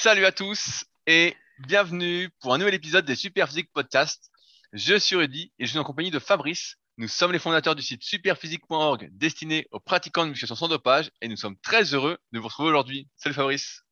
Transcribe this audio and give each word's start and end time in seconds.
Salut 0.00 0.26
à 0.26 0.30
tous 0.30 0.84
et 1.08 1.34
bienvenue 1.58 2.30
pour 2.40 2.54
un 2.54 2.58
nouvel 2.58 2.74
épisode 2.74 3.04
des 3.04 3.16
Superphysique 3.16 3.68
Podcast. 3.72 4.30
Je 4.72 4.96
suis 4.96 5.16
Rudy 5.16 5.50
et 5.58 5.64
je 5.64 5.70
suis 5.70 5.78
en 5.80 5.82
compagnie 5.82 6.12
de 6.12 6.20
Fabrice. 6.20 6.76
Nous 6.98 7.08
sommes 7.08 7.32
les 7.32 7.40
fondateurs 7.40 7.74
du 7.74 7.82
site 7.82 8.04
superphysique.org 8.04 9.08
destiné 9.10 9.66
aux 9.72 9.80
pratiquants 9.80 10.22
de 10.24 10.30
musculation 10.30 10.54
sans 10.54 10.68
dopage 10.68 11.10
et 11.20 11.26
nous 11.26 11.36
sommes 11.36 11.56
très 11.64 11.82
heureux 11.94 12.16
de 12.30 12.38
vous 12.38 12.46
retrouver 12.46 12.68
aujourd'hui. 12.68 13.08
Salut 13.16 13.34
Fabrice. 13.34 13.82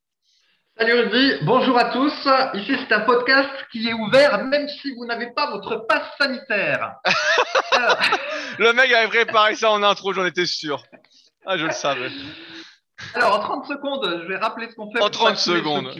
Salut 0.78 0.92
Rudy, 0.92 1.44
bonjour 1.44 1.76
à 1.76 1.86
tous. 1.86 2.14
Ici 2.54 2.76
c'est 2.78 2.94
un 2.94 3.00
podcast 3.00 3.50
qui 3.72 3.88
est 3.88 3.92
ouvert 3.92 4.44
même 4.44 4.68
si 4.68 4.94
vous 4.94 5.06
n'avez 5.06 5.32
pas 5.32 5.50
votre 5.50 5.86
passe 5.88 6.06
sanitaire. 6.20 6.94
le 8.60 8.72
mec 8.74 8.92
avait 8.92 9.08
préparé 9.08 9.56
ça 9.56 9.72
en 9.72 9.82
intro, 9.82 10.12
j'en 10.12 10.24
étais 10.24 10.46
sûr. 10.46 10.84
Ah, 11.44 11.58
je 11.58 11.66
le 11.66 11.72
savais. 11.72 12.10
Alors, 13.14 13.36
en 13.36 13.40
30 13.40 13.66
secondes, 13.66 14.20
je 14.22 14.28
vais 14.28 14.36
rappeler 14.36 14.68
ce 14.70 14.74
qu'on 14.74 14.90
fait. 14.90 15.02
En 15.02 15.10
30 15.10 15.36
secondes. 15.36 15.94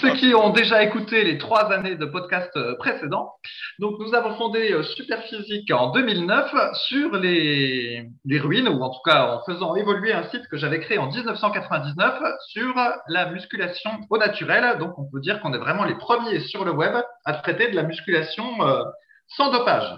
Ceux 0.00 0.14
qui, 0.14 0.34
ont 0.34 0.50
déjà 0.50 0.82
écouté 0.82 1.22
les 1.22 1.38
trois 1.38 1.72
années 1.72 1.94
de 1.94 2.06
podcast 2.06 2.50
euh, 2.56 2.74
précédents. 2.76 3.34
Donc, 3.78 4.00
nous 4.00 4.14
avons 4.14 4.36
fondé 4.36 4.72
euh, 4.72 4.82
Superphysique 4.82 5.70
en 5.70 5.92
2009 5.92 6.74
sur 6.88 7.12
les, 7.12 8.04
les 8.24 8.40
ruines, 8.40 8.68
ou 8.68 8.82
en 8.82 8.90
tout 8.90 9.02
cas 9.04 9.36
en 9.36 9.44
faisant 9.44 9.76
évoluer 9.76 10.12
un 10.12 10.24
site 10.24 10.42
que 10.50 10.56
j'avais 10.56 10.80
créé 10.80 10.98
en 10.98 11.06
1999 11.06 12.20
sur 12.48 12.74
la 13.08 13.30
musculation 13.30 13.92
au 14.10 14.18
naturel. 14.18 14.76
Donc, 14.78 14.98
on 14.98 15.08
peut 15.08 15.20
dire 15.20 15.40
qu'on 15.40 15.54
est 15.54 15.58
vraiment 15.58 15.84
les 15.84 15.94
premiers 15.94 16.40
sur 16.40 16.64
le 16.64 16.72
web 16.72 16.96
à 17.24 17.34
traiter 17.34 17.70
de 17.70 17.76
la 17.76 17.84
musculation 17.84 18.66
euh, 18.66 18.82
sans 19.28 19.52
dopage. 19.52 19.94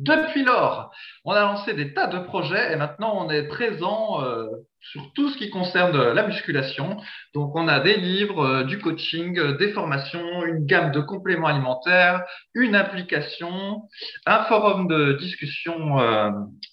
Depuis 0.00 0.44
lors, 0.44 0.90
on 1.26 1.32
a 1.32 1.42
lancé 1.42 1.74
des 1.74 1.92
tas 1.92 2.06
de 2.06 2.20
projets 2.20 2.72
et 2.72 2.76
maintenant 2.76 3.22
on 3.22 3.28
est 3.28 3.42
présent 3.42 4.24
euh, 4.24 4.46
sur 4.80 5.12
tout 5.12 5.28
ce 5.28 5.36
qui 5.36 5.50
concerne 5.50 6.12
la 6.12 6.26
musculation. 6.26 6.96
Donc 7.34 7.54
on 7.54 7.68
a 7.68 7.80
des 7.80 7.96
livres, 7.96 8.42
euh, 8.42 8.64
du 8.64 8.78
coaching, 8.78 9.38
euh, 9.38 9.58
des 9.58 9.72
formations, 9.72 10.42
une 10.46 10.64
gamme 10.64 10.90
de 10.90 11.00
compléments 11.00 11.48
alimentaires, 11.48 12.24
une 12.54 12.74
application, 12.74 13.82
un 14.24 14.44
forum 14.44 14.88
de 14.88 15.18
discussion 15.20 15.98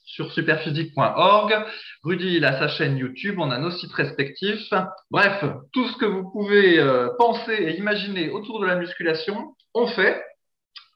sur 0.06 0.32
superphysique.org. 0.32 1.54
Rudy 2.04 2.38
il 2.38 2.46
a 2.46 2.58
sa 2.58 2.70
chaîne 2.70 2.98
YouTube, 2.98 3.36
on 3.40 3.52
a 3.52 3.58
nos 3.58 3.72
sites 3.72 3.92
respectifs. 3.92 4.73
Bref, 5.12 5.44
tout 5.73 5.88
ce 5.90 5.98
que 5.98 6.06
vous 6.06 6.32
pouvez 6.32 6.82
penser 7.18 7.56
et 7.56 7.78
imaginer 7.78 8.30
autour 8.30 8.62
de 8.62 8.68
la 8.68 8.78
musculation, 8.78 9.54
on 9.73 9.88
fait. 9.88 10.23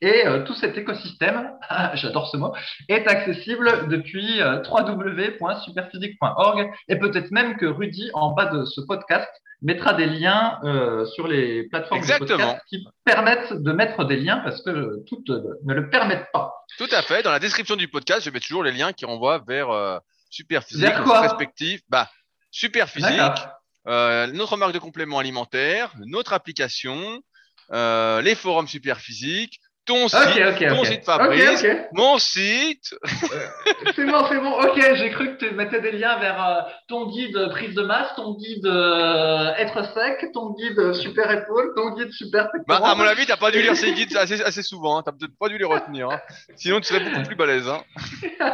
Et 0.01 0.25
euh, 0.25 0.43
tout 0.43 0.55
cet 0.55 0.77
écosystème, 0.77 1.51
j'adore 1.93 2.29
ce 2.29 2.37
mot, 2.37 2.53
est 2.89 3.07
accessible 3.07 3.87
depuis 3.87 4.41
euh, 4.41 4.63
www.superphysique.org 4.63 6.71
et 6.87 6.97
peut-être 6.97 7.29
même 7.29 7.55
que 7.57 7.67
Rudy, 7.67 8.09
en 8.15 8.31
bas 8.31 8.45
de 8.45 8.65
ce 8.65 8.81
podcast, 8.81 9.29
mettra 9.61 9.93
des 9.93 10.07
liens 10.07 10.57
euh, 10.63 11.05
sur 11.05 11.27
les 11.27 11.69
plateformes 11.69 12.01
de 12.01 12.17
podcast 12.17 12.61
qui 12.67 12.83
permettent 13.05 13.53
de 13.53 13.71
mettre 13.73 14.05
des 14.05 14.17
liens 14.17 14.37
parce 14.37 14.63
que 14.63 15.03
toutes 15.07 15.29
ne 15.29 15.75
le 15.75 15.91
permettent 15.91 16.31
pas. 16.33 16.51
Tout 16.79 16.89
à 16.91 17.03
fait. 17.03 17.21
Dans 17.21 17.29
la 17.29 17.37
description 17.37 17.75
du 17.75 17.87
podcast, 17.87 18.25
je 18.25 18.31
mets 18.31 18.39
toujours 18.39 18.63
les 18.63 18.71
liens 18.71 18.93
qui 18.93 19.05
renvoient 19.05 19.43
vers 19.47 20.01
Superphysique, 20.31 20.95
respectif. 21.05 21.81
Bah, 21.89 22.09
Superphysique, 22.49 23.21
notre 23.85 24.57
marque 24.57 24.73
de 24.73 24.79
compléments 24.79 25.19
alimentaires, 25.19 25.93
notre 26.07 26.33
application, 26.33 27.21
les 27.71 28.33
forums 28.33 28.67
Superphysique, 28.67 29.59
ton 29.85 30.07
site, 30.07 30.67
ton 30.69 30.83
site 30.83 31.05
Fabrice, 31.05 31.65
mon 31.93 32.17
site. 32.17 32.95
c'est 33.95 34.05
bon, 34.05 34.25
c'est 34.29 34.39
bon. 34.39 34.51
Ok, 34.51 34.79
j'ai 34.95 35.09
cru 35.09 35.35
que 35.35 35.45
tu 35.45 35.55
mettais 35.55 35.81
des 35.81 35.93
liens 35.93 36.17
vers 36.19 36.43
euh, 36.43 36.61
ton 36.87 37.07
guide 37.07 37.49
prise 37.49 37.73
de 37.73 37.81
masse, 37.81 38.09
ton 38.15 38.35
guide 38.35 38.65
euh, 38.65 39.53
être 39.57 39.83
sec, 39.93 40.25
ton 40.33 40.51
guide 40.53 40.93
super 40.93 41.31
épaule, 41.31 41.73
ton 41.75 41.95
guide 41.95 42.11
super 42.11 42.49
bah, 42.67 42.79
à 42.83 42.95
mon 42.95 43.03
avis, 43.03 43.25
t'as 43.25 43.37
pas 43.37 43.51
dû 43.51 43.61
lire 43.61 43.75
ces 43.75 43.93
guides 43.93 44.15
assez, 44.15 44.41
assez 44.41 44.61
souvent. 44.61 44.97
Hein. 44.97 45.03
T'as 45.03 45.11
peut-être 45.11 45.37
pas 45.39 45.49
dû 45.49 45.57
les 45.57 45.65
retenir. 45.65 46.09
Hein. 46.09 46.19
Sinon, 46.55 46.79
tu 46.79 46.87
serais 46.87 47.03
beaucoup 47.03 47.23
plus 47.23 47.35
balèze. 47.35 47.67
Hein. 47.67 47.81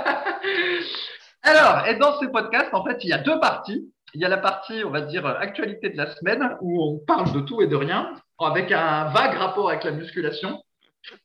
Alors, 1.44 1.88
et 1.88 1.96
dans 1.96 2.20
ces 2.20 2.30
podcasts, 2.30 2.74
en 2.74 2.84
fait, 2.84 2.98
il 3.04 3.10
y 3.10 3.14
a 3.14 3.18
deux 3.18 3.40
parties. 3.40 3.92
Il 4.14 4.22
y 4.22 4.26
a 4.26 4.30
la 4.30 4.38
partie, 4.38 4.84
on 4.86 4.90
va 4.90 5.02
dire, 5.02 5.26
actualité 5.26 5.90
de 5.90 5.98
la 5.98 6.14
semaine, 6.16 6.58
où 6.62 6.84
on 6.84 7.06
parle 7.06 7.32
de 7.34 7.42
tout 7.42 7.62
et 7.62 7.68
de 7.68 7.76
rien, 7.76 8.14
avec 8.40 8.72
un 8.72 9.06
vague 9.10 9.38
rapport 9.38 9.70
avec 9.70 9.84
la 9.84 9.92
musculation. 9.92 10.62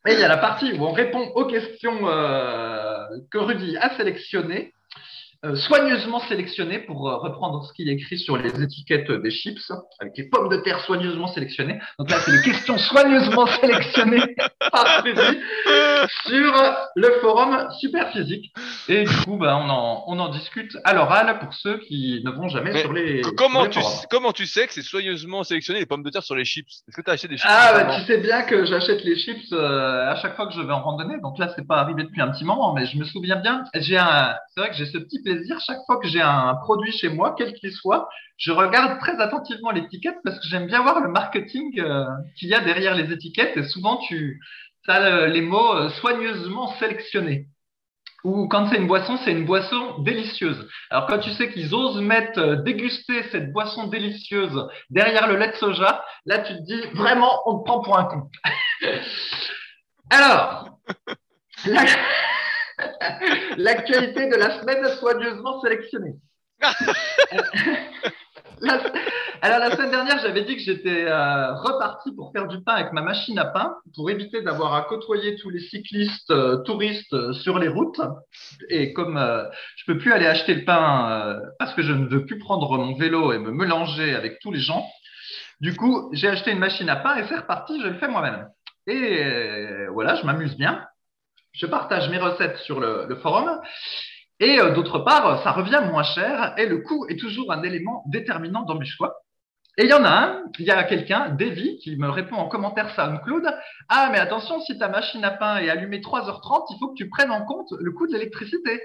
Et 0.06 0.12
il 0.12 0.19
y 0.19 0.25
a 0.25 0.28
la 0.28 0.38
partie 0.38 0.72
où 0.72 0.84
on 0.84 0.93
répond 0.93 1.31
aux 1.34 1.47
questions 1.47 2.09
euh, 2.09 3.06
que 3.31 3.38
Rudy 3.38 3.76
a 3.78 3.97
sélectionnées, 3.97 4.75
soigneusement 5.54 6.20
sélectionnées 6.20 6.78
pour 6.78 7.08
euh, 7.08 7.16
reprendre 7.16 7.64
ce 7.66 7.72
qu'il 7.72 7.88
écrit 7.88 8.19
sur 8.19 8.36
les 8.36 8.62
étiquettes 8.62 9.10
des 9.10 9.30
chips, 9.30 9.72
avec 9.98 10.16
les 10.16 10.28
pommes 10.28 10.48
de 10.48 10.56
terre 10.58 10.80
soigneusement 10.80 11.26
sélectionnées. 11.26 11.80
Donc 11.98 12.10
là, 12.10 12.19
c'est 12.20 12.30
les 12.30 12.42
questions 12.42 12.78
soigneusement 12.78 13.47
sélectionnées 13.60 14.36
par 14.70 15.03
Rudy 15.03 15.41
sur 16.26 16.53
le 16.94 17.08
forum 17.20 17.69
Superphysique. 17.80 18.53
Et 18.88 19.04
du 19.04 19.16
coup, 19.25 19.36
bah, 19.36 19.56
on, 19.56 19.69
en, 19.69 20.04
on 20.06 20.19
en 20.19 20.28
discute 20.28 20.76
à 20.84 20.94
l'oral 20.94 21.38
pour 21.41 21.53
ceux 21.54 21.78
qui 21.78 22.22
ne 22.24 22.30
vont 22.30 22.48
jamais 22.48 22.80
sur 22.80 22.92
les. 22.92 23.22
Comment, 23.36 23.66
tu, 23.66 23.80
comment 24.10 24.32
tu 24.32 24.47
sais 24.47 24.66
que 24.66 24.72
c'est 24.72 24.82
soigneusement 24.82 25.42
sélectionné 25.42 25.80
les 25.80 25.86
pommes 25.86 26.03
de 26.03 26.10
terre 26.10 26.22
sur 26.22 26.36
les 26.36 26.44
chips? 26.44 26.82
Est-ce 26.88 26.97
que 26.97 27.03
tu 27.03 27.10
as 27.10 27.14
acheté 27.14 27.28
des 27.28 27.36
chips 27.36 27.50
Ah, 27.50 27.72
bah, 27.74 27.97
tu 27.97 28.06
sais 28.06 28.19
bien 28.19 28.42
que 28.42 28.64
j'achète 28.64 29.03
les 29.03 29.16
chips 29.16 29.53
euh, 29.53 30.09
à 30.09 30.16
chaque 30.16 30.36
fois 30.36 30.47
que 30.47 30.54
je 30.54 30.60
vais 30.60 30.72
en 30.72 30.82
randonnée. 30.82 31.19
Donc 31.20 31.38
là, 31.38 31.53
c'est 31.56 31.66
pas 31.66 31.78
arrivé 31.78 32.04
depuis 32.04 32.20
un 32.20 32.30
petit 32.30 32.44
moment, 32.44 32.72
mais 32.74 32.86
je 32.86 32.97
me 32.97 33.04
souviens 33.04 33.36
bien. 33.36 33.64
J'ai 33.74 33.98
un, 33.98 34.34
c'est 34.54 34.60
vrai 34.60 34.70
que 34.70 34.76
j'ai 34.76 34.86
ce 34.86 34.98
petit 34.98 35.20
chaque 35.60 35.84
fois 35.87 35.98
que 35.98 36.09
j'ai 36.09 36.20
un 36.20 36.54
produit 36.56 36.93
chez 36.93 37.09
moi, 37.09 37.34
quel 37.37 37.53
qu'il 37.54 37.72
soit, 37.72 38.09
je 38.37 38.53
regarde 38.53 38.98
très 38.98 39.20
attentivement 39.20 39.70
l'étiquette 39.70 40.16
parce 40.25 40.38
que 40.38 40.47
j'aime 40.48 40.66
bien 40.66 40.82
voir 40.82 41.00
le 41.00 41.09
marketing 41.09 41.81
euh, 41.81 42.04
qu'il 42.37 42.48
y 42.48 42.54
a 42.54 42.60
derrière 42.60 42.94
les 42.94 43.12
étiquettes. 43.12 43.56
Et 43.56 43.65
souvent, 43.65 43.98
tu, 43.98 44.41
as 44.88 45.26
les 45.28 45.42
mots 45.42 45.75
euh, 45.75 45.91
soigneusement 46.00 46.75
sélectionnés. 46.78 47.47
Ou 48.25 48.47
quand 48.47 48.69
c'est 48.69 48.76
une 48.76 48.87
boisson, 48.87 49.16
c'est 49.25 49.32
une 49.32 49.44
boisson 49.44 49.98
délicieuse. 49.98 50.69
Alors 50.91 51.06
quand 51.06 51.19
tu 51.19 51.31
sais 51.31 51.50
qu'ils 51.53 51.75
osent 51.75 52.00
mettre, 52.00 52.38
euh, 52.38 52.56
déguster 52.56 53.25
cette 53.32 53.53
boisson 53.53 53.88
délicieuse 53.88 54.69
derrière 54.91 55.26
le 55.26 55.37
lait 55.37 55.50
de 55.50 55.56
soja, 55.56 56.04
là 56.26 56.38
tu 56.38 56.54
te 56.54 56.62
dis 56.62 56.82
vraiment, 56.94 57.42
on 57.47 57.59
te 57.59 57.65
prend 57.65 57.81
pour 57.81 57.98
un 57.98 58.04
con. 58.04 58.31
Alors, 60.10 60.78
l'actualité 63.56 64.28
de 64.28 64.37
la 64.37 64.60
semaine 64.60 64.87
soigneusement 64.98 65.60
sélectionnée. 65.60 66.15
alors 69.43 69.59
la 69.59 69.72
semaine 69.72 69.91
dernière, 69.91 70.19
j'avais 70.20 70.44
dit 70.44 70.54
que 70.54 70.62
j'étais 70.62 71.04
euh, 71.06 71.54
reparti 71.54 72.15
pour 72.15 72.31
faire 72.32 72.47
du 72.47 72.62
pain 72.62 72.75
avec 72.75 72.92
ma 72.92 73.03
machine 73.03 73.38
à 73.38 73.47
pain, 73.47 73.75
pour 73.94 74.10
éviter 74.10 74.42
d'avoir 74.42 74.75
à 74.75 74.82
côtoyer 74.82 75.37
tous 75.37 75.50
les 75.50 75.60
cyclistes 75.60 76.31
euh, 76.31 76.59
touristes 76.59 77.12
euh, 77.12 77.32
sur 77.32 77.59
les 77.59 77.69
routes. 77.69 78.00
Et 78.69 78.92
comme 78.92 79.19
je 79.76 79.84
peux 79.87 79.98
plus 79.98 80.12
aller 80.12 80.26
acheter 80.26 80.54
le 80.54 80.65
pain 80.65 81.41
parce 81.59 81.75
que 81.75 81.82
je 81.82 81.92
ne 81.92 82.06
veux 82.06 82.25
plus 82.25 82.38
prendre 82.38 82.78
mon 82.78 82.94
vélo 82.94 83.32
et 83.32 83.38
me 83.38 83.50
mélanger 83.50 84.15
avec 84.15 84.38
tous 84.41 84.53
les 84.53 84.60
gens, 84.60 84.87
du 85.60 85.75
coup, 85.76 86.10
j'ai 86.12 86.28
acheté 86.28 86.53
une 86.53 86.59
machine 86.59 86.88
à 86.88 86.97
pain 86.97 87.16
et 87.16 87.25
c'est 87.28 87.37
reparti, 87.37 87.81
je 87.81 87.88
le 87.88 87.94
fais 87.94 88.09
moi-même. 88.09 88.48
Et 88.87 89.87
voilà, 89.92 90.16
je 90.16 90.25
m'amuse 90.25 90.56
bien. 90.56 90.84
Je 91.52 91.66
partage 91.66 92.08
mes 92.08 92.18
recettes 92.18 92.56
sur 92.58 92.80
le, 92.80 93.14
forum. 93.22 93.60
Et 94.40 94.58
euh, 94.58 94.70
d'autre 94.72 95.00
part, 95.00 95.42
ça 95.42 95.52
revient 95.52 95.82
moins 95.86 96.02
cher 96.02 96.54
et 96.56 96.66
le 96.66 96.78
coût 96.78 97.06
est 97.08 97.18
toujours 97.18 97.52
un 97.52 97.62
élément 97.62 98.02
déterminant 98.06 98.62
dans 98.62 98.74
mes 98.74 98.86
choix. 98.86 99.22
Et 99.78 99.84
il 99.84 99.88
y 99.88 99.94
en 99.94 100.04
a 100.04 100.10
un, 100.10 100.42
il 100.58 100.66
y 100.66 100.70
a 100.70 100.84
quelqu'un, 100.84 101.30
Davy, 101.30 101.78
qui 101.78 101.96
me 101.96 102.10
répond 102.10 102.36
en 102.36 102.46
commentaire 102.46 102.94
SoundCloud 102.94 103.46
Ah, 103.88 104.10
mais 104.12 104.18
attention, 104.18 104.60
si 104.60 104.78
ta 104.78 104.88
machine 104.88 105.24
à 105.24 105.30
pain 105.30 105.58
est 105.58 105.70
allumée 105.70 106.00
3h30, 106.00 106.66
il 106.70 106.78
faut 106.78 106.88
que 106.88 106.94
tu 106.94 107.08
prennes 107.08 107.30
en 107.30 107.46
compte 107.46 107.68
le 107.78 107.91
coût 107.92 108.06
de 108.06 108.12
l'électricité. 108.12 108.82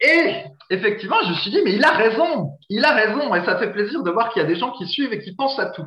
Et 0.00 0.32
effectivement, 0.70 1.22
je 1.24 1.30
me 1.30 1.34
suis 1.34 1.50
dit 1.50 1.60
Mais 1.62 1.74
il 1.74 1.84
a 1.84 1.90
raison, 1.90 2.52
il 2.70 2.82
a 2.86 2.94
raison, 2.94 3.34
et 3.34 3.44
ça 3.44 3.58
fait 3.58 3.70
plaisir 3.70 4.02
de 4.02 4.10
voir 4.10 4.32
qu'il 4.32 4.40
y 4.40 4.44
a 4.44 4.48
des 4.48 4.56
gens 4.56 4.72
qui 4.72 4.86
suivent 4.86 5.12
et 5.12 5.20
qui 5.20 5.34
pensent 5.34 5.58
à 5.58 5.66
tout. 5.66 5.86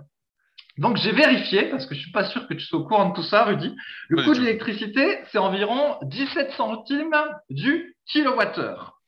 Donc 0.77 0.97
j'ai 0.97 1.11
vérifié, 1.11 1.65
parce 1.65 1.85
que 1.85 1.95
je 1.95 2.01
suis 2.01 2.11
pas 2.11 2.25
sûr 2.25 2.47
que 2.47 2.53
tu 2.53 2.61
sois 2.61 2.79
au 2.79 2.83
courant 2.83 3.09
de 3.09 3.15
tout 3.15 3.23
ça, 3.23 3.45
Rudy. 3.45 3.75
Le 4.09 4.23
coût 4.23 4.33
de 4.33 4.39
l'électricité, 4.39 5.19
c'est 5.31 5.39
environ 5.39 5.97
17 6.03 6.51
centimes 6.51 7.15
du 7.49 7.95
kilowattheure. 8.05 8.99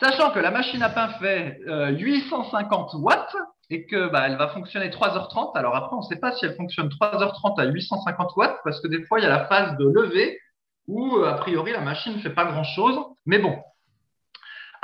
Sachant 0.00 0.30
que 0.30 0.38
la 0.40 0.50
machine 0.50 0.82
à 0.82 0.90
pain 0.90 1.08
fait 1.20 1.58
850 1.66 2.94
euh, 2.94 2.98
watts 2.98 3.36
et 3.70 3.86
que 3.86 4.08
bah, 4.08 4.24
elle 4.26 4.36
va 4.36 4.48
fonctionner 4.48 4.90
3h30. 4.90 5.56
Alors 5.56 5.74
après, 5.74 5.96
on 5.96 6.00
ne 6.00 6.06
sait 6.06 6.20
pas 6.20 6.32
si 6.32 6.44
elle 6.44 6.54
fonctionne 6.54 6.88
3h30 6.88 7.60
à 7.60 7.64
850 7.64 8.36
watts 8.36 8.58
parce 8.62 8.80
que 8.80 8.88
des 8.88 9.02
fois, 9.04 9.20
il 9.20 9.22
y 9.22 9.26
a 9.26 9.30
la 9.30 9.46
phase 9.46 9.76
de 9.78 9.88
lever 9.88 10.38
où, 10.86 11.16
euh, 11.16 11.28
a 11.28 11.34
priori, 11.34 11.72
la 11.72 11.80
machine 11.80 12.14
ne 12.14 12.18
fait 12.18 12.30
pas 12.30 12.44
grand-chose. 12.44 12.98
Mais 13.24 13.38
bon, 13.38 13.56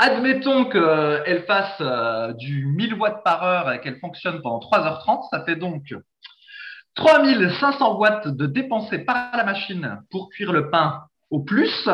admettons 0.02 0.64
qu'elle 0.64 1.44
fasse 1.46 1.76
euh, 1.80 2.32
du 2.32 2.66
1000 2.66 2.94
watts 2.94 3.22
par 3.22 3.44
heure 3.44 3.72
et 3.72 3.80
qu'elle 3.80 3.98
fonctionne 4.00 4.42
pendant 4.42 4.58
3h30. 4.58 5.28
Ça 5.30 5.44
fait 5.44 5.56
donc 5.56 5.94
3500 6.96 7.98
watts 7.98 8.28
de 8.28 8.46
dépensés 8.46 8.98
par 8.98 9.36
la 9.36 9.44
machine 9.44 10.02
pour 10.10 10.28
cuire 10.30 10.52
le 10.52 10.70
pain 10.70 11.04
au 11.30 11.40
plus. 11.40 11.88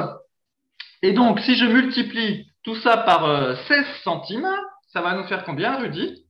Et 1.03 1.13
donc, 1.13 1.41
si 1.41 1.57
je 1.57 1.67
multiplie 1.67 2.51
tout 2.65 2.77
ça 2.77 2.97
par 2.97 3.21
16 3.69 3.79
euh, 3.79 3.85
centimes, 4.03 4.49
ça 4.93 5.03
va 5.03 5.15
nous 5.15 5.27
faire 5.27 5.45
combien, 5.45 5.79
Rudy? 5.79 6.25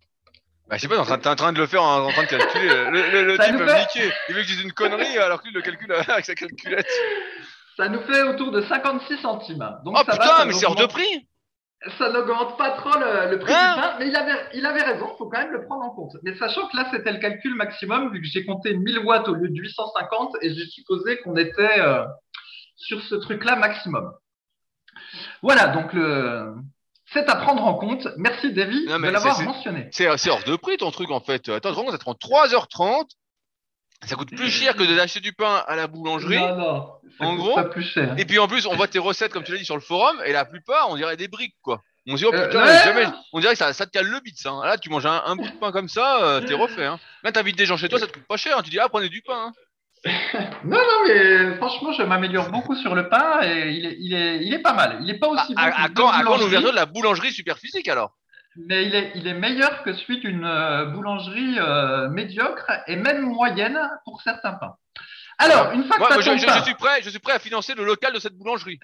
Bah, 0.68 0.76
je 0.76 0.82
sais 0.82 0.88
pas, 0.88 1.02
t'es 1.16 1.28
en, 1.28 1.36
train 1.36 1.52
de 1.52 1.58
le 1.58 1.66
faire 1.66 1.82
en, 1.82 2.10
train 2.10 2.24
de 2.24 2.28
calculer. 2.28 2.68
Le, 2.68 3.22
le, 3.22 3.38
type 3.38 3.56
fait... 3.56 4.10
Il 4.28 4.34
veut 4.34 4.42
que 4.42 4.46
je 4.46 4.52
dise 4.52 4.62
une 4.62 4.72
connerie 4.72 5.16
alors 5.16 5.40
que 5.40 5.46
lui 5.46 5.54
le 5.54 5.62
calcule 5.62 5.92
avec 6.08 6.26
sa 6.26 6.34
calculette. 6.34 6.86
Ça 7.76 7.88
nous 7.88 8.00
fait 8.02 8.22
autour 8.24 8.50
de 8.50 8.60
56 8.62 9.18
centimes. 9.22 9.78
Donc 9.84 9.96
oh 9.96 10.02
putain, 10.04 10.44
mais 10.44 10.52
c'est 10.52 10.66
hors 10.66 10.74
de 10.74 10.84
prix 10.84 11.27
ça 11.98 12.10
n'augmente 12.10 12.58
pas 12.58 12.72
trop 12.72 12.98
le, 12.98 13.38
prix 13.38 13.52
du 13.52 13.58
hein 13.58 13.76
pain, 13.76 13.96
mais 13.98 14.08
il 14.08 14.16
avait, 14.16 14.38
il 14.54 14.66
avait 14.66 14.82
raison, 14.82 15.10
il 15.14 15.16
faut 15.16 15.28
quand 15.28 15.38
même 15.38 15.52
le 15.52 15.64
prendre 15.64 15.84
en 15.84 15.90
compte. 15.90 16.16
Mais 16.24 16.36
sachant 16.36 16.66
que 16.68 16.76
là, 16.76 16.88
c'était 16.90 17.12
le 17.12 17.18
calcul 17.18 17.54
maximum, 17.54 18.12
vu 18.12 18.20
que 18.20 18.26
j'ai 18.26 18.44
compté 18.44 18.76
1000 18.76 18.98
watts 19.00 19.28
au 19.28 19.34
lieu 19.34 19.48
de 19.48 19.54
850, 19.54 20.36
et 20.42 20.54
j'ai 20.54 20.66
supposé 20.66 21.18
qu'on 21.18 21.36
était 21.36 21.80
euh, 21.80 22.04
sur 22.76 23.00
ce 23.02 23.14
truc-là 23.14 23.56
maximum. 23.56 24.12
Voilà, 25.42 25.68
donc 25.68 25.92
le... 25.92 26.52
c'est 27.06 27.28
à 27.28 27.36
prendre 27.36 27.64
en 27.64 27.74
compte. 27.74 28.08
Merci, 28.16 28.52
Davy, 28.52 28.86
de 28.86 29.10
l'avoir 29.10 29.40
mentionné. 29.42 29.88
C'est 29.92 30.08
hors 30.08 30.44
de 30.44 30.56
prix 30.56 30.78
ton 30.78 30.90
truc, 30.90 31.10
en 31.10 31.20
fait. 31.20 31.48
Attends, 31.48 31.90
ça 31.90 31.98
te 31.98 32.02
prend 32.02 32.14
3h30 32.14 33.08
ça 34.04 34.14
coûte 34.14 34.34
plus 34.34 34.50
cher 34.50 34.76
que 34.76 34.84
d'acheter 34.96 35.20
du 35.20 35.32
pain 35.32 35.64
à 35.66 35.76
la 35.76 35.86
boulangerie. 35.86 36.38
Non, 36.38 36.56
non. 36.56 36.92
Ça 37.18 37.24
en 37.24 37.34
gros. 37.34 37.54
Pas 37.54 37.64
plus 37.64 37.82
cher. 37.82 38.14
Et 38.16 38.24
puis 38.24 38.38
en 38.38 38.46
plus, 38.46 38.66
on 38.66 38.76
voit 38.76 38.88
tes 38.88 38.98
recettes, 38.98 39.32
comme 39.32 39.42
tu 39.42 39.52
l'as 39.52 39.58
dit, 39.58 39.64
sur 39.64 39.74
le 39.74 39.80
forum, 39.80 40.16
et 40.24 40.32
la 40.32 40.44
plupart, 40.44 40.88
on 40.90 40.96
dirait 40.96 41.16
des 41.16 41.28
briques, 41.28 41.56
quoi. 41.62 41.82
On 42.06 42.16
se 42.16 42.22
dit, 42.22 42.24
oh 42.24 42.34
euh, 42.34 42.46
putain, 42.46 42.64
jamais... 42.84 43.06
on 43.32 43.40
dirait 43.40 43.52
que 43.52 43.58
ça, 43.58 43.72
ça, 43.74 43.84
te 43.84 43.90
cale 43.90 44.06
le 44.06 44.20
bit, 44.20 44.38
ça. 44.38 44.50
Hein. 44.50 44.64
Là, 44.64 44.78
tu 44.78 44.88
manges 44.88 45.04
un, 45.04 45.36
bout 45.36 45.46
de 45.46 45.58
pain 45.58 45.72
comme 45.72 45.88
ça, 45.88 46.22
euh, 46.22 46.40
t'es 46.40 46.54
refait. 46.54 46.86
Hein. 46.86 46.98
Là, 47.22 47.32
t'invites 47.32 47.58
des 47.58 47.66
gens 47.66 47.76
chez 47.76 47.88
toi, 47.88 47.98
ça 47.98 48.06
te 48.06 48.12
coûte 48.12 48.26
pas 48.26 48.38
cher. 48.38 48.56
Hein. 48.56 48.62
Tu 48.62 48.70
dis, 48.70 48.78
ah, 48.78 48.88
prenez 48.88 49.10
du 49.10 49.20
pain. 49.20 49.52
Hein. 49.52 49.52
non, 50.64 50.78
non, 50.78 51.06
mais 51.06 51.56
franchement, 51.56 51.92
je 51.92 52.02
m'améliore 52.04 52.50
beaucoup 52.50 52.76
sur 52.76 52.94
le 52.94 53.08
pain 53.08 53.40
et 53.42 53.72
il 53.72 53.84
est, 53.84 53.96
il 53.98 54.14
est, 54.14 54.36
il 54.42 54.54
est 54.54 54.60
pas 54.60 54.72
mal. 54.72 55.00
Il 55.02 55.10
est 55.10 55.18
pas 55.18 55.28
aussi 55.28 55.54
bon. 55.54 55.60
À, 55.60 55.84
à 55.84 55.88
quand, 55.88 56.08
à 56.08 56.22
quand 56.22 56.38
l'ouverture 56.38 56.70
de 56.70 56.76
la 56.76 56.86
boulangerie 56.86 57.32
super 57.32 57.58
physique 57.58 57.88
alors? 57.88 58.16
Mais 58.56 58.86
il 58.86 58.94
est, 58.94 59.12
il 59.14 59.26
est 59.26 59.34
meilleur 59.34 59.82
que 59.82 59.92
celui 59.92 60.20
d'une 60.20 60.44
euh, 60.44 60.86
boulangerie 60.86 61.58
euh, 61.58 62.08
médiocre 62.08 62.70
et 62.86 62.96
même 62.96 63.22
moyenne 63.22 63.78
pour 64.04 64.20
certains 64.22 64.54
pains. 64.54 64.74
Alors, 65.38 65.70
une 65.72 65.84
fois 65.84 65.98
que 65.98 66.20
je, 66.20 66.36
je, 66.36 66.62
suis 66.64 66.74
prêt, 66.74 67.00
je 67.02 67.10
suis 67.10 67.20
prêt 67.20 67.34
à 67.34 67.38
financer 67.38 67.74
le 67.74 67.84
local 67.84 68.12
de 68.12 68.18
cette 68.18 68.34
boulangerie. 68.34 68.80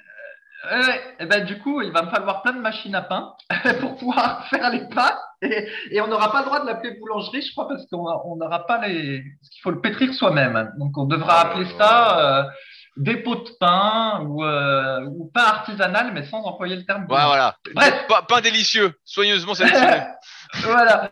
Euh, 0.71 0.81
et 0.81 1.01
eh 1.21 1.27
ben, 1.27 1.45
du 1.45 1.59
coup, 1.59 1.83
il 1.83 1.93
va 1.93 2.03
me 2.03 2.11
falloir 2.11 2.43
plein 2.43 2.53
de 2.53 2.61
machines 2.61 2.95
à 2.95 3.03
pain 3.03 3.35
pour 3.81 3.97
pouvoir 3.97 4.47
faire 4.49 4.71
les 4.71 4.89
pains. 4.89 5.19
Et, 5.43 5.69
et 5.91 6.01
on 6.01 6.07
n'aura 6.07 6.31
pas 6.31 6.41
le 6.41 6.47
droit 6.47 6.61
de 6.61 6.67
l'appeler 6.67 6.97
boulangerie, 6.99 7.43
je 7.43 7.53
crois, 7.53 7.69
parce 7.69 7.85
qu'on 7.87 8.37
n'aura 8.37 8.67
pas 8.67 8.87
les. 8.87 9.25
Parce 9.41 9.51
qu'il 9.51 9.63
faut 9.63 9.73
le 9.73 9.81
pétrir 9.81 10.15
soi-même. 10.15 10.73
Donc, 10.79 10.97
on 10.97 11.05
devra 11.05 11.43
oh 11.43 11.47
appeler 11.49 11.67
ça 11.77 12.49
des 12.97 13.17
pots 13.17 13.37
de 13.37 13.51
pain 13.59 14.21
ou, 14.23 14.45
euh, 14.45 15.05
ou 15.07 15.31
pain 15.33 15.43
artisanal, 15.43 16.13
mais 16.13 16.25
sans 16.25 16.43
employer 16.43 16.77
le 16.77 16.85
terme. 16.85 17.03
Ouais, 17.03 17.25
voilà. 17.25 17.57
Bref. 17.75 18.07
Pain, 18.29 18.41
délicieux, 18.41 18.95
soigneusement 19.05 19.55
sélectionné. 19.55 20.03
voilà. 20.63 21.11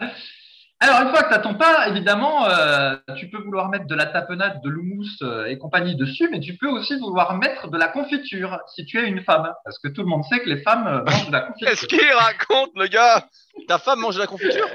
Alors, 0.78 1.02
une 1.02 1.10
fois 1.10 1.22
que 1.22 1.28
tu 1.28 1.34
as 1.34 1.38
ton 1.38 1.54
pain, 1.54 1.86
évidemment, 1.86 2.48
euh, 2.48 2.96
tu 3.16 3.30
peux 3.30 3.38
vouloir 3.38 3.68
mettre 3.68 3.86
de 3.86 3.94
la 3.94 4.06
tapenade, 4.06 4.60
de 4.62 4.68
l'houmous 4.68 5.06
euh, 5.22 5.46
et 5.46 5.56
compagnie 5.56 5.94
dessus, 5.94 6.28
mais 6.30 6.40
tu 6.40 6.56
peux 6.56 6.68
aussi 6.68 6.98
vouloir 6.98 7.36
mettre 7.36 7.68
de 7.68 7.78
la 7.78 7.86
confiture 7.86 8.58
si 8.74 8.84
tu 8.84 8.98
es 8.98 9.06
une 9.06 9.22
femme. 9.22 9.52
Parce 9.64 9.78
que 9.78 9.88
tout 9.88 10.02
le 10.02 10.08
monde 10.08 10.24
sait 10.24 10.40
que 10.40 10.48
les 10.48 10.60
femmes 10.62 11.04
mangent 11.06 11.28
de 11.28 11.32
la 11.32 11.40
confiture. 11.42 11.68
Qu'est-ce 11.68 11.86
qu'il 11.86 12.12
raconte, 12.12 12.70
le 12.74 12.88
gars? 12.88 13.28
Ta 13.68 13.78
femme 13.78 14.00
mange 14.00 14.16
de 14.16 14.20
la 14.20 14.26
confiture? 14.26 14.68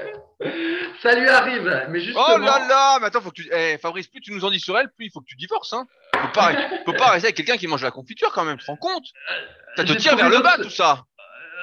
Ça 1.02 1.14
lui 1.14 1.28
arrive, 1.28 1.86
mais 1.90 2.00
justement... 2.00 2.24
Oh 2.34 2.38
là 2.38 2.58
là 2.66 2.98
Mais 3.00 3.06
attends, 3.06 3.20
faut 3.20 3.30
que 3.30 3.42
tu... 3.42 3.50
Eh, 3.52 3.76
Fabrice, 3.76 4.06
plus 4.06 4.20
tu 4.20 4.32
nous 4.32 4.44
en 4.44 4.50
dis 4.50 4.60
sur 4.60 4.78
elle, 4.78 4.90
plus 4.90 5.06
il 5.06 5.10
faut 5.10 5.20
que 5.20 5.26
tu 5.26 5.36
divorces. 5.36 5.74
Hein. 5.74 5.86
Faut 6.28 6.40
pas, 6.40 6.52
faut 6.84 6.92
pas 6.92 7.10
rester 7.10 7.26
avec 7.28 7.36
quelqu'un 7.36 7.56
qui 7.56 7.66
mange 7.66 7.82
la 7.82 7.90
confiture 7.90 8.32
quand 8.32 8.44
même, 8.44 8.56
tu 8.56 8.64
te 8.64 8.70
rends 8.70 8.76
compte 8.76 9.04
Ça 9.76 9.84
te 9.84 9.92
tire 9.92 10.16
vers 10.16 10.30
le 10.30 10.40
bas, 10.40 10.56
tout 10.56 10.70
ça 10.70 11.04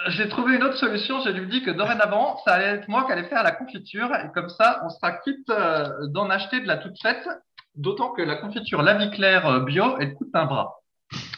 j'ai 0.07 0.29
trouvé 0.29 0.55
une 0.55 0.63
autre 0.63 0.77
solution. 0.77 1.21
J'ai 1.21 1.33
lui 1.33 1.47
dit 1.47 1.63
que 1.63 1.71
dorénavant, 1.71 2.37
ça 2.45 2.53
allait 2.53 2.77
être 2.77 2.87
moi 2.87 3.05
qui 3.05 3.11
allais 3.11 3.27
faire 3.27 3.43
la 3.43 3.51
confiture. 3.51 4.13
Et 4.15 4.31
comme 4.33 4.49
ça, 4.49 4.81
on 4.85 4.89
sera 4.89 5.13
quitte 5.13 5.49
euh, 5.49 5.89
d'en 6.07 6.29
acheter 6.29 6.59
de 6.59 6.67
la 6.67 6.77
toute 6.77 6.99
faite. 7.01 7.27
D'autant 7.75 8.11
que 8.11 8.21
la 8.21 8.35
confiture 8.35 8.81
La 8.81 8.93
Vie 8.95 9.11
Claire 9.11 9.45
euh, 9.47 9.59
bio, 9.61 9.97
elle 9.99 10.13
coûte 10.13 10.29
un 10.33 10.45
bras. 10.45 10.75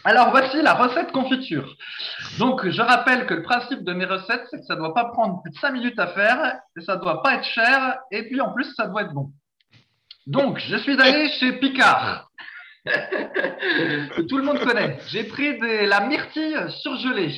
Alors 0.04 0.30
voici 0.32 0.62
la 0.62 0.74
recette 0.74 1.12
confiture. 1.12 1.76
Donc 2.40 2.68
je 2.70 2.82
rappelle 2.82 3.26
que 3.26 3.34
le 3.34 3.44
principe 3.44 3.84
de 3.84 3.94
mes 3.94 4.06
recettes, 4.06 4.46
c'est 4.50 4.60
que 4.60 4.66
ça 4.66 4.76
ne 4.76 4.80
doit 4.80 4.94
pas 4.94 5.06
prendre 5.06 5.42
plus 5.42 5.52
de 5.52 5.58
5 5.58 5.72
minutes 5.72 6.00
à 6.00 6.08
faire, 6.08 6.60
et 6.78 6.82
ça 6.82 6.96
ne 6.96 7.02
doit 7.02 7.22
pas 7.22 7.36
être 7.36 7.44
cher, 7.44 7.98
et 8.12 8.24
puis 8.24 8.40
en 8.40 8.54
plus 8.54 8.74
ça 8.76 8.88
doit 8.88 9.02
être 9.02 9.14
bon. 9.14 9.32
Donc 10.26 10.60
je 10.60 10.78
suis 10.78 11.00
allé 11.02 11.30
chez 11.32 11.54
Picard. 11.54 12.27
que 14.16 14.22
tout 14.22 14.38
le 14.38 14.44
monde 14.44 14.60
connaît. 14.60 15.00
J'ai 15.08 15.24
pris 15.24 15.58
de 15.58 15.88
la 15.88 16.02
myrtille 16.02 16.58
surgelée. 16.82 17.30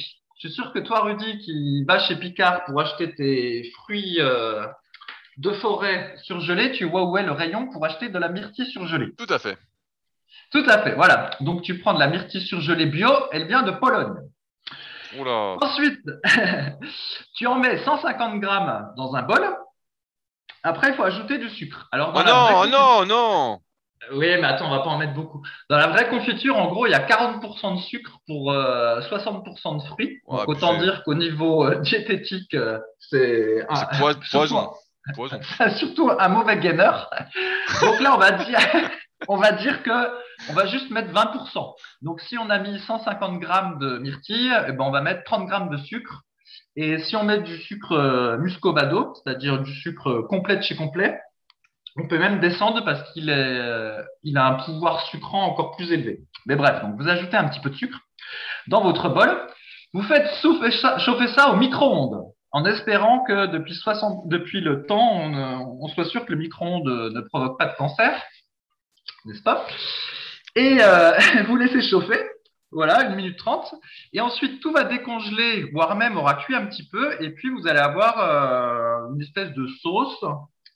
Je 0.42 0.48
suis 0.48 0.52
sûr 0.52 0.72
que 0.72 0.80
toi, 0.80 1.02
Rudy, 1.02 1.40
qui 1.40 1.84
vas 1.86 2.00
chez 2.00 2.16
Picard 2.16 2.64
pour 2.66 2.80
acheter 2.80 3.14
tes 3.14 3.70
fruits 3.76 4.18
euh, 4.20 4.66
de 5.38 5.52
forêt 5.52 6.16
surgelés, 6.24 6.72
tu 6.72 6.86
vois 6.86 7.04
où 7.04 7.18
est 7.18 7.24
le 7.24 7.32
rayon 7.32 7.70
pour 7.72 7.86
acheter 7.86 8.10
de 8.10 8.18
la 8.18 8.30
myrtille 8.30 8.70
surgelée. 8.72 9.14
Tout 9.18 9.34
à 9.34 9.40
fait. 9.40 9.58
Tout 10.52 10.64
à 10.68 10.82
fait, 10.82 10.96
voilà. 10.96 11.32
Donc 11.42 11.62
tu 11.62 11.80
prends 11.80 11.94
de 11.94 12.00
la 12.00 12.08
myrtille 12.08 12.46
surgelée 12.46 12.86
bio, 12.86 13.10
elle 13.32 13.48
vient 13.48 13.64
de 13.64 13.72
Pologne. 13.72 14.16
Oula. 15.18 15.58
Ensuite, 15.62 16.00
tu 17.36 17.48
en 17.48 17.56
mets 17.56 17.84
150 17.84 18.40
grammes 18.40 18.94
dans 18.96 19.16
un 19.16 19.24
bol. 19.24 19.46
Après, 20.64 20.90
il 20.90 20.96
faut 20.96 21.04
ajouter 21.04 21.38
du 21.38 21.50
sucre. 21.50 21.88
Alors, 21.92 22.14
oh 22.16 22.24
non, 22.24 22.62
oh 22.64 22.68
non, 22.68 23.06
non 23.06 23.60
oui, 24.12 24.28
mais 24.40 24.46
attends, 24.46 24.68
on 24.68 24.72
va 24.72 24.80
pas 24.80 24.90
en 24.90 24.98
mettre 24.98 25.14
beaucoup. 25.14 25.42
Dans 25.70 25.78
la 25.78 25.88
vraie 25.88 26.10
confiture, 26.10 26.58
en 26.58 26.68
gros, 26.68 26.88
il 26.88 26.92
y 26.92 26.96
a 26.96 27.06
40% 27.06 27.76
de 27.76 27.82
sucre 27.82 28.20
pour 28.28 28.52
60% 28.52 28.54
euh, 28.54 29.78
de 29.78 29.84
fruits. 29.88 30.22
Donc, 30.28 30.48
autant 30.48 30.80
dire 30.80 31.04
qu'au 31.04 31.16
niveau 31.16 31.66
euh, 31.66 31.76
diététique, 31.82 32.54
euh, 32.54 32.80
c'est 33.00 33.66
poison. 34.32 34.72
surtout 35.78 36.12
un 36.18 36.28
mauvais 36.30 36.58
gainer. 36.60 36.92
Donc 37.82 38.00
là, 38.00 38.16
on 38.16 38.18
va 38.18 38.32
dire, 38.32 38.60
on 39.28 39.38
va 39.38 39.52
dire 39.54 39.84
que 39.84 40.08
on 40.50 40.54
va 40.54 40.66
juste 40.68 40.90
mettre 40.92 41.12
20%. 41.12 41.74
Donc 42.02 42.22
si 42.22 42.38
on 42.38 42.50
a 42.50 42.60
mis 42.60 42.80
150 42.80 43.40
grammes 43.40 43.80
de 43.80 43.98
myrtille, 43.98 44.54
eh 44.68 44.72
ben, 44.72 44.86
on 44.86 44.92
va 44.92 45.02
mettre 45.02 45.24
30 45.24 45.48
grammes 45.48 45.70
de 45.70 45.78
sucre. 45.78 46.24
Et 46.76 47.00
si 47.00 47.16
on 47.16 47.24
met 47.24 47.40
du 47.40 47.58
sucre 47.58 48.38
muscovado, 48.40 49.14
c'est-à-dire 49.16 49.62
du 49.62 49.74
sucre 49.74 50.22
complet 50.30 50.58
de 50.58 50.62
chez 50.62 50.76
complet, 50.76 51.20
on 51.98 52.08
peut 52.08 52.20
même 52.20 52.40
descendre 52.40 52.84
parce 52.86 53.12
qu'il 53.12 53.30
euh, 53.30 54.02
a 54.36 54.48
un 54.48 54.54
pouvoir 54.64 55.02
sucrant 55.08 55.44
encore 55.44 55.76
plus 55.76 55.92
élevé. 55.92 56.20
Mais 56.46 56.56
bref, 56.56 56.82
donc 56.82 56.96
vous 57.00 57.08
ajoutez 57.08 57.38
un 57.38 57.48
petit 57.50 57.60
peu 57.60 57.70
de 57.70 57.76
sucre 57.76 58.00
dans 58.68 58.82
votre 58.82 59.10
bol. 59.10 59.48
Vous 59.94 60.04
faites 60.04 60.30
chauffer 60.42 61.28
ça, 61.28 61.52
au 61.52 61.56
micro-ondes 61.58 62.32
en 62.52 62.66
espérant 62.66 63.24
que 63.26 63.46
depuis, 63.48 63.76
60, 63.76 64.28
depuis 64.28 64.60
le 64.60 64.86
temps, 64.88 65.22
on, 65.22 65.88
soit 65.90 66.06
sûr 66.06 66.26
que 66.26 66.32
le 66.32 66.40
micro-ondes 66.40 67.12
ne 67.14 67.22
provoque 67.22 67.60
pas 67.60 67.68
de 67.68 67.76
cancer, 67.76 68.24
n'est-ce 69.26 69.44
pas? 69.44 69.68
Et 70.56 70.78
euh, 70.82 71.12
vous 71.48 71.56
laissez 71.56 71.82
chauffer, 71.82 72.20
voilà, 72.72 73.06
une 73.08 73.16
minute 73.16 73.38
trente. 73.38 73.74
Et 74.14 74.22
ensuite, 74.22 74.62
tout 74.62 74.72
va 74.72 74.84
décongeler, 74.84 75.70
voire 75.74 75.96
même 75.96 76.18
aura 76.18 76.36
cuit 76.36 76.56
un 76.56 76.66
petit 76.66 76.88
peu. 76.88 77.22
Et 77.22 77.32
puis, 77.32 77.50
vous 77.50 77.68
allez 77.68 77.80
avoir 77.80 78.20
euh, 78.20 79.14
une 79.14 79.22
espèce 79.22 79.52
de 79.54 79.68
sauce 79.82 80.24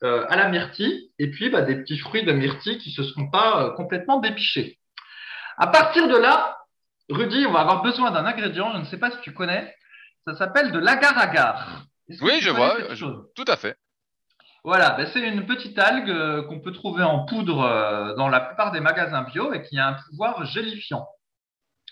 euh, 0.04 0.26
à 0.30 0.36
la 0.36 0.50
myrtille 0.50 1.12
et 1.18 1.32
puis 1.32 1.50
bah, 1.50 1.62
des 1.62 1.76
petits 1.76 1.98
fruits 1.98 2.24
de 2.24 2.32
myrtille 2.34 2.78
qui 2.78 2.90
ne 2.90 2.96
se 2.96 3.04
seront 3.04 3.30
pas 3.30 3.64
euh, 3.64 3.70
complètement 3.72 4.20
dépichés. 4.20 4.78
À 5.58 5.68
partir 5.68 6.08
de 6.08 6.18
là, 6.18 6.58
Rudy, 7.10 7.46
on 7.48 7.52
va 7.52 7.62
avoir 7.62 7.84
besoin 7.84 8.12
d'un 8.12 8.26
ingrédient, 8.26 8.74
je 8.74 8.80
ne 8.80 8.86
sais 8.86 8.98
pas 8.98 9.12
si 9.12 9.18
tu 9.22 9.34
connais, 9.34 9.74
ça 10.28 10.36
s'appelle 10.36 10.72
de 10.72 10.80
l'agar-agar. 10.80 11.84
Oui, 12.22 12.40
je 12.42 12.50
vois, 12.50 12.76
tout 13.36 13.46
à 13.48 13.56
fait. 13.56 13.78
Voilà, 14.66 14.92
ben, 14.92 15.08
c'est 15.14 15.22
une 15.22 15.46
petite 15.46 15.78
algue 15.80 16.10
euh, 16.10 16.44
qu'on 16.44 16.60
peut 16.60 16.72
trouver 16.72 17.04
en 17.04 17.26
poudre 17.26 18.16
dans 18.18 18.30
la 18.30 18.40
plupart 18.40 18.72
des 18.72 18.80
magasins 18.80 19.24
bio 19.24 19.54
et 19.54 19.64
qui 19.64 19.78
a 19.80 19.88
un 19.88 19.94
pouvoir 19.94 20.46
gélifiant. 20.46 21.08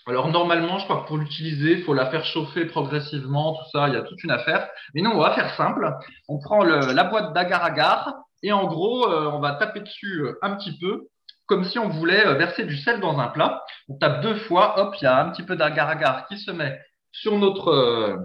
Alors 0.08 0.28
normalement, 0.28 0.78
je 0.78 0.84
crois 0.84 1.02
que 1.02 1.06
pour 1.06 1.18
l'utiliser, 1.18 1.78
il 1.78 1.84
faut 1.84 1.94
la 1.94 2.06
faire 2.06 2.24
chauffer 2.24 2.64
progressivement, 2.64 3.54
tout 3.54 3.70
ça, 3.70 3.88
il 3.88 3.94
y 3.94 3.96
a 3.96 4.02
toute 4.02 4.22
une 4.24 4.32
affaire. 4.32 4.68
Mais 4.94 5.02
nous, 5.02 5.10
on 5.10 5.18
va 5.18 5.32
faire 5.32 5.54
simple. 5.54 5.88
On 6.28 6.40
prend 6.40 6.64
la 6.64 7.04
boîte 7.04 7.32
d'agar-agar 7.34 8.14
et 8.42 8.52
en 8.52 8.66
gros, 8.66 9.08
euh, 9.08 9.30
on 9.32 9.38
va 9.38 9.52
taper 9.54 9.80
dessus 9.80 10.22
euh, 10.22 10.38
un 10.42 10.56
petit 10.56 10.76
peu, 10.78 11.08
comme 11.46 11.64
si 11.64 11.78
on 11.78 11.88
voulait 11.88 12.26
euh, 12.26 12.34
verser 12.34 12.64
du 12.64 12.76
sel 12.76 13.00
dans 13.00 13.18
un 13.20 13.28
plat. 13.28 13.62
On 13.88 13.96
tape 13.96 14.20
deux 14.22 14.34
fois, 14.34 14.78
hop, 14.80 14.94
il 15.00 15.04
y 15.04 15.06
a 15.06 15.24
un 15.24 15.30
petit 15.30 15.44
peu 15.44 15.54
d'agar-agar 15.54 16.26
qui 16.26 16.38
se 16.38 16.50
met 16.50 16.80
sur 17.12 17.38
notre, 17.38 18.18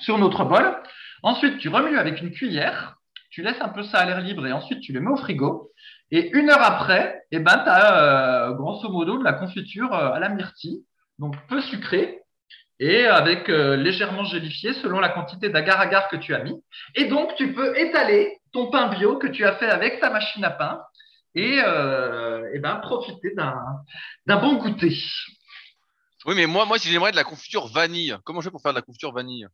sur 0.00 0.18
notre 0.18 0.44
bol. 0.44 0.76
Ensuite, 1.22 1.58
tu 1.58 1.68
remues 1.68 1.98
avec 1.98 2.20
une 2.20 2.30
cuillère, 2.30 2.96
tu 3.30 3.42
laisses 3.42 3.60
un 3.60 3.70
peu 3.70 3.82
ça 3.82 3.98
à 3.98 4.04
l'air 4.04 4.20
libre 4.20 4.46
et 4.46 4.52
ensuite 4.52 4.80
tu 4.80 4.92
le 4.92 5.00
mets 5.00 5.10
au 5.10 5.16
frigo. 5.16 5.72
Et 6.10 6.30
une 6.36 6.50
heure 6.50 6.62
après, 6.62 7.24
eh 7.30 7.38
ben, 7.38 7.58
tu 7.64 7.68
as 7.68 8.48
euh, 8.48 8.54
grosso 8.54 8.88
modo 8.88 9.18
de 9.18 9.24
la 9.24 9.32
confiture 9.32 9.92
euh, 9.92 10.12
à 10.12 10.20
la 10.20 10.28
myrtille, 10.28 10.84
donc 11.18 11.34
peu 11.48 11.60
sucrée 11.62 12.22
et 12.80 13.06
avec 13.06 13.48
euh, 13.48 13.76
légèrement 13.76 14.24
gélifié 14.24 14.74
selon 14.74 15.00
la 15.00 15.08
quantité 15.08 15.48
d'agar-agar 15.48 16.08
que 16.08 16.16
tu 16.16 16.34
as 16.34 16.42
mis. 16.42 16.54
Et 16.94 17.06
donc, 17.06 17.34
tu 17.36 17.52
peux 17.52 17.78
étaler 17.78 18.38
ton 18.52 18.70
pain 18.70 18.88
bio 18.88 19.16
que 19.16 19.26
tu 19.26 19.44
as 19.44 19.56
fait 19.56 19.68
avec 19.68 20.00
ta 20.00 20.10
machine 20.10 20.44
à 20.44 20.50
pain 20.50 20.80
et, 21.36 21.58
eh 21.58 22.58
ben, 22.60 22.76
profiter 22.76 23.34
d'un 23.34 24.36
bon 24.36 24.54
goûter. 24.54 24.96
Oui, 26.26 26.34
mais 26.36 26.46
moi, 26.46 26.64
j'aimerais 26.80 27.10
de 27.10 27.16
la 27.16 27.24
confiture 27.24 27.66
vanille, 27.66 28.16
comment 28.24 28.40
je 28.40 28.46
fais 28.46 28.52
pour 28.52 28.62
faire 28.62 28.72
de 28.72 28.78
la 28.78 28.82
confiture 28.82 29.12
vanille? 29.12 29.48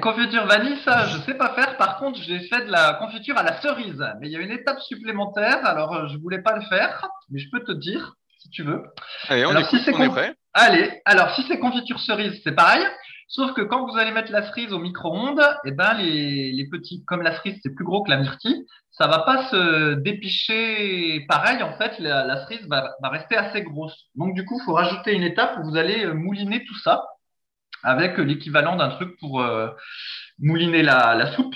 Confiture 0.00 0.46
vanille, 0.46 0.78
ça, 0.84 1.06
je 1.06 1.18
sais 1.18 1.34
pas 1.34 1.54
faire. 1.54 1.76
Par 1.76 1.98
contre, 1.98 2.20
j'ai 2.20 2.40
fait 2.40 2.66
de 2.66 2.70
la 2.70 2.94
confiture 2.94 3.38
à 3.38 3.42
la 3.42 3.60
cerise. 3.60 4.04
Mais 4.20 4.28
il 4.28 4.32
y 4.32 4.36
a 4.36 4.40
une 4.40 4.50
étape 4.50 4.80
supplémentaire. 4.80 5.64
Alors, 5.64 5.94
euh, 5.94 6.08
je 6.08 6.18
voulais 6.18 6.42
pas 6.42 6.54
le 6.54 6.62
faire, 6.62 7.08
mais 7.30 7.38
je 7.38 7.48
peux 7.50 7.64
te 7.64 7.72
dire 7.72 8.14
si 8.38 8.50
tu 8.50 8.62
veux. 8.62 8.82
Allez, 9.28 9.46
on, 9.46 9.50
alors, 9.50 9.68
si 9.68 9.78
c'est 9.80 9.92
prêt. 9.92 10.34
Allez, 10.52 11.00
alors 11.04 11.34
si 11.34 11.42
c'est 11.44 11.58
confiture 11.58 12.00
cerise, 12.00 12.40
c'est 12.42 12.54
pareil. 12.54 12.84
Sauf 13.28 13.52
que 13.52 13.60
quand 13.62 13.86
vous 13.86 13.96
allez 13.96 14.10
mettre 14.10 14.32
la 14.32 14.42
cerise 14.42 14.72
au 14.72 14.80
micro-ondes, 14.80 15.46
eh 15.64 15.70
ben 15.70 15.94
les, 15.94 16.50
les 16.50 16.68
petits, 16.68 17.04
comme 17.04 17.22
la 17.22 17.36
cerise 17.36 17.60
c'est 17.62 17.72
plus 17.72 17.84
gros 17.84 18.02
que 18.02 18.10
la 18.10 18.16
myrtille, 18.16 18.66
ça 18.90 19.06
va 19.06 19.20
pas 19.20 19.48
se 19.50 19.94
dépicher 19.94 21.24
pareil. 21.28 21.62
En 21.62 21.74
fait, 21.78 21.98
la, 22.00 22.24
la 22.24 22.44
cerise 22.44 22.66
va, 22.68 22.90
va, 23.00 23.08
rester 23.08 23.36
assez 23.36 23.62
grosse. 23.62 24.08
Donc 24.16 24.34
du 24.34 24.44
coup, 24.44 24.58
il 24.60 24.64
faut 24.64 24.72
rajouter 24.72 25.12
une 25.12 25.22
étape 25.22 25.58
où 25.58 25.70
vous 25.70 25.76
allez 25.76 26.06
mouliner 26.06 26.64
tout 26.64 26.76
ça 26.78 27.04
avec 27.82 28.18
l'équivalent 28.18 28.76
d'un 28.76 28.88
truc 28.88 29.18
pour 29.18 29.40
euh, 29.40 29.68
mouliner 30.38 30.82
la, 30.82 31.32
soupe. 31.32 31.54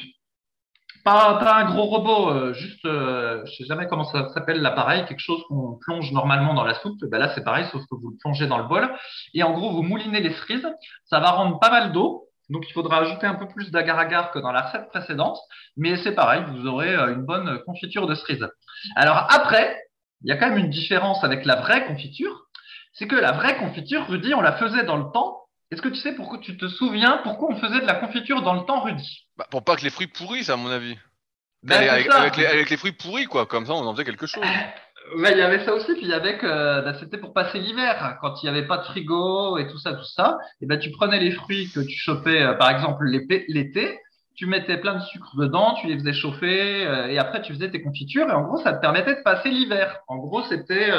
Pas, 1.05 1.39
un 1.39 1.71
gros 1.71 1.85
robot, 1.85 2.31
euh, 2.31 2.55
juste, 2.55 2.85
euh, 2.87 3.45
je 3.45 3.57
sais 3.57 3.65
jamais 3.65 3.87
comment 3.87 4.05
ça 4.05 4.31
s'appelle 4.31 4.63
l'appareil, 4.63 5.05
quelque 5.05 5.21
chose 5.21 5.43
qu'on 5.49 5.79
plonge 5.79 6.11
normalement 6.13 6.55
dans 6.55 6.65
la 6.65 6.75
soupe. 6.75 6.99
Ben 7.05 7.19
là, 7.19 7.31
c'est 7.35 7.45
pareil, 7.45 7.67
sauf 7.71 7.83
que 7.83 7.95
vous 7.95 8.11
le 8.11 8.17
plongez 8.21 8.47
dans 8.47 8.57
le 8.57 8.65
bol. 8.65 8.91
Et 9.35 9.43
en 9.43 9.53
gros, 9.53 9.71
vous 9.73 9.83
moulinez 9.83 10.21
les 10.21 10.33
cerises. 10.33 10.67
Ça 11.05 11.21
va 11.21 11.33
rendre 11.33 11.61
pas 11.61 11.71
mal 11.71 11.93
d'eau. 11.93 12.29
Donc, 12.49 12.65
il 12.69 12.73
faudra 12.73 12.99
ajouter 12.99 13.27
un 13.27 13.35
peu 13.35 13.49
plus 13.49 13.71
d'agar-agar 13.71 14.31
que 14.31 14.39
dans 14.39 14.53
la 14.53 14.63
recette 14.63 14.89
précédente. 14.89 15.39
Mais 15.77 15.97
c'est 15.97 16.15
pareil, 16.15 16.43
vous 16.49 16.67
aurez 16.67 16.95
une 16.95 17.25
bonne 17.25 17.59
confiture 17.67 18.07
de 18.07 18.15
cerises. 18.15 18.49
Alors 18.97 19.27
après, 19.31 19.79
il 20.23 20.31
y 20.31 20.33
a 20.33 20.37
quand 20.37 20.49
même 20.49 20.59
une 20.59 20.71
différence 20.71 21.23
avec 21.23 21.45
la 21.45 21.57
vraie 21.57 21.87
confiture. 21.87 22.47
C'est 22.95 23.07
que 23.07 23.17
la 23.17 23.33
vraie 23.33 23.59
confiture, 23.59 24.07
Rudy, 24.07 24.35
on 24.35 24.41
la 24.41 24.53
faisait 24.53 24.85
dans 24.85 24.97
le 24.97 25.13
temps 25.13 25.44
est-ce 25.75 25.83
que 25.83 25.89
tu 25.89 25.97
sais 25.97 26.15
pourquoi 26.15 26.39
tu 26.39 26.57
te 26.57 26.69
souviens 26.69 27.21
pourquoi 27.25 27.51
on 27.51 27.57
faisait 27.57 27.81
de 27.81 27.87
la 27.87 27.95
confiture 27.95 28.43
dans 28.43 28.55
le 28.55 28.65
temps, 28.65 28.81
Rudy 28.81 29.27
bah, 29.37 29.47
Pour 29.51 29.65
pas 29.65 29.75
que 29.75 29.83
les 29.83 29.91
fruits 29.91 30.07
pourrissent, 30.07 30.49
à 30.49 30.57
mon 30.57 30.71
avis. 30.71 30.97
Ben, 31.65 31.89
avec, 31.89 32.37
les, 32.71 32.77
fruits 32.77 32.93
pourris, 32.93 33.25
quoi. 33.25 33.47
Comme 33.47 33.67
ça, 33.67 33.73
on 33.73 33.85
en 33.85 33.93
faisait 33.93 34.05
quelque 34.05 34.27
chose. 34.27 34.45
il 35.17 35.37
y 35.37 35.43
avait 35.43 35.65
ça 35.65 35.75
aussi. 35.75 35.95
Puis 35.95 36.13
avec, 36.13 36.45
euh, 36.45 36.83
bah, 36.83 36.95
c'était 37.01 37.19
pour 37.19 37.33
passer 37.33 37.59
l'hiver, 37.59 38.19
quand 38.21 38.41
il 38.41 38.47
n'y 38.47 38.57
avait 38.57 38.69
pas 38.69 38.79
de 38.79 38.85
frigo 38.85 39.59
et 39.59 39.67
tout 39.67 39.79
ça, 39.79 39.95
tout 39.95 40.05
ça. 40.05 40.39
Et 40.61 40.67
ben, 40.67 40.79
tu 40.79 40.93
prenais 40.93 41.19
les 41.19 41.33
fruits 41.33 41.71
que 41.75 41.81
tu 41.81 41.97
chopais, 41.97 42.41
euh, 42.41 42.55
par 42.55 42.71
exemple 42.71 43.05
l'été, 43.05 43.99
tu 44.37 44.47
mettais 44.47 44.77
plein 44.77 44.95
de 44.95 45.03
sucre 45.03 45.37
dedans, 45.37 45.75
tu 45.81 45.89
les 45.89 45.99
faisais 45.99 46.13
chauffer, 46.13 46.87
euh, 46.87 47.09
et 47.09 47.19
après 47.19 47.43
tu 47.43 47.53
faisais 47.53 47.71
tes 47.71 47.83
confitures. 47.83 48.29
Et 48.29 48.33
en 48.33 48.43
gros, 48.43 48.59
ça 48.59 48.73
te 48.73 48.81
permettait 48.81 49.17
de 49.17 49.23
passer 49.23 49.51
l'hiver. 49.51 49.99
En 50.07 50.19
gros, 50.19 50.43
c'était 50.45 50.91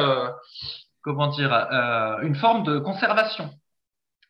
comment 1.02 1.28
dire, 1.28 1.54
une 2.24 2.36
forme 2.36 2.64
de 2.64 2.80
conservation. 2.80 3.52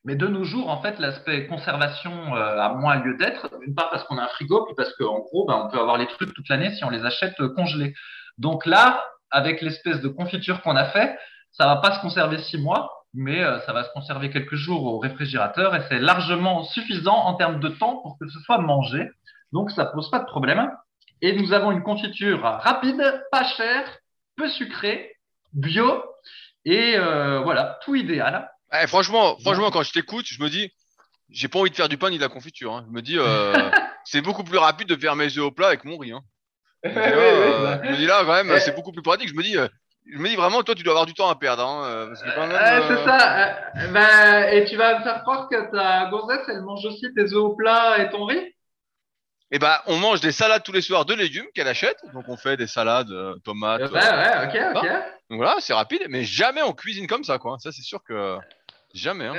Mais 0.06 0.16
de 0.16 0.28
nos 0.28 0.44
jours, 0.44 0.70
en 0.70 0.82
fait, 0.84 1.00
l'aspect 1.00 1.48
conservation 1.48 2.36
euh, 2.36 2.60
a 2.60 2.70
moins 2.76 2.98
lieu 2.98 3.18
d'être. 3.18 3.50
D'une 3.60 3.74
part 3.74 3.90
parce 3.90 4.04
qu'on 4.04 4.20
a 4.20 4.24
un 4.24 4.28
frigo, 4.28 4.64
puis 4.66 4.76
parce 4.76 4.94
qu'en 4.94 5.20
gros, 5.20 5.48
ben, 5.48 5.64
on 5.66 5.72
peut 5.72 5.80
avoir 5.80 5.98
les 5.98 6.06
trucs 6.06 6.32
toute 6.32 6.48
l'année 6.48 6.72
si 6.76 6.84
on 6.84 6.92
les 6.92 7.04
achète 7.04 7.34
euh, 7.40 7.50
congelés. 7.50 7.96
Donc 8.38 8.68
là, 8.68 9.04
avec 9.32 9.62
l'espèce 9.62 10.02
de 10.02 10.08
confiture 10.08 10.62
qu'on 10.62 10.76
a 10.76 10.86
fait, 10.86 11.18
ça 11.52 11.66
va 11.66 11.78
pas 11.78 11.96
se 11.96 12.02
conserver 12.02 12.38
six 12.38 12.60
mois, 12.60 12.92
mais 13.16 13.44
euh, 13.44 13.60
ça 13.62 13.74
va 13.74 13.84
se 13.84 13.90
conserver 13.94 14.30
quelques 14.30 14.54
jours 14.54 14.86
au 14.86 15.00
réfrigérateur 15.00 15.76
et 15.76 15.82
c'est 15.90 16.00
largement 16.00 16.64
suffisant 16.66 17.16
en 17.16 17.34
termes 17.34 17.60
de 17.60 17.70
temps 17.70 17.98
pour 18.04 18.20
que 18.20 18.28
ce 18.28 18.40
soit 18.42 18.60
mangé. 18.60 19.10
Donc 19.54 19.72
ça 19.72 19.86
pose 19.86 20.12
pas 20.12 20.20
de 20.20 20.26
problème. 20.26 20.72
Et 21.24 21.34
nous 21.34 21.52
avons 21.52 21.72
une 21.72 21.82
confiture 21.82 22.44
rapide, 22.44 23.02
pas 23.32 23.46
chère, 23.46 23.88
peu 24.36 24.50
sucrée, 24.50 25.16
bio 25.54 26.04
et 26.66 26.98
voilà, 27.44 27.80
tout 27.84 27.96
idéal. 27.96 28.50
Eh, 28.82 28.88
franchement, 28.88 29.38
franchement, 29.40 29.72
quand 29.72 29.84
je 29.84 29.92
t'écoute, 29.92 30.26
je 30.28 30.42
me 30.42 30.50
dis, 30.50 30.72
j'ai 31.30 31.48
pas 31.48 31.60
envie 31.60 31.70
de 31.70 31.76
faire 31.76 31.90
du 31.90 31.98
pain 31.98 32.10
ni 32.10 32.18
de 32.18 32.22
la 32.22 32.30
confiture. 32.30 32.74
Hein. 32.74 32.86
Je 32.88 32.94
me 32.94 33.02
dis, 33.02 33.18
euh, 33.18 33.54
c'est 34.06 34.22
beaucoup 34.22 34.44
plus 34.44 34.58
rapide 34.58 34.88
de 34.88 34.96
faire 34.96 35.16
mes 35.16 35.38
œufs 35.38 35.46
au 35.46 35.52
plat 35.52 35.68
avec 35.68 35.84
mon 35.84 35.98
riz. 35.98 36.12
Hein. 36.12 36.22
Je, 36.84 36.90
me 36.90 37.96
dis 37.96 38.06
là, 38.06 38.22
quand 38.26 38.44
même, 38.44 38.60
c'est 38.60 38.76
beaucoup 38.76 38.92
plus 38.92 39.02
pratique. 39.02 39.30
Je 39.30 39.34
me 39.34 39.42
dis, 39.42 39.58
euh, 39.58 39.68
je 40.12 40.20
me 40.20 40.28
dis 40.30 40.36
vraiment, 40.36 40.62
toi, 40.62 40.76
tu 40.76 40.84
dois 40.84 40.94
avoir 40.94 41.08
du 41.08 41.16
temps 41.16 41.30
à 41.30 41.36
perdre. 41.36 41.66
Hein, 41.66 41.84
euh, 41.86 42.16
c'est 42.16 43.04
ça. 43.04 43.58
Ben, 43.92 44.54
et 44.54 44.66
tu 44.66 44.76
vas 44.76 45.00
me 45.00 45.04
faire 45.04 45.24
croire 45.24 45.50
que 45.50 45.72
ta 45.72 46.10
gonzesse, 46.12 46.46
elle 46.48 46.62
mange 46.62 46.86
aussi 46.86 47.08
tes 47.16 47.24
œufs 47.24 47.34
au 47.34 47.56
plat 47.56 47.98
et 48.04 48.12
ton 48.12 48.26
riz? 48.26 48.54
Eh 49.50 49.58
ben, 49.58 49.78
on 49.88 49.98
mange 49.98 50.22
des 50.22 50.32
salades 50.32 50.64
tous 50.64 50.74
les 50.74 50.82
soirs 50.82 51.06
de 51.06 51.16
légumes 51.16 51.46
qu'elle 51.56 51.68
achète. 51.68 51.98
Donc, 52.14 52.26
on 52.28 52.38
fait 52.38 52.56
des 52.56 52.68
salades, 52.68 53.10
tomates. 53.44 53.82
Ouais, 53.82 54.00
ouais, 54.00 54.46
ok, 54.46 54.76
ok. 54.76 54.90
Donc 55.32 55.38
voilà, 55.38 55.56
c'est 55.60 55.74
rapide, 55.74 56.04
mais 56.08 56.24
jamais 56.24 56.62
on 56.62 56.74
cuisine 56.74 57.08
comme 57.08 57.24
ça, 57.24 57.40
quoi. 57.40 57.58
Ça, 57.60 57.72
c'est 57.72 57.82
sûr 57.82 58.04
que. 58.04 58.38
Jamais. 58.96 59.26
Hein. 59.28 59.36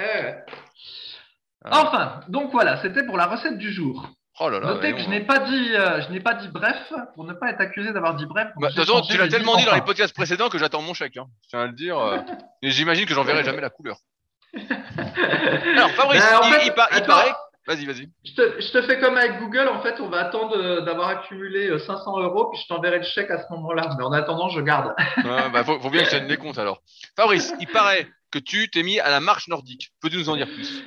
Enfin, 1.64 2.20
donc 2.28 2.52
voilà, 2.52 2.80
c'était 2.82 3.04
pour 3.04 3.16
la 3.16 3.26
recette 3.26 3.58
du 3.58 3.72
jour. 3.72 4.08
Oh 4.38 4.50
là 4.50 4.60
là, 4.60 4.74
Notez 4.74 4.92
que 4.92 5.00
je 5.00 5.08
n'ai 5.08 5.20
pas 5.20 5.38
dit, 5.38 5.74
euh, 5.74 6.02
je 6.02 6.12
n'ai 6.12 6.20
pas 6.20 6.34
dit 6.34 6.48
bref 6.48 6.92
pour 7.14 7.24
ne 7.24 7.32
pas 7.32 7.50
être 7.50 7.60
accusé 7.60 7.90
d'avoir 7.94 8.14
dit 8.16 8.26
bref. 8.26 8.48
Bah, 8.56 8.68
de 8.68 8.74
toute 8.74 8.84
façon, 8.84 9.00
tu 9.00 9.16
l'as 9.16 9.28
tellement 9.28 9.56
dit 9.56 9.64
dans 9.64 9.74
les 9.74 9.80
podcasts 9.80 10.14
précédents 10.14 10.50
que 10.50 10.58
j'attends 10.58 10.82
mon 10.82 10.92
chèque. 10.92 11.16
Hein. 11.16 11.26
Je 11.44 11.48
tiens 11.48 11.60
à 11.60 11.66
le 11.66 11.72
dire. 11.72 11.98
Euh, 11.98 12.18
et 12.62 12.70
j'imagine 12.70 13.06
que 13.06 13.14
j'en 13.14 13.24
verrai 13.24 13.44
jamais 13.44 13.62
la 13.62 13.70
couleur. 13.70 13.96
Alors, 14.54 15.90
Fabrice, 15.92 16.22
ben, 16.22 16.58
il, 16.64 16.72
paraît. 16.74 17.32
Vas-y, 17.66 17.86
vas-y. 17.86 18.10
Je 18.24 18.34
te, 18.34 18.60
je 18.60 18.72
te, 18.72 18.82
fais 18.82 19.00
comme 19.00 19.16
avec 19.16 19.38
Google. 19.40 19.68
En 19.68 19.80
fait, 19.80 20.00
on 20.00 20.10
va 20.10 20.18
attendre 20.18 20.82
d'avoir 20.82 21.08
accumulé 21.08 21.76
500 21.78 22.18
euh, 22.18 22.24
euros, 22.24 22.50
puis 22.50 22.60
je 22.60 22.68
t'enverrai 22.68 22.98
le 22.98 23.04
chèque 23.04 23.30
à 23.30 23.38
ce 23.38 23.50
moment-là. 23.52 23.88
Mais 23.96 24.04
en 24.04 24.12
attendant, 24.12 24.50
je 24.50 24.60
garde. 24.60 24.94
ouais, 25.16 25.50
bah, 25.50 25.64
faut, 25.64 25.80
faut 25.80 25.90
bien 25.90 26.00
que 26.00 26.06
je 26.06 26.10
tienne 26.10 26.26
des 26.28 26.36
comptes 26.36 26.58
alors. 26.58 26.82
Fabrice, 27.16 27.54
il 27.58 27.68
paraît 27.68 28.06
que 28.30 28.38
tu 28.38 28.68
t'es 28.70 28.82
mis 28.82 29.00
à 29.00 29.10
la 29.10 29.20
marche 29.20 29.48
nordique. 29.48 29.92
Peux-tu 30.00 30.16
nous 30.16 30.28
en 30.28 30.36
dire 30.36 30.48
plus? 30.48 30.84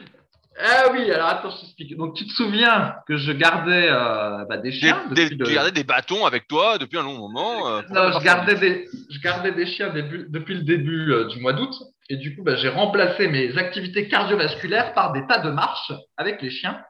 Ah 0.61 0.91
oui, 0.91 1.09
alors 1.09 1.29
attends, 1.29 1.51
je 1.51 1.61
t'explique. 1.61 1.95
Donc 1.95 2.15
tu 2.15 2.27
te 2.27 2.33
souviens 2.33 2.95
que 3.07 3.15
je 3.15 3.31
gardais 3.31 3.87
euh, 3.89 4.43
bah, 4.45 4.57
des 4.57 4.73
chiens. 4.73 5.05
Des, 5.11 5.29
Tu 5.29 5.37
gardais 5.37 5.71
des 5.71 5.85
bâtons 5.85 6.25
avec 6.25 6.47
toi 6.49 6.77
depuis 6.77 6.97
un 6.97 7.03
long 7.03 7.17
moment. 7.17 7.69
Euh, 7.69 7.81
non, 7.89 8.11
je 8.11 8.23
gardais, 8.23 8.55
des, 8.55 8.89
je 9.09 9.19
gardais 9.21 9.53
des 9.53 9.65
chiens 9.65 9.89
depuis 9.89 10.55
le 10.55 10.63
début 10.63 11.13
euh, 11.13 11.27
du 11.27 11.39
mois 11.39 11.53
d'août. 11.53 11.73
Et 12.09 12.17
du 12.17 12.35
coup, 12.35 12.43
bah, 12.43 12.57
j'ai 12.57 12.67
remplacé 12.67 13.29
mes 13.29 13.57
activités 13.57 14.09
cardiovasculaires 14.09 14.93
par 14.93 15.13
des 15.13 15.25
tas 15.27 15.39
de 15.39 15.49
marches 15.49 15.93
avec 16.17 16.41
les 16.41 16.49
chiens, 16.49 16.83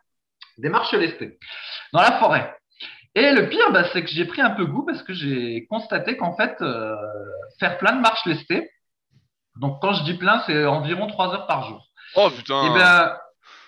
des 0.58 0.70
marches 0.70 0.94
lestées, 0.94 1.38
dans 1.94 2.01
la 2.01 2.13
forêt. 2.13 2.56
Et 3.13 3.32
le 3.32 3.50
pire, 3.50 3.72
bah, 3.72 3.84
c'est 3.94 4.01
que 4.01 4.10
j'ai 4.10 4.25
pris 4.25 4.41
un 4.41 4.51
peu 4.51 4.65
goût 4.65 4.84
parce 4.84 5.03
que 5.03 5.13
j'ai 5.13 5.68
constaté 5.70 6.18
qu'en 6.18 6.36
fait, 6.36 6.58
faire 7.60 7.77
plein 7.77 7.98
de 7.98 8.01
marches 8.01 8.25
lestées, 8.25 8.68
donc 9.60 9.80
quand 9.82 9.94
je 9.94 10.04
dis 10.04 10.16
plein, 10.16 10.42
c'est 10.46 10.66
environ 10.66 11.08
trois 11.08 11.34
heures 11.34 11.48
par 11.48 11.68
jour. 11.68 11.86
Oh 12.16 12.30
putain. 12.30 12.63
Et 12.63 12.68
eh 12.68 12.74
ben, 12.74 13.18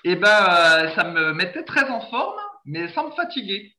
et 0.04 0.12
eh 0.12 0.16
ben, 0.16 0.28
euh, 0.28 0.90
ça 0.96 1.04
me 1.04 1.34
mettait 1.34 1.64
très 1.64 1.90
en 1.90 2.02
forme, 2.02 2.40
mais 2.66 2.88
sans 2.94 3.10
me 3.10 3.12
fatiguer. 3.12 3.74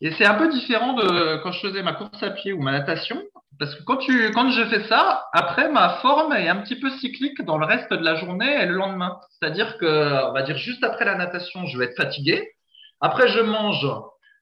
Et 0.00 0.12
c'est 0.12 0.24
un 0.24 0.34
peu 0.34 0.48
différent 0.48 0.94
de 0.94 1.42
quand 1.42 1.52
je 1.52 1.60
faisais 1.60 1.82
ma 1.82 1.92
course 1.92 2.22
à 2.22 2.30
pied 2.30 2.52
ou 2.52 2.62
ma 2.62 2.72
natation, 2.72 3.20
parce 3.58 3.74
que 3.74 3.82
quand 3.82 3.96
tu, 3.96 4.30
quand 4.32 4.50
je 4.50 4.64
fais 4.66 4.86
ça, 4.88 5.26
après 5.32 5.68
ma 5.68 5.98
forme 6.00 6.32
est 6.32 6.48
un 6.48 6.56
petit 6.56 6.76
peu 6.76 6.90
cyclique 6.90 7.42
dans 7.42 7.58
le 7.58 7.66
reste 7.66 7.92
de 7.92 8.04
la 8.04 8.14
journée 8.14 8.62
et 8.62 8.66
le 8.66 8.74
lendemain. 8.74 9.18
C'est-à-dire 9.30 9.76
que, 9.78 10.28
on 10.28 10.32
va 10.32 10.42
dire 10.42 10.56
juste 10.56 10.84
après 10.84 11.04
la 11.04 11.16
natation, 11.16 11.66
je 11.66 11.76
vais 11.76 11.86
être 11.86 11.96
fatigué. 11.96 12.52
Après, 13.00 13.28
je 13.28 13.40
mange, 13.40 13.86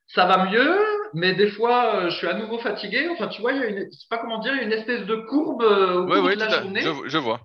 ça 0.07 0.25
va 0.25 0.45
mieux, 0.45 0.79
mais 1.13 1.33
des 1.33 1.49
fois, 1.49 1.95
euh, 1.95 2.09
je 2.09 2.17
suis 2.17 2.27
à 2.27 2.33
nouveau 2.33 2.59
fatigué. 2.59 3.07
Enfin, 3.11 3.27
tu 3.27 3.41
vois, 3.41 3.53
il 3.53 3.59
y 3.59 3.63
a 3.63 3.67
une, 3.67 3.91
sais 3.91 4.07
pas 4.09 4.17
comment 4.17 4.39
dire, 4.39 4.53
une 4.53 4.71
espèce 4.71 5.05
de 5.05 5.15
courbe 5.15 5.63
euh, 5.63 6.01
au 6.01 6.07
cours 6.07 6.29
de 6.29 6.35
la 6.35 6.49
journée. 6.49 6.81
Je, 6.81 7.17
vois. 7.17 7.41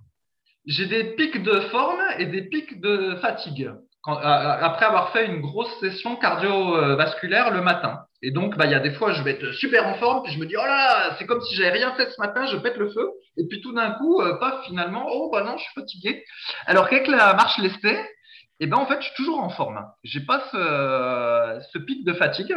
J'ai 0.66 0.86
des 0.86 1.04
pics 1.14 1.42
de 1.42 1.60
forme 1.70 2.00
et 2.18 2.26
des 2.26 2.42
pics 2.42 2.80
de 2.80 3.16
fatigue. 3.20 3.70
après 4.06 4.86
avoir 4.86 5.12
fait 5.12 5.26
une 5.26 5.40
grosse 5.40 5.72
session 5.80 6.16
cardiovasculaire 6.16 7.50
le 7.50 7.62
matin. 7.62 8.00
Et 8.22 8.30
donc, 8.30 8.56
bah, 8.56 8.66
il 8.66 8.72
y 8.72 8.74
a 8.74 8.80
des 8.80 8.92
fois, 8.92 9.12
je 9.12 9.22
vais 9.22 9.32
être 9.32 9.52
super 9.52 9.86
en 9.86 9.94
forme, 9.94 10.22
puis 10.22 10.32
je 10.32 10.38
me 10.38 10.46
dis, 10.46 10.56
oh 10.56 10.64
là 10.64 10.76
là, 10.76 11.16
c'est 11.18 11.26
comme 11.26 11.40
si 11.40 11.56
j'avais 11.56 11.72
rien 11.72 11.92
fait 11.94 12.08
ce 12.08 12.20
matin, 12.20 12.46
je 12.46 12.56
pète 12.56 12.76
le 12.76 12.90
feu. 12.90 13.10
Et 13.36 13.46
puis 13.48 13.60
tout 13.60 13.72
d'un 13.72 13.92
coup, 13.92 14.20
euh, 14.20 14.38
paf, 14.38 14.64
finalement, 14.66 15.06
oh 15.10 15.28
bah 15.32 15.42
non, 15.42 15.56
je 15.56 15.62
suis 15.64 15.74
fatigué. 15.74 16.24
Alors 16.66 16.88
qu'avec 16.88 17.08
la 17.08 17.34
marche 17.34 17.58
lestée, 17.58 17.98
eh 18.60 18.66
ben 18.66 18.76
en 18.76 18.86
fait, 18.86 19.00
je 19.00 19.06
suis 19.06 19.16
toujours 19.16 19.40
en 19.40 19.48
forme. 19.48 19.84
J'ai 20.04 20.20
pas 20.20 20.40
ce, 20.52 21.60
ce 21.72 21.78
pic 21.78 22.04
de 22.04 22.12
fatigue 22.12 22.54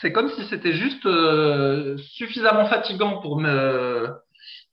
c'est 0.00 0.12
comme 0.12 0.30
si 0.30 0.44
c'était 0.48 0.72
juste 0.72 1.04
euh, 1.06 1.96
suffisamment 1.98 2.66
fatigant 2.66 3.20
pour 3.20 3.38
me 3.38 4.08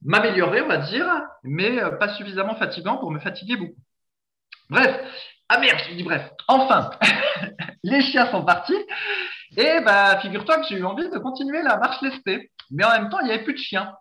m'améliorer, 0.04 0.62
on 0.62 0.68
va 0.68 0.78
dire, 0.78 1.06
mais 1.44 1.82
euh, 1.82 1.92
pas 1.92 2.14
suffisamment 2.16 2.56
fatigant 2.56 2.98
pour 2.98 3.12
me 3.12 3.20
fatiguer 3.20 3.58
beaucoup. 3.58 3.82
Bref, 4.70 4.96
ah 5.50 5.60
merde, 5.60 5.80
je 5.90 5.96
dis 5.96 6.04
bref. 6.04 6.30
Enfin, 6.48 6.92
les 7.84 8.02
chiens 8.02 8.30
sont 8.32 8.46
partis 8.46 8.78
et 9.58 9.80
bah 9.82 10.20
figure-toi 10.20 10.60
que 10.60 10.68
j'ai 10.68 10.78
eu 10.78 10.86
envie 10.86 11.10
de 11.10 11.18
continuer 11.18 11.62
la 11.62 11.78
marche 11.78 12.02
lestée, 12.02 12.52
mais 12.72 12.86
en 12.86 12.92
même 12.92 13.10
temps 13.10 13.20
il 13.20 13.26
n'y 13.26 13.32
avait 13.32 13.44
plus 13.44 13.54
de 13.54 13.60
chiens. 13.60 13.94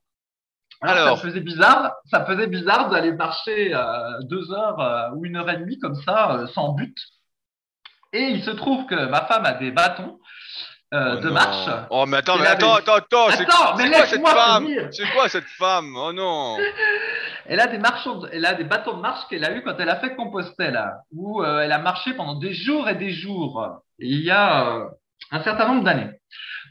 Alors, 0.83 1.17
ça 1.17 1.23
faisait 1.23 1.41
bizarre, 1.41 1.95
ça 2.11 2.27
faisait 2.27 2.49
bizarre 2.49 2.91
d'aller 2.91 3.13
marcher 3.13 3.73
euh, 3.73 4.21
deux 4.25 4.53
heures 4.53 5.15
ou 5.17 5.25
une 5.25 5.37
heure 5.37 5.49
et 5.49 5.57
demie 5.57 5.79
comme 5.79 5.95
ça, 6.03 6.47
sans 6.53 6.75
but. 6.75 6.95
Et 8.13 8.29
il 8.29 8.45
se 8.45 8.51
trouve 8.51 8.85
que 8.87 9.07
ma 9.07 9.25
femme 9.25 9.47
a 9.47 9.55
des 9.55 9.71
bâtons 9.71 10.19
euh, 10.95 11.17
Oh 11.17 11.21
de 11.21 11.29
non. 11.29 11.35
marche. 11.35 11.69
Oh, 11.91 12.05
mais 12.07 12.19
attends, 12.19 12.39
mais 12.39 12.47
attends, 12.47 12.75
attends, 12.75 12.95
attends, 12.95 13.31
c'est 13.31 13.43
Attends, 13.43 13.77
c'est 13.77 13.91
quoi 13.91 14.07
cette 14.07 14.27
femme. 14.29 14.69
C'est 14.93 15.11
quoi 15.13 15.29
cette 15.29 15.49
femme 15.59 15.97
Oh 15.97 16.13
non 16.13 16.57
Elle 17.49 17.61
a 17.61 17.69
des 17.69 17.79
marchands, 17.79 18.23
elle 18.33 18.45
a 18.45 18.55
des 18.55 18.65
bâtons 18.65 18.97
de 18.97 19.01
marche 19.03 19.29
qu'elle 19.29 19.45
a 19.45 19.53
eu 19.55 19.63
quand 19.63 19.77
elle 19.79 19.89
a 19.89 19.97
fait 19.97 20.17
Compostelle, 20.17 20.83
où 21.13 21.43
euh, 21.43 21.61
elle 21.61 21.71
a 21.73 21.79
marché 21.79 22.13
pendant 22.15 22.35
des 22.35 22.53
jours 22.53 22.89
et 22.89 22.97
des 22.97 23.11
jours. 23.11 23.65
Il 24.01 24.21
y 24.21 24.31
a 24.31 24.69
euh, 24.77 24.85
un 25.31 25.43
certain 25.45 25.69
nombre 25.69 25.85
d'années. 25.85 26.11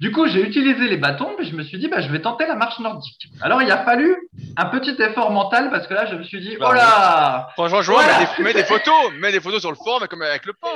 Du 0.02 0.12
coup, 0.12 0.28
j'ai 0.28 0.42
utilisé 0.42 0.88
les 0.88 0.98
bâtons, 0.98 1.36
mais 1.40 1.46
je 1.46 1.56
me 1.56 1.64
suis 1.64 1.78
dit, 1.78 1.88
bah, 1.88 2.02
je 2.02 2.10
vais 2.10 2.20
tenter 2.22 2.46
la 2.46 2.56
marche 2.56 2.80
nordique. 2.80 3.28
Alors, 3.42 3.62
il 3.62 3.72
a 3.72 3.84
fallu 3.86 4.16
un 4.58 4.66
petit 4.66 4.96
effort 5.02 5.32
mental 5.32 5.70
parce 5.70 5.88
que 5.88 5.94
là, 5.94 6.06
je 6.06 6.16
me 6.16 6.24
suis 6.24 6.42
dit, 6.42 6.58
Bah 6.60 6.68
oh 6.72 6.74
là, 6.74 7.48
Franchement, 7.54 7.82
je 7.82 7.92
Voilà. 7.92 8.20
mets, 8.20 8.26
des, 8.38 8.44
mets 8.44 8.54
des 8.54 8.64
photos, 8.66 9.12
mets 9.20 9.32
des 9.32 9.40
photos 9.40 9.62
sur 9.62 9.72
le 9.72 9.78
forum, 9.78 10.00
mais 10.02 10.08
comme 10.08 10.22
avec 10.22 10.46
le 10.46 10.54
pain. 10.54 10.68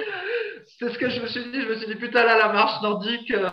c'est 0.79 0.89
ce 0.93 0.97
que 0.97 1.09
je 1.09 1.19
me 1.21 1.27
suis 1.27 1.43
dit. 1.51 1.61
Je 1.61 1.67
me 1.67 1.75
suis 1.75 1.88
dit, 1.88 1.95
putain, 1.95 2.23
là, 2.23 2.38
la 2.38 2.47
marche 2.53 2.81
nordique, 2.81 3.31
euh, 3.31 3.49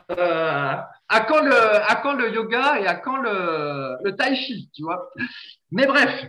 à 1.09 1.21
quand 1.27 1.41
le, 1.43 1.55
à 1.55 1.97
quand 2.03 2.13
le 2.15 2.33
yoga 2.33 2.79
et 2.81 2.87
à 2.87 2.95
quand 2.95 3.17
le, 3.17 3.97
le 4.05 4.17
tai 4.17 4.37
chi, 4.37 4.69
tu 4.75 4.83
vois. 4.85 5.11
Mais 5.73 5.87
bref, 5.87 6.27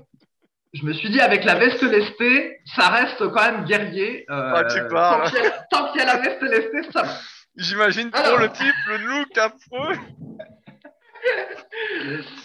je 0.74 0.84
me 0.84 0.94
suis 0.94 1.10
dit, 1.10 1.20
avec 1.22 1.44
la 1.46 1.56
veste 1.56 1.84
lestée, 1.84 2.58
ça 2.76 2.90
reste 2.90 3.20
quand 3.30 3.44
même 3.52 3.66
guerrier. 3.66 4.26
Euh, 4.32 4.54
Ah, 4.56 4.64
tu 4.66 4.80
parles. 4.88 5.24
Tant 5.24 5.30
qu'il 5.30 5.44
y 5.44 5.48
a- 5.48 5.52
tant 5.72 5.92
qu'il 5.92 6.02
y 6.02 6.04
a 6.04 6.08
la 6.08 6.18
veste 6.18 6.42
lestée, 6.42 6.92
ça 6.92 7.04
va. 7.04 7.10
J'imagine 7.58 8.12
trop 8.12 8.24
Alors. 8.24 8.40
le 8.40 8.52
type, 8.52 8.76
le 8.88 8.98
look 8.98 9.38
affreux. 9.38 9.96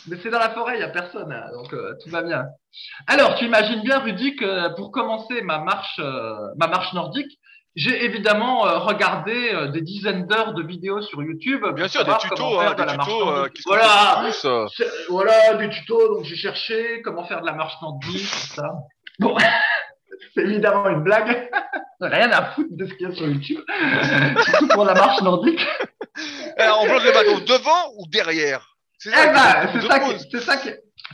Mais 0.09 0.17
c'est 0.23 0.31
dans 0.31 0.39
la 0.39 0.51
forêt, 0.51 0.75
il 0.75 0.79
n'y 0.79 0.85
a 0.85 0.89
personne, 0.89 1.31
hein, 1.31 1.45
donc 1.53 1.73
euh, 1.73 1.95
tout 2.03 2.11
va 2.11 2.23
bien. 2.23 2.47
Alors, 3.07 3.37
tu 3.37 3.45
imagines 3.45 3.83
bien, 3.83 4.01
Rudy, 4.01 4.35
que 4.35 4.75
pour 4.77 4.91
commencer 4.91 5.43
ma 5.43 5.59
marche, 5.59 6.01
euh, 6.01 6.49
ma 6.57 6.67
marche 6.67 6.93
nordique, 6.95 7.39
j'ai 7.75 8.05
évidemment 8.05 8.67
euh, 8.67 8.79
regardé 8.79 9.51
euh, 9.55 9.69
des 9.69 9.81
dizaines 9.81 10.27
d'heures 10.27 10.53
de 10.53 10.63
vidéos 10.63 11.01
sur 11.01 11.23
YouTube. 11.23 11.65
Bien 11.75 11.89
sûr, 11.89 12.05
des 12.05 12.17
tutos, 12.19 12.61
hein, 12.61 12.75
de 12.75 12.83
des 12.83 12.93
tutos 12.93 13.29
euh, 13.29 13.49
qui 13.49 13.63
Voilà, 13.65 14.27
euh. 14.45 14.67
voilà, 15.09 15.55
des 15.55 15.71
tutos. 15.71 16.15
Donc 16.15 16.25
j'ai 16.25 16.37
cherché 16.37 17.01
comment 17.03 17.25
faire 17.25 17.41
de 17.41 17.47
la 17.47 17.55
marche 17.55 17.81
nordique, 17.81 18.29
tout 18.31 18.55
ça. 18.55 18.75
Bon, 19.19 19.37
c'est 20.35 20.43
évidemment 20.43 20.89
une 20.89 21.03
blague. 21.03 21.51
Rien 22.01 22.31
à 22.33 22.47
foutre 22.53 22.71
de 22.73 22.85
ce 22.87 22.95
qu'il 22.95 23.09
y 23.09 23.11
a 23.13 23.15
sur 23.15 23.27
YouTube, 23.29 23.61
surtout 24.45 24.69
pour 24.69 24.85
la 24.85 24.95
marche 24.95 25.23
nordique. 25.23 25.65
Alors, 26.59 26.81
on 26.83 26.87
bloque 26.87 27.05
le 27.05 27.13
bateau 27.13 27.41
devant 27.41 27.93
ou 27.99 28.07
derrière? 28.09 28.75
C'est 28.99 29.11
Eh 29.11 29.35
ça 29.37 29.67
qui 29.67 29.73
c'est 29.73 29.81
se 29.83 29.87
ça, 29.89 30.01
pose. 30.01 30.17
qui, 30.17 30.29
c'est 30.33 30.41
ça 30.41 30.57
qui, 30.57 30.69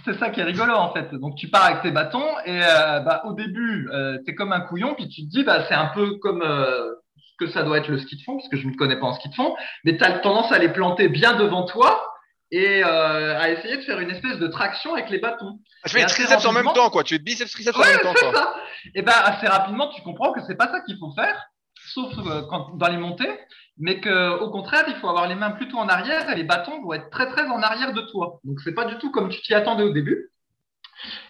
c'est 0.04 0.18
ça 0.18 0.30
qui 0.30 0.40
est 0.40 0.44
rigolo 0.44 0.72
en 0.74 0.92
fait. 0.92 1.14
Donc 1.14 1.36
tu 1.36 1.48
pars 1.48 1.64
avec 1.66 1.82
tes 1.82 1.90
bâtons 1.90 2.24
et 2.46 2.60
euh, 2.62 3.00
bah, 3.00 3.22
au 3.26 3.32
début 3.34 3.88
euh, 3.92 4.18
t'es 4.26 4.34
comme 4.34 4.52
un 4.52 4.60
couillon 4.60 4.94
puis 4.94 5.08
tu 5.08 5.22
te 5.24 5.30
dis 5.30 5.42
bah 5.44 5.64
c'est 5.68 5.74
un 5.74 5.86
peu 5.94 6.16
comme 6.18 6.42
euh, 6.42 6.90
ce 7.16 7.44
que 7.46 7.50
ça 7.50 7.62
doit 7.62 7.78
être 7.78 7.88
le 7.88 7.98
ski 7.98 8.16
de 8.16 8.22
fond 8.22 8.36
parce 8.36 8.48
que 8.48 8.56
je 8.58 8.66
ne 8.66 8.74
connais 8.74 8.96
pas 8.96 9.06
en 9.06 9.14
ski 9.14 9.28
de 9.30 9.34
fond, 9.34 9.54
mais 9.84 9.96
tu 9.96 10.04
as 10.04 10.18
tendance 10.18 10.52
à 10.52 10.58
les 10.58 10.68
planter 10.68 11.08
bien 11.08 11.34
devant 11.34 11.64
toi 11.64 12.07
et 12.50 12.82
euh, 12.82 13.38
à 13.38 13.50
essayer 13.50 13.76
de 13.76 13.82
faire 13.82 14.00
une 14.00 14.10
espèce 14.10 14.38
de 14.38 14.46
traction 14.46 14.94
avec 14.94 15.10
les 15.10 15.18
bâtons. 15.18 15.58
Ah, 15.82 15.88
Je 15.88 15.92
fais 15.92 16.00
les 16.00 16.06
triceps 16.06 16.44
en 16.44 16.52
même 16.52 16.72
temps, 16.74 16.90
quoi. 16.90 17.04
Tu 17.04 17.14
fais 17.14 17.18
biceps, 17.18 17.50
triceps 17.52 17.76
en 17.76 17.84
même 17.84 18.00
temps, 18.00 18.14
quoi. 18.14 18.32
ça. 18.32 18.54
Et 18.94 19.02
ben 19.02 19.12
assez 19.24 19.46
rapidement 19.46 19.88
tu 19.88 20.02
comprends 20.02 20.32
que 20.32 20.40
c'est 20.46 20.54
pas 20.56 20.70
ça 20.70 20.80
qu'il 20.80 20.96
faut 20.98 21.12
faire, 21.12 21.50
sauf 21.92 22.12
euh, 22.18 22.42
quand, 22.48 22.76
dans 22.76 22.88
les 22.88 22.96
montées, 22.96 23.38
mais 23.76 24.00
que 24.00 24.38
au 24.40 24.50
contraire 24.50 24.84
il 24.88 24.94
faut 24.96 25.08
avoir 25.08 25.28
les 25.28 25.34
mains 25.34 25.50
plutôt 25.50 25.78
en 25.78 25.88
arrière 25.88 26.30
et 26.30 26.36
les 26.36 26.44
bâtons 26.44 26.80
vont 26.82 26.92
être 26.94 27.10
très 27.10 27.28
très 27.28 27.46
en 27.46 27.60
arrière 27.60 27.92
de 27.92 28.02
toi. 28.02 28.40
Donc 28.44 28.60
c'est 28.60 28.74
pas 28.74 28.84
du 28.84 28.96
tout 28.98 29.10
comme 29.10 29.28
tu 29.28 29.40
t'y 29.42 29.54
attendais 29.54 29.82
au 29.84 29.92
début. 29.92 30.30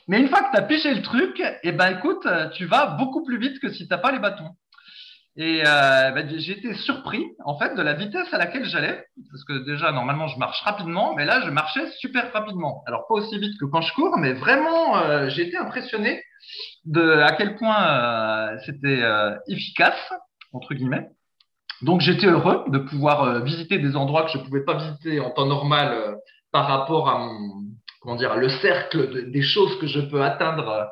Mais 0.06 0.20
une 0.20 0.28
fois 0.28 0.42
que 0.42 0.50
tu 0.52 0.56
as 0.56 0.62
piché 0.62 0.94
le 0.94 1.02
truc, 1.02 1.42
et 1.62 1.72
ben 1.72 1.98
écoute, 1.98 2.24
euh, 2.26 2.48
tu 2.50 2.64
vas 2.64 2.86
beaucoup 2.86 3.22
plus 3.24 3.38
vite 3.38 3.60
que 3.60 3.70
si 3.70 3.86
t'as 3.86 3.98
pas 3.98 4.12
les 4.12 4.18
bâtons. 4.18 4.50
Et 5.40 5.62
euh, 5.64 6.10
ben, 6.10 6.28
j'ai 6.36 6.58
été 6.58 6.74
surpris 6.74 7.24
en 7.44 7.56
fait 7.58 7.76
de 7.76 7.80
la 7.80 7.92
vitesse 7.94 8.26
à 8.34 8.38
laquelle 8.38 8.64
j'allais, 8.64 9.06
parce 9.30 9.44
que 9.44 9.64
déjà 9.64 9.92
normalement 9.92 10.26
je 10.26 10.36
marche 10.36 10.60
rapidement, 10.62 11.14
mais 11.14 11.24
là 11.24 11.40
je 11.46 11.50
marchais 11.50 11.88
super 12.00 12.32
rapidement. 12.32 12.82
Alors 12.88 13.06
pas 13.06 13.14
aussi 13.14 13.38
vite 13.38 13.56
que 13.60 13.64
quand 13.64 13.80
je 13.80 13.94
cours, 13.94 14.18
mais 14.18 14.32
vraiment 14.32 14.98
euh, 14.98 15.28
j'ai 15.28 15.46
été 15.46 15.56
impressionné 15.56 16.20
de 16.86 17.20
à 17.20 17.32
quel 17.36 17.54
point 17.56 17.80
euh, 17.86 18.58
c'était 18.66 19.00
euh, 19.02 19.36
efficace 19.46 20.12
entre 20.52 20.74
guillemets. 20.74 21.08
Donc 21.82 22.00
j'étais 22.00 22.26
heureux 22.26 22.64
de 22.66 22.78
pouvoir 22.78 23.22
euh, 23.22 23.40
visiter 23.40 23.78
des 23.78 23.94
endroits 23.94 24.24
que 24.24 24.32
je 24.32 24.38
pouvais 24.38 24.64
pas 24.64 24.74
visiter 24.74 25.20
en 25.20 25.30
temps 25.30 25.46
normal 25.46 25.92
euh, 25.92 26.14
par 26.50 26.66
rapport 26.66 27.08
à 27.08 27.18
mon 27.18 27.38
comment 28.00 28.16
dire 28.16 28.34
le 28.36 28.48
cercle 28.48 29.08
de- 29.10 29.20
des 29.20 29.42
choses 29.42 29.78
que 29.78 29.86
je 29.86 30.00
peux 30.00 30.22
atteindre 30.22 30.88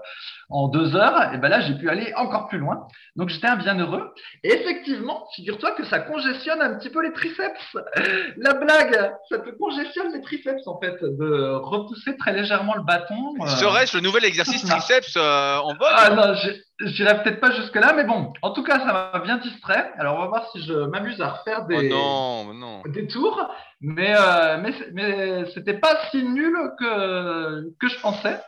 en 0.48 0.68
deux 0.68 0.94
heures. 0.94 1.32
Et 1.34 1.38
ben 1.38 1.48
là 1.48 1.60
j'ai 1.60 1.74
pu 1.74 1.88
aller 1.90 2.12
encore 2.16 2.48
plus 2.48 2.58
loin. 2.58 2.86
Donc 3.16 3.28
j'étais 3.30 3.48
un 3.48 3.56
bien 3.56 3.78
heureux. 3.78 4.12
Et 4.44 4.52
effectivement, 4.52 5.26
figure-toi 5.34 5.72
que 5.72 5.84
ça 5.84 5.98
congestionne 6.00 6.60
un 6.62 6.74
petit 6.78 6.90
peu 6.90 7.02
les 7.02 7.12
triceps. 7.12 7.76
La 8.38 8.54
blague, 8.54 9.12
ça 9.30 9.38
te 9.38 9.50
congestionne 9.50 10.12
les 10.12 10.20
triceps 10.22 10.66
en 10.66 10.78
fait 10.80 10.96
de 11.02 11.52
repousser 11.54 12.16
très 12.16 12.32
légèrement 12.32 12.74
le 12.74 12.82
bâton. 12.82 13.34
euh, 13.40 13.46
Serait-ce 13.46 13.96
le 13.96 14.02
nouvel 14.02 14.24
exercice 14.24 14.64
triceps 14.66 15.14
euh, 15.16 15.56
en 15.58 15.68
vogue 15.74 15.88
ah 15.98 16.10
non, 16.10 16.34
j'irai 16.80 17.22
peut-être 17.22 17.40
pas 17.40 17.52
jusque-là, 17.52 17.94
mais 17.94 18.04
bon, 18.04 18.32
en 18.42 18.50
tout 18.50 18.62
cas, 18.62 18.78
ça 18.80 19.10
m'a 19.12 19.18
bien 19.20 19.38
distrait. 19.38 19.92
Alors, 19.98 20.16
on 20.16 20.20
va 20.20 20.26
voir 20.26 20.50
si 20.52 20.62
je 20.62 20.74
m'amuse 20.74 21.20
à 21.22 21.28
refaire 21.30 21.60
Oh 21.64 21.68
des, 21.68 21.88
non, 21.88 22.52
non. 22.52 22.82
des 22.86 23.06
tours, 23.06 23.40
mais, 23.80 24.14
euh, 24.14 24.58
mais, 24.60 24.74
mais 24.92 25.44
c'était 25.54 25.78
pas 25.78 25.96
si 26.10 26.22
nul 26.22 26.54
que, 26.78 27.70
que 27.80 27.88
je 27.88 27.98
pensais. 28.00 28.38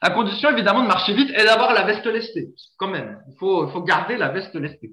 À 0.00 0.10
condition, 0.10 0.50
évidemment, 0.50 0.82
de 0.82 0.88
marcher 0.88 1.14
vite 1.14 1.30
et 1.30 1.44
d'avoir 1.44 1.72
la 1.72 1.84
veste 1.84 2.06
lestée. 2.06 2.48
Quand 2.78 2.88
même, 2.88 3.18
il 3.28 3.36
faut, 3.38 3.66
il 3.68 3.72
faut 3.72 3.82
garder 3.82 4.16
la 4.16 4.28
veste 4.28 4.54
lestée. 4.54 4.92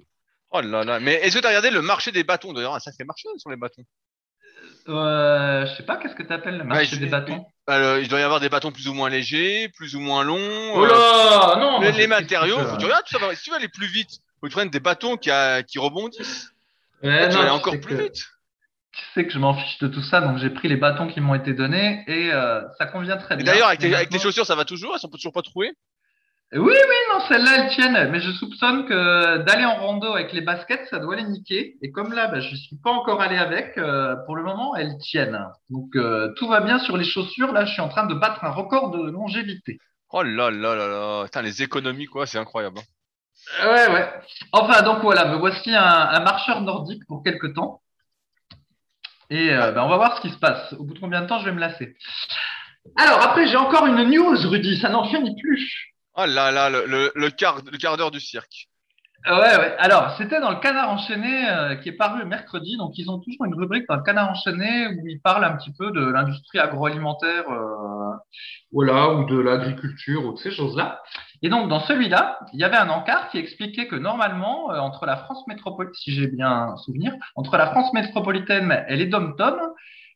Oh 0.50 0.60
là 0.60 0.84
là. 0.84 1.00
Mais 1.00 1.14
est-ce 1.14 1.34
que 1.36 1.40
tu 1.40 1.46
as 1.46 1.50
regardé 1.50 1.70
le 1.70 1.82
marché 1.82 2.12
des 2.12 2.24
bâtons? 2.24 2.52
D'ailleurs, 2.52 2.74
un 2.74 2.80
sacré 2.80 3.04
marché 3.04 3.28
sur 3.38 3.50
les 3.50 3.56
bâtons. 3.56 3.82
Euh, 4.88 5.66
je 5.66 5.74
sais 5.76 5.82
pas, 5.82 5.96
qu'est-ce 5.96 6.14
que 6.14 6.22
tu 6.22 6.32
appelles 6.32 6.58
le 6.58 6.64
marché 6.64 6.86
je- 6.86 6.96
des 7.00 7.06
bâtons? 7.06 7.44
Euh, 7.70 8.00
il 8.02 8.08
doit 8.08 8.20
y 8.20 8.22
avoir 8.22 8.40
des 8.40 8.48
bâtons 8.50 8.70
plus 8.70 8.86
ou 8.88 8.94
moins 8.94 9.08
légers, 9.08 9.68
plus 9.70 9.94
ou 9.96 10.00
moins 10.00 10.22
longs. 10.24 10.36
Oh 10.74 10.84
euh, 10.84 10.88
là 10.88 11.56
Non 11.58 11.80
les, 11.80 12.06
matériaux, 12.06 12.58
faut 12.58 12.76
tu 12.76 12.84
regardes, 12.84 13.04
tu 13.06 13.16
vas- 13.18 13.34
si 13.34 13.42
tu 13.44 13.50
veux 13.50 13.56
aller 13.56 13.68
plus 13.68 13.86
vite, 13.86 14.10
faut 14.40 14.46
que 14.46 14.48
tu 14.48 14.52
prennes 14.56 14.68
des 14.70 14.80
bâtons 14.80 15.16
qui, 15.16 15.30
a- 15.30 15.62
qui 15.62 15.78
rebondissent. 15.78 16.50
Ouais, 17.02 17.28
tu 17.28 17.34
non, 17.34 17.38
vas 17.38 17.40
aller 17.42 17.50
encore 17.50 17.80
plus 17.80 17.96
que- 17.96 18.02
vite. 18.02 18.24
Tu 18.96 19.04
sais 19.14 19.26
que 19.26 19.32
je 19.32 19.38
m'en 19.38 19.54
fiche 19.54 19.78
de 19.78 19.88
tout 19.88 20.02
ça, 20.02 20.20
donc 20.20 20.38
j'ai 20.38 20.50
pris 20.50 20.68
les 20.68 20.76
bâtons 20.76 21.08
qui 21.08 21.20
m'ont 21.20 21.34
été 21.34 21.52
donnés 21.52 22.04
et 22.06 22.32
euh, 22.32 22.60
ça 22.78 22.86
convient 22.86 23.16
très 23.16 23.34
Et 23.34 23.42
bien. 23.42 23.52
d'ailleurs, 23.52 23.68
avec, 23.68 23.80
tes- 23.80 23.94
avec 23.94 24.16
chaussures, 24.18 24.46
ça 24.46 24.54
va 24.54 24.64
toujours? 24.64 24.94
Elles 24.94 25.00
sont 25.00 25.08
toujours 25.08 25.32
pas 25.32 25.42
trouées? 25.42 25.72
Oui, 26.52 26.60
oui, 26.72 26.96
non, 27.12 27.20
celles-là, 27.26 27.50
elles 27.64 27.70
tiennent. 27.70 28.10
Mais 28.10 28.20
je 28.20 28.30
soupçonne 28.30 28.86
que 28.86 29.38
d'aller 29.38 29.64
en 29.64 29.74
rando 29.74 30.12
avec 30.12 30.32
les 30.32 30.40
baskets, 30.40 30.86
ça 30.88 31.00
doit 31.00 31.16
les 31.16 31.24
niquer. 31.24 31.76
Et 31.82 31.90
comme 31.90 32.12
là, 32.12 32.28
bah, 32.28 32.38
je 32.40 32.54
suis 32.54 32.76
pas 32.76 32.90
encore 32.92 33.20
allé 33.20 33.36
avec, 33.36 33.76
euh, 33.78 34.14
pour 34.26 34.36
le 34.36 34.44
moment, 34.44 34.76
elles 34.76 34.96
tiennent. 34.98 35.40
Donc, 35.70 35.96
euh, 35.96 36.32
tout 36.36 36.46
va 36.46 36.60
bien 36.60 36.78
sur 36.78 36.96
les 36.96 37.04
chaussures. 37.04 37.52
Là, 37.52 37.64
je 37.64 37.72
suis 37.72 37.82
en 37.82 37.88
train 37.88 38.06
de 38.06 38.14
battre 38.14 38.44
un 38.44 38.50
record 38.50 38.90
de 38.92 39.10
longévité. 39.10 39.78
Oh 40.10 40.22
là 40.22 40.50
là 40.50 40.74
là 40.76 40.86
là. 40.86 41.24
Putain, 41.24 41.42
les 41.42 41.62
économies, 41.62 42.06
quoi, 42.06 42.26
c'est 42.26 42.38
incroyable. 42.38 42.78
hein. 42.78 42.82
Ouais, 43.60 43.88
ouais. 43.92 44.12
Enfin, 44.52 44.82
donc 44.82 45.02
voilà, 45.02 45.26
me 45.26 45.36
voici 45.36 45.74
un, 45.74 45.82
un 45.82 46.20
marcheur 46.20 46.60
nordique 46.62 47.04
pour 47.06 47.22
quelque 47.22 47.46
temps. 47.48 47.82
Et 49.30 49.50
euh, 49.50 49.72
ben, 49.72 49.82
on 49.82 49.88
va 49.88 49.96
voir 49.96 50.16
ce 50.16 50.22
qui 50.22 50.30
se 50.30 50.38
passe. 50.38 50.72
Au 50.74 50.84
bout 50.84 50.94
de 50.94 50.98
combien 50.98 51.22
de 51.22 51.26
temps 51.26 51.40
je 51.40 51.46
vais 51.46 51.52
me 51.52 51.60
lasser. 51.60 51.96
Alors, 52.96 53.22
après, 53.22 53.46
j'ai 53.46 53.56
encore 53.56 53.86
une 53.86 54.02
news, 54.04 54.36
Rudy. 54.48 54.78
Ça 54.78 54.88
n'en 54.88 55.08
finit 55.08 55.34
plus. 55.40 55.94
Oh 56.16 56.26
là 56.26 56.50
là, 56.50 56.70
le 56.70 57.28
quart, 57.30 57.60
le 57.70 57.78
quart 57.78 57.96
d'heure 57.96 58.10
du 58.10 58.20
cirque. 58.20 58.68
Euh, 59.26 59.40
Ouais, 59.40 59.56
ouais. 59.58 59.74
Alors, 59.78 60.14
c'était 60.18 60.40
dans 60.40 60.50
le 60.50 60.56
Canard 60.60 60.90
enchaîné 60.90 61.48
euh, 61.48 61.76
qui 61.76 61.88
est 61.88 61.92
paru 61.92 62.24
mercredi. 62.26 62.76
Donc, 62.76 62.92
ils 62.98 63.10
ont 63.10 63.18
toujours 63.20 63.46
une 63.46 63.54
rubrique 63.54 63.86
dans 63.88 63.96
le 63.96 64.02
Canard 64.02 64.30
enchaîné 64.30 64.88
où 64.88 65.06
ils 65.06 65.20
parlent 65.20 65.44
un 65.44 65.56
petit 65.56 65.72
peu 65.72 65.90
de 65.92 66.04
l'industrie 66.04 66.58
agroalimentaire, 66.58 67.48
euh, 67.50 68.12
voilà, 68.72 69.10
ou 69.14 69.24
de 69.24 69.38
l'agriculture 69.38 70.26
ou 70.26 70.32
de 70.32 70.38
ces 70.38 70.50
choses-là. 70.50 71.00
Et 71.42 71.48
donc, 71.48 71.68
dans 71.68 71.80
celui-là, 71.80 72.38
il 72.52 72.60
y 72.60 72.64
avait 72.64 72.76
un 72.76 72.88
encart 72.88 73.28
qui 73.30 73.38
expliquait 73.38 73.86
que 73.86 73.96
normalement, 73.96 74.72
euh, 74.72 74.78
entre 74.78 75.06
la 75.06 75.16
France 75.16 75.46
métropolitaine, 75.46 75.94
si 75.94 76.12
j'ai 76.12 76.26
bien 76.26 76.76
souvenir, 76.78 77.14
entre 77.36 77.56
la 77.56 77.66
France 77.70 77.92
métropolitaine 77.92 78.84
et 78.88 78.96
les 78.96 79.06
dom-tom, 79.06 79.56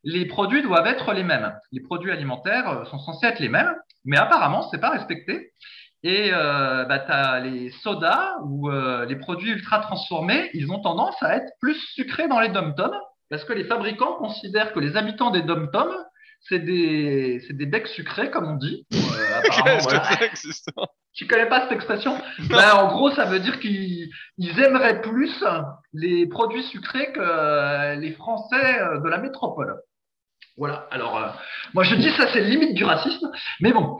les 0.04 0.26
produits 0.26 0.62
doivent 0.62 0.86
être 0.86 1.12
les 1.12 1.24
mêmes. 1.24 1.54
Les 1.72 1.80
produits 1.80 2.12
alimentaires 2.12 2.68
euh, 2.68 2.84
sont 2.86 2.98
censés 2.98 3.26
être 3.26 3.40
les 3.40 3.48
mêmes, 3.48 3.74
mais 4.04 4.16
apparemment, 4.16 4.68
c'est 4.70 4.80
pas 4.80 4.90
respecté. 4.90 5.52
Et 6.04 6.30
euh, 6.32 6.84
bah, 6.84 7.00
tu 7.00 7.10
as 7.10 7.40
les 7.40 7.70
sodas 7.82 8.36
ou 8.44 8.70
euh, 8.70 9.04
les 9.06 9.16
produits 9.16 9.50
ultra 9.50 9.80
transformés, 9.80 10.50
ils 10.54 10.70
ont 10.70 10.80
tendance 10.80 11.20
à 11.22 11.36
être 11.36 11.52
plus 11.60 11.74
sucrés 11.94 12.28
dans 12.28 12.40
les 12.40 12.50
dom-toms 12.50 12.94
parce 13.30 13.44
que 13.44 13.52
les 13.52 13.64
fabricants 13.64 14.14
considèrent 14.14 14.72
que 14.72 14.80
les 14.80 14.96
habitants 14.96 15.30
des 15.30 15.42
dom-toms, 15.42 15.94
c'est 16.40 16.60
des, 16.60 17.42
c'est 17.46 17.56
des 17.56 17.66
becs 17.66 17.88
sucrés, 17.88 18.30
comme 18.30 18.46
on 18.46 18.56
dit. 18.56 18.86
Euh, 18.94 18.98
apparemment, 19.38 19.78
voilà. 19.82 20.00
que 20.00 20.70
Tu 21.12 21.26
connais 21.26 21.46
pas 21.46 21.62
cette 21.62 21.72
expression? 21.72 22.16
Ben, 22.48 22.72
En 22.74 22.88
gros, 22.88 23.10
ça 23.10 23.26
veut 23.26 23.40
dire 23.40 23.60
qu'ils 23.60 24.08
ils 24.38 24.60
aimeraient 24.60 25.02
plus 25.02 25.44
les 25.92 26.26
produits 26.26 26.62
sucrés 26.64 27.12
que 27.12 27.20
euh, 27.20 27.96
les 27.96 28.12
Français 28.12 28.80
euh, 28.80 29.00
de 29.00 29.08
la 29.08 29.18
métropole. 29.18 29.76
Voilà, 30.56 30.88
alors 30.90 31.16
euh, 31.16 31.28
moi 31.72 31.84
je 31.84 31.94
dis 31.94 32.10
ça 32.10 32.26
c'est 32.32 32.40
limite 32.40 32.74
du 32.74 32.84
racisme, 32.84 33.30
mais 33.60 33.72
bon. 33.72 33.98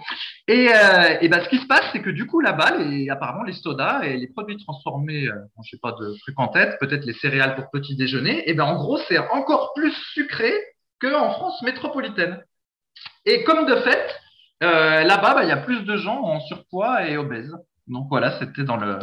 Et, 0.48 0.68
euh, 0.68 1.28
ben, 1.28 1.44
ce 1.44 1.48
qui 1.48 1.58
se 1.58 1.66
passe, 1.66 1.84
c'est 1.92 2.02
que 2.02 2.10
du 2.10 2.26
coup 2.26 2.40
là-bas, 2.40 2.72
apparemment 3.10 3.44
les 3.44 3.52
sodas 3.52 4.02
et 4.02 4.16
les 4.16 4.26
produits 4.26 4.56
transformés, 4.56 5.28
euh, 5.28 5.34
je 5.62 5.70
sais 5.70 5.80
pas 5.80 5.92
de 5.92 6.18
trucs 6.18 6.38
en 6.40 6.48
tête, 6.48 6.76
peut-être 6.80 7.04
les 7.04 7.12
céréales 7.12 7.54
pour 7.54 7.70
petit 7.70 7.94
déjeuner, 7.94 8.48
et 8.50 8.54
ben 8.54 8.64
en 8.64 8.74
gros 8.74 8.98
c'est 9.08 9.18
encore 9.18 9.72
plus 9.74 9.92
sucré 10.14 10.52
qu'en 11.00 11.30
France 11.30 11.62
métropolitaine. 11.62 12.42
Et 13.24 13.44
comme 13.44 13.66
de 13.66 13.76
fait, 13.76 14.20
euh, 14.62 15.04
là-bas, 15.04 15.34
bah, 15.34 15.44
il 15.44 15.48
y 15.48 15.52
a 15.52 15.58
plus 15.58 15.82
de 15.84 15.96
gens 15.96 16.20
en 16.22 16.40
surpoids 16.40 17.06
et 17.06 17.16
obèses. 17.16 17.54
Donc 17.86 18.08
voilà, 18.08 18.38
c'était 18.38 18.64
dans 18.64 18.76
le, 18.76 18.98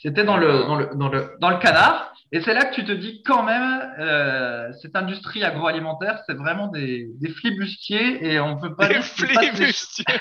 c'était 0.00 0.24
dans 0.24 0.36
le, 0.36 0.64
dans 0.64 0.76
le, 0.76 0.90
dans 0.94 1.08
le, 1.08 1.36
dans 1.40 1.50
le 1.50 1.58
canard. 1.58 2.11
Et 2.34 2.40
c'est 2.40 2.54
là 2.54 2.64
que 2.64 2.74
tu 2.74 2.84
te 2.84 2.92
dis 2.92 3.22
quand 3.24 3.42
même, 3.42 3.92
euh, 3.98 4.72
cette 4.80 4.96
industrie 4.96 5.44
agroalimentaire, 5.44 6.22
c'est 6.26 6.34
vraiment 6.34 6.68
des, 6.68 7.10
des 7.20 7.28
flibustiers 7.28 8.24
et 8.26 8.40
on 8.40 8.58
peut 8.58 8.74
pas. 8.74 8.88
Des 8.88 9.02
flibustiers. 9.02 10.04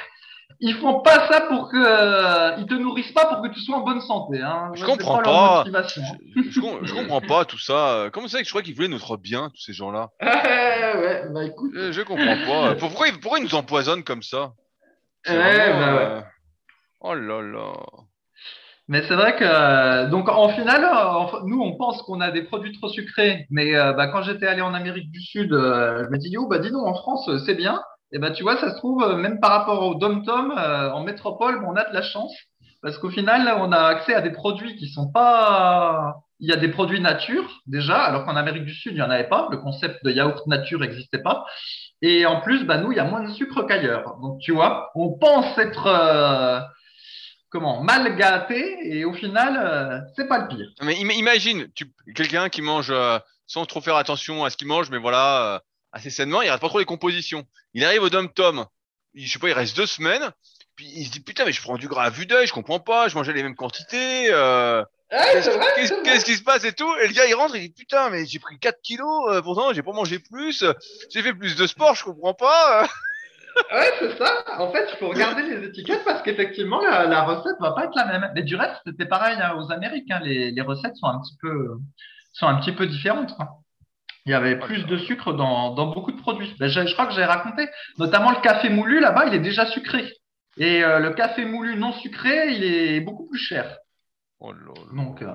Ils 0.63 0.75
font 0.75 0.99
pas 0.99 1.27
ça 1.27 1.41
pour 1.41 1.69
que, 1.69 1.77
euh, 1.77 2.55
ils 2.59 2.67
te 2.67 2.75
nourrissent 2.75 3.13
pas 3.13 3.25
pour 3.25 3.41
que 3.41 3.47
tu 3.47 3.59
sois 3.61 3.77
en 3.77 3.79
bonne 3.79 4.01
santé. 4.01 4.39
Hein. 4.41 4.71
Je 4.75 4.85
comprends 4.85 5.17
pas. 5.17 5.63
Je, 5.65 6.51
je, 6.51 6.93
comprends 6.93 7.21
pas 7.21 7.45
tout 7.45 7.57
ça. 7.57 8.09
Comment 8.13 8.27
c'est 8.27 8.39
que 8.39 8.43
je 8.43 8.51
crois 8.51 8.61
qu'ils 8.61 8.75
voulaient 8.75 8.87
notre 8.87 9.17
bien, 9.17 9.49
tous 9.49 9.61
ces 9.61 9.73
gens-là? 9.73 10.09
Ouais, 10.21 11.23
bah 11.31 11.45
écoute. 11.45 11.71
Je, 11.73 12.01
comprends 12.01 12.35
pas. 12.45 12.75
Pourquoi, 12.75 13.07
pourquoi 13.19 13.39
ils 13.39 13.45
nous 13.45 13.55
empoisonnent 13.55 14.03
comme 14.03 14.21
ça? 14.21 14.53
Bah 15.25 15.33
ouais. 15.33 15.59
Euh, 15.59 16.21
oh 16.99 17.15
là 17.15 17.41
là. 17.41 17.73
Mais 18.91 19.03
c'est 19.07 19.15
vrai 19.15 19.37
que 19.37 19.45
euh, 19.45 20.09
donc 20.09 20.27
en 20.27 20.49
final, 20.49 20.83
euh, 20.83 21.39
nous 21.45 21.61
on 21.61 21.77
pense 21.77 22.01
qu'on 22.01 22.19
a 22.19 22.29
des 22.29 22.41
produits 22.43 22.77
trop 22.77 22.89
sucrés, 22.89 23.47
mais 23.49 23.73
euh, 23.73 23.93
bah, 23.93 24.07
quand 24.07 24.21
j'étais 24.21 24.47
allé 24.47 24.61
en 24.61 24.73
Amérique 24.73 25.09
du 25.11 25.21
Sud, 25.21 25.51
je 25.51 26.09
me 26.09 26.17
dis 26.17 26.35
oh 26.37 26.45
bah 26.45 26.59
dis 26.59 26.71
donc 26.71 26.85
en 26.85 26.93
France 26.93 27.29
c'est 27.45 27.55
bien. 27.55 27.81
Et 28.11 28.19
bah 28.19 28.31
tu 28.31 28.43
vois 28.43 28.57
ça 28.57 28.69
se 28.69 28.75
trouve 28.75 29.15
même 29.15 29.39
par 29.39 29.51
rapport 29.51 29.87
au 29.87 29.95
dom 29.95 30.25
tom 30.25 30.51
en 30.51 31.03
métropole, 31.05 31.63
on 31.65 31.77
a 31.77 31.89
de 31.89 31.93
la 31.93 32.01
chance 32.01 32.33
parce 32.81 32.97
qu'au 32.97 33.09
final 33.09 33.49
on 33.61 33.71
a 33.71 33.79
accès 33.79 34.13
à 34.13 34.19
des 34.19 34.31
produits 34.31 34.75
qui 34.75 34.89
sont 34.89 35.09
pas. 35.09 36.17
Il 36.41 36.49
y 36.49 36.53
a 36.53 36.57
des 36.57 36.67
produits 36.67 36.99
nature 36.99 37.49
déjà, 37.67 37.97
alors 37.97 38.25
qu'en 38.25 38.35
Amérique 38.35 38.65
du 38.65 38.73
Sud 38.73 38.91
il 38.91 38.97
y 38.97 39.01
en 39.01 39.09
avait 39.09 39.29
pas. 39.29 39.47
Le 39.51 39.57
concept 39.57 40.03
de 40.03 40.11
yaourt 40.11 40.45
nature 40.47 40.81
n'existait 40.81 41.23
pas. 41.23 41.45
Et 42.01 42.25
en 42.25 42.41
plus, 42.41 42.65
bah 42.65 42.75
nous 42.75 42.91
il 42.91 42.97
y 42.97 42.99
a 42.99 43.05
moins 43.05 43.23
de 43.23 43.29
sucre 43.29 43.63
qu'ailleurs. 43.63 44.17
Donc 44.21 44.39
tu 44.41 44.51
vois, 44.51 44.91
on 44.95 45.17
pense 45.17 45.57
être 45.57 46.67
comment 47.51 47.83
mal 47.83 48.15
gâté 48.15 48.79
et 48.81 49.05
au 49.05 49.13
final 49.13 49.57
euh, 49.57 49.99
c'est 50.15 50.27
pas 50.27 50.39
le 50.39 50.47
pire. 50.47 50.67
Mais 50.81 50.95
imagine 50.95 51.67
tu 51.75 51.85
quelqu'un 52.15 52.49
qui 52.49 52.61
mange 52.61 52.89
euh, 52.89 53.19
sans 53.45 53.65
trop 53.65 53.81
faire 53.81 53.97
attention 53.97 54.43
à 54.43 54.49
ce 54.49 54.57
qu'il 54.57 54.67
mange 54.67 54.89
mais 54.89 54.97
voilà 54.97 55.55
euh, 55.55 55.59
assez 55.91 56.09
sainement, 56.09 56.41
il 56.41 56.49
rate 56.49 56.61
pas 56.61 56.69
trop 56.69 56.79
les 56.79 56.85
compositions. 56.85 57.45
Il 57.73 57.83
arrive 57.83 58.01
au 58.01 58.09
dom 58.09 58.29
tom, 58.29 58.65
je 59.13 59.31
sais 59.31 59.39
pas, 59.39 59.49
il 59.49 59.53
reste 59.53 59.75
deux 59.75 59.85
semaines, 59.85 60.31
puis 60.75 60.89
il 60.95 61.05
se 61.05 61.11
dit 61.11 61.19
putain 61.19 61.45
mais 61.45 61.51
je 61.51 61.61
prends 61.61 61.77
du 61.77 61.89
gras 61.89 62.05
à 62.05 62.09
vue 62.09 62.25
d'œil, 62.25 62.47
je 62.47 62.53
comprends 62.53 62.79
pas, 62.79 63.09
je 63.09 63.15
mangeais 63.15 63.33
les 63.33 63.43
mêmes 63.43 63.55
quantités. 63.55 64.27
Qu'est-ce 65.09 66.23
qui 66.23 66.37
se 66.37 66.43
passe 66.43 66.63
et 66.63 66.71
tout 66.71 66.89
Et 67.01 67.07
le 67.07 67.13
gars 67.13 67.25
il 67.25 67.35
rentre, 67.35 67.57
il 67.57 67.63
dit 67.63 67.73
putain 67.73 68.09
mais 68.09 68.25
j'ai 68.25 68.39
pris 68.39 68.57
4 68.59 68.81
kilos, 68.81 69.41
pourtant 69.43 69.73
j'ai 69.73 69.83
pas 69.83 69.91
mangé 69.91 70.19
plus, 70.19 70.63
j'ai 71.09 71.21
fait 71.21 71.33
plus 71.33 71.57
de 71.57 71.67
sport, 71.67 71.95
je 71.95 72.05
comprends 72.05 72.33
pas. 72.33 72.87
ouais, 73.73 73.91
c'est 73.99 74.17
ça. 74.17 74.43
En 74.57 74.71
fait, 74.71 74.87
il 74.91 74.97
faut 74.97 75.09
regarder 75.09 75.43
les 75.43 75.67
étiquettes 75.67 76.03
parce 76.05 76.21
qu'effectivement, 76.21 76.81
la, 76.81 77.05
la, 77.05 77.23
recette 77.23 77.55
va 77.59 77.71
pas 77.71 77.85
être 77.85 77.95
la 77.95 78.05
même. 78.05 78.31
Mais 78.35 78.43
du 78.43 78.55
reste, 78.55 78.81
c'était 78.85 79.05
pareil 79.05 79.37
hein, 79.41 79.55
aux 79.57 79.71
Américains. 79.71 80.19
Les, 80.23 80.51
les, 80.51 80.61
recettes 80.61 80.95
sont 80.95 81.07
un 81.07 81.19
petit 81.21 81.37
peu, 81.41 81.77
sont 82.33 82.47
un 82.47 82.55
petit 82.55 82.71
peu 82.71 82.87
différentes. 82.87 83.33
Hein. 83.39 83.47
Il 84.25 84.31
y 84.31 84.35
avait 84.35 84.59
plus 84.59 84.85
de 84.85 84.97
sucre 84.97 85.33
dans, 85.33 85.73
dans 85.73 85.87
beaucoup 85.87 86.11
de 86.11 86.21
produits. 86.21 86.55
Ben, 86.59 86.67
je, 86.67 86.85
je, 86.85 86.93
crois 86.93 87.07
que 87.07 87.13
j'ai 87.13 87.25
raconté. 87.25 87.67
Notamment 87.97 88.31
le 88.31 88.41
café 88.41 88.69
moulu, 88.69 88.99
là-bas, 88.99 89.25
il 89.27 89.33
est 89.33 89.39
déjà 89.39 89.65
sucré. 89.65 90.13
Et 90.57 90.83
euh, 90.83 90.99
le 90.99 91.11
café 91.11 91.45
moulu 91.45 91.75
non 91.75 91.93
sucré, 91.93 92.51
il 92.51 92.63
est 92.63 92.99
beaucoup 93.01 93.27
plus 93.27 93.39
cher. 93.39 93.77
Oh 94.39 94.51
là 94.51 94.59
là. 94.59 95.03
Donc, 95.03 95.21
euh... 95.21 95.33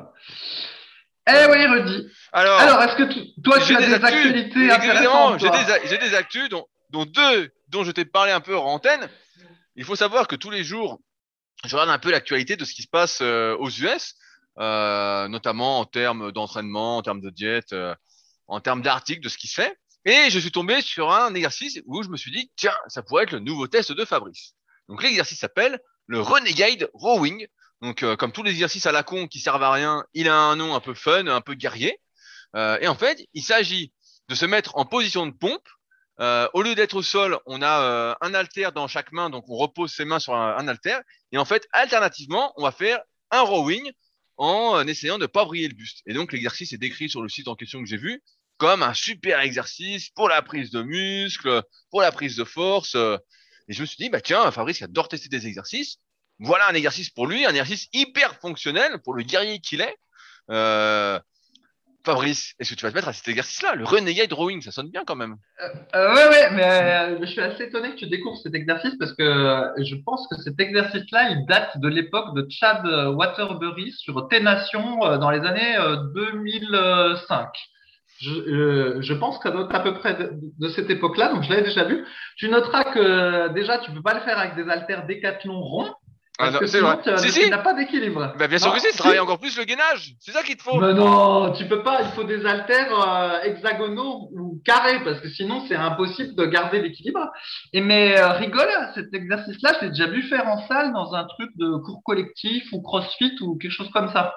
eh 1.28 1.50
oui, 1.50 1.66
Rudy. 1.66 2.06
Alors, 2.32 2.60
Alors 2.60 2.82
est-ce 2.82 2.96
que 2.96 3.40
toi, 3.42 3.58
tu 3.60 3.74
as 3.74 3.80
des, 3.80 3.94
actualités 3.94 4.70
intéressantes 4.70 5.40
J'ai 5.40 5.98
des, 5.98 6.08
des 6.08 6.14
actus 6.14 6.48
dont 6.96 7.04
deux 7.04 7.50
dont 7.68 7.84
je 7.84 7.90
t'ai 7.90 8.04
parlé 8.04 8.32
un 8.32 8.40
peu 8.40 8.56
en 8.56 8.64
antenne, 8.64 9.10
il 9.74 9.84
faut 9.84 9.96
savoir 9.96 10.28
que 10.28 10.36
tous 10.36 10.50
les 10.50 10.64
jours, 10.64 11.00
je 11.64 11.76
regarde 11.76 11.90
un 11.90 11.98
peu 11.98 12.10
l'actualité 12.10 12.56
de 12.56 12.64
ce 12.64 12.72
qui 12.72 12.82
se 12.82 12.88
passe 12.88 13.20
euh, 13.20 13.54
aux 13.58 13.68
US, 13.68 14.14
euh, 14.58 15.28
notamment 15.28 15.80
en 15.80 15.84
termes 15.84 16.32
d'entraînement, 16.32 16.96
en 16.96 17.02
termes 17.02 17.20
de 17.20 17.28
diète, 17.28 17.72
euh, 17.72 17.94
en 18.46 18.60
termes 18.60 18.80
d'articles, 18.80 19.22
de 19.22 19.28
ce 19.28 19.36
qui 19.36 19.48
se 19.48 19.60
fait. 19.60 19.76
Et 20.06 20.30
je 20.30 20.38
suis 20.38 20.52
tombé 20.52 20.80
sur 20.80 21.12
un 21.12 21.34
exercice 21.34 21.80
où 21.84 22.02
je 22.02 22.08
me 22.08 22.16
suis 22.16 22.30
dit, 22.30 22.50
tiens, 22.56 22.76
ça 22.88 23.02
pourrait 23.02 23.24
être 23.24 23.32
le 23.32 23.40
nouveau 23.40 23.66
test 23.66 23.92
de 23.92 24.04
Fabrice. 24.04 24.54
Donc 24.88 25.02
l'exercice 25.02 25.40
s'appelle 25.40 25.80
le 26.06 26.20
Renegade 26.20 26.88
Rowing. 26.94 27.46
Donc 27.82 28.04
comme 28.16 28.32
tous 28.32 28.44
les 28.44 28.52
exercices 28.52 28.86
à 28.86 28.92
la 28.92 29.02
con 29.02 29.26
qui 29.26 29.40
servent 29.40 29.64
à 29.64 29.72
rien, 29.72 30.04
il 30.14 30.28
a 30.28 30.36
un 30.36 30.54
nom 30.54 30.74
un 30.74 30.80
peu 30.80 30.94
fun, 30.94 31.26
un 31.26 31.40
peu 31.40 31.54
guerrier. 31.54 31.98
et 32.54 32.86
en 32.86 32.94
fait, 32.94 33.26
il 33.34 33.42
s'agit 33.42 33.92
de 34.28 34.34
se 34.34 34.46
mettre 34.46 34.76
en 34.76 34.84
position 34.84 35.26
de 35.26 35.32
pompe 35.32 35.68
euh, 36.20 36.48
au 36.54 36.62
lieu 36.62 36.74
d'être 36.74 36.94
au 36.94 37.02
sol, 37.02 37.38
on 37.46 37.60
a 37.60 37.80
euh, 37.82 38.14
un 38.22 38.32
haltère 38.32 38.72
dans 38.72 38.88
chaque 38.88 39.12
main, 39.12 39.28
donc 39.28 39.48
on 39.48 39.56
repose 39.56 39.92
ses 39.92 40.04
mains 40.04 40.18
sur 40.18 40.34
un, 40.34 40.56
un. 40.56 40.76
Et 41.32 41.38
en 41.38 41.44
fait, 41.44 41.68
alternativement, 41.72 42.52
on 42.56 42.62
va 42.62 42.72
faire 42.72 43.00
un 43.30 43.42
rowing 43.42 43.90
en 44.38 44.78
euh, 44.78 44.84
essayant 44.84 45.18
de 45.18 45.22
ne 45.22 45.26
pas 45.26 45.44
briller 45.44 45.68
le 45.68 45.74
buste. 45.74 46.02
Et 46.06 46.14
donc 46.14 46.32
l'exercice 46.32 46.72
est 46.72 46.78
décrit 46.78 47.10
sur 47.10 47.22
le 47.22 47.28
site 47.28 47.48
en 47.48 47.54
question 47.54 47.80
que 47.80 47.86
j'ai 47.86 47.96
vu 47.98 48.22
comme 48.56 48.82
un 48.82 48.94
super 48.94 49.40
exercice 49.40 50.08
pour 50.10 50.30
la 50.30 50.40
prise 50.40 50.70
de 50.70 50.82
muscles, 50.82 51.62
pour 51.90 52.00
la 52.00 52.10
prise 52.10 52.36
de 52.36 52.44
force. 52.44 52.94
Et 52.94 53.74
je 53.74 53.82
me 53.82 53.86
suis 53.86 53.98
dit, 53.98 54.08
bah 54.08 54.22
tiens, 54.22 54.50
Fabrice 54.50 54.80
adore 54.80 55.08
tester 55.08 55.28
des 55.28 55.46
exercices. 55.46 55.98
Voilà 56.38 56.66
un 56.68 56.74
exercice 56.74 57.10
pour 57.10 57.26
lui, 57.26 57.44
un 57.44 57.50
exercice 57.50 57.88
hyper 57.92 58.40
fonctionnel 58.40 58.98
pour 59.04 59.12
le 59.12 59.24
guerrier 59.24 59.58
qu'il 59.60 59.82
est. 59.82 59.94
Fabrice, 62.06 62.54
est-ce 62.60 62.70
que 62.70 62.76
tu 62.76 62.84
vas 62.84 62.92
te 62.92 62.94
mettre 62.94 63.08
à 63.08 63.12
cet 63.12 63.26
exercice-là? 63.26 63.74
Le 63.74 63.84
Renegade 63.84 64.30
Drawing, 64.30 64.62
ça 64.62 64.70
sonne 64.70 64.90
bien 64.90 65.02
quand 65.04 65.16
même. 65.16 65.34
Euh, 65.60 65.68
euh 65.96 66.30
mais 66.52 66.64
euh, 66.64 67.18
je 67.20 67.26
suis 67.26 67.40
assez 67.40 67.64
étonné 67.64 67.90
que 67.90 67.96
tu 67.96 68.06
découvres 68.06 68.38
cet 68.38 68.54
exercice 68.54 68.94
parce 68.96 69.12
que 69.12 69.24
euh, 69.24 69.84
je 69.84 69.96
pense 69.96 70.28
que 70.28 70.40
cet 70.40 70.60
exercice-là, 70.60 71.30
il 71.30 71.44
date 71.46 71.78
de 71.80 71.88
l'époque 71.88 72.36
de 72.36 72.46
Chad 72.48 72.86
Waterbury 72.86 73.90
sur 73.90 74.28
T-Nation 74.28 74.98
dans 75.18 75.30
les 75.30 75.40
années 75.40 75.76
2005. 76.14 77.48
Je, 78.20 79.12
pense 79.14 79.40
qu'à 79.40 79.48
à 79.48 79.80
peu 79.80 79.94
près 79.94 80.14
de, 80.14 80.30
de 80.60 80.68
cette 80.68 80.88
époque-là, 80.88 81.32
donc 81.32 81.42
je 81.42 81.50
l'avais 81.50 81.64
déjà 81.64 81.82
vu. 81.82 82.04
Tu 82.36 82.48
noteras 82.48 82.84
que 82.84 83.52
déjà, 83.52 83.78
tu 83.78 83.90
peux 83.90 84.02
pas 84.02 84.14
le 84.14 84.20
faire 84.20 84.38
avec 84.38 84.54
des 84.54 84.70
haltères 84.70 85.06
décathlon 85.06 85.60
ronds 85.60 85.92
ah 86.38 86.50
c'est 86.66 86.80
vrai. 86.80 86.98
Si, 87.16 87.30
si. 87.30 87.50
n'a 87.50 87.58
pas 87.58 87.72
d'équilibre. 87.72 88.34
Bah, 88.38 88.46
bien 88.46 88.58
sûr 88.58 88.72
que 88.72 88.80
si, 88.80 88.88
tu 88.90 88.98
travailles 88.98 89.20
encore 89.20 89.38
plus 89.38 89.56
le 89.56 89.64
gainage. 89.64 90.14
C'est 90.20 90.32
ça 90.32 90.42
qu'il 90.42 90.56
te 90.56 90.62
faut. 90.62 90.78
Mais 90.78 90.92
non, 90.92 91.52
tu 91.52 91.66
peux 91.66 91.82
pas. 91.82 92.02
Il 92.02 92.10
faut 92.10 92.24
des 92.24 92.44
haltères 92.44 92.92
euh, 92.92 93.40
hexagonaux 93.42 94.28
ou 94.32 94.60
carrés 94.64 95.02
parce 95.04 95.20
que 95.20 95.28
sinon 95.28 95.64
c'est 95.66 95.76
impossible 95.76 96.34
de 96.34 96.44
garder 96.44 96.80
l'équilibre. 96.80 97.30
Et 97.72 97.80
mais 97.80 98.18
euh, 98.18 98.32
rigole, 98.32 98.68
cet 98.94 99.14
exercice-là, 99.14 99.76
je 99.80 99.86
l'ai 99.86 99.90
déjà 99.90 100.08
vu 100.08 100.22
faire 100.24 100.46
en 100.46 100.66
salle 100.66 100.92
dans 100.92 101.14
un 101.14 101.24
truc 101.24 101.50
de 101.56 101.76
cours 101.78 102.02
collectif 102.04 102.64
ou 102.72 102.82
crossfit 102.82 103.36
ou 103.40 103.56
quelque 103.56 103.72
chose 103.72 103.90
comme 103.90 104.12
ça. 104.12 104.34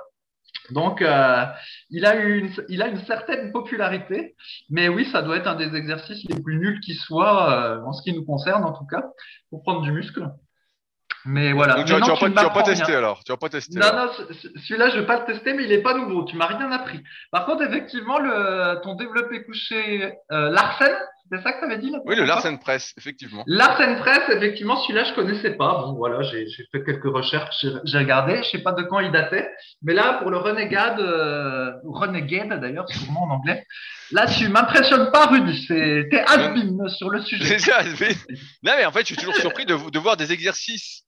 Donc, 0.72 1.02
euh, 1.02 1.46
il, 1.90 2.06
a 2.06 2.16
une, 2.16 2.50
il 2.70 2.82
a 2.82 2.88
une 2.88 3.00
certaine 3.06 3.52
popularité, 3.52 4.36
mais 4.70 4.88
oui, 4.88 5.06
ça 5.12 5.22
doit 5.22 5.38
être 5.38 5.48
un 5.48 5.56
des 5.56 5.76
exercices 5.76 6.24
les 6.30 6.40
plus 6.42 6.58
nuls 6.58 6.80
qui 6.82 6.94
soit, 6.94 7.52
euh, 7.52 7.82
en 7.84 7.94
ce 7.94 8.04
qui 8.04 8.14
nous 8.14 8.24
concerne 8.24 8.64
en 8.64 8.74
tout 8.74 8.86
cas, 8.86 9.04
pour 9.50 9.64
prendre 9.64 9.82
du 9.82 9.92
muscle. 9.92 10.30
Mais 11.30 11.54
voilà. 11.54 11.76
Donc, 11.76 11.86
tu, 11.86 11.94
vas, 11.94 12.00
vas 12.00 12.50
pas, 12.50 12.64
tester 12.64 12.96
alors. 12.96 13.24
Tu 13.24 13.32
vas 13.32 13.38
pas 13.38 13.50
tester. 13.50 13.78
Non, 13.78 13.94
non, 13.94 14.10
celui-là, 14.68 14.90
je 14.90 15.00
vais 15.00 15.06
pas 15.06 15.20
le 15.20 15.26
tester, 15.32 15.54
mais 15.54 15.64
il 15.64 15.72
est 15.72 15.84
pas 15.84 15.94
nouveau. 15.94 16.24
Tu 16.24 16.36
m'as 16.36 16.48
rien 16.48 16.72
appris. 16.72 17.00
Par 17.32 17.46
contre, 17.46 17.62
effectivement, 17.62 18.18
le, 18.18 18.82
ton 18.82 18.96
développé 18.96 19.44
couché 19.44 20.12
euh, 20.32 20.50
Larsen, 20.50 20.92
c'est 21.32 21.44
ça 21.44 21.54
que 21.54 21.60
tu 21.60 21.66
avais 21.66 21.78
dit 21.78 21.92
là? 21.92 22.00
Oui, 22.06 22.16
le 22.16 22.26
Larsen 22.26 22.58
Press, 22.58 22.96
effectivement. 22.98 23.44
Larsen 23.46 24.00
Press, 24.00 24.22
effectivement, 24.30 24.78
celui-là, 24.78 25.04
je 25.04 25.14
connaissais 25.14 25.52
pas. 25.52 25.84
Bon, 25.84 25.94
voilà, 25.94 26.24
j'ai 26.24 26.48
fait 26.72 26.84
quelques 26.84 27.14
recherches, 27.14 27.64
j'ai 27.84 27.98
regardé. 28.00 28.42
Je 28.44 28.50
sais 28.50 28.64
pas 28.64 28.72
de 28.72 28.82
quand 28.82 29.00
il 29.00 29.12
datait. 29.12 29.48
Mais 29.84 29.94
là, 29.94 30.14
pour 30.14 30.32
le 30.32 30.38
Renegade, 30.38 31.00
euh, 31.00 31.74
Renegade 31.84 32.60
d'ailleurs, 32.60 32.90
sûrement 32.90 33.26
en 33.26 33.36
anglais, 33.36 33.64
là, 34.12 34.26
tu 34.26 34.50
m'impressionnes 34.50 35.12
pas, 35.12 35.28
Rudy. 35.28 35.68
T'es 35.68 36.24
has 36.26 36.88
sur 36.88 37.12
le 37.12 37.22
sujet. 37.22 37.60
C'est 37.60 37.72
Non, 38.64 38.72
mais 38.78 38.86
en 38.86 38.92
fait, 38.92 39.02
je 39.02 39.06
suis 39.14 39.18
toujours 39.18 39.36
surpris 39.36 39.68
de, 39.68 39.92
de 39.92 40.00
voir 40.00 40.18
des 40.18 40.32
exercices 40.32 41.04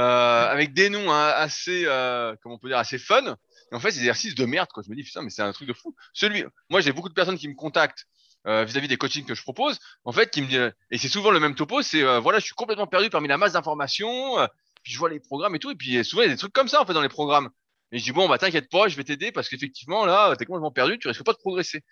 avec 0.00 0.72
des 0.72 0.90
noms 0.90 1.10
hein, 1.10 1.32
assez, 1.34 1.84
euh, 1.86 2.34
comment 2.42 2.56
on 2.56 2.58
peut 2.58 2.68
dire, 2.68 2.78
assez 2.78 2.98
fun. 2.98 3.36
En 3.72 3.80
fait, 3.80 3.90
c'est 3.90 3.98
des 3.98 4.04
exercices 4.04 4.34
de 4.34 4.44
merde, 4.44 4.68
quoi. 4.72 4.82
Je 4.84 4.90
me 4.90 4.96
dis, 4.96 5.02
putain, 5.02 5.22
mais 5.22 5.30
c'est 5.30 5.42
un 5.42 5.52
truc 5.52 5.68
de 5.68 5.72
fou. 5.72 5.94
Celui, 6.12 6.44
moi, 6.70 6.80
j'ai 6.80 6.92
beaucoup 6.92 7.08
de 7.08 7.14
personnes 7.14 7.38
qui 7.38 7.48
me 7.48 7.54
contactent 7.54 8.06
euh, 8.46 8.64
vis-à-vis 8.64 8.86
des 8.86 8.96
coachings 8.96 9.24
que 9.24 9.34
je 9.34 9.42
propose, 9.42 9.78
en 10.04 10.12
fait, 10.12 10.30
qui 10.30 10.40
me 10.40 10.46
disent, 10.46 10.72
et 10.92 10.98
c'est 10.98 11.08
souvent 11.08 11.32
le 11.32 11.40
même 11.40 11.56
topo, 11.56 11.82
c'est, 11.82 12.02
euh, 12.02 12.20
voilà, 12.20 12.38
je 12.38 12.44
suis 12.44 12.54
complètement 12.54 12.86
perdu 12.86 13.10
parmi 13.10 13.26
la 13.26 13.38
masse 13.38 13.54
d'informations, 13.54 14.38
euh, 14.38 14.46
puis 14.84 14.92
je 14.92 14.98
vois 14.98 15.10
les 15.10 15.18
programmes 15.18 15.56
et 15.56 15.58
tout, 15.58 15.70
et 15.72 15.74
puis 15.74 16.04
souvent, 16.04 16.22
il 16.22 16.26
y 16.26 16.28
a 16.28 16.32
des 16.32 16.38
trucs 16.38 16.52
comme 16.52 16.68
ça, 16.68 16.80
en 16.80 16.86
fait, 16.86 16.92
dans 16.92 17.02
les 17.02 17.08
programmes. 17.08 17.50
Et 17.90 17.98
je 17.98 18.04
dis, 18.04 18.12
bon, 18.12 18.28
bah, 18.28 18.38
t'inquiète 18.38 18.70
pas, 18.70 18.86
je 18.86 18.96
vais 18.96 19.02
t'aider 19.02 19.32
parce 19.32 19.48
qu'effectivement, 19.48 20.06
là, 20.06 20.34
t'es 20.36 20.44
complètement 20.44 20.70
perdu, 20.70 20.98
tu 20.98 21.08
risques 21.08 21.24
pas 21.24 21.32
de 21.32 21.38
progresser. 21.38 21.82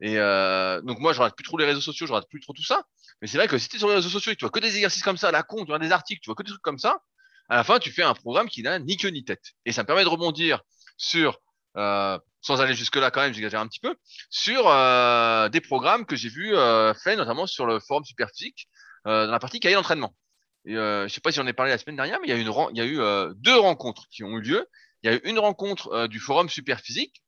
Et 0.00 0.14
donc 0.14 1.00
moi, 1.00 1.12
je 1.12 1.18
regarde 1.18 1.34
plus 1.34 1.44
trop 1.44 1.58
les 1.58 1.64
réseaux 1.64 1.80
sociaux, 1.80 2.06
je 2.06 2.12
regarde 2.12 2.28
plus 2.28 2.40
trop 2.40 2.52
tout 2.52 2.62
ça. 2.62 2.82
Mais 3.20 3.28
c'est 3.28 3.38
vrai 3.38 3.48
que 3.48 3.58
si 3.58 3.68
tu 3.68 3.76
es 3.76 3.78
sur 3.78 3.88
les 3.88 3.94
réseaux 3.94 4.10
sociaux 4.10 4.30
et 4.30 4.34
que 4.34 4.38
tu 4.38 4.44
vois 4.44 4.50
que 4.50 4.60
des 4.60 4.76
exercices 4.76 5.02
comme 5.02 5.16
ça, 5.16 5.32
la 5.32 5.42
con, 5.42 5.64
tu 5.64 5.66
vois 5.72 5.78
des 5.78 5.90
articles, 5.90 6.20
tu 6.22 6.28
vois 6.28 6.34
que 6.36 6.42
des 6.42 6.50
trucs 6.50 6.62
comme 6.62 6.78
ça, 6.78 7.00
à 7.48 7.56
la 7.56 7.64
fin, 7.64 7.78
tu 7.78 7.90
fais 7.90 8.02
un 8.02 8.14
programme 8.14 8.48
qui 8.48 8.62
n'a 8.62 8.78
ni 8.78 8.96
queue 8.96 9.08
ni 9.08 9.24
tête. 9.24 9.52
Et 9.64 9.72
ça 9.72 9.82
me 9.82 9.86
permet 9.86 10.04
de 10.04 10.08
rebondir 10.08 10.62
sur, 10.96 11.40
euh, 11.76 12.18
sans 12.42 12.60
aller 12.60 12.74
jusque-là 12.74 13.10
quand 13.10 13.20
même, 13.20 13.32
j'exagère 13.32 13.60
un 13.60 13.68
petit 13.68 13.80
peu, 13.80 13.94
sur 14.30 14.68
euh, 14.68 15.48
des 15.48 15.60
programmes 15.60 16.04
que 16.04 16.16
j'ai 16.16 16.28
vus 16.28 16.54
euh, 16.54 16.92
faits 16.94 17.16
notamment 17.16 17.46
sur 17.46 17.66
le 17.66 17.80
forum 17.80 18.04
Superphysique, 18.04 18.68
euh, 19.06 19.26
dans 19.26 19.32
la 19.32 19.38
partie 19.38 19.60
cahier 19.60 19.76
d'entraînement. 19.76 20.14
Euh, 20.68 21.08
je 21.08 21.14
sais 21.14 21.20
pas 21.20 21.30
si 21.30 21.36
j'en 21.36 21.46
ai 21.46 21.54
parlé 21.54 21.72
la 21.72 21.78
semaine 21.78 21.96
dernière, 21.96 22.18
mais 22.20 22.28
il 22.28 22.30
y 22.30 22.80
a, 22.80 22.84
eu 22.84 23.34
deux 23.36 23.58
rencontres 23.58 24.06
qui 24.10 24.24
ont 24.24 24.36
eu 24.36 24.42
lieu. 24.42 24.68
Il 25.02 25.10
y 25.10 25.14
a 25.14 25.16
eu 25.16 25.20
une 25.24 25.38
rencontre 25.38 26.08
du 26.08 26.18
forum 26.18 26.48
Superphysique, 26.48 27.22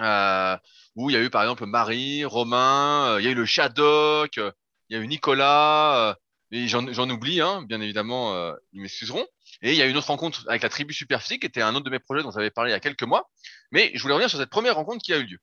euh, 0.00 0.56
où 0.94 1.10
il 1.10 1.14
y 1.14 1.16
a 1.16 1.22
eu 1.22 1.30
par 1.30 1.42
exemple 1.42 1.66
Marie, 1.66 2.24
Romain, 2.24 3.18
il 3.18 3.24
y 3.24 3.28
a 3.28 3.30
eu 3.30 3.34
le 3.34 3.46
Shadok, 3.46 4.36
il 4.36 4.52
y 4.90 4.94
a 4.96 4.98
eu 4.98 5.08
Nicolas, 5.08 6.16
j'en 6.52 7.10
oublie, 7.10 7.40
hein, 7.40 7.62
bien 7.62 7.80
évidemment, 7.80 8.34
euh, 8.34 8.52
ils 8.72 8.82
m'excuseront. 8.82 9.26
Et 9.62 9.72
il 9.72 9.76
y 9.76 9.82
a 9.82 9.86
une 9.86 9.96
autre 9.96 10.08
rencontre 10.08 10.44
avec 10.48 10.62
la 10.62 10.68
tribu 10.68 10.92
Superphysique, 10.92 11.40
qui 11.40 11.46
était 11.46 11.62
un 11.62 11.74
autre 11.74 11.84
de 11.84 11.90
mes 11.90 11.98
projets 11.98 12.22
dont 12.22 12.30
j'avais 12.30 12.50
parlé 12.50 12.70
il 12.70 12.74
y 12.74 12.76
a 12.76 12.80
quelques 12.80 13.04
mois. 13.04 13.30
Mais 13.70 13.90
je 13.94 14.02
voulais 14.02 14.14
revenir 14.14 14.28
sur 14.28 14.38
cette 14.38 14.50
première 14.50 14.74
rencontre 14.74 15.02
qui 15.02 15.14
a 15.14 15.18
eu 15.18 15.24
lieu. 15.24 15.38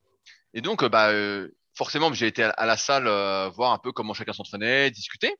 Et 0.53 0.61
donc, 0.61 0.83
euh, 0.83 0.89
bah, 0.89 1.09
euh, 1.09 1.49
forcément, 1.75 2.13
j'ai 2.13 2.27
été 2.27 2.43
à, 2.43 2.65
la 2.65 2.77
salle 2.77 3.05
voir 3.55 3.71
un 3.71 3.79
peu 3.79 3.91
comment 3.91 4.13
chacun 4.13 4.33
s'entraînait, 4.33 4.91
discuter. 4.91 5.35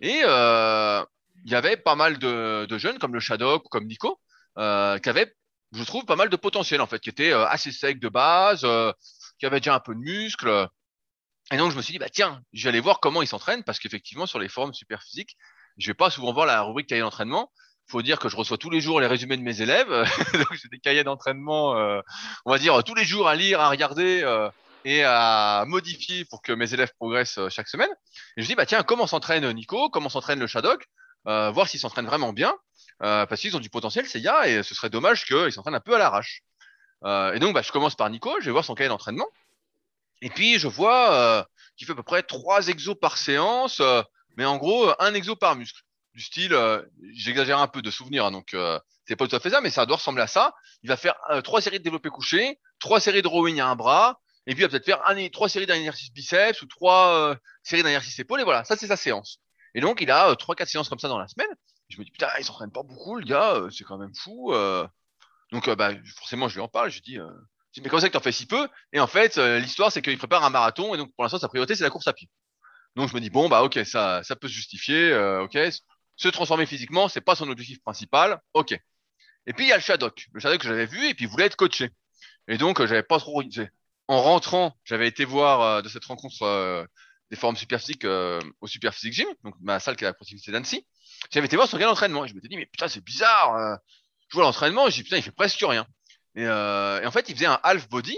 Et 0.00 0.22
il 0.22 1.50
y 1.50 1.54
avait 1.54 1.76
pas 1.76 1.94
mal 1.94 2.18
de, 2.18 2.66
de 2.66 2.78
jeunes, 2.78 2.98
comme 2.98 3.14
le 3.14 3.20
Shadok 3.20 3.66
ou 3.66 3.68
comme 3.68 3.86
Nico, 3.86 4.20
qui 4.56 4.62
avaient, 5.08 5.32
je 5.72 5.84
trouve, 5.84 6.04
pas 6.04 6.16
mal 6.16 6.30
de 6.30 6.36
potentiel, 6.36 6.80
en 6.80 6.86
fait, 6.86 6.98
qui 6.98 7.10
étaient 7.10 7.32
assez 7.32 7.70
secs 7.70 8.00
de 8.00 8.08
base, 8.08 8.66
qui 9.38 9.46
avaient 9.46 9.60
déjà 9.60 9.74
un 9.76 9.80
peu 9.80 9.94
de 9.94 10.00
muscles. 10.00 10.68
Et 11.52 11.56
donc, 11.56 11.70
je 11.70 11.76
me 11.76 11.82
suis 11.82 11.92
dit, 11.92 11.98
bah, 11.98 12.08
tiens, 12.10 12.42
je 12.52 12.64
vais 12.64 12.70
aller 12.70 12.80
voir 12.80 12.98
comment 13.00 13.22
ils 13.22 13.28
s'entraînent 13.28 13.62
parce 13.62 13.78
qu'effectivement, 13.78 14.26
sur 14.26 14.38
les 14.38 14.48
forums 14.48 14.74
super 14.74 15.02
physiques, 15.02 15.36
je 15.78 15.86
vais 15.86 15.94
pas 15.94 16.10
souvent 16.10 16.32
voir 16.32 16.46
la 16.46 16.62
rubrique 16.62 16.88
cahier 16.88 17.02
d'entraînement. 17.02 17.52
Faut 17.88 18.02
dire 18.02 18.18
que 18.18 18.28
je 18.28 18.36
reçois 18.36 18.58
tous 18.58 18.70
les 18.70 18.80
jours 18.80 19.00
les 19.00 19.06
résumés 19.06 19.36
de 19.36 19.42
mes 19.42 19.60
élèves. 19.62 19.88
donc, 20.32 20.52
j'ai 20.54 20.68
des 20.68 20.80
cahiers 20.80 21.04
d'entraînement, 21.04 21.76
euh, 21.76 22.00
on 22.44 22.50
va 22.50 22.58
dire, 22.58 22.82
tous 22.82 22.94
les 22.94 23.04
jours 23.04 23.28
à 23.28 23.36
lire, 23.36 23.60
à 23.60 23.70
regarder 23.70 24.22
euh, 24.24 24.50
et 24.84 25.04
à 25.04 25.64
modifier 25.68 26.24
pour 26.24 26.42
que 26.42 26.52
mes 26.52 26.74
élèves 26.74 26.92
progressent 26.98 27.38
euh, 27.38 27.48
chaque 27.48 27.68
semaine. 27.68 27.90
Et 28.36 28.42
je 28.42 28.46
me 28.46 28.48
dis, 28.48 28.54
bah, 28.56 28.66
tiens, 28.66 28.82
comment 28.82 29.06
s'entraîne 29.06 29.48
Nico? 29.52 29.88
Comment 29.90 30.08
s'entraîne 30.08 30.40
le 30.40 30.46
Shadok? 30.46 30.84
voir 31.24 31.66
s'ils 31.66 31.80
s'entraînent 31.80 32.06
vraiment 32.06 32.32
bien. 32.32 32.54
parce 33.00 33.40
qu'ils 33.40 33.56
ont 33.56 33.60
du 33.60 33.68
potentiel, 33.68 34.06
ces 34.06 34.20
gars, 34.20 34.46
et 34.46 34.62
ce 34.62 34.76
serait 34.76 34.90
dommage 34.90 35.24
qu'ils 35.24 35.50
s'entraînent 35.50 35.74
un 35.74 35.80
peu 35.80 35.96
à 35.96 35.98
l'arrache. 35.98 36.42
et 37.04 37.40
donc, 37.40 37.52
bah, 37.52 37.62
je 37.62 37.72
commence 37.72 37.96
par 37.96 38.08
Nico, 38.10 38.36
je 38.38 38.46
vais 38.46 38.52
voir 38.52 38.64
son 38.64 38.76
cahier 38.76 38.88
d'entraînement. 38.88 39.26
Et 40.26 40.28
puis, 40.28 40.58
je 40.58 40.66
vois 40.66 41.12
euh, 41.12 41.44
qu'il 41.76 41.86
fait 41.86 41.92
à 41.92 41.94
peu 41.94 42.02
près 42.02 42.24
trois 42.24 42.66
exos 42.66 42.98
par 43.00 43.16
séance, 43.16 43.78
euh, 43.78 44.02
mais 44.36 44.44
en 44.44 44.56
gros, 44.56 44.90
un 44.98 45.14
exo 45.14 45.36
par 45.36 45.54
muscle. 45.54 45.82
Du 46.14 46.20
style, 46.20 46.52
euh, 46.52 46.82
j'exagère 47.12 47.60
un 47.60 47.68
peu 47.68 47.80
de 47.80 47.92
souvenirs, 47.92 48.24
hein, 48.26 48.32
donc 48.32 48.52
euh, 48.52 48.80
c'est 49.04 49.14
pas 49.14 49.28
tout 49.28 49.36
à 49.36 49.38
fait 49.38 49.50
ça, 49.50 49.60
mais 49.60 49.70
ça 49.70 49.86
doit 49.86 49.98
ressembler 49.98 50.22
à 50.22 50.26
ça. 50.26 50.52
Il 50.82 50.88
va 50.88 50.96
faire 50.96 51.14
trois 51.44 51.60
séries 51.60 51.78
de 51.78 51.84
développé 51.84 52.08
couché, 52.08 52.58
trois 52.80 52.98
séries 52.98 53.22
de 53.22 53.28
rowing 53.28 53.60
à 53.60 53.68
un 53.68 53.76
bras, 53.76 54.18
et 54.48 54.54
puis 54.54 54.64
il 54.64 54.66
va 54.66 54.68
peut-être 54.68 54.84
faire 54.84 55.00
un, 55.08 55.28
trois 55.28 55.48
séries 55.48 55.66
d'un 55.66 55.76
exercice 55.76 56.12
biceps 56.12 56.60
ou 56.60 56.66
trois 56.66 57.36
séries 57.62 57.84
d'un 57.84 57.90
exercice 57.90 58.18
épaule, 58.18 58.40
et 58.40 58.44
voilà, 58.44 58.64
ça 58.64 58.76
c'est 58.76 58.88
sa 58.88 58.96
séance. 58.96 59.38
Et 59.76 59.80
donc, 59.80 60.00
il 60.00 60.10
a 60.10 60.34
trois, 60.34 60.56
quatre 60.56 60.68
séances 60.68 60.88
comme 60.88 60.98
ça 60.98 61.06
dans 61.06 61.20
la 61.20 61.28
semaine. 61.28 61.54
je 61.88 62.00
me 62.00 62.04
dis, 62.04 62.10
putain, 62.10 62.30
il 62.40 62.44
s'entraîne 62.44 62.72
pas 62.72 62.82
beaucoup, 62.82 63.14
le 63.14 63.24
gars, 63.24 63.62
c'est 63.70 63.84
quand 63.84 63.98
même 63.98 64.14
fou. 64.16 64.52
Donc, 65.52 65.70
bah, 65.70 65.92
forcément, 66.16 66.48
je 66.48 66.54
lui 66.54 66.62
en 66.62 66.68
parle, 66.68 66.90
je 66.90 66.96
lui 66.96 67.02
dis, 67.02 67.18
mais 67.82 67.88
comment 67.88 68.00
ça 68.00 68.08
que 68.08 68.12
tu 68.12 68.18
en 68.18 68.22
fais 68.22 68.32
si 68.32 68.46
peu 68.46 68.68
Et 68.92 69.00
en 69.00 69.06
fait, 69.06 69.38
euh, 69.38 69.58
l'histoire, 69.58 69.92
c'est 69.92 70.02
qu'il 70.02 70.16
prépare 70.18 70.44
un 70.44 70.50
marathon 70.50 70.94
et 70.94 70.98
donc 70.98 71.12
pour 71.14 71.24
l'instant, 71.24 71.38
sa 71.38 71.48
priorité, 71.48 71.74
c'est 71.74 71.84
la 71.84 71.90
course 71.90 72.06
à 72.06 72.12
pied. 72.12 72.28
Donc 72.94 73.10
je 73.10 73.14
me 73.14 73.20
dis 73.20 73.30
bon 73.30 73.48
bah 73.48 73.62
ok, 73.62 73.80
ça, 73.84 74.22
ça 74.22 74.36
peut 74.36 74.48
se 74.48 74.54
justifier, 74.54 75.12
euh, 75.12 75.42
ok. 75.42 75.58
Se 76.16 76.28
transformer 76.28 76.64
physiquement, 76.64 77.08
c'est 77.08 77.20
pas 77.20 77.34
son 77.34 77.48
objectif 77.50 77.80
principal, 77.82 78.40
ok. 78.54 78.72
Et 79.46 79.52
puis 79.52 79.66
il 79.66 79.68
y 79.68 79.72
a 79.72 79.76
le 79.76 79.82
Shadok, 79.82 80.26
le 80.32 80.40
Shadok 80.40 80.60
que 80.60 80.68
j'avais 80.68 80.86
vu 80.86 81.06
et 81.06 81.14
puis 81.14 81.26
il 81.26 81.28
voulait 81.28 81.44
être 81.44 81.56
coaché. 81.56 81.90
Et 82.48 82.56
donc 82.58 82.80
euh, 82.80 82.86
j'avais 82.86 83.02
pas 83.02 83.18
trop. 83.18 83.42
En 84.08 84.22
rentrant, 84.22 84.76
j'avais 84.84 85.08
été 85.08 85.24
voir 85.24 85.82
de 85.82 85.88
cette 85.88 86.04
rencontre 86.04 86.86
des 87.30 87.36
forums 87.36 87.56
superphysiques 87.56 88.04
au 88.04 88.66
Superphysique 88.66 89.12
Gym, 89.12 89.26
donc 89.42 89.54
ma 89.60 89.80
salle 89.80 89.96
qui 89.96 90.04
est 90.04 90.06
la 90.06 90.14
proximité 90.14 90.52
d'Annecy. 90.52 90.86
J'avais 91.32 91.46
été 91.46 91.56
voir 91.56 91.68
son 91.68 91.76
gars 91.76 91.86
d'entraînement 91.86 92.24
et 92.24 92.28
je 92.28 92.34
m'étais 92.34 92.46
dit 92.46 92.56
mais 92.56 92.66
putain 92.66 92.86
c'est 92.86 93.02
bizarre. 93.02 93.78
je 94.28 94.34
vois 94.34 94.44
l'entraînement, 94.44 94.88
je 94.88 94.94
dis 94.94 95.02
putain 95.02 95.16
il 95.16 95.22
fait 95.22 95.32
presque 95.32 95.58
rien. 95.60 95.86
Et, 96.36 96.46
euh, 96.46 97.00
et, 97.02 97.06
en 97.06 97.10
fait, 97.10 97.28
il 97.28 97.34
faisait 97.34 97.46
un 97.46 97.58
half 97.62 97.88
body. 97.88 98.16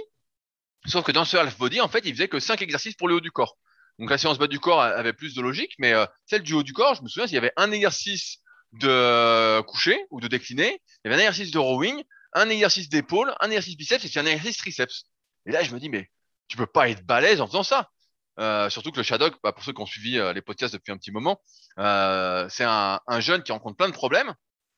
Sauf 0.87 1.05
que 1.05 1.13
dans 1.13 1.25
ce 1.25 1.37
half 1.37 1.57
body, 1.59 1.81
en 1.81 1.89
fait, 1.89 2.03
il 2.05 2.13
faisait 2.13 2.29
que 2.29 2.39
5 2.39 2.63
exercices 2.63 2.95
pour 2.95 3.09
le 3.09 3.15
haut 3.15 3.21
du 3.21 3.31
corps. 3.31 3.57
Donc 3.99 4.11
la 4.11 4.19
séance 4.19 4.39
bas 4.39 4.47
du 4.47 4.61
corps 4.61 4.81
avait 4.81 5.13
plus 5.13 5.35
de 5.35 5.43
logique, 5.43 5.75
mais 5.79 5.93
euh, 5.93 6.07
celle 6.25 6.43
du 6.43 6.53
haut 6.53 6.63
du 6.63 6.73
corps, 6.73 6.95
je 6.95 7.03
me 7.03 7.09
souviens, 7.09 7.27
il 7.27 7.33
y 7.33 7.39
avait 7.39 7.53
un 7.57 7.73
exercice 7.73 8.39
de 8.73 9.61
coucher 9.63 9.99
ou 10.11 10.21
de 10.21 10.29
décliner, 10.29 10.81
il 11.05 11.11
y 11.11 11.13
avait 11.13 11.21
un 11.21 11.27
exercice 11.27 11.51
de 11.51 11.59
rowing, 11.59 12.05
un 12.33 12.49
exercice 12.49 12.89
d'épaule, 12.89 13.35
un 13.41 13.49
exercice 13.49 13.77
biceps 13.77 14.05
et 14.05 14.09
puis 14.09 14.21
un 14.21 14.27
exercice 14.27 14.59
triceps. 14.59 15.05
Et 15.47 15.51
là, 15.51 15.65
je 15.65 15.75
me 15.75 15.81
dis, 15.81 15.89
mais 15.89 16.11
tu 16.47 16.57
peux 16.57 16.67
pas 16.67 16.89
être 16.89 17.05
balèze 17.05 17.41
en 17.41 17.47
faisant 17.47 17.65
ça. 17.65 17.91
Euh, 18.39 18.71
surtout 18.71 18.93
que 18.93 18.99
le 18.99 19.03
Shadok, 19.03 19.35
bah, 19.43 19.53
pour 19.53 19.65
ceux 19.65 19.73
qui 19.73 19.81
ont 19.81 19.87
suivi 19.87 20.19
euh, 20.19 20.33
les 20.33 20.43
podcasts 20.43 20.73
depuis 20.73 20.93
un 20.93 20.97
petit 20.97 21.11
moment, 21.11 21.41
euh, 21.79 22.49
c'est 22.49 22.65
un, 22.65 23.01
un, 23.07 23.21
jeune 23.21 23.43
qui 23.43 23.51
rencontre 23.51 23.77
plein 23.77 23.89
de 23.89 23.93
problèmes 23.93 24.33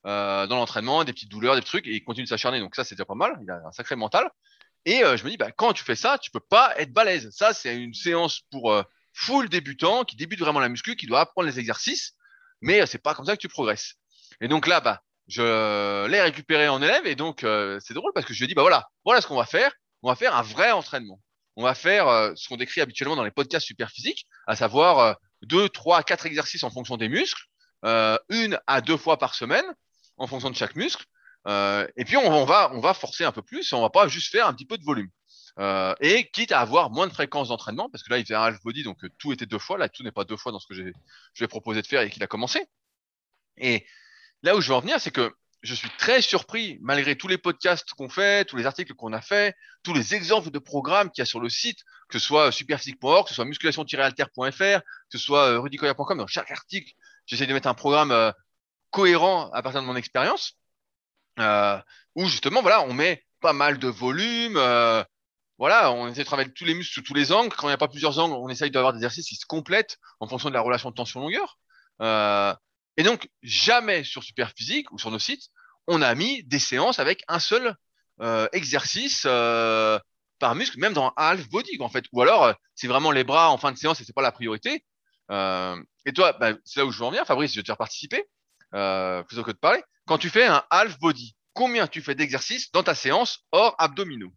euh, 0.07 0.47
dans 0.47 0.57
l'entraînement, 0.57 1.05
des 1.05 1.13
petites 1.13 1.31
douleurs, 1.31 1.55
des 1.57 1.63
trucs, 1.63 1.87
et 1.87 1.93
il 1.93 2.03
continue 2.03 2.25
de 2.25 2.29
s'acharner. 2.29 2.59
Donc 2.59 2.75
ça, 2.75 2.85
c'est 2.85 2.95
déjà 2.95 3.05
pas 3.05 3.15
mal. 3.15 3.39
Il 3.43 3.51
a 3.51 3.61
un 3.67 3.73
sacré 3.73 3.97
mental. 3.97 4.31
Et 4.87 5.05
euh, 5.05 5.19
je 5.19 5.25
me 5.25 5.31
dis, 5.31 5.37
bah, 5.37 5.53
quand 5.53 5.75
tu 5.75 5.85
fais 5.85 5.95
ça, 5.95 6.17
tu 6.17 6.31
peux 6.31 6.41
pas 6.41 6.73
être 6.79 6.93
balèze. 6.93 7.29
Ça, 7.33 7.53
c'est 7.53 7.77
une 7.77 7.93
séance 7.93 8.41
pour 8.51 8.73
euh, 8.73 8.83
full 9.13 9.51
débutant 9.51 10.05
qui 10.05 10.17
débute 10.17 10.41
vraiment 10.41 10.61
la 10.61 10.71
muscu, 10.71 10.97
qui 10.97 11.07
doit 11.07 11.21
apprendre 11.21 11.47
les 11.47 11.59
exercices, 11.59 12.15
mais 12.63 12.87
c'est 12.87 12.99
pas 12.99 13.15
comme 13.15 13.27
ça 13.27 13.37
que 13.37 13.43
tu 13.43 13.49
progresses. 13.49 13.95
Et 14.41 14.49
donc 14.49 14.67
là, 14.67 14.81
bah, 14.81 15.03
je 15.29 16.07
l'ai 16.07 16.23
récupéré 16.23 16.69
en 16.69 16.81
élève, 16.81 17.07
et 17.07 17.15
donc 17.15 17.41
c'est 17.81 17.95
drôle 17.95 18.13
parce 18.15 18.27
que 18.27 18.33
je 18.33 18.39
lui 18.39 18.45
ai 18.47 18.49
dit, 18.49 18.55
bah 18.55 18.63
voilà, 18.63 18.89
voilà 19.05 19.21
ce 19.21 19.27
qu'on 19.27 19.37
va 19.37 19.45
faire. 19.45 19.73
On 20.03 20.09
va 20.09 20.17
faire 20.17 20.35
un 20.35 20.43
vrai 20.43 20.71
entraînement. 20.71 21.21
On 21.57 21.63
va 21.63 21.75
faire 21.75 22.33
ce 22.37 22.49
qu'on 22.49 22.57
décrit 22.57 22.81
habituellement 22.81 23.17
dans 23.17 23.25
les 23.25 23.31
podcasts 23.31 23.67
super 23.67 23.91
physiques, 23.91 24.27
à 24.47 24.57
savoir 24.57 25.17
deux, 25.43 25.69
trois, 25.69 26.03
quatre 26.03 26.27
exercices 26.27 26.65
en 26.65 26.71
fonction 26.71 26.97
des 26.97 27.09
muscles, 27.09 27.45
une 28.29 28.59
à 28.67 28.81
deux 28.81 28.97
fois 28.97 29.19
par 29.19 29.35
semaine 29.35 29.67
en 30.21 30.27
fonction 30.27 30.51
de 30.51 30.55
chaque 30.55 30.77
muscle. 30.77 31.05
Euh, 31.49 31.87
et 31.97 32.05
puis 32.05 32.17
on, 32.19 32.45
va 32.45 32.71
on 32.75 32.81
va 32.81 32.93
forcer 32.95 33.25
un 33.25 33.33
peu 33.33 33.43
plus, 33.43 33.73
on 33.73 33.81
va 33.81 33.91
pas 33.91 34.07
juste 34.07 34.31
faire 34.31 34.47
un 34.47 34.53
petit 34.53 34.67
peu 34.67 34.79
de 34.79 34.85
volume. 34.85 35.09
Euh, 35.59 35.95
et 36.01 36.31
quitte 36.31 36.53
à 36.53 36.61
avoir 36.61 36.91
moins 36.91 37.09
de 37.09 37.13
fréquence 37.13 37.49
d'entraînement, 37.49 37.89
parce 37.91 38.05
que 38.05 38.11
là 38.11 38.19
il 38.19 38.25
faisait 38.25 38.35
un 38.35 38.43
half 38.43 38.63
body, 38.63 38.85
donc 38.85 39.03
euh, 39.03 39.09
tout 39.19 39.33
était 39.33 39.47
deux 39.47 39.59
fois, 39.59 39.79
là 39.79 39.89
tout 39.89 40.03
n'est 40.03 40.13
pas 40.13 40.25
deux 40.25 40.37
fois 40.37 40.53
dans 40.53 40.61
ce 40.61 40.67
que 40.67 40.75
je 40.75 40.93
vais 41.41 41.49
proposer 41.49 41.83
de 41.83 41.87
faire 41.87 42.03
et 42.03 42.11
qu'il 42.11 42.23
a 42.23 42.27
commencé. 42.27 42.67
Et 43.57 43.85
là 44.43 44.55
où 44.55 44.61
je 44.61 44.69
veux 44.69 44.75
en 44.75 44.81
venir, 44.81 45.01
c'est 45.01 45.11
que 45.11 45.33
je 45.63 45.75
suis 45.75 45.91
très 45.99 46.23
surpris, 46.23 46.79
malgré 46.83 47.17
tous 47.17 47.29
les 47.29 47.39
podcasts 47.39 47.91
qu'on 47.95 48.09
fait, 48.09 48.45
tous 48.45 48.57
les 48.57 48.67
articles 48.67 48.95
qu'on 48.95 49.13
a 49.13 49.21
fait, 49.21 49.55
tous 49.83 49.93
les 49.95 50.15
exemples 50.15 50.51
de 50.51 50.59
programmes 50.59 51.11
qu'il 51.11 51.23
y 51.23 51.25
a 51.25 51.27
sur 51.27 51.41
le 51.41 51.49
site, 51.49 51.79
que 52.09 52.19
ce 52.19 52.25
soit 52.27 52.53
superphysique.org, 52.53 53.25
que 53.25 53.31
ce 53.31 53.35
soit 53.35 53.45
musculation-alter.fr, 53.47 54.81
que 54.81 55.19
ce 55.19 55.19
soit 55.19 55.59
rudicoya.com, 55.59 56.19
dans 56.19 56.27
chaque 56.27 56.51
article, 56.51 56.93
j'essaie 57.27 57.47
de 57.47 57.53
mettre 57.53 57.69
un 57.69 57.75
programme 57.75 58.33
cohérent 58.91 59.51
à 59.53 59.63
partir 59.63 59.81
de 59.81 59.87
mon 59.87 59.97
expérience, 59.97 60.55
euh, 61.39 61.79
où 62.17 62.27
justement, 62.27 62.63
voilà, 62.63 62.83
on 62.83 62.93
met 62.93 63.25
pas 63.41 63.53
mal 63.53 63.79
de 63.79 63.89
volume, 63.89 64.57
euh, 64.57 65.03
voilà, 65.59 65.93
on 65.93 66.09
essaie 66.09 66.21
de 66.23 66.27
travailler 66.27 66.53
tous 66.53 66.65
les 66.65 66.75
muscles 66.75 66.95
sous 66.95 67.03
tous 67.03 67.15
les 67.15 67.33
angles. 67.33 67.55
Quand 67.55 67.67
il 67.67 67.71
n'y 67.71 67.75
a 67.75 67.79
pas 67.79 67.89
plusieurs 67.89 68.19
angles, 68.19 68.35
on 68.35 68.49
essaye 68.49 68.71
d'avoir 68.71 68.93
des 68.93 68.99
exercices 68.99 69.29
qui 69.29 69.37
se 69.37 69.47
complètent 69.47 69.99
en 70.19 70.27
fonction 70.27 70.49
de 70.49 70.55
la 70.55 70.61
relation 70.61 70.91
de 70.91 70.95
tension-longueur. 70.95 71.59
Euh, 72.03 72.55
et 72.97 73.03
donc, 73.03 73.29
jamais 73.43 74.05
sur 74.05 74.23
Superphysique 74.23 74.91
ou 74.93 74.99
sur 74.99 75.11
nos 75.11 75.19
sites, 75.19 75.49
on 75.87 76.03
a 76.03 76.15
mis 76.15 76.43
des 76.45 76.59
séances 76.59 76.99
avec 76.99 77.23
un 77.29 77.39
seul 77.39 77.75
exercice 78.53 79.23
par 79.23 80.55
muscle, 80.55 80.79
même 80.79 80.93
dans 80.93 81.11
half 81.17 81.49
body 81.49 81.79
en 81.81 81.89
fait. 81.89 82.05
Ou 82.13 82.21
alors, 82.21 82.55
c'est 82.75 82.87
vraiment 82.87 83.13
les 83.13 83.25
bras 83.25 83.51
en 83.51 83.57
fin 83.57 83.73
de 83.73 83.79
séance 83.79 83.99
et 84.01 84.05
c'est 84.05 84.13
pas 84.13 84.21
la 84.21 84.33
priorité. 84.33 84.85
et 85.31 86.13
toi, 86.15 86.35
bah, 86.35 86.53
c'est 86.65 86.81
là 86.81 86.87
où 86.87 86.91
je 86.91 86.99
veux 86.99 87.05
en 87.05 87.11
venir, 87.11 87.25
Fabrice, 87.25 87.53
je 87.53 87.57
vais 87.57 87.63
te 87.63 87.69
faire 87.69 87.79
participer 87.79 88.27
euh, 88.75 89.23
plutôt 89.23 89.43
que 89.43 89.51
de 89.51 89.57
parler. 89.57 89.83
Quand 90.07 90.19
tu 90.19 90.29
fais 90.29 90.47
un 90.47 90.63
half 90.71 90.99
body, 90.99 91.35
combien 91.55 91.87
tu 91.87 92.03
fais 92.03 92.15
d'exercices 92.15 92.71
dans 92.73 92.83
ta 92.83 92.95
séance 92.95 93.41
hors 93.53 93.75
abdominaux 93.79 94.33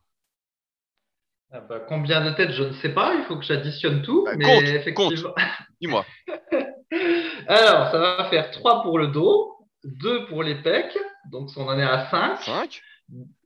ah 1.52 1.62
bah, 1.62 1.80
Combien 1.88 2.22
de 2.24 2.32
têtes, 2.32 2.52
je 2.52 2.64
ne 2.64 2.74
sais 2.74 2.90
pas. 2.90 3.14
Il 3.16 3.24
faut 3.26 3.38
que 3.38 3.46
j'additionne 3.46 4.02
tout. 4.02 4.24
Bah, 4.26 4.34
mais 4.36 4.46
compte, 4.46 4.64
effectivement... 4.64 5.36
Dis-moi. 5.82 6.06
Alors, 7.48 7.92
ça 7.92 7.98
va 7.98 8.30
faire 8.30 8.52
3 8.52 8.84
pour 8.84 9.00
le 9.00 9.08
dos, 9.08 9.54
2 9.84 10.28
pour 10.28 10.44
les 10.44 10.56
pecs, 10.56 10.98
donc 11.32 11.50
on 11.58 11.68
en 11.68 11.78
est 11.78 11.84
à 11.84 12.10
5. 12.10 12.42
5. 12.42 12.82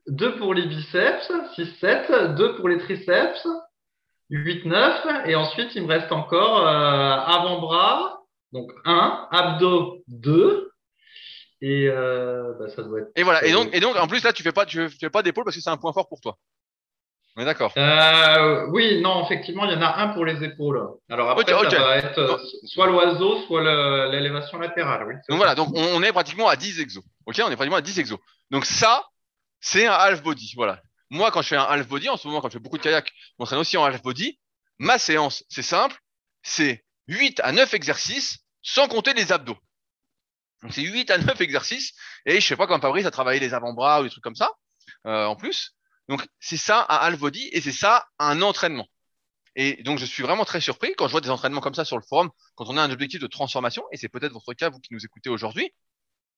2 0.08 0.38
pour 0.38 0.54
les 0.54 0.66
biceps, 0.66 1.32
6, 1.56 1.76
7, 1.80 2.36
2 2.36 2.56
pour 2.56 2.70
les 2.70 2.78
triceps, 2.78 3.48
8, 4.30 4.66
9, 4.66 5.06
et 5.26 5.36
ensuite 5.36 5.76
il 5.76 5.84
me 5.84 5.88
reste 5.88 6.12
encore 6.12 6.68
euh, 6.68 7.12
avant-bras, 7.26 8.22
donc 8.52 8.72
1, 8.86 9.28
abdos 9.32 10.04
2, 10.08 10.67
et 11.62 11.88
euh, 11.90 12.54
bah, 12.60 12.70
ça 12.70 12.84
doit 12.84 13.00
être. 13.00 13.12
Et 13.16 13.24
voilà. 13.24 13.46
Et 13.46 13.52
donc, 13.52 13.70
et 13.74 13.80
donc, 13.80 13.96
en 13.96 14.08
plus 14.08 14.24
là, 14.24 14.34
tu 14.34 14.44
fais 14.44 14.52
pas, 14.52 14.66
tu 14.66 14.90
fais 14.90 15.10
pas 15.10 15.24
d'épaule 15.24 15.44
parce 15.44 15.56
que 15.56 15.62
c'est 15.62 15.70
un 15.70 15.78
point 15.78 15.94
fort 15.94 16.08
pour 16.08 16.22
toi. 16.22 16.38
On 17.36 17.42
est 17.42 17.46
d'accord. 17.46 17.72
Euh, 17.78 18.66
oui, 18.72 19.00
non, 19.02 19.24
effectivement, 19.24 19.66
il 19.66 19.72
y 19.72 19.76
en 19.76 19.82
a 19.82 19.98
un 19.98 20.08
pour 20.10 20.26
les 20.26 20.44
épaules. 20.44 20.82
Alors 21.08 21.30
après, 21.30 21.46
ça 21.46 21.56
va 21.56 21.98
être 21.98 22.18
euh, 22.18 22.38
soit 22.66 22.88
l'oiseau, 22.88 23.44
soit 23.46 24.10
l'élévation 24.10 24.58
latérale. 24.58 25.06
Oui, 25.08 25.14
donc 25.30 25.38
voilà, 25.38 25.54
donc 25.54 25.70
on 25.76 26.02
est 26.02 26.12
pratiquement 26.12 26.48
à 26.48 26.56
10 26.56 26.80
exos. 26.80 27.04
Ok, 27.28 27.40
on 27.46 27.52
est 27.52 27.56
pratiquement 27.56 27.78
à 27.78 27.82
10 27.82 28.00
exos. 28.00 28.18
Donc 28.50 28.66
ça, 28.66 29.06
c'est 29.60 29.86
un 29.86 29.94
half 29.94 30.24
body. 30.24 30.54
Voilà. 30.56 30.82
Moi, 31.12 31.30
quand 31.30 31.44
je 31.44 31.50
fais 31.50 31.56
un 31.56 31.64
half 31.64 31.88
body, 31.88 32.10
en 32.10 32.18
ce 32.18 32.28
moment, 32.28 32.42
quand 32.42 32.50
je 32.50 32.54
fais 32.54 32.60
beaucoup 32.60 32.80
de 32.80 32.84
kayak, 32.84 33.08
je 33.08 33.36
m'entraîne 33.38 33.60
aussi 33.60 33.78
en 33.78 33.84
half 33.84 34.02
body. 34.02 34.40
Ma 34.80 34.98
séance, 34.98 35.44
c'est 35.48 35.62
simple, 35.62 35.96
c'est 36.42 36.84
8 37.08 37.40
à 37.44 37.52
9 37.52 37.72
exercices 37.76 38.40
sans 38.64 38.88
compter 38.88 39.14
les 39.14 39.32
abdos. 39.32 39.58
Donc 40.62 40.74
c'est 40.74 40.82
8 40.82 41.12
à 41.12 41.18
9 41.18 41.42
exercices. 41.42 41.94
Et 42.26 42.40
je 42.40 42.46
sais 42.46 42.56
pas 42.56 42.68
quand 42.68 42.80
Fabrice 42.80 43.06
a 43.06 43.12
travaillé 43.12 43.40
les 43.40 43.54
avant-bras 43.54 44.02
ou 44.02 44.04
des 44.04 44.10
trucs 44.10 44.24
comme 44.24 44.36
ça, 44.36 44.52
euh, 45.06 45.26
en 45.26 45.36
plus. 45.36 45.76
Donc 46.08 46.26
c'est 46.40 46.58
ça 46.58 46.86
un 46.90 46.96
half 46.96 47.20
body 47.20 47.50
et 47.52 47.62
c'est 47.62 47.72
ça 47.72 48.08
un 48.20 48.42
entraînement. 48.42 48.88
Et 49.56 49.82
donc 49.84 49.98
je 49.98 50.06
suis 50.06 50.24
vraiment 50.24 50.46
très 50.46 50.62
surpris 50.62 50.94
quand 50.96 51.08
je 51.08 51.12
vois 51.12 51.22
des 51.22 51.32
entraînements 51.32 51.62
comme 51.62 51.74
ça 51.74 51.84
sur 51.84 51.98
le 51.98 52.04
forum, 52.08 52.30
quand 52.56 52.66
on 52.70 52.78
a 52.78 52.82
un 52.82 52.92
objectif 52.92 53.20
de 53.20 53.28
transformation, 53.28 53.84
et 53.92 53.98
c'est 53.98 54.08
peut-être 54.08 54.32
votre 54.32 54.54
cas, 54.54 54.70
vous 54.70 54.80
qui 54.80 54.94
nous 54.94 55.04
écoutez 55.04 55.30
aujourd'hui. 55.30 55.74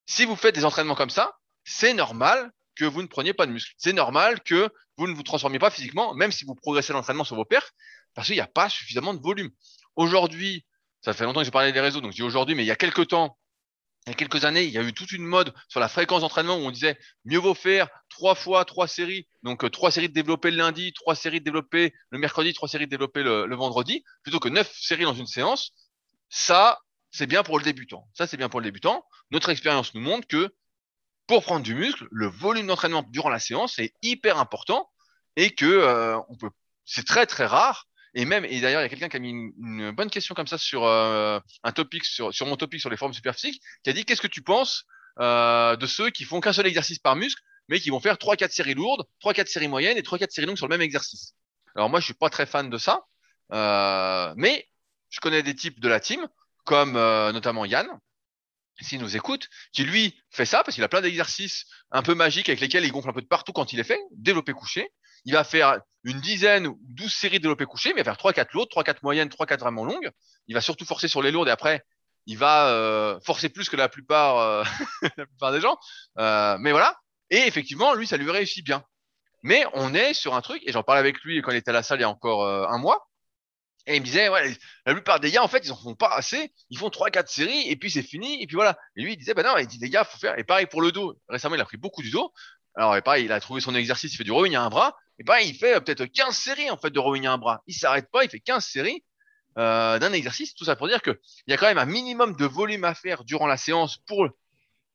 Si 0.06 0.24
vous 0.24 0.36
faites 0.36 0.54
des 0.54 0.64
entraînements 0.64 0.94
comme 0.94 1.10
ça, 1.10 1.36
c'est 1.64 1.92
normal 1.92 2.50
que 2.74 2.84
vous 2.86 3.02
ne 3.02 3.06
preniez 3.06 3.34
pas 3.34 3.46
de 3.46 3.52
muscle. 3.52 3.74
C'est 3.76 3.92
normal 3.92 4.40
que 4.42 4.70
vous 4.96 5.06
ne 5.06 5.14
vous 5.14 5.22
transformiez 5.22 5.58
pas 5.58 5.70
physiquement, 5.70 6.14
même 6.14 6.32
si 6.32 6.44
vous 6.44 6.54
progressez 6.54 6.92
l'entraînement 6.92 7.24
sur 7.24 7.36
vos 7.36 7.44
perfs, 7.44 7.72
parce 8.14 8.26
qu'il 8.26 8.36
n'y 8.36 8.40
a 8.40 8.46
pas 8.46 8.70
suffisamment 8.70 9.12
de 9.12 9.20
volume. 9.20 9.50
Aujourd'hui, 9.96 10.64
ça 11.02 11.12
fait 11.12 11.24
longtemps 11.24 11.40
que 11.40 11.44
j'ai 11.44 11.50
parlé 11.50 11.72
des 11.72 11.80
réseaux, 11.80 12.00
donc 12.00 12.12
je 12.12 12.16
dis 12.16 12.22
aujourd'hui, 12.22 12.54
mais 12.54 12.64
il 12.64 12.66
y 12.66 12.70
a 12.70 12.76
quelques 12.76 13.08
temps, 13.08 13.36
il 14.06 14.10
y 14.10 14.12
a 14.12 14.14
quelques 14.14 14.44
années, 14.44 14.64
il 14.64 14.70
y 14.70 14.78
a 14.78 14.82
eu 14.82 14.92
toute 14.92 15.12
une 15.12 15.24
mode 15.24 15.52
sur 15.68 15.78
la 15.78 15.88
fréquence 15.88 16.22
d'entraînement 16.22 16.56
où 16.56 16.60
on 16.60 16.70
disait 16.70 16.98
mieux 17.24 17.38
vaut 17.38 17.54
faire 17.54 17.88
trois 18.08 18.34
fois 18.34 18.64
trois 18.64 18.88
séries, 18.88 19.28
donc 19.42 19.62
euh, 19.62 19.70
trois 19.70 19.90
séries 19.90 20.08
de 20.08 20.14
développer 20.14 20.50
le 20.50 20.56
lundi, 20.56 20.92
trois 20.94 21.14
séries 21.14 21.40
de 21.40 21.50
le 21.50 22.18
mercredi, 22.18 22.54
trois 22.54 22.68
séries 22.68 22.86
de 22.86 22.96
le, 22.96 23.56
vendredi, 23.56 24.02
plutôt 24.22 24.40
que 24.40 24.48
neuf 24.48 24.72
séries 24.74 25.04
dans 25.04 25.14
une 25.14 25.26
séance. 25.26 25.72
Ça, 26.30 26.78
c'est 27.10 27.26
bien 27.26 27.42
pour 27.42 27.58
le 27.58 27.64
débutant. 27.64 28.08
Ça, 28.14 28.26
c'est 28.26 28.36
bien 28.36 28.48
pour 28.48 28.60
le 28.60 28.64
débutant. 28.64 29.04
Notre 29.30 29.50
expérience 29.50 29.94
nous 29.94 30.00
montre 30.00 30.26
que 30.26 30.48
pour 31.26 31.42
prendre 31.42 31.62
du 31.62 31.74
muscle, 31.74 32.08
le 32.10 32.26
volume 32.26 32.68
d'entraînement 32.68 33.04
durant 33.10 33.28
la 33.28 33.38
séance 33.38 33.78
est 33.78 33.94
hyper 34.02 34.38
important 34.38 34.90
et 35.36 35.54
que 35.54 35.66
euh, 35.66 36.18
c'est 36.84 37.06
très 37.06 37.26
très 37.26 37.46
rare 37.46 37.86
et 38.14 38.24
même, 38.24 38.44
et 38.44 38.60
d'ailleurs, 38.60 38.80
il 38.80 38.84
y 38.84 38.86
a 38.86 38.88
quelqu'un 38.88 39.08
qui 39.08 39.16
a 39.16 39.20
mis 39.20 39.30
une, 39.30 39.92
bonne 39.92 40.10
question 40.10 40.34
comme 40.34 40.46
ça 40.46 40.58
sur 40.58 40.84
euh, 40.84 41.38
un 41.62 41.72
topic, 41.72 42.04
sur, 42.04 42.34
sur 42.34 42.46
mon 42.46 42.56
topic 42.56 42.80
sur 42.80 42.90
les 42.90 42.96
formes 42.96 43.12
superphysiques, 43.12 43.62
qui 43.82 43.90
a 43.90 43.92
dit 43.92 44.04
qu'est-ce 44.04 44.20
que 44.20 44.26
tu 44.26 44.42
penses 44.42 44.84
euh, 45.20 45.76
de 45.76 45.86
ceux 45.86 46.10
qui 46.10 46.24
font 46.24 46.40
qu'un 46.40 46.52
seul 46.52 46.66
exercice 46.66 46.98
par 46.98 47.16
muscle, 47.16 47.42
mais 47.68 47.78
qui 47.78 47.90
vont 47.90 48.00
faire 48.00 48.18
trois, 48.18 48.36
quatre 48.36 48.52
séries 48.52 48.74
lourdes, 48.74 49.06
trois, 49.20 49.32
quatre 49.32 49.48
séries 49.48 49.68
moyennes 49.68 49.96
et 49.96 50.02
trois, 50.02 50.18
quatre 50.18 50.32
séries 50.32 50.46
longues 50.46 50.56
sur 50.56 50.66
le 50.66 50.76
même 50.76 50.82
exercice? 50.82 51.34
Alors 51.76 51.88
moi, 51.88 52.00
je 52.00 52.06
suis 52.06 52.14
pas 52.14 52.30
très 52.30 52.46
fan 52.46 52.68
de 52.68 52.78
ça, 52.78 53.04
euh, 53.52 54.34
mais 54.36 54.68
je 55.08 55.20
connais 55.20 55.42
des 55.42 55.54
types 55.54 55.78
de 55.80 55.88
la 55.88 56.00
team, 56.00 56.26
comme 56.64 56.96
euh, 56.96 57.32
notamment 57.32 57.64
Yann, 57.64 57.86
s'il 58.80 59.00
nous 59.00 59.16
écoute, 59.16 59.48
qui 59.72 59.84
lui 59.84 60.18
fait 60.30 60.46
ça 60.46 60.64
parce 60.64 60.74
qu'il 60.74 60.84
a 60.84 60.88
plein 60.88 61.00
d'exercices 61.00 61.66
un 61.90 62.02
peu 62.02 62.14
magiques 62.14 62.48
avec 62.48 62.60
lesquels 62.60 62.84
il 62.84 62.92
gonfle 62.92 63.10
un 63.10 63.12
peu 63.12 63.22
de 63.22 63.26
partout 63.26 63.52
quand 63.52 63.72
il 63.72 63.80
est 63.80 63.84
fait, 63.84 64.00
développé 64.12 64.52
couché 64.52 64.90
il 65.24 65.32
va 65.34 65.44
faire 65.44 65.80
une 66.04 66.20
dizaine 66.20 66.66
ou 66.66 66.78
douze 66.82 67.12
séries 67.12 67.38
de 67.38 67.42
développés 67.42 67.66
couchés, 67.66 67.90
mais 67.90 68.00
il 68.00 68.04
va 68.04 68.12
faire 68.12 68.18
trois, 68.18 68.32
quatre 68.32 68.52
lourdes, 68.52 68.70
trois, 68.70 68.84
quatre 68.84 69.02
moyennes, 69.02 69.28
trois, 69.28 69.46
quatre 69.46 69.60
vraiment 69.60 69.84
longues. 69.84 70.10
Il 70.48 70.54
va 70.54 70.60
surtout 70.60 70.84
forcer 70.84 71.08
sur 71.08 71.22
les 71.22 71.30
lourdes 71.30 71.48
et 71.48 71.52
après, 71.52 71.84
il 72.26 72.38
va 72.38 72.68
euh, 72.68 73.20
forcer 73.20 73.48
plus 73.48 73.68
que 73.68 73.76
la 73.76 73.88
plupart, 73.88 74.38
euh, 74.38 74.64
la 75.16 75.26
plupart 75.26 75.52
des 75.52 75.60
gens. 75.60 75.76
Euh, 76.18 76.56
mais 76.58 76.72
voilà. 76.72 76.96
Et 77.30 77.46
effectivement, 77.46 77.94
lui, 77.94 78.06
ça 78.06 78.16
lui 78.16 78.30
réussit 78.30 78.64
bien. 78.64 78.84
Mais 79.42 79.64
on 79.74 79.94
est 79.94 80.12
sur 80.12 80.34
un 80.34 80.42
truc, 80.42 80.62
et 80.66 80.72
j'en 80.72 80.82
parlais 80.82 81.00
avec 81.00 81.20
lui 81.22 81.40
quand 81.40 81.50
il 81.50 81.56
était 81.56 81.70
à 81.70 81.74
la 81.74 81.82
salle 81.82 81.98
il 81.98 82.02
y 82.02 82.04
a 82.04 82.10
encore 82.10 82.46
un 82.46 82.78
mois. 82.78 83.08
Et 83.86 83.96
il 83.96 84.00
me 84.00 84.04
disait, 84.04 84.28
ouais, 84.28 84.54
la 84.84 84.92
plupart 84.92 85.18
des 85.18 85.30
gars, 85.30 85.42
en 85.42 85.48
fait, 85.48 85.64
ils 85.64 85.72
en 85.72 85.76
font 85.76 85.94
pas 85.94 86.10
assez. 86.14 86.52
Ils 86.68 86.76
font 86.76 86.90
trois, 86.90 87.10
quatre 87.10 87.30
séries, 87.30 87.68
et 87.68 87.76
puis 87.76 87.90
c'est 87.90 88.02
fini. 88.02 88.42
Et 88.42 88.46
puis 88.46 88.56
voilà. 88.56 88.76
Et 88.96 89.02
lui, 89.02 89.14
il 89.14 89.16
disait, 89.16 89.32
bah 89.32 89.42
non, 89.42 89.56
il 89.56 89.66
dit, 89.66 89.78
les 89.78 89.88
gars, 89.88 90.04
faut 90.04 90.18
faire. 90.18 90.38
Et 90.38 90.44
pareil 90.44 90.66
pour 90.66 90.82
le 90.82 90.92
dos. 90.92 91.16
Récemment, 91.28 91.54
il 91.54 91.60
a 91.60 91.64
pris 91.64 91.78
beaucoup 91.78 92.02
du 92.02 92.10
dos. 92.10 92.32
Alors, 92.74 92.96
et 92.96 93.02
pareil, 93.02 93.24
il 93.24 93.32
a 93.32 93.40
trouvé 93.40 93.60
son 93.60 93.74
exercice, 93.74 94.12
il 94.12 94.16
fait 94.16 94.24
du 94.24 94.32
rowing 94.32 94.54
à 94.54 94.62
un 94.62 94.68
bras. 94.68 94.94
Et 95.20 95.24
pareil, 95.24 95.50
il 95.50 95.54
fait 95.54 95.80
peut-être 95.80 96.06
15 96.06 96.34
séries, 96.34 96.70
en 96.70 96.78
fait, 96.78 96.90
de 96.90 96.98
à 96.98 97.32
un 97.32 97.38
bras. 97.38 97.62
Il 97.66 97.74
s'arrête 97.74 98.10
pas, 98.10 98.24
il 98.24 98.30
fait 98.30 98.40
15 98.40 98.64
séries, 98.64 99.04
euh, 99.58 99.98
d'un 99.98 100.12
exercice. 100.12 100.54
Tout 100.54 100.64
ça 100.64 100.76
pour 100.76 100.88
dire 100.88 101.02
qu'il 101.02 101.16
y 101.46 101.52
a 101.52 101.58
quand 101.58 101.66
même 101.66 101.78
un 101.78 101.86
minimum 101.86 102.34
de 102.36 102.46
volume 102.46 102.84
à 102.84 102.94
faire 102.94 103.22
durant 103.24 103.46
la 103.46 103.58
séance 103.58 103.98
pour 104.06 104.26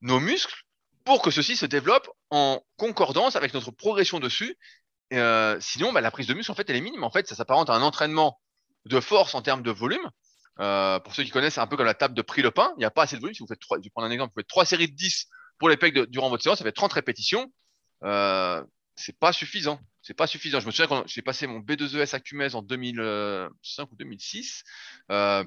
nos 0.01 0.19
muscles, 0.19 0.63
pour 1.03 1.21
que 1.21 1.29
ceci 1.29 1.55
se 1.55 1.67
développe 1.67 2.09
en 2.31 2.61
concordance 2.77 3.35
avec 3.35 3.53
notre 3.53 3.69
progression 3.69 4.19
dessus. 4.19 4.57
Euh, 5.13 5.57
sinon, 5.61 5.93
bah, 5.93 6.01
la 6.01 6.09
prise 6.09 6.25
de 6.25 6.33
muscle, 6.33 6.51
en 6.51 6.55
fait, 6.55 6.67
elle 6.69 6.75
est 6.75 6.81
minime. 6.81 7.03
En 7.03 7.11
fait, 7.11 7.27
ça 7.27 7.35
s'apparente 7.35 7.69
à 7.69 7.73
un 7.73 7.83
entraînement 7.83 8.41
de 8.85 8.99
force 8.99 9.35
en 9.35 9.43
termes 9.43 9.61
de 9.61 9.71
volume. 9.71 10.09
Euh, 10.59 10.99
pour 11.01 11.13
ceux 11.13 11.23
qui 11.23 11.29
connaissent, 11.29 11.55
c'est 11.55 11.61
un 11.61 11.67
peu 11.67 11.77
comme 11.77 11.85
la 11.85 11.93
table 11.93 12.15
de 12.15 12.21
prix 12.23 12.41
le 12.41 12.49
pain. 12.49 12.73
Il 12.77 12.79
n'y 12.79 12.85
a 12.85 12.91
pas 12.91 13.03
assez 13.03 13.15
de 13.15 13.21
volume. 13.21 13.35
Si 13.35 13.43
vous 13.43 13.47
faites 13.47 13.59
trois, 13.59 13.77
je 13.77 13.83
vais 13.83 13.89
prendre 13.91 14.07
un 14.07 14.11
exemple, 14.11 14.33
vous 14.35 14.41
faites 14.41 14.47
trois 14.47 14.65
séries 14.65 14.87
de 14.87 14.95
10 14.95 15.27
pour 15.59 15.69
les 15.69 15.77
pecs 15.77 15.93
durant 16.09 16.29
votre 16.29 16.43
séance, 16.43 16.57
ça 16.57 16.63
fait 16.63 16.71
30 16.71 16.93
répétitions. 16.93 17.51
Euh, 18.03 18.63
c'est 18.95 19.17
pas 19.17 19.31
suffisant. 19.31 19.79
C'est 20.05 20.13
pas 20.13 20.27
suffisant. 20.27 20.59
Je 20.59 20.67
me 20.67 20.71
souviens 20.71 20.87
quand 20.87 21.03
j'ai 21.07 21.21
passé 21.21 21.47
mon 21.47 21.59
B2ES 21.59 22.13
à 22.13 22.19
Cumès 22.19 22.53
en 22.53 22.61
2005 22.61 23.91
ou 23.91 23.95
2006, 23.95 24.63
euh, 25.11 25.43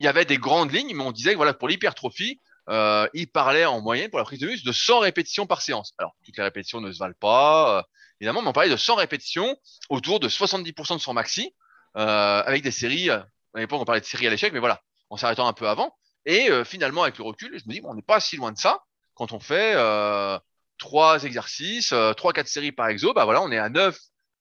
il 0.00 0.04
y 0.04 0.08
avait 0.08 0.26
des 0.26 0.36
grandes 0.36 0.72
lignes, 0.72 0.94
mais 0.94 1.02
on 1.02 1.12
disait 1.12 1.32
que 1.32 1.36
voilà, 1.36 1.54
pour 1.54 1.68
l'hypertrophie, 1.68 2.38
euh, 2.68 3.08
il 3.14 3.26
parlait 3.28 3.64
en 3.64 3.80
moyenne 3.80 4.10
pour 4.10 4.18
la 4.18 4.24
prise 4.24 4.38
de 4.40 4.46
muscle 4.46 4.66
de 4.66 4.72
100 4.72 4.98
répétitions 5.00 5.46
par 5.46 5.62
séance. 5.62 5.94
Alors, 5.96 6.14
toutes 6.24 6.36
les 6.36 6.42
répétitions 6.42 6.80
ne 6.80 6.92
se 6.92 6.98
valent 6.98 7.14
pas, 7.18 7.78
euh, 7.78 7.82
évidemment, 8.20 8.42
mais 8.42 8.48
on 8.48 8.52
parlait 8.52 8.70
de 8.70 8.76
100 8.76 8.96
répétitions 8.96 9.56
autour 9.88 10.20
de 10.20 10.28
70% 10.28 10.96
de 10.96 11.00
son 11.00 11.14
maxi, 11.14 11.54
euh, 11.96 12.42
avec 12.44 12.62
des 12.62 12.70
séries, 12.70 13.08
à 13.08 13.26
l'époque 13.54 13.80
on 13.80 13.84
parlait 13.84 14.00
de 14.00 14.06
séries 14.06 14.26
à 14.26 14.30
l'échec, 14.30 14.52
mais 14.52 14.60
voilà, 14.60 14.82
en 15.08 15.16
s'arrêtant 15.16 15.46
un 15.46 15.52
peu 15.54 15.68
avant. 15.68 15.96
Et 16.24 16.50
euh, 16.50 16.64
finalement, 16.64 17.02
avec 17.02 17.18
le 17.18 17.24
recul, 17.24 17.58
je 17.58 17.64
me 17.66 17.72
dis, 17.72 17.80
bon, 17.80 17.90
on 17.90 17.94
n'est 17.94 18.02
pas 18.02 18.20
si 18.20 18.36
loin 18.36 18.52
de 18.52 18.58
ça 18.58 18.82
quand 19.14 19.32
on 19.32 19.40
fait 19.40 19.74
euh, 19.74 20.38
trois 20.82 21.22
exercices, 21.24 21.92
euh, 21.92 22.12
trois, 22.12 22.32
quatre 22.32 22.48
séries 22.48 22.72
par 22.72 22.88
exo, 22.88 23.14
bah 23.14 23.24
voilà, 23.24 23.40
on 23.40 23.52
est 23.52 23.58
à 23.58 23.68
9, 23.68 23.96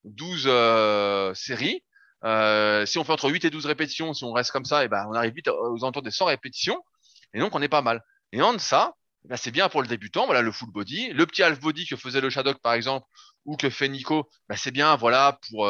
12 0.06 0.46
euh, 0.48 1.34
séries. 1.36 1.84
Euh, 2.24 2.86
si 2.86 2.98
on 2.98 3.04
fait 3.04 3.14
entre 3.14 3.30
8 3.30 3.46
et 3.46 3.50
12 3.52 3.68
répétitions, 3.68 4.14
si 4.14 4.24
on 4.24 4.34
reste 4.34 4.52
comme 4.52 4.66
ça, 4.66 4.84
et 4.84 4.88
ben 4.88 5.06
on 5.10 5.14
arrive 5.14 5.34
vite 5.34 5.48
aux 5.48 5.78
alentours 5.84 6.02
des 6.02 6.12
100 6.12 6.26
répétitions. 6.26 6.82
Et 7.34 7.40
donc, 7.40 7.56
on 7.56 7.62
est 7.62 7.70
pas 7.70 7.84
mal. 7.84 8.02
Et 8.32 8.42
en 8.42 8.58
ça, 8.58 8.94
bah, 9.26 9.38
c'est 9.38 9.52
bien 9.52 9.70
pour 9.70 9.84
le 9.84 9.88
débutant, 9.88 10.26
voilà, 10.26 10.42
le 10.42 10.52
full 10.52 10.72
body. 10.72 11.10
Le 11.14 11.26
petit 11.28 11.44
half 11.44 11.60
body 11.60 11.86
que 11.86 11.96
faisait 11.96 12.22
le 12.22 12.30
Shadok, 12.32 12.60
par 12.60 12.74
exemple, 12.74 13.06
ou 13.46 13.56
que 13.56 13.70
fait 13.70 13.88
Nico, 13.88 14.28
bah, 14.50 14.58
c'est 14.58 14.72
bien, 14.72 14.96
voilà, 14.96 15.40
pour, 15.48 15.70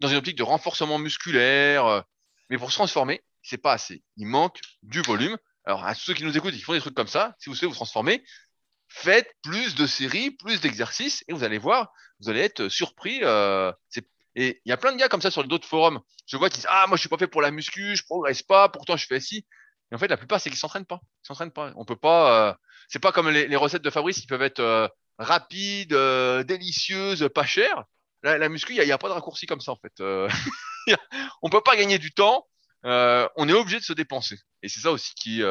dans 0.00 0.08
une 0.08 0.16
optique 0.16 0.36
de 0.36 0.42
renforcement 0.42 0.98
musculaire. 0.98 2.04
mais 2.50 2.58
pour 2.58 2.70
se 2.70 2.76
transformer, 2.76 3.22
c'est 3.42 3.58
pas 3.58 3.72
assez. 3.72 4.02
Il 4.16 4.26
manque 4.26 4.58
du 4.82 5.00
volume. 5.02 5.36
Alors, 5.64 5.84
à 5.84 5.94
ceux 5.94 6.14
qui 6.14 6.24
nous 6.24 6.36
écoutent, 6.36 6.54
ils 6.54 6.62
font 6.62 6.72
des 6.72 6.80
trucs 6.80 6.94
comme 6.94 7.08
ça. 7.08 7.34
Si 7.38 7.48
vous 7.48 7.54
souhaitez 7.54 7.68
vous 7.68 7.74
transformer, 7.74 8.24
faites 8.88 9.30
plus 9.42 9.74
de 9.74 9.86
séries, 9.86 10.30
plus 10.30 10.60
d'exercices, 10.60 11.24
et 11.28 11.32
vous 11.32 11.44
allez 11.44 11.58
voir, 11.58 11.92
vous 12.20 12.30
allez 12.30 12.40
être 12.40 12.68
surpris. 12.68 13.20
Euh, 13.22 13.72
et 14.34 14.60
il 14.64 14.68
y 14.68 14.72
a 14.72 14.76
plein 14.76 14.92
de 14.92 14.98
gars 14.98 15.08
comme 15.08 15.20
ça 15.20 15.30
sur 15.30 15.44
d'autres 15.44 15.66
forums. 15.66 16.00
Je 16.26 16.36
vois 16.36 16.48
qui 16.48 16.56
disent 16.56 16.68
ah 16.70 16.86
moi 16.86 16.96
je 16.96 17.00
suis 17.00 17.08
pas 17.08 17.18
fait 17.18 17.26
pour 17.26 17.42
la 17.42 17.50
muscu, 17.50 17.96
je 17.96 18.04
progresse 18.04 18.42
pas, 18.42 18.68
pourtant 18.68 18.96
je 18.96 19.06
fais 19.06 19.20
ci. 19.20 19.46
Et 19.90 19.94
en 19.94 19.98
fait 19.98 20.08
la 20.08 20.16
plupart 20.16 20.40
c'est 20.40 20.50
qu'ils 20.50 20.58
s'entraînent 20.58 20.86
pas. 20.86 21.00
Ils 21.24 21.26
s'entraînent 21.26 21.50
pas. 21.50 21.72
On 21.76 21.84
peut 21.84 21.96
pas. 21.96 22.50
Euh... 22.50 22.54
C'est 22.88 23.00
pas 23.00 23.12
comme 23.12 23.28
les, 23.28 23.48
les, 23.48 23.56
recettes 23.56 23.82
de 23.82 23.90
Fabrice 23.90 24.20
qui 24.20 24.26
peuvent 24.26 24.42
être 24.42 24.60
euh, 24.60 24.88
rapides, 25.18 25.92
euh, 25.92 26.42
délicieuses, 26.42 27.28
pas 27.34 27.44
chères. 27.44 27.84
La, 28.22 28.38
la 28.38 28.48
muscu 28.48 28.74
il 28.74 28.82
y, 28.82 28.92
a, 28.92 28.98
pas 28.98 29.08
de 29.08 29.12
raccourci 29.12 29.46
comme 29.46 29.60
ça 29.60 29.72
en 29.72 29.76
fait. 29.76 29.92
Euh, 30.00 30.28
on 31.42 31.50
peut 31.50 31.60
pas 31.60 31.76
gagner 31.76 31.98
du 31.98 32.12
temps. 32.12 32.46
on 32.84 33.48
est 33.48 33.52
obligé 33.52 33.78
de 33.78 33.84
se 33.84 33.92
dépenser. 33.92 34.38
Et 34.62 34.68
c'est 34.68 34.80
ça 34.80 34.90
aussi 34.90 35.14
qui 35.14 35.42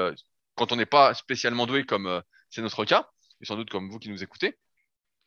quand 0.55 0.71
on 0.71 0.75
n'est 0.75 0.87
pas 0.87 1.13
spécialement 1.13 1.67
doué 1.67 1.85
comme 1.85 2.23
c'est 2.49 2.61
notre 2.61 2.85
cas, 2.85 3.09
et 3.41 3.45
sans 3.45 3.55
doute 3.55 3.69
comme 3.69 3.89
vous 3.89 3.99
qui 3.99 4.09
nous 4.09 4.23
écoutez. 4.23 4.55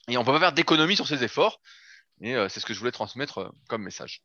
Et 0.08 0.16
on 0.16 0.24
peut 0.24 0.32
pas 0.32 0.40
faire 0.40 0.52
d'économie 0.52 0.96
sur 0.96 1.06
ces 1.06 1.22
efforts. 1.24 1.60
Et 2.20 2.36
euh, 2.36 2.48
c'est 2.48 2.60
ce 2.60 2.66
que 2.66 2.74
je 2.74 2.78
voulais 2.78 2.92
transmettre 2.92 3.38
euh, 3.38 3.48
comme 3.68 3.82
message. 3.82 4.22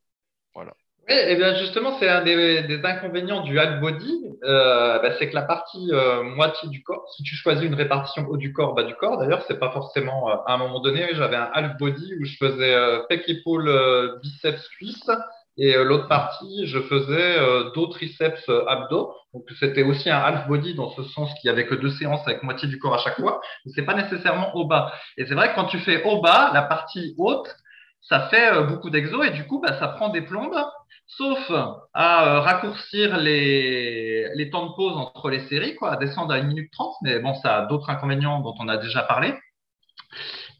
Voilà. 0.53 0.73
Oui, 1.07 1.13
et 1.13 1.33
eh 1.33 1.35
bien 1.35 1.55
justement, 1.55 1.99
c'est 1.99 2.09
un 2.09 2.23
des, 2.23 2.81
inconvénients 2.83 3.41
du 3.41 3.59
half 3.59 3.79
body, 3.79 4.37
euh, 4.43 4.97
bah, 4.99 5.11
c'est 5.19 5.29
que 5.29 5.35
la 5.35 5.43
partie 5.43 5.91
moitié 6.23 6.67
du 6.69 6.81
corps, 6.81 7.07
si 7.15 7.21
tu 7.21 7.35
choisis 7.35 7.63
une 7.63 7.75
répartition 7.75 8.27
haut 8.27 8.37
du 8.37 8.53
corps, 8.53 8.73
bas 8.73 8.83
du 8.83 8.95
corps, 8.95 9.19
d'ailleurs, 9.19 9.43
c'est 9.47 9.59
pas 9.59 9.71
forcément 9.71 10.29
à 10.29 10.53
un 10.53 10.57
moment 10.57 10.79
donné, 10.79 11.07
j'avais 11.13 11.35
un 11.35 11.49
half 11.53 11.77
body 11.77 12.15
où 12.19 12.25
je 12.25 12.37
faisais 12.37 12.75
pec 13.07 13.23
épaule 13.27 14.19
biceps 14.23 14.67
cuisse 14.69 15.11
et 15.57 15.75
euh, 15.75 15.83
l'autre 15.83 16.07
partie, 16.07 16.67
je 16.67 16.79
faisais 16.79 17.39
euh, 17.39 17.71
dos, 17.73 17.87
triceps, 17.87 18.47
euh, 18.49 18.65
abdos. 18.67 19.13
Donc 19.33 19.43
c'était 19.59 19.83
aussi 19.83 20.09
un 20.09 20.17
half 20.17 20.47
body 20.47 20.75
dans 20.75 20.89
ce 20.91 21.03
sens 21.03 21.33
qu'il 21.35 21.47
y 21.47 21.51
avait 21.51 21.65
que 21.65 21.75
deux 21.75 21.91
séances 21.91 22.25
avec 22.27 22.43
moitié 22.43 22.67
du 22.67 22.77
corps 22.77 22.93
à 22.93 22.97
chaque 22.97 23.19
fois. 23.19 23.41
C'est 23.73 23.85
pas 23.85 23.93
nécessairement 23.93 24.55
au 24.55 24.65
bas. 24.65 24.93
Et 25.17 25.25
c'est 25.25 25.35
vrai 25.35 25.49
que 25.49 25.55
quand 25.55 25.65
tu 25.65 25.79
fais 25.79 26.03
au 26.03 26.21
bas, 26.21 26.51
la 26.53 26.61
partie 26.61 27.15
haute, 27.17 27.55
ça 28.01 28.27
fait 28.29 28.63
beaucoup 28.67 28.89
d'exos 28.89 29.25
et 29.25 29.31
du 29.31 29.47
coup, 29.47 29.59
bah, 29.59 29.77
ça 29.79 29.87
prend 29.87 30.09
des 30.09 30.21
plombes. 30.21 30.57
Sauf 31.07 31.51
à 31.93 32.39
raccourcir 32.41 33.17
les, 33.17 34.27
les 34.35 34.49
temps 34.49 34.65
de 34.65 34.73
pause 34.75 34.97
entre 34.97 35.29
les 35.29 35.47
séries, 35.47 35.75
quoi, 35.75 35.93
à 35.93 35.97
descendre 35.97 36.33
à 36.33 36.37
1 36.37 36.43
minute 36.43 36.71
30. 36.71 36.95
Mais 37.03 37.19
bon, 37.19 37.33
ça 37.35 37.57
a 37.57 37.65
d'autres 37.67 37.89
inconvénients 37.89 38.41
dont 38.41 38.55
on 38.59 38.67
a 38.67 38.77
déjà 38.77 39.03
parlé. 39.03 39.35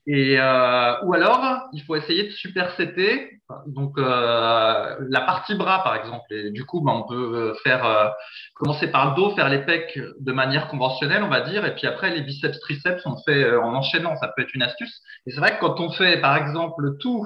Et 0.07 0.39
euh, 0.39 1.03
ou 1.03 1.13
alors, 1.13 1.67
il 1.73 1.81
faut 1.83 1.95
essayer 1.95 2.23
de 2.23 2.29
supersetter. 2.29 3.34
Donc 3.67 3.97
euh, 3.97 4.95
la 5.07 5.21
partie 5.21 5.55
bras, 5.55 5.83
par 5.83 5.95
exemple. 5.95 6.25
Et 6.31 6.51
du 6.51 6.65
coup, 6.65 6.81
bah, 6.81 6.93
on 6.95 7.07
peut 7.07 7.55
faire 7.63 7.85
euh, 7.85 8.09
commencer 8.55 8.87
par 8.87 9.09
le 9.09 9.15
dos, 9.15 9.35
faire 9.35 9.49
les 9.49 9.59
pecs 9.59 9.99
de 10.19 10.31
manière 10.31 10.67
conventionnelle, 10.67 11.23
on 11.23 11.29
va 11.29 11.41
dire, 11.41 11.65
et 11.65 11.75
puis 11.75 11.85
après 11.85 12.09
les 12.09 12.21
biceps, 12.21 12.59
triceps, 12.59 13.05
on 13.05 13.17
fait 13.23 13.43
euh, 13.43 13.61
en 13.61 13.75
enchaînant. 13.75 14.15
Ça 14.17 14.31
peut 14.35 14.41
être 14.41 14.53
une 14.55 14.63
astuce. 14.63 15.01
Et 15.27 15.31
c'est 15.31 15.39
vrai 15.39 15.55
que 15.55 15.59
quand 15.59 15.79
on 15.79 15.91
fait, 15.91 16.19
par 16.21 16.37
exemple, 16.37 16.97
tout 16.99 17.25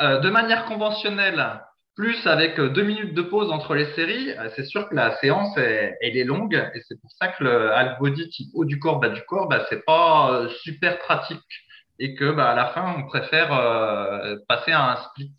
euh, 0.00 0.20
de 0.20 0.30
manière 0.30 0.66
conventionnelle 0.66 1.60
plus 1.96 2.26
avec 2.26 2.58
euh, 2.58 2.68
deux 2.70 2.82
minutes 2.82 3.14
de 3.14 3.22
pause 3.22 3.50
entre 3.50 3.74
les 3.74 3.92
séries, 3.94 4.30
euh, 4.30 4.48
c'est 4.56 4.64
sûr 4.64 4.88
que 4.88 4.94
la 4.94 5.16
séance 5.18 5.56
elle 5.56 5.96
est 6.00 6.24
longue 6.24 6.54
et 6.74 6.80
c'est 6.88 7.00
pour 7.00 7.10
ça 7.12 7.28
que 7.28 7.44
le 7.44 7.72
half 7.72 7.98
body 7.98 8.28
type 8.30 8.48
haut 8.54 8.64
du 8.64 8.78
corps, 8.78 9.00
bas 9.00 9.08
du 9.08 9.22
corps, 9.22 9.48
bah, 9.48 9.66
c'est 9.68 9.84
pas 9.84 10.32
euh, 10.32 10.48
super 10.62 10.98
pratique 11.00 11.42
et 12.00 12.16
que 12.16 12.32
bah, 12.32 12.50
à 12.50 12.54
la 12.56 12.66
fin 12.72 12.94
on 12.96 13.06
préfère 13.06 13.48
passer 14.48 14.72
à 14.72 14.92
un 14.92 14.96
split. 14.96 15.32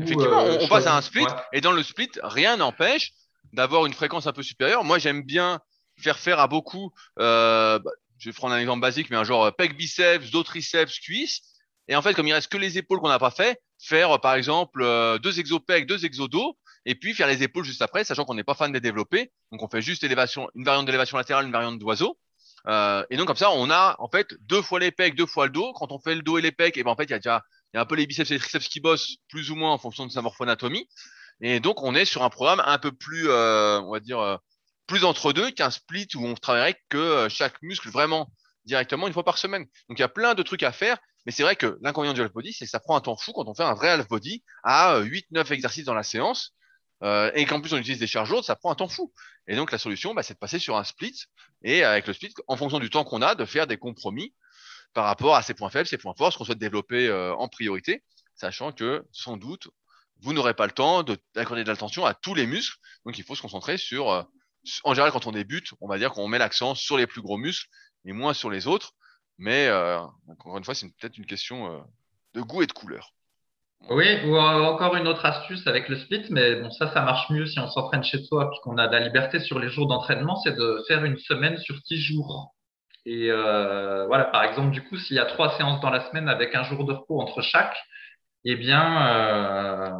Effectivement, 0.00 0.42
on, 0.42 0.66
passe 0.66 0.86
à 0.86 0.96
un 0.96 1.02
split 1.02 1.26
et 1.52 1.60
dans 1.60 1.70
le 1.70 1.82
split, 1.82 2.10
rien 2.22 2.56
n'empêche 2.56 3.12
d'avoir 3.52 3.86
une 3.86 3.92
fréquence 3.92 4.26
un 4.26 4.32
peu 4.32 4.42
supérieure. 4.42 4.82
Moi, 4.82 4.98
j'aime 4.98 5.22
bien 5.22 5.60
faire 5.98 6.18
faire 6.18 6.40
à 6.40 6.48
beaucoup. 6.48 6.90
Bah, 7.16 7.80
je 8.18 8.30
vais 8.30 8.32
prendre 8.32 8.54
un 8.54 8.58
exemple 8.58 8.80
basique, 8.80 9.10
mais 9.10 9.16
un 9.16 9.24
genre 9.24 9.54
pec 9.54 9.76
biceps, 9.76 10.30
dos 10.30 10.42
triceps, 10.42 10.98
cuisses. 11.00 11.42
Et 11.88 11.96
en 11.96 12.02
fait, 12.02 12.14
comme 12.14 12.26
il 12.26 12.32
reste 12.32 12.50
que 12.50 12.56
les 12.56 12.78
épaules 12.78 13.00
qu'on 13.00 13.08
n'a 13.08 13.18
pas 13.18 13.30
fait, 13.30 13.60
faire 13.78 14.20
par 14.20 14.34
exemple 14.34 14.82
euh, 14.82 15.18
deux 15.18 15.38
exopecs, 15.38 15.86
deux 15.86 16.04
exodos, 16.04 16.56
et 16.86 16.94
puis 16.94 17.14
faire 17.14 17.26
les 17.26 17.42
épaules 17.42 17.64
juste 17.64 17.82
après, 17.82 18.04
sachant 18.04 18.24
qu'on 18.24 18.34
n'est 18.34 18.44
pas 18.44 18.54
fan 18.54 18.72
des 18.72 18.80
développés. 18.80 19.32
Donc 19.52 19.62
on 19.62 19.68
fait 19.68 19.82
juste 19.82 20.04
élévation, 20.04 20.48
une 20.54 20.64
variante 20.64 20.86
d'élévation 20.86 21.18
latérale, 21.18 21.46
une 21.46 21.52
variante 21.52 21.78
d'oiseau. 21.78 22.18
Euh, 22.66 23.04
et 23.10 23.16
donc 23.16 23.26
comme 23.26 23.36
ça, 23.36 23.50
on 23.50 23.70
a 23.70 23.96
en 23.98 24.08
fait 24.08 24.28
deux 24.40 24.62
fois 24.62 24.80
les 24.80 24.90
pecs, 24.90 25.14
deux 25.14 25.26
fois 25.26 25.46
le 25.46 25.52
dos. 25.52 25.72
Quand 25.74 25.92
on 25.92 25.98
fait 25.98 26.14
le 26.14 26.22
dos 26.22 26.38
et 26.38 26.42
les 26.42 26.52
pecs, 26.52 26.76
et 26.76 26.82
ben 26.82 26.90
en 26.90 26.96
fait 26.96 27.04
il 27.04 27.10
y 27.10 27.14
a 27.14 27.18
déjà 27.18 27.42
il 27.72 27.76
y 27.76 27.78
a 27.78 27.82
un 27.82 27.86
peu 27.86 27.94
les 27.96 28.06
biceps 28.06 28.30
et 28.30 28.34
les 28.34 28.40
triceps 28.40 28.68
qui 28.68 28.80
bossent 28.80 29.16
plus 29.28 29.50
ou 29.50 29.56
moins 29.56 29.72
en 29.72 29.78
fonction 29.78 30.06
de 30.06 30.12
sa 30.12 30.22
morphonatomie. 30.22 30.88
Et 31.40 31.60
donc 31.60 31.82
on 31.82 31.94
est 31.94 32.04
sur 32.04 32.22
un 32.22 32.30
programme 32.30 32.62
un 32.64 32.78
peu 32.78 32.92
plus, 32.92 33.28
euh, 33.28 33.80
on 33.80 33.92
va 33.92 34.00
dire, 34.00 34.20
euh, 34.20 34.36
plus 34.86 35.04
entre 35.04 35.32
deux 35.32 35.50
qu'un 35.50 35.70
split 35.70 36.08
où 36.14 36.26
on 36.26 36.34
travaillerait 36.34 36.78
que 36.88 37.28
chaque 37.28 37.60
muscle 37.62 37.90
vraiment 37.90 38.30
directement 38.64 39.06
une 39.06 39.12
fois 39.12 39.24
par 39.24 39.38
semaine. 39.38 39.64
Donc 39.88 39.98
il 39.98 40.00
y 40.00 40.04
a 40.04 40.08
plein 40.08 40.34
de 40.34 40.42
trucs 40.42 40.62
à 40.62 40.72
faire 40.72 40.98
mais 41.26 41.32
c'est 41.32 41.42
vrai 41.42 41.56
que 41.56 41.78
l'inconvénient 41.80 42.12
du 42.12 42.20
half 42.20 42.32
body, 42.32 42.52
c'est 42.52 42.66
que 42.66 42.70
ça 42.70 42.80
prend 42.80 42.96
un 42.96 43.00
temps 43.00 43.16
fou 43.16 43.32
quand 43.32 43.48
on 43.48 43.54
fait 43.54 43.62
un 43.62 43.74
vrai 43.74 43.88
half 43.88 44.08
body 44.08 44.42
à 44.62 45.00
8-9 45.00 45.22
euh, 45.36 45.54
exercices 45.54 45.84
dans 45.84 45.94
la 45.94 46.02
séance. 46.02 46.54
Euh, 47.04 47.30
et 47.34 47.44
qu'en 47.44 47.60
plus 47.60 47.72
on 47.74 47.76
utilise 47.76 47.98
des 47.98 48.06
charges 48.06 48.30
lourdes, 48.30 48.44
ça 48.44 48.56
prend 48.56 48.72
un 48.72 48.74
temps 48.74 48.88
fou. 48.88 49.12
Et 49.46 49.56
donc 49.56 49.72
la 49.72 49.78
solution, 49.78 50.14
bah, 50.14 50.22
c'est 50.22 50.34
de 50.34 50.38
passer 50.38 50.58
sur 50.58 50.76
un 50.76 50.84
split 50.84 51.14
et 51.62 51.84
avec 51.84 52.06
le 52.06 52.12
split, 52.12 52.32
en 52.48 52.56
fonction 52.56 52.78
du 52.78 52.90
temps 52.90 53.04
qu'on 53.04 53.22
a, 53.22 53.34
de 53.34 53.44
faire 53.44 53.66
des 53.66 53.76
compromis 53.76 54.34
par 54.94 55.04
rapport 55.04 55.34
à 55.34 55.42
ses 55.42 55.54
points 55.54 55.70
faibles, 55.70 55.86
ses 55.86 55.98
points 55.98 56.14
forts, 56.16 56.32
ce 56.32 56.38
qu'on 56.38 56.44
souhaite 56.44 56.58
développer 56.58 57.08
euh, 57.08 57.34
en 57.34 57.48
priorité, 57.48 58.02
sachant 58.36 58.72
que 58.72 59.04
sans 59.12 59.36
doute 59.36 59.68
vous 60.24 60.32
n'aurez 60.32 60.54
pas 60.54 60.66
le 60.66 60.72
temps 60.72 61.02
d'accorder 61.34 61.64
de 61.64 61.70
l'attention 61.70 62.06
à 62.06 62.14
tous 62.14 62.34
les 62.34 62.46
muscles. 62.46 62.78
Donc 63.04 63.18
il 63.18 63.24
faut 63.24 63.34
se 63.34 63.42
concentrer 63.42 63.76
sur, 63.76 64.10
euh, 64.10 64.22
en 64.84 64.94
général 64.94 65.12
quand 65.12 65.26
on 65.26 65.32
débute, 65.32 65.72
on 65.80 65.88
va 65.88 65.98
dire 65.98 66.12
qu'on 66.12 66.28
met 66.28 66.38
l'accent 66.38 66.74
sur 66.74 66.96
les 66.96 67.06
plus 67.06 67.20
gros 67.20 67.36
muscles 67.36 67.68
et 68.04 68.12
moins 68.12 68.34
sur 68.34 68.50
les 68.50 68.66
autres. 68.66 68.94
Mais 69.38 69.66
euh, 69.66 70.00
encore 70.28 70.56
une 70.56 70.64
fois, 70.64 70.74
c'est 70.74 70.88
peut-être 70.88 71.18
une 71.18 71.26
question 71.26 71.72
euh, 71.72 71.80
de 72.34 72.40
goût 72.40 72.62
et 72.62 72.66
de 72.66 72.72
couleur. 72.72 73.12
Oui, 73.90 74.06
ou 74.26 74.36
encore 74.36 74.96
une 74.96 75.06
autre 75.06 75.24
astuce 75.26 75.66
avec 75.66 75.88
le 75.88 75.96
split, 75.96 76.24
mais 76.30 76.56
bon, 76.56 76.70
ça, 76.70 76.90
ça 76.92 77.02
marche 77.02 77.28
mieux 77.30 77.46
si 77.46 77.58
on 77.60 77.68
s'entraîne 77.68 78.02
chez 78.02 78.22
soi, 78.24 78.48
puisqu'on 78.48 78.78
a 78.78 78.86
de 78.88 78.92
la 78.92 79.00
liberté 79.00 79.40
sur 79.40 79.58
les 79.58 79.68
jours 79.68 79.86
d'entraînement, 79.86 80.36
c'est 80.36 80.56
de 80.56 80.82
faire 80.88 81.04
une 81.04 81.18
semaine 81.18 81.58
sur 81.58 81.76
six 81.84 82.00
jours. 82.00 82.54
Et 83.06 83.30
euh, 83.30 84.06
voilà, 84.06 84.24
par 84.24 84.44
exemple, 84.44 84.70
du 84.70 84.82
coup, 84.82 84.96
s'il 84.96 85.16
y 85.16 85.18
a 85.20 85.26
trois 85.26 85.56
séances 85.58 85.80
dans 85.80 85.90
la 85.90 86.08
semaine 86.08 86.28
avec 86.28 86.54
un 86.54 86.62
jour 86.64 86.84
de 86.86 86.92
repos 86.92 87.20
entre 87.20 87.42
chaque, 87.42 87.76
eh 88.44 88.56
bien, 88.56 89.06
euh, 89.08 89.90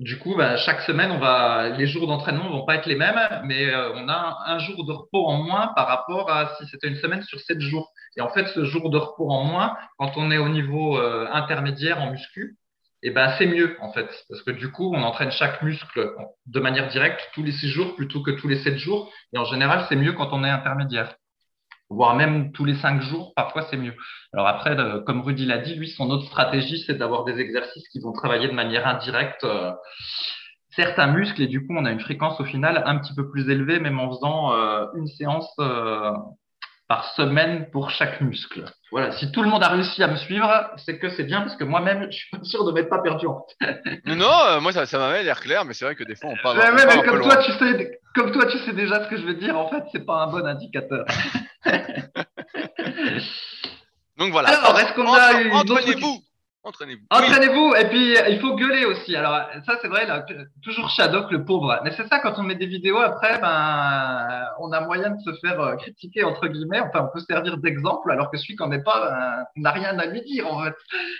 du 0.00 0.18
coup, 0.18 0.34
bah, 0.36 0.56
chaque 0.56 0.80
semaine, 0.82 1.12
on 1.12 1.18
va, 1.18 1.68
les 1.70 1.86
jours 1.86 2.06
d'entraînement 2.08 2.50
vont 2.50 2.64
pas 2.64 2.74
être 2.76 2.86
les 2.86 2.96
mêmes, 2.96 3.18
mais 3.44 3.68
euh, 3.72 3.92
on 3.94 4.08
a 4.08 4.38
un, 4.46 4.58
jour 4.58 4.84
de 4.84 4.92
repos 4.92 5.26
en 5.26 5.42
moins 5.42 5.68
par 5.76 5.86
rapport 5.86 6.30
à 6.30 6.56
si 6.56 6.66
c'était 6.68 6.88
une 6.88 6.96
semaine 6.96 7.22
sur 7.22 7.38
sept 7.40 7.60
jours. 7.60 7.92
Et 8.16 8.20
en 8.20 8.28
fait, 8.30 8.46
ce 8.48 8.64
jour 8.64 8.90
de 8.90 8.98
repos 8.98 9.30
en 9.30 9.44
moins, 9.44 9.76
quand 9.98 10.12
on 10.16 10.30
est 10.30 10.38
au 10.38 10.48
niveau 10.48 10.98
euh, 10.98 11.28
intermédiaire 11.32 12.00
en 12.02 12.10
muscu, 12.10 12.56
eh 13.04 13.10
ben 13.10 13.34
c'est 13.38 13.46
mieux 13.46 13.76
en 13.80 13.92
fait, 13.92 14.08
parce 14.28 14.42
que 14.42 14.50
du 14.50 14.70
coup, 14.72 14.92
on 14.94 15.02
entraîne 15.02 15.30
chaque 15.30 15.62
muscle 15.62 16.12
de 16.46 16.60
manière 16.60 16.88
directe 16.88 17.20
tous 17.34 17.42
les 17.42 17.52
six 17.52 17.68
jours 17.68 17.94
plutôt 17.96 18.22
que 18.22 18.30
tous 18.30 18.48
les 18.48 18.62
sept 18.62 18.78
jours. 18.78 19.12
Et 19.32 19.38
en 19.38 19.44
général, 19.44 19.86
c'est 19.88 19.96
mieux 19.96 20.12
quand 20.12 20.30
on 20.32 20.44
est 20.44 20.50
intermédiaire 20.50 21.14
voire 21.90 22.14
même 22.14 22.52
tous 22.52 22.64
les 22.64 22.74
cinq 22.76 23.02
jours, 23.02 23.32
parfois 23.34 23.66
c'est 23.70 23.76
mieux. 23.76 23.94
Alors 24.32 24.46
après, 24.46 24.76
comme 25.06 25.20
Rudy 25.20 25.46
l'a 25.46 25.58
dit, 25.58 25.74
lui, 25.74 25.88
son 25.88 26.10
autre 26.10 26.26
stratégie, 26.26 26.82
c'est 26.86 26.94
d'avoir 26.94 27.24
des 27.24 27.38
exercices 27.38 27.88
qui 27.88 28.00
vont 28.00 28.12
travailler 28.12 28.48
de 28.48 28.52
manière 28.52 28.86
indirecte 28.86 29.44
euh, 29.44 29.72
certains 30.70 31.06
muscles 31.06 31.42
et 31.42 31.46
du 31.46 31.66
coup, 31.66 31.74
on 31.76 31.84
a 31.84 31.92
une 31.92 32.00
fréquence 32.00 32.40
au 32.40 32.44
final 32.44 32.82
un 32.86 32.98
petit 32.98 33.14
peu 33.14 33.30
plus 33.30 33.48
élevée, 33.48 33.80
même 33.80 33.98
en 34.00 34.10
faisant 34.10 34.52
euh, 34.52 34.86
une 34.96 35.06
séance 35.06 35.48
euh, 35.60 36.12
par 36.88 37.12
semaine 37.14 37.70
pour 37.70 37.90
chaque 37.90 38.20
muscle. 38.20 38.64
Voilà, 38.90 39.12
si 39.12 39.32
tout 39.32 39.42
le 39.42 39.48
monde 39.48 39.62
a 39.62 39.68
réussi 39.68 40.02
à 40.02 40.06
me 40.06 40.16
suivre, 40.16 40.70
c'est 40.76 40.98
que 40.98 41.08
c'est 41.10 41.24
bien 41.24 41.40
parce 41.40 41.56
que 41.56 41.64
moi-même, 41.64 42.06
je 42.10 42.16
suis 42.16 42.30
pas 42.30 42.44
sûr 42.44 42.64
de 42.64 42.72
m'être 42.72 42.90
pas 42.90 43.00
perdu 43.00 43.26
en 43.26 43.44
non, 44.06 44.60
moi 44.60 44.72
ça, 44.72 44.86
ça 44.86 44.98
m'avait 44.98 45.22
l'air 45.22 45.40
clair, 45.40 45.64
mais 45.64 45.74
c'est 45.74 45.84
vrai 45.84 45.94
que 45.94 46.04
des 46.04 46.14
fois 46.14 46.30
on 46.30 46.36
parle. 46.42 46.58
Ouais, 46.58 46.72
mais 46.72 47.02
comme 47.02 47.22
toi, 47.22 47.38
tu 47.38 47.52
sais, 47.52 48.00
comme 48.14 48.32
toi, 48.32 48.46
tu 48.46 48.58
sais 48.58 48.72
déjà 48.72 49.04
ce 49.04 49.08
que 49.08 49.16
je 49.16 49.22
veux 49.22 49.34
dire. 49.34 49.58
En 49.58 49.68
fait, 49.68 49.82
c'est 49.92 50.04
pas 50.04 50.22
un 50.22 50.26
bon 50.28 50.46
indicateur. 50.46 51.06
Donc 54.16 54.30
voilà. 54.30 54.50
Alors, 54.50 54.78
est-ce 54.78 54.92
qu'on 54.92 55.12
a 55.12 55.60
Entraînez-vous. 55.60 56.23
Entraînez-vous. 56.64 57.04
Entraînez-vous. 57.10 57.74
Et 57.74 57.88
puis, 57.88 58.16
il 58.30 58.40
faut 58.40 58.54
gueuler 58.54 58.86
aussi. 58.86 59.14
Alors, 59.14 59.38
ça, 59.66 59.78
c'est 59.82 59.88
vrai, 59.88 60.06
là, 60.06 60.24
toujours 60.62 60.88
Shadok, 60.88 61.30
le 61.30 61.44
pauvre. 61.44 61.78
Mais 61.84 61.92
c'est 61.96 62.08
ça, 62.08 62.20
quand 62.20 62.38
on 62.38 62.42
met 62.42 62.54
des 62.54 62.66
vidéos 62.66 62.98
après, 62.98 63.38
ben, 63.38 64.46
on 64.60 64.72
a 64.72 64.80
moyen 64.80 65.10
de 65.10 65.20
se 65.20 65.38
faire 65.40 65.60
euh, 65.60 65.76
critiquer, 65.76 66.24
entre 66.24 66.46
guillemets. 66.48 66.80
Enfin, 66.80 67.06
on 67.08 67.12
peut 67.12 67.24
servir 67.24 67.58
d'exemple, 67.58 68.10
alors 68.10 68.30
que 68.30 68.38
celui 68.38 68.56
qui 68.56 68.62
n'en 68.62 68.72
est 68.72 68.82
pas, 68.82 69.10
ben, 69.10 69.62
n'a 69.62 69.70
rien 69.72 69.98
à 69.98 70.06
lui 70.06 70.22
dire, 70.22 70.50
en 70.50 70.64
fait. 70.64 70.74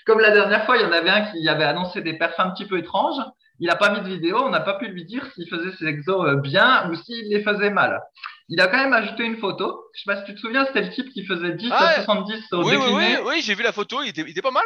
Comme 0.07 0.21
la 0.21 0.31
dernière 0.31 0.65
fois, 0.65 0.79
il 0.79 0.83
y 0.83 0.87
en 0.87 0.93
avait 0.93 1.11
un 1.11 1.31
qui 1.31 1.47
avait 1.47 1.65
annoncé 1.65 2.01
des 2.01 2.15
perfs 2.15 2.41
un 2.41 2.51
petit 2.51 2.65
peu 2.65 2.79
étranges. 2.79 3.21
Il 3.61 3.69
n'a 3.69 3.77
pas 3.77 3.91
mis 3.91 4.01
de 4.01 4.09
vidéo, 4.09 4.39
on 4.43 4.51
n'a 4.51 4.61
pas 4.61 4.75
pu 4.75 4.89
lui 4.89 5.05
dire 5.05 5.25
s'il 5.35 5.49
faisait 5.49 5.73
ses 5.77 5.87
exos 5.87 6.27
euh, 6.27 6.37
bien 6.37 6.91
ou 6.91 6.95
s'il 6.97 7.29
les 7.29 7.43
faisait 7.43 7.71
mal. 7.71 8.03
Il 8.49 8.61
a 8.61 8.67
quand 8.67 8.79
même 8.79 8.93
ajouté 8.93 9.25
une 9.25 9.37
photo. 9.37 9.85
Je 9.95 10.03
sais 10.03 10.13
pas 10.13 10.21
si 10.21 10.25
tu 10.25 10.35
te 10.35 10.41
souviens, 10.41 10.65
c'était 10.67 10.83
le 10.83 10.91
type 10.91 11.11
qui 11.11 11.25
faisait 11.25 11.53
10 11.53 11.71
à 11.71 12.03
70 12.03 12.53
au 12.53 12.65
oui, 12.65 12.77
Oui, 12.77 12.93
oui, 12.93 13.17
oui 13.27 13.43
j'ai 13.43 13.55
vu 13.55 13.63
la 13.63 13.73
photo, 13.73 14.03
il 14.03 14.09
était, 14.09 14.23
il 14.23 14.31
était 14.31 14.43
pas 14.43 14.51
mal. 14.51 14.65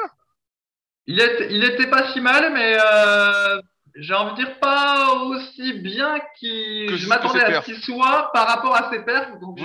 Il 1.09 1.19
était, 1.21 1.49
il 1.51 1.65
était 1.65 1.87
pas 1.87 2.13
si 2.13 2.21
mal, 2.21 2.53
mais 2.53 2.77
euh, 2.79 3.63
j'ai 3.97 4.13
envie 4.13 4.33
de 4.33 4.37
dire 4.45 4.59
pas 4.61 5.15
aussi 5.15 5.73
bien 5.73 6.19
qu'il. 6.39 6.97
Je 6.97 7.09
m'attendais 7.09 7.43
à 7.43 7.63
ce 7.63 7.65
qu'il 7.65 7.79
soit 7.79 8.31
par 8.35 8.47
rapport 8.47 8.77
à 8.77 8.91
ses 8.93 9.01
perfs. 9.01 9.41
Donc 9.41 9.59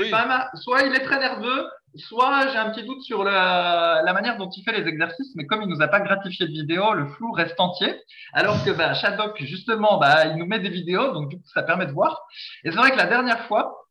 soit 0.56 0.84
il 0.84 0.96
est 0.96 1.04
très 1.04 1.20
nerveux, 1.20 1.66
soit 1.98 2.48
j'ai 2.48 2.58
un 2.58 2.70
petit 2.70 2.84
doute 2.84 3.02
sur 3.02 3.26
la, 3.26 4.02
la, 4.06 4.14
manière 4.14 4.38
dont 4.38 4.50
il 4.50 4.64
fait 4.64 4.72
les 4.72 4.88
exercices, 4.88 5.36
mais 5.36 5.46
comme 5.46 5.62
il 5.62 5.68
nous 5.68 5.82
a 5.82 5.90
pas 5.90 6.00
gratifié 6.00 6.48
de 6.48 6.54
vidéo, 6.54 6.94
le 6.94 7.08
flou 7.08 7.34
reste 7.34 7.60
entier. 7.60 7.94
Alors 8.32 8.64
que 8.64 8.72
bah, 8.72 8.94
Shadok, 8.94 9.36
justement, 9.44 9.98
bah, 9.98 10.28
il 10.28 10.38
nous 10.38 10.46
met 10.46 10.60
des 10.60 10.70
vidéos, 10.70 11.12
donc 11.12 11.28
du 11.30 11.38
coup, 11.38 11.48
ça 11.54 11.64
permet 11.64 11.88
de 11.88 11.92
voir. 11.92 12.22
Et 12.64 12.72
c'est 12.72 12.78
vrai 12.78 12.92
que 12.92 12.98
la 12.98 13.08
dernière 13.08 13.46
fois, 13.48 13.83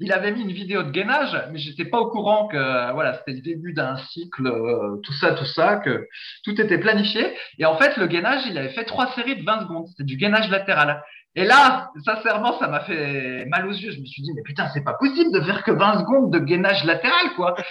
il 0.00 0.12
avait 0.12 0.30
mis 0.30 0.42
une 0.42 0.52
vidéo 0.52 0.82
de 0.84 0.90
gainage, 0.90 1.36
mais 1.50 1.58
j'étais 1.58 1.84
pas 1.84 1.98
au 1.98 2.10
courant 2.10 2.46
que 2.46 2.92
voilà, 2.92 3.14
c'était 3.14 3.32
le 3.32 3.40
début 3.40 3.72
d'un 3.72 3.96
cycle, 3.96 4.46
euh, 4.46 4.96
tout 5.02 5.12
ça, 5.14 5.32
tout 5.32 5.44
ça, 5.44 5.76
que 5.76 6.06
tout 6.44 6.60
était 6.60 6.78
planifié. 6.78 7.34
Et 7.58 7.64
en 7.64 7.76
fait, 7.76 7.96
le 7.96 8.06
gainage, 8.06 8.42
il 8.46 8.56
avait 8.56 8.70
fait 8.70 8.84
trois 8.84 9.12
séries 9.14 9.36
de 9.36 9.44
20 9.44 9.62
secondes. 9.62 9.86
C'était 9.88 10.04
du 10.04 10.16
gainage 10.16 10.48
latéral. 10.50 11.02
Et 11.34 11.44
là, 11.44 11.90
sincèrement, 12.04 12.58
ça 12.58 12.68
m'a 12.68 12.80
fait 12.80 13.44
mal 13.46 13.66
aux 13.66 13.72
yeux. 13.72 13.90
Je 13.90 14.00
me 14.00 14.06
suis 14.06 14.22
dit, 14.22 14.32
mais 14.34 14.42
putain, 14.42 14.68
c'est 14.72 14.84
pas 14.84 14.94
possible 14.94 15.32
de 15.32 15.40
faire 15.40 15.62
que 15.62 15.72
20 15.72 16.00
secondes 16.00 16.32
de 16.32 16.38
gainage 16.38 16.84
latéral, 16.84 17.34
quoi. 17.36 17.56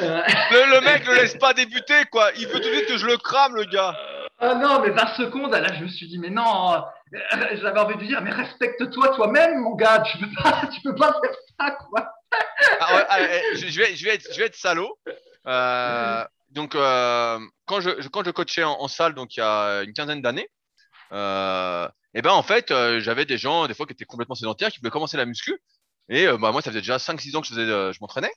Euh... 0.00 0.22
Le, 0.50 0.74
le, 0.74 0.84
mec 0.84 1.06
ne 1.06 1.14
laisse 1.14 1.36
pas 1.36 1.52
débuter, 1.52 2.04
quoi. 2.10 2.30
Il 2.38 2.46
veut 2.46 2.60
tout 2.60 2.68
de 2.68 2.74
suite 2.74 2.86
que 2.86 2.96
je 2.96 3.06
le 3.06 3.16
crame, 3.16 3.54
le 3.54 3.64
gars. 3.64 3.94
Ah 4.38 4.54
non, 4.54 4.80
mais 4.82 4.90
20 4.90 5.06
secondes, 5.16 5.52
là, 5.52 5.72
je 5.72 5.82
me 5.82 5.88
suis 5.88 6.06
dit, 6.06 6.18
mais 6.18 6.30
non, 6.30 6.72
euh, 6.72 6.78
j'avais 7.12 7.78
envie 7.78 7.96
de 7.96 8.04
dire, 8.04 8.20
mais 8.22 8.30
respecte-toi 8.30 9.08
toi-même, 9.14 9.60
mon 9.60 9.74
gars, 9.74 10.00
tu 10.00 10.18
peux 10.18 10.42
pas, 10.42 10.68
tu 10.72 10.80
peux 10.82 10.94
pas 10.94 11.18
faire 11.22 11.36
ça, 11.58 11.70
quoi. 11.72 12.12
Ah 12.80 13.18
je, 13.54 13.78
vais, 13.78 13.94
je, 13.94 14.04
vais 14.04 14.14
être, 14.14 14.32
je 14.32 14.38
vais 14.38 14.46
être 14.46 14.56
salaud. 14.56 14.98
Euh, 15.46 16.24
donc, 16.50 16.74
euh, 16.74 17.38
quand, 17.66 17.80
je, 17.80 18.08
quand 18.08 18.24
je 18.24 18.30
coachais 18.30 18.64
en, 18.64 18.88
salle, 18.88 19.14
donc 19.14 19.36
il 19.36 19.40
y 19.40 19.42
a 19.42 19.82
une 19.82 19.92
quinzaine 19.92 20.20
d'années, 20.20 20.48
euh, 21.12 21.88
et 22.14 22.22
ben 22.22 22.32
en 22.32 22.42
fait, 22.42 22.72
j'avais 22.98 23.24
des 23.24 23.38
gens, 23.38 23.66
des 23.68 23.74
fois, 23.74 23.86
qui 23.86 23.92
étaient 23.92 24.04
complètement 24.04 24.34
sédentaires, 24.34 24.70
qui 24.70 24.80
voulaient 24.80 24.90
commencer 24.90 25.16
la 25.16 25.26
muscu. 25.26 25.60
Et 26.08 26.26
bah, 26.26 26.52
moi, 26.52 26.62
ça 26.62 26.70
faisait 26.70 26.80
déjà 26.80 26.96
5-6 26.96 27.36
ans 27.36 27.40
que 27.40 27.46
je, 27.46 27.52
faisais, 27.52 27.66
je 27.66 27.98
m'entraînais. 28.00 28.32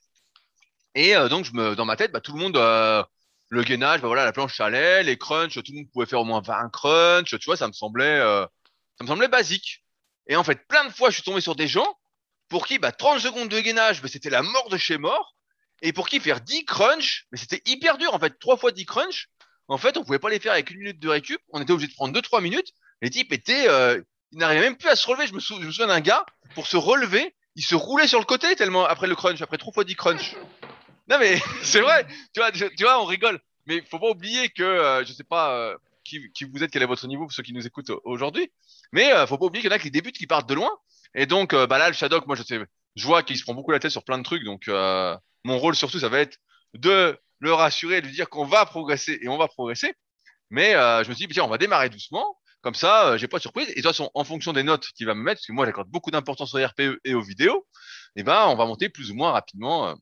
Et 0.95 1.15
donc, 1.30 1.45
je 1.45 1.53
me, 1.53 1.76
dans 1.76 1.86
ma 1.86 1.95
tête, 1.95 2.11
bah, 2.11 2.22
tout 2.22 2.34
le 2.34 2.39
monde 2.39 2.57
le 3.51 3.63
gainage, 3.63 4.01
bah 4.01 4.07
voilà, 4.07 4.26
la 4.26 4.32
planche 4.32 4.59
allait, 4.59 5.01
les 5.01 5.17
crunchs, 5.17 5.55
tout 5.55 5.72
le 5.72 5.78
monde 5.78 5.89
pouvait 5.91 6.05
faire 6.05 6.20
au 6.20 6.26
moins 6.26 6.39
20 6.39 6.70
crunchs, 6.70 7.39
tu 7.39 7.45
vois, 7.45 7.57
ça 7.57 7.67
me 7.67 7.74
semblait, 7.74 8.22
ça 8.99 9.03
me 9.03 9.07
semblait 9.07 9.29
basique. 9.29 9.83
Et 10.27 10.35
en 10.35 10.43
fait, 10.43 10.67
plein 10.67 10.85
de 10.85 10.91
fois, 10.91 11.09
je 11.09 11.15
suis 11.15 11.23
tombé 11.23 11.41
sur 11.41 11.55
des 11.55 11.67
gens 11.67 11.97
pour 12.49 12.67
qui, 12.67 12.79
bah, 12.79 12.91
30 12.91 13.19
secondes 13.19 13.49
de 13.49 13.59
gainage, 13.59 14.01
bah, 14.01 14.09
c'était 14.11 14.29
la 14.29 14.41
mort 14.41 14.69
de 14.69 14.77
chez 14.77 14.97
mort. 14.97 15.35
Et 15.81 15.93
pour 15.93 16.09
qui 16.09 16.19
faire 16.19 16.41
10 16.41 16.65
crunch, 16.65 17.25
mais 17.31 17.37
c'était 17.37 17.61
hyper 17.65 17.97
dur 17.97 18.13
en 18.13 18.19
fait, 18.19 18.37
3 18.39 18.57
fois 18.57 18.71
10 18.71 18.85
crunch. 18.85 19.29
En 19.69 19.77
fait, 19.77 19.97
on 19.97 20.03
pouvait 20.03 20.19
pas 20.19 20.29
les 20.29 20.39
faire 20.39 20.51
avec 20.51 20.71
une 20.71 20.79
minute 20.79 20.99
de 20.99 21.07
récup, 21.07 21.39
on 21.53 21.61
était 21.61 21.71
obligé 21.71 21.87
de 21.87 21.93
prendre 21.93 22.19
2-3 22.19 22.41
minutes. 22.41 22.73
Les 23.01 23.09
types 23.09 23.31
étaient, 23.31 23.69
euh, 23.69 24.01
ils 24.31 24.39
n'arrivaient 24.39 24.61
même 24.61 24.75
plus 24.75 24.89
à 24.89 24.97
se 24.97 25.07
relever. 25.07 25.27
Je 25.27 25.33
me, 25.33 25.39
souviens 25.39 25.87
d'un 25.87 26.01
gars, 26.01 26.25
pour 26.53 26.67
se 26.67 26.75
relever, 26.75 27.33
il 27.55 27.63
se 27.63 27.75
roulait 27.75 28.07
sur 28.07 28.19
le 28.19 28.25
côté 28.25 28.55
tellement 28.55 28.83
après 28.83 29.07
le 29.07 29.15
crunch, 29.15 29.41
après 29.41 29.57
3 29.57 29.71
fois 29.71 29.85
10 29.85 29.95
crunch. 29.95 30.35
Non 31.07 31.17
mais 31.17 31.39
c'est 31.63 31.79
vrai, 31.79 32.05
tu 32.33 32.41
vois, 32.41 32.51
tu 32.51 32.83
vois, 32.83 33.01
on 33.01 33.05
rigole. 33.05 33.39
Mais 33.67 33.81
faut 33.89 33.99
pas 33.99 34.09
oublier 34.09 34.49
que, 34.49 34.63
euh, 34.63 35.05
je 35.05 35.13
sais 35.13 35.23
pas 35.23 35.53
euh, 35.53 35.77
qui, 36.03 36.29
qui, 36.33 36.43
vous 36.43 36.61
êtes, 36.63 36.71
quel 36.71 36.81
est 36.81 36.87
votre 36.87 37.07
niveau, 37.07 37.23
pour 37.23 37.31
ceux 37.31 37.43
qui 37.43 37.53
nous 37.53 37.65
écoutent 37.65 37.91
aujourd'hui. 38.03 38.51
Mais 38.91 39.11
euh, 39.13 39.27
faut 39.27 39.37
pas 39.37 39.45
oublier 39.45 39.61
qu'il 39.61 39.71
y 39.71 39.73
en 39.73 39.75
a 39.75 39.79
qui 39.79 39.91
débutent, 39.91 40.17
qui 40.17 40.27
partent 40.27 40.49
de 40.49 40.55
loin. 40.55 40.71
Et 41.15 41.25
donc, 41.25 41.53
euh, 41.53 41.67
bah 41.67 41.77
là, 41.77 41.87
le 41.87 41.93
Shadok, 41.93 42.27
moi, 42.27 42.35
je 42.35 42.43
sais, 42.43 42.59
je 42.95 43.05
vois 43.05 43.23
qu'il 43.23 43.37
se 43.37 43.43
prend 43.43 43.53
beaucoup 43.53 43.71
la 43.71 43.79
tête 43.79 43.91
sur 43.91 44.03
plein 44.03 44.17
de 44.17 44.23
trucs. 44.23 44.43
Donc, 44.43 44.67
euh, 44.67 45.15
mon 45.43 45.57
rôle 45.57 45.75
surtout, 45.75 45.99
ça 45.99 46.09
va 46.09 46.19
être 46.19 46.37
de 46.73 47.17
le 47.39 47.53
rassurer, 47.53 48.01
de 48.01 48.07
lui 48.07 48.13
dire 48.13 48.29
qu'on 48.29 48.45
va 48.45 48.65
progresser 48.65 49.19
et 49.21 49.27
on 49.27 49.37
va 49.37 49.47
progresser. 49.47 49.93
Mais 50.49 50.75
euh, 50.75 51.03
je 51.03 51.09
me 51.09 51.15
suis 51.15 51.27
dit, 51.27 51.33
tiens, 51.33 51.45
on 51.45 51.49
va 51.49 51.57
démarrer 51.57 51.89
doucement. 51.89 52.37
Comme 52.61 52.75
ça, 52.75 53.15
j'ai 53.17 53.27
pas 53.27 53.37
de 53.37 53.41
surprise. 53.41 53.69
Et 53.69 53.71
de 53.71 53.75
toute 53.75 53.85
façon, 53.85 54.11
en 54.13 54.23
fonction 54.23 54.51
des 54.51 54.63
notes 54.63 54.87
qu'il 54.95 55.05
va 55.05 55.13
me 55.13 55.21
mettre, 55.21 55.39
parce 55.39 55.47
que 55.47 55.53
moi, 55.53 55.65
j'accorde 55.65 55.89
beaucoup 55.89 56.11
d'importance 56.11 56.53
au 56.53 56.65
RPE 56.65 56.99
et 57.05 57.13
aux 57.13 57.21
vidéos, 57.21 57.65
et 58.15 58.21
eh 58.21 58.23
ben, 58.23 58.47
on 58.47 58.55
va 58.55 58.65
monter 58.65 58.89
plus 58.89 59.11
ou 59.11 59.15
moins 59.15 59.31
rapidement 59.31 59.95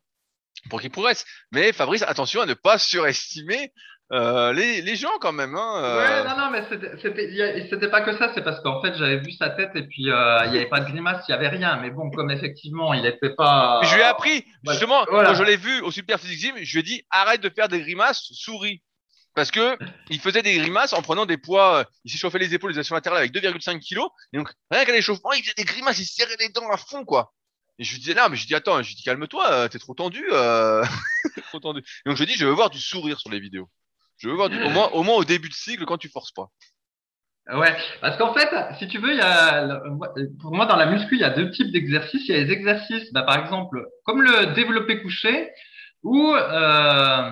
pour 0.70 0.82
qu'il 0.82 0.90
progresse. 0.90 1.24
Mais 1.52 1.72
Fabrice, 1.72 2.02
attention 2.02 2.42
à 2.42 2.46
ne 2.48 2.56
pas 2.56 2.80
surestimer 2.80 3.72
euh, 4.14 4.54
les, 4.54 4.82
les, 4.82 4.96
gens 4.96 5.12
quand 5.20 5.34
même. 5.34 5.56
Hein, 5.56 5.84
euh... 5.84 5.98
Ouais, 5.98 6.30
non, 6.30 6.38
non, 6.38 6.50
mais 6.50 6.64
c'était 7.70 7.90
pas 7.90 8.02
que 8.02 8.18
ça, 8.18 8.32
c'est 8.34 8.42
parce 8.42 8.62
qu'en 8.62 8.82
fait 8.82 8.96
j'avais 8.96 9.18
vu 9.18 9.34
sa 9.34 9.50
tête 9.50 9.72
et 9.76 9.84
puis 9.84 10.10
euh, 10.10 10.46
il 10.46 10.52
n'y 10.52 10.58
avait 10.58 10.70
pas 10.70 10.80
de 10.80 10.90
grimace, 10.90 11.26
il 11.28 11.32
n'y 11.32 11.38
avait 11.38 11.50
rien. 11.50 11.78
Mais 11.82 11.90
bon, 11.90 12.10
comme 12.12 12.32
effectivement 12.32 12.94
il 12.94 13.02
n'était 13.02 13.32
pas. 13.32 13.82
Je 13.84 13.94
lui 13.96 14.02
ai 14.02 14.06
appris, 14.06 14.46
justement, 14.66 15.04
quand 15.06 15.34
je 15.34 15.44
l'ai 15.44 15.58
vu 15.58 15.82
au 15.82 15.92
Super 15.92 16.20
Physique 16.20 16.40
Gym, 16.40 16.56
je 16.58 16.72
lui 16.72 16.80
ai 16.80 16.84
dit 16.84 17.04
arrête 17.10 17.42
de 17.42 17.50
faire 17.50 17.68
des 17.68 17.82
grimaces, 17.82 18.30
souris. 18.32 18.82
Parce 19.36 19.52
que 19.52 19.78
il 20.10 20.20
faisait 20.20 20.42
des 20.42 20.58
grimaces 20.58 20.94
en 20.94 21.02
prenant 21.02 21.26
des 21.28 21.38
poids, 21.38 21.80
euh, 21.80 21.84
il 22.06 22.12
s'échauffait 22.12 22.40
les 22.40 22.56
épaules, 22.56 22.72
les 22.72 22.80
actions 22.80 22.96
latérales 22.96 23.20
avec 23.20 23.34
2,5 23.34 23.80
kilos. 23.80 24.10
Et 24.34 24.38
donc, 24.38 24.52
rien 24.72 24.84
qu'à 24.84 24.94
l'échauffement, 24.94 25.32
il 25.34 25.44
faisait 25.44 25.54
des 25.56 25.64
grimaces, 25.64 26.00
il 26.00 26.06
serrait 26.06 26.38
les 26.40 26.50
dents 26.50 26.72
à 26.72 26.78
fond, 26.78 27.06
quoi. 27.06 27.34
Et 27.78 27.84
je 27.84 27.92
lui 27.92 28.00
disais, 28.00 28.16
non, 28.16 28.30
mais 28.32 28.36
je 28.36 28.48
dis, 28.48 28.56
attends, 28.56 28.82
je 28.82 28.96
dis, 28.96 29.04
calme-toi, 29.04 29.70
t'es 29.70 29.78
trop 29.78 29.94
tendu, 29.94 30.26
euh... 30.32 30.84
trop 31.50 31.60
tendu. 31.60 31.84
donc 32.08 32.18
je 32.18 32.24
dis, 32.24 32.34
je 32.34 32.48
veux 32.48 32.52
voir 32.52 32.72
du 32.72 32.80
sourire 32.80 33.20
sur 33.20 33.30
les 33.30 33.40
vidéos. 33.40 33.70
Je 34.18 34.30
veux 34.30 34.36
voir 34.36 34.50
au, 34.50 34.70
moins, 34.70 34.90
au 34.94 35.04
moins 35.04 35.16
au 35.16 35.24
début 35.24 35.50
de 35.50 35.54
cycle 35.54 35.86
quand 35.86 35.98
tu 35.98 36.10
forces 36.10 36.32
pas. 36.32 36.50
Ouais, 37.54 37.74
parce 38.02 38.18
qu'en 38.18 38.34
fait, 38.34 38.50
si 38.78 38.88
tu 38.90 38.98
veux, 38.98 39.12
il 39.12 39.18
y 39.18 39.22
a, 39.22 39.82
pour 40.42 40.54
moi, 40.54 40.66
dans 40.66 40.76
la 40.76 40.86
muscu, 40.86 41.16
il 41.16 41.22
y 41.22 41.24
a 41.24 41.30
deux 41.30 41.50
types 41.52 41.72
d'exercices. 41.72 42.28
Il 42.28 42.36
y 42.36 42.38
a 42.38 42.44
les 42.44 42.52
exercices, 42.52 43.14
bah, 43.14 43.24
par 43.24 43.40
exemple, 43.40 43.86
comme 44.04 44.22
le 44.22 44.48
développé 44.48 45.02
couché, 45.02 45.50
où 46.04 46.36
euh, 46.36 47.32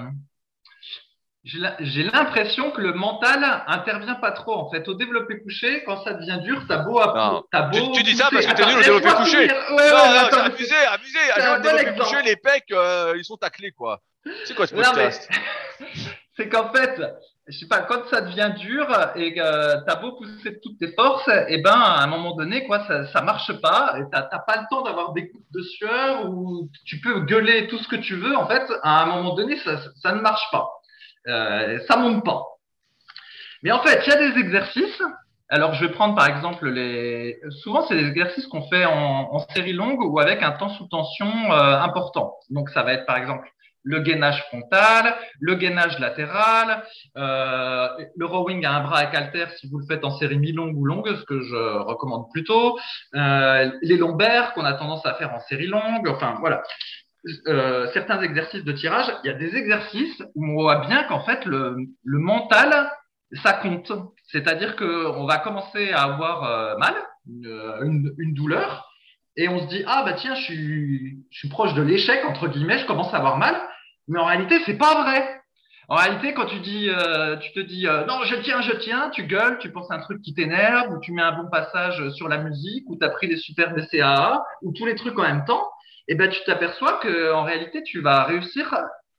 j'ai 1.44 2.04
l'impression 2.04 2.72
que 2.72 2.80
le 2.80 2.94
mental 2.94 3.64
intervient 3.68 4.16
pas 4.16 4.32
trop. 4.32 4.54
En 4.54 4.72
fait, 4.72 4.88
au 4.88 4.94
développé 4.94 5.42
couché, 5.42 5.84
quand 5.86 6.02
ça 6.06 6.14
devient 6.14 6.40
dur, 6.44 6.64
t'as 6.66 6.78
beau, 6.78 6.98
as 7.00 7.62
beau. 7.64 7.92
Tu, 7.94 8.04
dis 8.04 8.16
ça 8.16 8.30
parce 8.32 8.46
que 8.46 8.54
t'es 8.54 8.66
nul 8.66 8.78
au 8.78 8.82
développé 8.82 9.16
couché. 9.18 9.38
Ouais, 9.40 9.48
non, 9.48 9.76
ouais, 9.76 10.32
non, 10.32 10.38
abusé, 10.38 10.76
abusé. 10.90 11.20
À 11.36 11.60
développé 11.60 12.00
couché, 12.00 12.22
les 12.24 12.38
pecs, 12.38 12.72
euh, 12.72 13.16
ils 13.18 13.26
sont 13.26 13.36
taclés, 13.36 13.72
quoi. 13.72 14.00
C'est 14.46 14.56
quoi 14.56 14.66
ce 14.66 14.74
podcast? 14.74 15.30
c'est 16.38 16.50
qu'en 16.50 16.72
fait, 16.74 17.02
je 17.48 17.58
sais 17.58 17.68
pas, 17.68 17.82
quand 17.82 18.06
ça 18.10 18.22
devient 18.22 18.52
dur 18.58 18.88
et 19.16 19.34
que 19.34 19.86
tu 19.86 19.92
as 19.92 19.96
beau 19.96 20.14
pousser 20.14 20.60
toutes 20.62 20.78
tes 20.80 20.92
forces, 20.94 21.28
et 21.28 21.46
eh 21.50 21.58
ben 21.62 21.72
à 21.72 22.04
un 22.04 22.08
moment 22.08 22.36
donné, 22.36 22.66
quoi, 22.66 22.86
ça, 22.88 23.06
ça 23.08 23.22
marche 23.22 23.52
pas. 23.62 23.96
Et 24.00 24.04
t'as 24.12 24.24
pas 24.40 24.58
le 24.58 24.68
temps 24.70 24.82
d'avoir 24.82 25.14
des 25.14 25.30
coups 25.30 25.44
de 25.52 25.62
sueur 25.62 26.30
ou 26.30 26.70
tu 26.86 27.00
peux 27.00 27.22
gueuler 27.22 27.68
tout 27.68 27.78
ce 27.78 27.88
que 27.88 27.96
tu 27.96 28.16
veux. 28.16 28.36
En 28.36 28.48
fait, 28.48 28.64
à 28.84 29.04
un 29.04 29.06
moment 29.06 29.36
donné, 29.36 29.58
ça, 29.60 29.80
ça 30.02 30.14
ne 30.14 30.22
marche 30.22 30.46
pas. 30.52 30.68
Euh, 31.28 31.80
ça 31.88 31.98
monte 31.98 32.26
pas. 32.26 32.44
Mais 33.64 33.72
en 33.72 33.82
fait, 33.82 34.02
il 34.06 34.10
y 34.10 34.14
a 34.14 34.32
des 34.32 34.40
exercices. 34.40 35.02
Alors, 35.48 35.76
je 35.76 35.86
vais 35.86 35.92
prendre 35.92 36.16
par 36.16 36.28
exemple 36.28 36.68
les. 36.68 37.40
Souvent, 37.62 37.86
c'est 37.88 37.96
des 37.96 38.08
exercices 38.08 38.48
qu'on 38.48 38.68
fait 38.68 38.86
en, 38.86 39.30
en, 39.32 39.40
série 39.54 39.74
longue 39.74 40.02
ou 40.02 40.20
avec 40.20 40.42
un 40.42 40.52
temps 40.52 40.70
sous 40.70 40.88
tension 40.88 41.28
euh, 41.52 41.80
important. 41.80 42.34
Donc, 42.50 42.70
ça 42.72 42.82
va 42.82 42.94
être 42.94 43.06
par 43.06 43.18
exemple 43.18 43.48
le 43.86 44.00
gainage 44.02 44.44
frontal, 44.48 45.16
le 45.40 45.56
gainage 45.56 46.00
latéral, 46.00 46.84
euh, 47.18 47.88
le 48.18 48.26
rowing 48.26 48.66
à 48.66 48.74
un 48.74 48.84
bras 48.84 48.98
avec 48.98 49.16
halter 49.16 49.46
si 49.58 49.70
vous 49.70 49.78
le 49.78 49.86
faites 49.86 50.04
en 50.04 50.12
série 50.18 50.38
mi-longue 50.38 50.76
ou 50.76 50.86
longue, 50.86 51.16
ce 51.16 51.24
que 51.24 51.42
je 51.42 51.56
recommande 51.56 52.26
plutôt, 52.34 52.78
euh, 53.16 53.72
les 53.82 53.96
lombaires 53.96 54.54
qu'on 54.54 54.66
a 54.66 54.74
tendance 54.74 55.06
à 55.06 55.14
faire 55.14 55.34
en 55.34 55.40
série 55.40 55.68
longue, 55.68 56.08
enfin 56.10 56.36
voilà. 56.40 56.64
Euh, 57.48 57.88
certains 57.94 58.22
exercices 58.22 58.64
de 58.64 58.72
tirage, 58.72 59.12
il 59.24 59.28
y 59.28 59.30
a 59.32 59.34
des 59.34 59.56
exercices 59.56 60.22
où 60.36 60.46
on 60.46 60.62
voit 60.62 60.86
bien 60.88 61.04
qu'en 61.04 61.24
fait 61.24 61.46
le, 61.46 61.76
le, 62.04 62.20
mental, 62.20 62.92
ça 63.44 63.54
compte. 63.54 63.92
C'est-à-dire 64.28 64.76
qu'on 64.76 65.26
va 65.26 65.40
commencer 65.40 65.92
à 65.92 66.04
avoir 66.04 66.44
euh, 66.44 66.78
mal, 66.78 66.94
une, 67.28 68.14
une 68.20 68.34
douleur, 68.36 68.88
et 69.38 69.50
on 69.50 69.60
se 69.60 69.68
dit 69.68 69.84
ah 69.88 70.04
bah 70.06 70.14
tiens 70.14 70.36
je 70.36 70.42
suis 70.44 71.18
je 71.30 71.40
suis 71.40 71.50
proche 71.50 71.74
de 71.74 71.82
l'échec 71.82 72.24
entre 72.26 72.48
guillemets 72.48 72.78
je 72.78 72.86
commence 72.86 73.14
à 73.14 73.18
avoir 73.18 73.38
mal 73.38 73.56
mais 74.08 74.20
en 74.20 74.26
réalité, 74.26 74.60
c'est 74.66 74.78
pas 74.78 75.04
vrai. 75.04 75.42
En 75.88 75.96
réalité, 75.96 76.34
quand 76.34 76.48
tu 76.48 76.60
dis, 76.60 76.90
euh, 76.90 77.38
tu 77.38 77.52
te 77.52 77.60
dis 77.60 77.88
euh, 77.88 78.06
non, 78.06 78.24
je 78.24 78.36
tiens, 78.38 78.62
je 78.62 78.74
tiens, 78.74 79.10
tu 79.12 79.24
gueules, 79.24 79.60
tu 79.60 79.72
penses 79.72 79.92
à 79.92 79.96
un 79.96 80.00
truc 80.00 80.22
qui 80.22 80.34
t'énerve, 80.34 80.92
ou 80.92 81.00
tu 81.00 81.12
mets 81.12 81.22
un 81.22 81.34
bon 81.34 81.50
passage 81.50 82.10
sur 82.12 82.28
la 82.28 82.38
musique, 82.38 82.86
ou 82.90 82.98
tu 82.98 83.06
as 83.06 83.10
pris 83.10 83.28
les 83.28 83.38
super 83.38 83.74
BCAA, 83.74 84.44
ou 84.64 84.74
tous 84.74 84.86
les 84.86 84.96
trucs 84.96 85.18
en 85.20 85.24
même 85.24 85.46
temps, 85.46 85.70
et 86.08 86.14
eh 86.14 86.16
ben 86.16 86.30
tu 86.30 86.40
t'aperçois 86.44 86.94
que 87.04 87.34
en 87.34 87.44
réalité, 87.44 87.84
tu 87.84 88.02
vas 88.02 88.24
réussir 88.24 88.76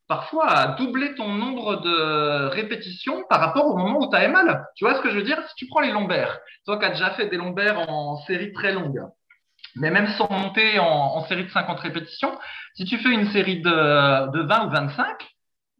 parfois 0.09 0.49
à 0.49 0.67
doubler 0.77 1.15
ton 1.15 1.29
nombre 1.29 1.81
de 1.81 2.47
répétitions 2.47 3.25
par 3.29 3.41
rapport 3.41 3.67
au 3.67 3.77
moment 3.77 3.99
où 4.01 4.11
tu 4.11 4.29
mal. 4.29 4.67
Tu 4.77 4.85
vois 4.85 4.95
ce 4.95 5.01
que 5.03 5.11
je 5.11 5.17
veux 5.17 5.25
dire? 5.25 5.39
Si 5.49 5.55
tu 5.57 5.67
prends 5.67 5.81
les 5.81 5.93
lombaires, 5.93 6.39
toi 6.65 6.79
qui 6.79 6.85
as 6.85 6.91
déjà 6.91 7.11
fait 7.11 7.27
des 7.27 7.37
lombaires 7.37 7.89
en 7.89 8.17
série 8.23 8.53
très 8.53 8.73
longue, 8.73 9.03
mais 9.77 9.91
même 9.91 10.09
sans 10.19 10.31
monter 10.31 10.79
en, 10.79 11.25
série 11.27 11.45
de 11.45 11.51
50 11.51 11.81
répétitions, 11.81 12.37
si 12.75 12.85
tu 12.85 12.99
fais 12.99 13.11
une 13.11 13.31
série 13.31 13.61
de, 13.61 14.31
de 14.31 14.43
20 14.43 14.67
ou 14.67 14.71
25, 14.71 15.07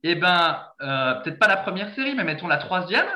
eh 0.03 0.15
ben, 0.15 0.63
euh, 0.83 1.15
peut-être 1.15 1.39
pas 1.39 1.49
la 1.49 1.57
première 1.57 1.95
série, 1.95 2.15
mais 2.15 2.25
mettons 2.25 2.47
la 2.47 2.59
troisième, 2.59 3.07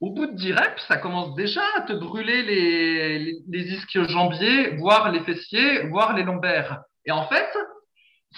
au 0.00 0.10
bout 0.10 0.26
de 0.26 0.32
10 0.34 0.52
reps, 0.52 0.86
ça 0.88 0.96
commence 0.96 1.34
déjà 1.34 1.62
à 1.76 1.82
te 1.82 1.92
brûler 1.92 2.42
les, 2.42 3.18
les, 3.18 3.38
les 3.48 3.74
ischio-jambiers, 3.74 4.76
voire 4.76 5.10
les 5.10 5.20
fessiers, 5.20 5.86
voire 5.88 6.14
les 6.14 6.22
lombaires. 6.22 6.80
Et 7.04 7.12
en 7.12 7.26
fait, 7.28 7.48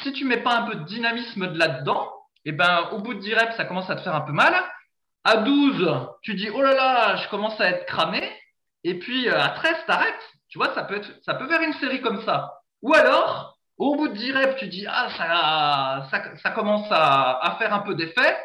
si 0.03 0.13
tu 0.13 0.25
mets 0.25 0.43
pas 0.43 0.57
un 0.57 0.63
peu 0.63 0.75
de 0.77 0.85
dynamisme 0.85 1.53
de 1.53 1.59
là-dedans, 1.59 2.11
eh 2.45 2.53
ben, 2.53 2.89
au 2.93 2.99
bout 2.99 3.15
de 3.15 3.21
10 3.21 3.35
reps, 3.35 3.57
ça 3.57 3.65
commence 3.65 3.89
à 3.91 3.97
te 3.97 4.03
faire 4.03 4.15
un 4.15 4.23
peu 4.23 4.33
mal. 4.33 4.55
À 5.25 5.37
12, 5.37 6.09
tu 6.23 6.35
dis, 6.35 6.51
oh 6.51 6.63
là 6.63 6.75
là, 6.75 7.17
je 7.17 7.29
commence 7.29 7.61
à 7.61 7.69
être 7.69 7.87
cramé. 7.87 8.23
Et 8.83 8.99
puis, 8.99 9.29
euh, 9.29 9.41
à 9.41 9.51
13, 9.51 9.77
t'arrêtes. 9.87 10.33
Tu 10.53 10.59
vois, 10.59 10.75
ça 10.75 10.85
peut, 10.85 10.97
être, 10.97 11.09
ça 11.25 11.33
peut 11.33 11.49
faire 11.49 11.63
une 11.63 11.73
série 11.73 12.03
comme 12.03 12.21
ça. 12.27 12.53
Ou 12.83 12.93
alors, 12.93 13.57
au 13.79 13.97
bout 13.97 14.09
de 14.09 14.13
10 14.13 14.33
reps, 14.33 14.57
tu 14.57 14.67
dis, 14.67 14.85
ah, 14.87 15.09
ça, 15.17 16.07
ça, 16.11 16.37
ça 16.43 16.51
commence 16.51 16.87
à, 16.91 17.39
à, 17.43 17.57
faire 17.57 17.73
un 17.73 17.79
peu 17.79 17.95
d'effet. 17.95 18.37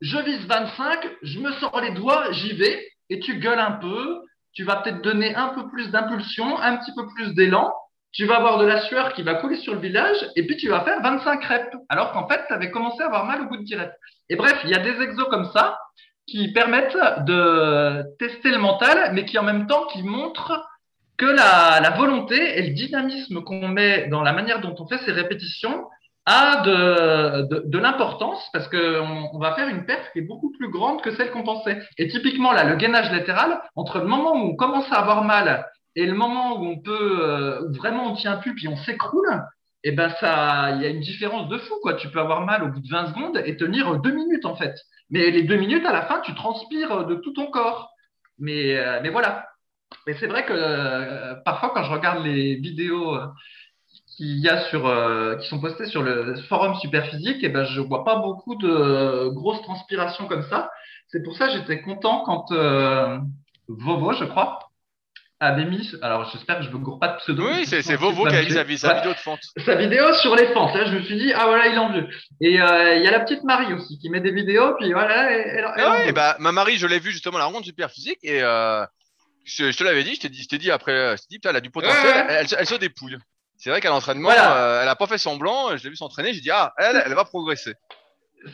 Je 0.00 0.16
vise 0.16 0.46
25, 0.46 1.06
je 1.20 1.40
me 1.40 1.52
sors 1.52 1.78
les 1.82 1.90
doigts, 1.90 2.32
j'y 2.32 2.54
vais, 2.54 2.88
et 3.10 3.20
tu 3.20 3.36
gueules 3.36 3.58
un 3.58 3.72
peu. 3.72 4.22
Tu 4.54 4.64
vas 4.64 4.76
peut-être 4.76 5.02
donner 5.02 5.34
un 5.34 5.48
peu 5.48 5.68
plus 5.68 5.90
d'impulsion, 5.90 6.58
un 6.58 6.78
petit 6.78 6.92
peu 6.94 7.06
plus 7.08 7.34
d'élan. 7.34 7.70
Tu 8.12 8.24
vas 8.24 8.36
avoir 8.36 8.56
de 8.56 8.64
la 8.64 8.80
sueur 8.86 9.12
qui 9.12 9.22
va 9.22 9.34
couler 9.34 9.56
sur 9.56 9.74
le 9.74 9.80
village, 9.80 10.26
et 10.36 10.46
puis 10.46 10.56
tu 10.56 10.70
vas 10.70 10.80
faire 10.84 11.02
25 11.02 11.44
reps. 11.44 11.76
Alors 11.90 12.12
qu'en 12.12 12.26
fait, 12.28 12.46
tu 12.46 12.54
avais 12.54 12.70
commencé 12.70 13.02
à 13.02 13.06
avoir 13.06 13.26
mal 13.26 13.42
au 13.42 13.44
bout 13.44 13.58
de 13.58 13.64
10 13.64 13.74
reps. 13.74 13.94
Et 14.30 14.36
bref, 14.36 14.58
il 14.64 14.70
y 14.70 14.74
a 14.74 14.78
des 14.78 14.98
exos 15.02 15.28
comme 15.28 15.50
ça 15.52 15.78
qui 16.26 16.50
permettent 16.54 16.96
de 17.26 18.04
tester 18.18 18.50
le 18.50 18.58
mental, 18.58 19.12
mais 19.12 19.26
qui 19.26 19.38
en 19.38 19.42
même 19.42 19.66
temps 19.66 19.84
qui 19.92 20.02
montrent 20.02 20.66
que 21.22 21.26
la, 21.26 21.90
volonté 21.90 22.58
et 22.58 22.62
le 22.62 22.74
dynamisme 22.74 23.42
qu'on 23.44 23.68
met 23.68 24.08
dans 24.08 24.22
la 24.22 24.32
manière 24.32 24.60
dont 24.60 24.74
on 24.80 24.88
fait 24.88 24.98
ces 25.04 25.12
répétitions 25.12 25.86
a 26.26 26.62
de, 26.62 27.68
de, 27.68 27.78
l'importance 27.78 28.44
parce 28.52 28.66
qu'on 28.68 29.28
on 29.32 29.38
va 29.38 29.54
faire 29.54 29.68
une 29.68 29.86
perte 29.86 30.12
qui 30.12 30.18
est 30.18 30.26
beaucoup 30.26 30.50
plus 30.50 30.68
grande 30.68 31.00
que 31.00 31.14
celle 31.14 31.30
qu'on 31.30 31.44
pensait. 31.44 31.80
Et 31.96 32.08
typiquement, 32.08 32.52
là, 32.52 32.64
le 32.64 32.74
gainage 32.74 33.12
latéral, 33.12 33.60
entre 33.76 33.98
le 34.00 34.06
moment 34.06 34.32
où 34.32 34.50
on 34.50 34.56
commence 34.56 34.90
à 34.90 34.96
avoir 34.96 35.22
mal 35.22 35.64
et 35.94 36.06
le 36.06 36.14
moment 36.14 36.58
où 36.58 36.66
on 36.66 36.78
peut, 36.78 37.20
euh, 37.22 37.68
vraiment 37.70 38.10
on 38.10 38.16
tient 38.16 38.36
plus 38.38 38.56
puis 38.56 38.66
on 38.66 38.76
s'écroule, 38.76 39.42
eh 39.84 39.92
ben 39.92 40.10
ça, 40.18 40.72
il 40.72 40.82
y 40.82 40.86
a 40.86 40.88
une 40.88 41.00
différence 41.00 41.48
de 41.48 41.58
fou, 41.58 41.74
quoi. 41.82 41.94
Tu 41.94 42.08
peux 42.08 42.20
avoir 42.20 42.40
mal 42.40 42.64
au 42.64 42.68
bout 42.68 42.80
de 42.80 42.88
20 42.88 43.14
secondes 43.14 43.42
et 43.44 43.56
tenir 43.56 44.00
deux 44.00 44.12
minutes, 44.12 44.44
en 44.44 44.56
fait. 44.56 44.74
Mais 45.10 45.30
les 45.30 45.42
deux 45.42 45.56
minutes, 45.56 45.86
à 45.86 45.92
la 45.92 46.02
fin, 46.02 46.20
tu 46.20 46.34
transpires 46.34 47.06
de 47.06 47.14
tout 47.14 47.32
ton 47.32 47.46
corps. 47.46 47.90
Mais, 48.38 48.76
euh, 48.76 49.00
mais 49.02 49.10
voilà. 49.10 49.46
Mais 50.06 50.14
c'est 50.18 50.26
vrai 50.26 50.44
que 50.44 50.52
euh, 50.52 51.34
parfois, 51.44 51.72
quand 51.74 51.84
je 51.84 51.90
regarde 51.90 52.24
les 52.24 52.56
vidéos 52.56 53.14
euh, 53.14 53.26
qu'il 54.16 54.38
y 54.38 54.48
a 54.48 54.64
sur, 54.68 54.86
euh, 54.86 55.36
qui 55.36 55.48
sont 55.48 55.60
postées 55.60 55.86
sur 55.86 56.02
le 56.02 56.36
forum 56.48 56.74
Superphysique, 56.76 57.42
et 57.42 57.46
eh 57.46 57.48
ben, 57.48 57.64
je 57.64 57.80
vois 57.80 58.04
pas 58.04 58.16
beaucoup 58.16 58.56
de 58.56 59.28
grosses 59.28 59.62
transpirations 59.62 60.26
comme 60.26 60.42
ça. 60.44 60.70
C'est 61.08 61.22
pour 61.22 61.36
ça 61.36 61.48
que 61.48 61.54
j'étais 61.54 61.82
content 61.82 62.22
quand 62.24 62.52
Vovo, 63.68 64.12
je 64.12 64.24
crois, 64.24 64.58
avait 65.46 65.66
alors 66.02 66.30
j'espère 66.30 66.58
que 66.58 66.64
je 66.64 66.68
ne 66.68 66.74
me 66.74 66.84
cours 66.84 67.00
pas 67.00 67.08
de 67.08 67.16
pseudo. 67.16 67.44
Oui, 67.46 67.66
c'est 67.66 67.96
Vovo 67.96 68.26
qui 68.26 68.36
a 68.36 68.42
mis 68.42 68.78
sa, 68.78 68.94
vidéo 68.94 69.12
de 69.12 69.18
fente. 69.18 69.40
Sa 69.64 69.74
vidéo 69.74 70.12
sur 70.14 70.36
les 70.36 70.46
fentes. 70.52 70.74
Là, 70.74 70.84
je 70.84 70.96
me 70.96 71.02
suis 71.02 71.18
dit, 71.18 71.32
ah 71.34 71.46
voilà, 71.46 71.66
il 71.66 71.78
en 71.78 71.92
veut. 71.92 72.06
Et 72.40 72.60
euh, 72.60 72.94
il 72.96 73.02
y 73.02 73.08
a 73.08 73.10
la 73.10 73.20
petite 73.20 73.42
Marie 73.42 73.72
aussi 73.74 73.98
qui 73.98 74.08
met 74.08 74.20
des 74.20 74.30
vidéos, 74.30 74.74
puis 74.78 74.92
voilà. 74.92 75.32
Elle, 75.32 75.66
elle, 76.06 76.14
bah, 76.14 76.36
ma 76.38 76.52
Marie, 76.52 76.76
je 76.76 76.86
l'ai 76.86 77.00
vue 77.00 77.10
justement 77.10 77.36
à 77.36 77.40
la 77.40 77.46
rencontre 77.46 77.66
super 77.66 77.90
physique 77.90 78.18
et 78.22 78.40
euh, 78.42 78.84
je, 79.44 79.76
te 79.76 79.84
l'avais 79.84 80.04
dit, 80.04 80.14
je 80.14 80.20
t'ai 80.20 80.28
dit, 80.28 80.46
dit 80.46 80.70
après, 80.70 81.16
je 81.16 81.22
t'ai 81.22 81.38
dit, 81.38 81.40
elle 81.44 81.56
a 81.56 81.60
du 81.60 81.70
potentiel, 81.70 82.26
elle, 82.28 82.46
elle, 82.58 82.66
se 82.66 82.74
dépouille. 82.74 83.18
C'est 83.62 83.70
vrai 83.70 83.80
qu'à 83.80 83.90
l'entraînement, 83.90 84.30
euh, 84.30 84.82
elle 84.82 84.88
a 84.88 84.96
pas 84.96 85.06
fait 85.06 85.18
semblant. 85.18 85.76
Je 85.76 85.84
l'ai 85.84 85.90
vu 85.90 85.96
s'entraîner, 85.96 86.32
j'ai 86.32 86.40
dit, 86.40 86.50
ah, 86.50 86.72
elle, 86.78 87.00
elle 87.06 87.14
va 87.14 87.24
progresser. 87.24 87.74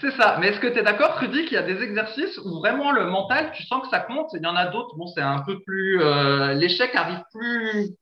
C'est 0.02 0.10
ça. 0.12 0.36
Mais 0.38 0.48
est-ce 0.48 0.60
que 0.60 0.66
tu 0.66 0.78
es 0.78 0.82
d'accord, 0.82 1.16
Rudy, 1.16 1.44
qu'il 1.44 1.54
y 1.54 1.56
a 1.56 1.62
des 1.62 1.82
exercices 1.82 2.36
où 2.44 2.58
vraiment 2.58 2.92
le 2.92 3.06
mental, 3.06 3.52
tu 3.56 3.64
sens 3.64 3.82
que 3.82 3.88
ça 3.88 4.00
compte 4.00 4.28
Il 4.34 4.42
y 4.42 4.46
en 4.46 4.54
a 4.54 4.66
d'autres, 4.66 4.96
bon, 4.96 5.06
c'est 5.06 5.22
un 5.22 5.40
peu 5.40 5.60
plus. 5.62 6.02
Euh, 6.02 6.52
l'échec 6.52 6.94
arrive 6.94 7.22
plus. 7.32 7.96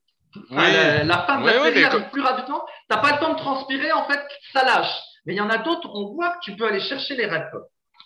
la, 0.51 1.25
fin 1.25 1.39
de 1.39 1.45
la 1.45 1.53
série 1.63 1.85
arrive 1.85 2.09
plus 2.11 2.21
rapidement. 2.21 2.65
Tu 2.89 2.95
n'as 2.95 3.01
pas 3.01 3.13
le 3.13 3.19
temps 3.19 3.33
de 3.33 3.37
transpirer, 3.37 3.93
en 3.93 4.05
fait, 4.05 4.19
ça 4.51 4.65
lâche. 4.65 4.93
Mais 5.25 5.33
il 5.33 5.37
y 5.37 5.41
en 5.41 5.49
a 5.49 5.59
d'autres, 5.59 5.89
on 5.93 6.13
voit 6.13 6.31
que 6.31 6.39
tu 6.41 6.55
peux 6.57 6.65
aller 6.65 6.81
chercher 6.81 7.15
les 7.15 7.25
reps. 7.25 7.55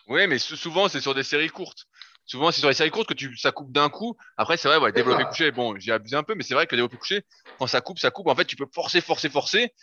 Oui, 0.07 0.27
mais 0.27 0.37
souvent, 0.37 0.87
c'est 0.87 1.01
sur 1.01 1.15
des 1.15 1.23
séries 1.23 1.49
courtes. 1.49 1.85
Souvent, 2.25 2.51
c'est 2.51 2.59
sur 2.59 2.69
les 2.69 2.75
séries 2.75 2.91
courtes 2.91 3.09
que 3.09 3.13
tu, 3.13 3.35
ça 3.37 3.51
coupe 3.51 3.71
d'un 3.71 3.89
coup. 3.89 4.15
Après, 4.37 4.57
c'est 4.57 4.67
vrai, 4.67 4.77
ouais, 4.77 4.91
développer 4.91 5.25
couché, 5.25 5.51
bon, 5.51 5.75
j'ai 5.77 5.91
abusé 5.91 6.15
un 6.15 6.23
peu, 6.23 6.35
mais 6.35 6.43
c'est 6.43 6.53
vrai 6.53 6.67
que 6.67 6.75
développer 6.75 6.97
couché, 6.97 7.23
quand 7.59 7.67
ça 7.67 7.81
coupe, 7.81 7.99
ça 7.99 8.11
coupe. 8.11 8.27
En 8.27 8.35
fait, 8.35 8.45
tu 8.45 8.55
peux 8.55 8.67
forcer, 8.73 9.01
forcer, 9.01 9.29
forcer. 9.29 9.73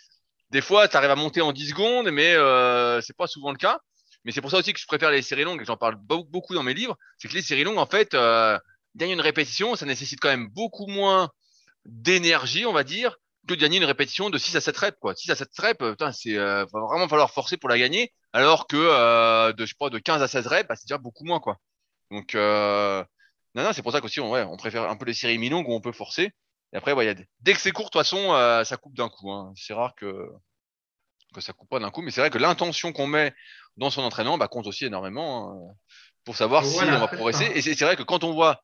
Des 0.49 0.61
fois, 0.61 0.87
tu 0.87 0.97
arrives 0.97 1.11
à 1.11 1.15
monter 1.15 1.41
en 1.41 1.51
10 1.51 1.69
secondes, 1.69 2.09
mais 2.11 2.33
euh, 2.33 3.01
c'est 3.01 3.15
pas 3.15 3.27
souvent 3.27 3.51
le 3.51 3.57
cas. 3.57 3.79
Mais 4.25 4.31
c'est 4.31 4.41
pour 4.41 4.51
ça 4.51 4.57
aussi 4.57 4.73
que 4.73 4.79
je 4.79 4.87
préfère 4.87 5.11
les 5.11 5.21
séries 5.21 5.43
longues, 5.43 5.61
et 5.61 5.65
j'en 5.65 5.77
parle 5.77 5.95
beaucoup 5.95 6.53
dans 6.53 6.63
mes 6.63 6.73
livres, 6.73 6.97
c'est 7.17 7.27
que 7.27 7.33
les 7.33 7.41
séries 7.41 7.63
longues, 7.63 7.77
en 7.77 7.85
fait, 7.85 8.13
euh, 8.13 8.57
gagner 8.95 9.13
une 9.13 9.21
répétition, 9.21 9.75
ça 9.75 9.85
nécessite 9.85 10.19
quand 10.19 10.29
même 10.29 10.49
beaucoup 10.49 10.87
moins 10.87 11.29
d'énergie, 11.85 12.65
on 12.65 12.73
va 12.73 12.83
dire, 12.83 13.17
que 13.47 13.53
de 13.53 13.59
gagner 13.59 13.77
une 13.77 13.85
répétition 13.85 14.29
de 14.29 14.37
6 14.37 14.55
à 14.55 14.61
7 14.61 14.77
reps. 14.77 14.97
Quoi. 14.99 15.15
6 15.15 15.31
à 15.31 15.35
7 15.35 15.49
reps, 15.59 15.91
putain, 15.91 16.11
c'est 16.11 16.37
euh, 16.37 16.65
va 16.73 16.79
vraiment 16.81 17.07
falloir 17.07 17.31
forcer 17.31 17.57
pour 17.57 17.69
la 17.69 17.79
gagner, 17.79 18.13
alors 18.33 18.67
que 18.67 18.77
euh, 18.77 19.53
de, 19.53 19.65
je 19.65 19.69
sais 19.69 19.77
pas, 19.79 19.89
de 19.89 19.99
15 19.99 20.21
à 20.21 20.27
16 20.27 20.47
reps, 20.47 20.67
bah, 20.67 20.75
c'est 20.75 20.85
déjà 20.87 20.97
beaucoup 20.97 21.23
moins. 21.23 21.39
Quoi. 21.39 21.57
Donc, 22.11 22.35
euh, 22.35 23.03
non, 23.55 23.63
non, 23.63 23.73
c'est 23.73 23.81
pour 23.81 23.91
ça 23.91 24.01
qu'aussi, 24.01 24.19
on, 24.19 24.31
ouais, 24.31 24.43
on 24.43 24.57
préfère 24.57 24.89
un 24.89 24.95
peu 24.95 25.05
les 25.05 25.13
séries 25.13 25.37
mi-longues 25.37 25.67
où 25.67 25.73
on 25.73 25.81
peut 25.81 25.91
forcer. 25.91 26.31
Et 26.73 26.77
après, 26.77 26.93
ouais, 26.93 27.05
y 27.05 27.09
a 27.09 27.15
dès 27.39 27.53
que 27.53 27.59
c'est 27.59 27.71
court, 27.71 27.85
de 27.85 27.89
toute 27.89 28.01
façon, 28.01 28.33
euh, 28.33 28.63
ça 28.63 28.77
coupe 28.77 28.95
d'un 28.95 29.09
coup. 29.09 29.31
Hein. 29.31 29.53
C'est 29.55 29.73
rare 29.73 29.95
que, 29.95 30.29
que 31.33 31.41
ça 31.41 31.53
coupe 31.53 31.69
pas 31.69 31.79
d'un 31.79 31.91
coup, 31.91 32.01
mais 32.01 32.11
c'est 32.11 32.21
vrai 32.21 32.29
que 32.29 32.37
l'intention 32.37 32.91
qu'on 32.93 33.07
met 33.07 33.33
dans 33.77 33.89
son 33.89 34.01
entraînement 34.01 34.37
bah, 34.37 34.47
compte 34.47 34.67
aussi 34.67 34.85
énormément 34.85 35.51
hein, 35.51 35.73
pour 36.25 36.35
savoir 36.35 36.65
si 36.65 36.83
on 36.83 36.99
va 36.99 37.07
progresser. 37.07 37.45
Et 37.55 37.61
c'est 37.61 37.85
vrai 37.85 37.95
que 37.95 38.03
quand 38.03 38.23
on 38.23 38.33
voit, 38.33 38.61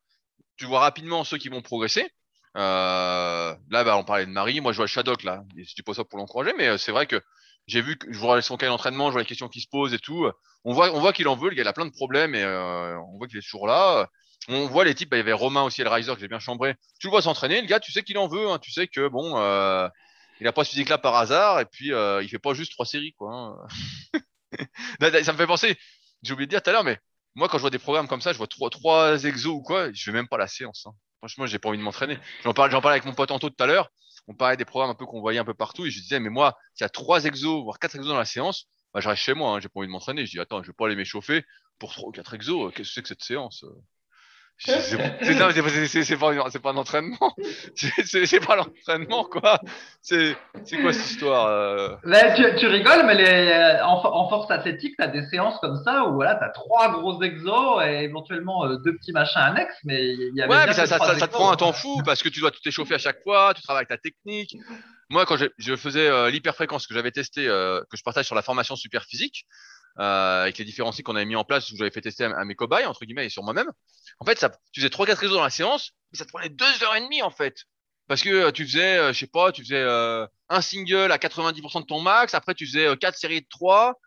tu 0.58 0.66
vois 0.66 0.80
rapidement 0.80 1.24
ceux 1.24 1.38
qui 1.38 1.50
vont 1.50 1.62
progresser. 1.62 2.12
Euh, 2.58 3.56
là, 3.70 3.84
bah, 3.84 3.98
on 3.98 4.04
parlait 4.04 4.26
de 4.26 4.32
Marie. 4.32 4.62
Moi, 4.62 4.72
je 4.72 4.78
vois 4.78 4.88
Shadok 4.88 5.24
là. 5.24 5.43
Je 5.58 5.74
dis 5.76 5.82
pas 5.82 5.93
ça 5.93 6.04
pour 6.04 6.20
l'encourager, 6.20 6.54
mais 6.58 6.68
euh, 6.68 6.78
c'est 6.78 6.91
vrai 6.91 7.06
que 7.06 7.22
j'ai 7.68 7.82
vu 7.82 7.97
que 7.97 8.11
je 8.11 8.18
vois 8.18 8.41
son 8.41 8.57
cas 8.57 8.68
d'entraînement, 8.68 9.07
je 9.07 9.13
vois 9.13 9.22
les 9.22 9.28
questions 9.28 9.47
qui 9.47 9.61
se 9.61 9.68
posent 9.68 9.93
et 9.93 9.99
tout. 9.99 10.30
On 10.63 10.74
voit, 10.74 10.91
on 10.93 10.99
voit 10.99 11.13
qu'il 11.13 11.28
en 11.28 11.36
veut. 11.36 11.49
Le 11.49 11.55
gars, 11.55 11.63
il 11.63 11.68
a 11.68 11.74
plein 11.74 11.86
de 11.86 11.91
problèmes 11.91 12.36
et 12.36 12.43
euh, 12.43 12.97
on 12.99 13.18
voit 13.18 13.28
qu'il 13.28 13.38
est 13.38 13.41
toujours 13.41 13.68
là. 13.68 14.09
On 14.47 14.68
voit 14.68 14.84
les 14.84 14.93
types. 14.93 15.09
Bah, 15.09 15.18
il 15.18 15.20
y 15.20 15.22
avait 15.22 15.34
Romain 15.34 15.63
aussi, 15.63 15.82
le 15.82 15.89
Riser 15.89 16.13
que 16.13 16.20
j'ai 16.20 16.28
bien 16.28 16.39
chambré. 16.39 16.76
Tu 16.99 17.07
le 17.07 17.11
vois 17.11 17.22
s'entraîner. 17.22 17.61
Le 17.61 17.68
gars, 17.68 17.80
tu 17.80 17.91
sais 17.91 18.03
qu'il 18.03 18.18
en 18.18 18.28
veut. 18.28 18.49
Hein. 18.49 18.59
Tu 18.59 18.72
sais 18.72 18.88
que 18.88 19.07
bon, 19.07 19.38
euh, 19.38 19.88
il 20.39 20.47
a 20.47 20.53
pas 20.53 20.63
ce 20.63 20.72
physique 20.72 20.89
là 20.89 20.97
par 20.97 21.16
hasard 21.16 21.59
et 21.59 21.66
puis 21.66 21.93
euh, 21.93 22.22
il 22.22 22.30
fait 22.30 22.39
pas 22.39 22.53
juste 22.53 22.72
trois 22.72 22.86
séries 22.86 23.13
quoi. 23.18 23.34
Hein. 23.34 24.20
ça 25.24 25.34
me 25.34 25.38
fait 25.38 25.47
penser, 25.47 25.78
j'ai 26.22 26.34
oublié 26.34 26.47
de 26.47 26.51
dire 26.51 26.61
tout 26.61 26.70
à 26.70 26.74
l'heure, 26.74 26.84
mais 26.84 26.99
moi, 27.36 27.49
quand 27.49 27.57
je 27.57 27.61
vois 27.61 27.70
des 27.70 27.80
programmes 27.80 28.07
comme 28.07 28.22
ça, 28.22 28.32
je 28.32 28.38
vois 28.38 28.47
trois, 28.47 28.70
trois 28.70 29.24
exos 29.24 29.53
ou 29.53 29.61
quoi, 29.61 29.91
je 29.91 30.11
vais 30.11 30.16
même 30.16 30.28
pas 30.28 30.38
la 30.38 30.47
séance. 30.47 30.86
Hein. 30.88 30.93
Franchement, 31.20 31.45
j'ai 31.45 31.59
pas 31.59 31.70
envie 31.70 31.78
de 31.78 31.84
m'entraîner. 31.84 32.18
J'en 32.43 32.53
parlais, 32.53 32.72
j'en 32.72 32.82
parlais 32.82 32.95
avec 32.95 33.05
mon 33.05 33.13
pote 33.13 33.32
Anto 33.32 33.49
tout 33.49 33.63
à 33.63 33.68
l'heure. 33.68 33.89
On 34.28 34.34
parlait 34.34 34.58
des 34.58 34.66
programmes 34.66 34.92
un 34.92 34.96
peu 34.96 35.06
qu'on 35.06 35.22
voyait 35.22 35.40
un 35.40 35.46
peu 35.46 35.54
partout 35.54 35.86
et 35.86 35.92
je 35.92 36.00
disais, 36.02 36.20
mais 36.20 36.30
moi, 36.30 36.58
s'il 36.74 36.84
y 36.84 36.86
a 36.86 36.90
trois 36.90 37.26
exos, 37.26 37.64
voire 37.64 37.80
quatre 37.80 37.96
exos 37.96 38.10
dans 38.10 38.18
la 38.18 38.26
séance, 38.26 38.68
bah, 38.94 39.00
je 39.00 39.10
reste 39.10 39.22
chez 39.22 39.34
moi. 39.34 39.56
Hein, 39.56 39.60
j'ai 39.60 39.70
pas 39.70 39.80
envie 39.80 39.88
de 39.88 39.92
m'entraîner. 39.92 40.26
Je 40.26 40.32
dis, 40.32 40.40
attends, 40.40 40.64
je 40.64 40.68
vais 40.68 40.74
pas 40.74 40.86
aller 40.88 40.96
m'échauffer 40.96 41.44
pour 41.80 41.94
trois 41.94 42.10
ou 42.10 42.12
quatre 42.12 42.34
exos. 42.34 42.74
Qu'est-ce 42.74 42.90
que 42.90 42.94
c'est 42.94 43.02
que 43.04 43.08
cette 43.10 43.24
séance? 43.24 43.64
C'est 44.58 44.97
pas, 46.18 46.34
pas 46.62 46.70
un 46.70 46.78
entraînement. 46.78 47.36
C'est 47.76 48.45
pas 48.45 48.56
l'entraînement, 48.56 49.26
quoi. 49.26 49.60
C'est 50.01 50.36
quoi 50.82 50.93
cette 50.93 51.12
histoire 51.12 51.47
euh? 51.47 51.95
tu, 52.36 52.56
tu, 52.58 52.68
rigoles, 52.68 53.06
mais 53.06 53.16
les, 53.16 53.26
euh, 53.26 53.86
en, 53.86 54.30
force 54.30 54.49
athlétique, 54.49 54.95
tu 54.97 55.03
as 55.03 55.08
des 55.08 55.26
séances 55.28 55.60
comme 55.60 55.82
ça 55.84 56.06
où 56.06 56.14
voilà, 56.14 56.36
tu 56.36 56.45
as 56.45 56.49
trois 56.49 56.89
gros 56.91 57.22
exos 57.22 57.84
et 57.86 58.03
éventuellement 58.03 58.66
euh, 58.66 58.78
deux 58.78 58.95
petits 58.95 59.12
machins 59.12 59.41
annexes. 59.41 59.78
Mais 59.84 60.14
il 60.14 60.34
y 60.36 60.41
ouais, 60.41 60.66
mais 60.68 60.74
ça, 60.74 60.86
ça, 60.86 60.99
ça, 60.99 61.28
te 61.28 61.34
prend 61.34 61.51
un 61.51 61.58
temps 61.58 61.74
fou 61.74 62.01
parce 62.06 62.24
que 62.24 62.30
tu 62.30 62.39
dois 62.39 62.51
tout 62.51 62.66
échauffer 62.66 62.95
à 62.95 62.99
chaque 62.99 63.22
fois, 63.24 63.53
tu 63.53 63.62
travailles 63.62 63.88
ta 63.88 63.97
technique. 63.97 64.56
Moi, 65.10 65.26
quand 65.26 65.38
je, 65.38 65.45
je 65.58 65.76
faisais 65.76 66.32
l'hyperfréquence 66.32 66.88
que 66.88 66.93
j'avais 66.93 67.12
testé, 67.12 67.45
que 67.45 67.97
je 67.97 68.03
partage 68.03 68.26
sur 68.26 68.36
la 68.36 68.41
formation 68.41 68.76
super 68.76 69.03
physique, 69.03 69.45
euh, 70.00 70.43
avec 70.43 70.58
les 70.58 70.66
différents 70.66 70.91
cycles 70.91 71.06
qu'on 71.06 71.16
avait 71.16 71.26
mis 71.26 71.36
en 71.36 71.43
place 71.43 71.72
où 71.72 71.78
j'avais 71.78 71.91
fait 71.91 72.02
tester 72.02 72.26
à, 72.26 72.46
mes 72.46 72.56
cobayes 72.56 72.86
entre 72.86 73.06
guillemets 73.06 73.26
et 73.26 73.30
sur 73.30 73.43
moi-même. 73.43 73.72
En 74.20 74.26
fait, 74.26 74.38
ça, 74.39 74.50
tu 74.72 74.82
faisais 74.82 74.89
trois 74.89 75.06
quatre 75.06 75.20
réseaux 75.20 75.36
dans 75.36 75.43
la 75.43 75.50
séance, 75.50 75.91
mais 76.12 76.18
ça 76.18 76.26
te 76.26 76.30
prenait 76.30 76.50
deux 76.50 76.84
heures 76.84 76.96
et 76.96 77.02
demie 77.02 77.22
en 77.22 77.32
fait. 77.32 77.66
Parce 78.08 78.22
que 78.22 78.30
euh, 78.30 78.52
tu 78.52 78.66
faisais, 78.66 78.98
euh, 78.98 79.14
je 79.14 79.20
sais 79.20 79.28
pas, 79.28 79.52
tu 79.52 79.64
faisais 79.64 79.82
euh, 79.82 80.28
un 80.50 80.62
single 80.62 81.12
à 81.12 81.18
90% 81.18 81.82
de 81.82 81.86
ton 81.86 82.02
max, 82.02 82.34
après 82.34 82.54
tu 82.54 82.66
faisais 82.68 82.96
quatre 82.98 83.18
séries 83.18 83.41
de 83.41 83.48
trois 83.50 84.00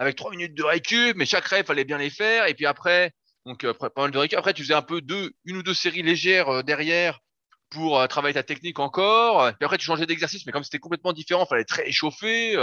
avec 0.00 0.14
trois 0.14 0.30
minutes 0.30 0.54
de 0.54 0.62
récup, 0.62 1.16
mais 1.16 1.26
chaque 1.26 1.46
rep 1.46 1.66
fallait 1.66 1.84
bien 1.84 1.98
les 1.98 2.10
faire. 2.10 2.46
Et 2.46 2.54
puis 2.54 2.66
après, 2.66 3.12
donc 3.44 3.66
pas 3.72 3.90
mal 3.96 4.12
de 4.12 4.18
récup. 4.18 4.38
Après, 4.38 4.54
tu 4.54 4.62
faisais 4.62 4.74
un 4.74 4.82
peu 4.82 5.00
deux, 5.00 5.32
une 5.44 5.56
ou 5.56 5.62
deux 5.64 5.74
séries 5.74 6.02
légères 6.02 6.62
derrière 6.62 7.18
pour 7.70 8.06
travailler 8.06 8.34
ta 8.34 8.44
technique 8.44 8.78
encore. 8.78 9.52
Puis 9.54 9.64
après, 9.64 9.78
tu 9.78 9.84
changeais 9.84 10.06
d'exercice, 10.06 10.46
mais 10.46 10.52
comme 10.52 10.62
c'était 10.62 10.78
complètement 10.78 11.12
différent, 11.12 11.44
fallait 11.46 11.64
très 11.64 11.88
échauffer. 11.88 12.54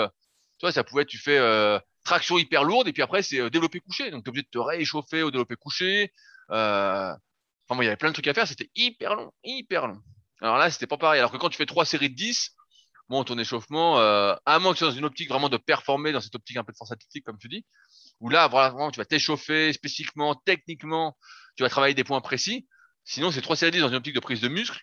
Tu 0.58 0.66
vois, 0.66 0.72
ça 0.72 0.84
pouvait 0.84 1.04
être, 1.04 1.10
tu 1.10 1.18
fais 1.18 1.38
euh, 1.38 1.80
traction 2.04 2.38
hyper 2.38 2.64
lourde 2.64 2.88
et 2.88 2.94
puis 2.94 3.02
après, 3.02 3.24
c'est 3.24 3.40
euh, 3.40 3.50
développer 3.50 3.80
couché. 3.82 4.12
Donc, 4.12 4.24
tu 4.24 4.28
es 4.28 4.30
obligé 4.30 4.44
de 4.44 4.50
te 4.50 4.58
réchauffer 4.58 5.24
au 5.24 5.32
développé 5.32 5.56
couché. 5.56 6.14
Euh... 6.52 7.14
Enfin, 7.68 7.78
bon, 7.78 7.82
il 7.82 7.86
y 7.86 7.88
avait 7.88 7.98
plein 7.98 8.10
de 8.10 8.14
trucs 8.14 8.28
à 8.28 8.34
faire. 8.34 8.48
C'était 8.48 8.70
hyper 8.76 9.16
long, 9.16 9.32
hyper 9.44 9.88
long. 9.88 10.00
Alors 10.42 10.58
là, 10.58 10.70
c'était 10.70 10.88
pas 10.88 10.98
pareil. 10.98 11.20
Alors 11.20 11.32
que 11.32 11.38
quand 11.38 11.50
tu 11.50 11.58
fais 11.58 11.66
trois 11.66 11.86
séries 11.86 12.10
de 12.10 12.16
10, 12.16 12.52
bon, 13.10 13.24
ton 13.24 13.38
échauffement, 13.38 14.00
euh, 14.00 14.36
à 14.46 14.60
moins 14.60 14.72
que 14.72 14.78
tu 14.78 14.84
sois 14.84 14.92
dans 14.92 14.98
une 14.98 15.06
optique 15.06 15.30
vraiment 15.30 15.50
de 15.50 15.58
performer, 15.58 16.12
dans 16.12 16.22
cette 16.22 16.36
optique 16.36 16.58
un 16.58 16.64
peu 16.64 16.72
de 16.72 16.78
force 16.78 16.92
athlétique, 16.92 17.26
comme 17.26 17.38
tu 17.38 17.48
dis, 17.48 17.66
où 18.20 18.30
là, 18.30 18.48
vraiment, 18.48 18.92
tu 18.92 19.00
vas 19.00 19.06
t'échauffer 19.06 19.74
spécifiquement, 19.74 20.36
techniquement, 20.46 21.18
tu 21.58 21.64
vas 21.64 21.70
travailler 21.70 21.96
des 21.96 22.04
points 22.04 22.22
précis. 22.22 22.68
Sinon, 23.04 23.32
c'est 23.32 23.42
trois 23.42 23.56
séries 23.56 23.72
de 23.72 23.78
10 23.78 23.82
dans 23.82 23.90
une 23.90 23.96
optique 23.96 24.16
de 24.16 24.20
prise 24.20 24.42
de 24.42 24.48
muscle. 24.48 24.82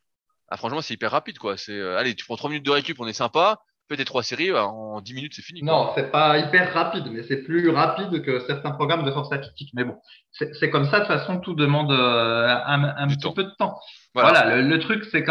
Ah, 0.49 0.57
franchement, 0.57 0.83
c'est 0.83 0.95
hyper 0.95 1.11
rapide, 1.11 1.39
quoi. 1.39 1.57
C'est, 1.57 1.73
euh, 1.73 1.97
allez, 1.97 2.15
tu 2.15 2.25
prends 2.25 2.37
trois 2.37 2.51
minutes 2.51 2.67
de 2.67 2.71
récup, 2.71 2.99
on 3.01 3.07
est 3.07 3.13
sympa 3.13 3.61
fais 3.93 3.99
tes 3.99 4.05
trois 4.05 4.23
séries, 4.23 4.51
bah, 4.51 4.67
en 4.67 5.01
10 5.01 5.15
minutes, 5.15 5.33
c'est 5.35 5.43
fini. 5.43 5.63
Non, 5.63 5.93
c'est 5.95 6.11
pas 6.11 6.39
hyper 6.39 6.73
rapide, 6.73 7.05
mais 7.13 7.23
c'est 7.23 7.43
plus 7.43 7.69
rapide 7.71 8.23
que 8.23 8.41
certains 8.41 8.73
programmes 8.73 9.05
de 9.05 9.11
force 9.11 9.33
athlétique. 9.33 9.71
Mais 9.75 9.85
bon, 9.85 9.97
c'est 10.33 10.71
comme 10.71 10.87
ça, 10.87 11.01
de 11.01 11.07
toute 11.07 11.15
façon, 11.15 11.39
tout 11.41 11.55
demande 11.55 11.93
euh, 11.93 12.49
un, 12.49 12.85
un 12.85 13.09
petit 13.09 13.33
peu 13.33 13.45
de 13.45 13.53
temps. 13.59 13.79
Voilà, 14.15 14.61
le, 14.61 14.79
truc, 14.79 15.07
c'est 15.11 15.25
que 15.25 15.31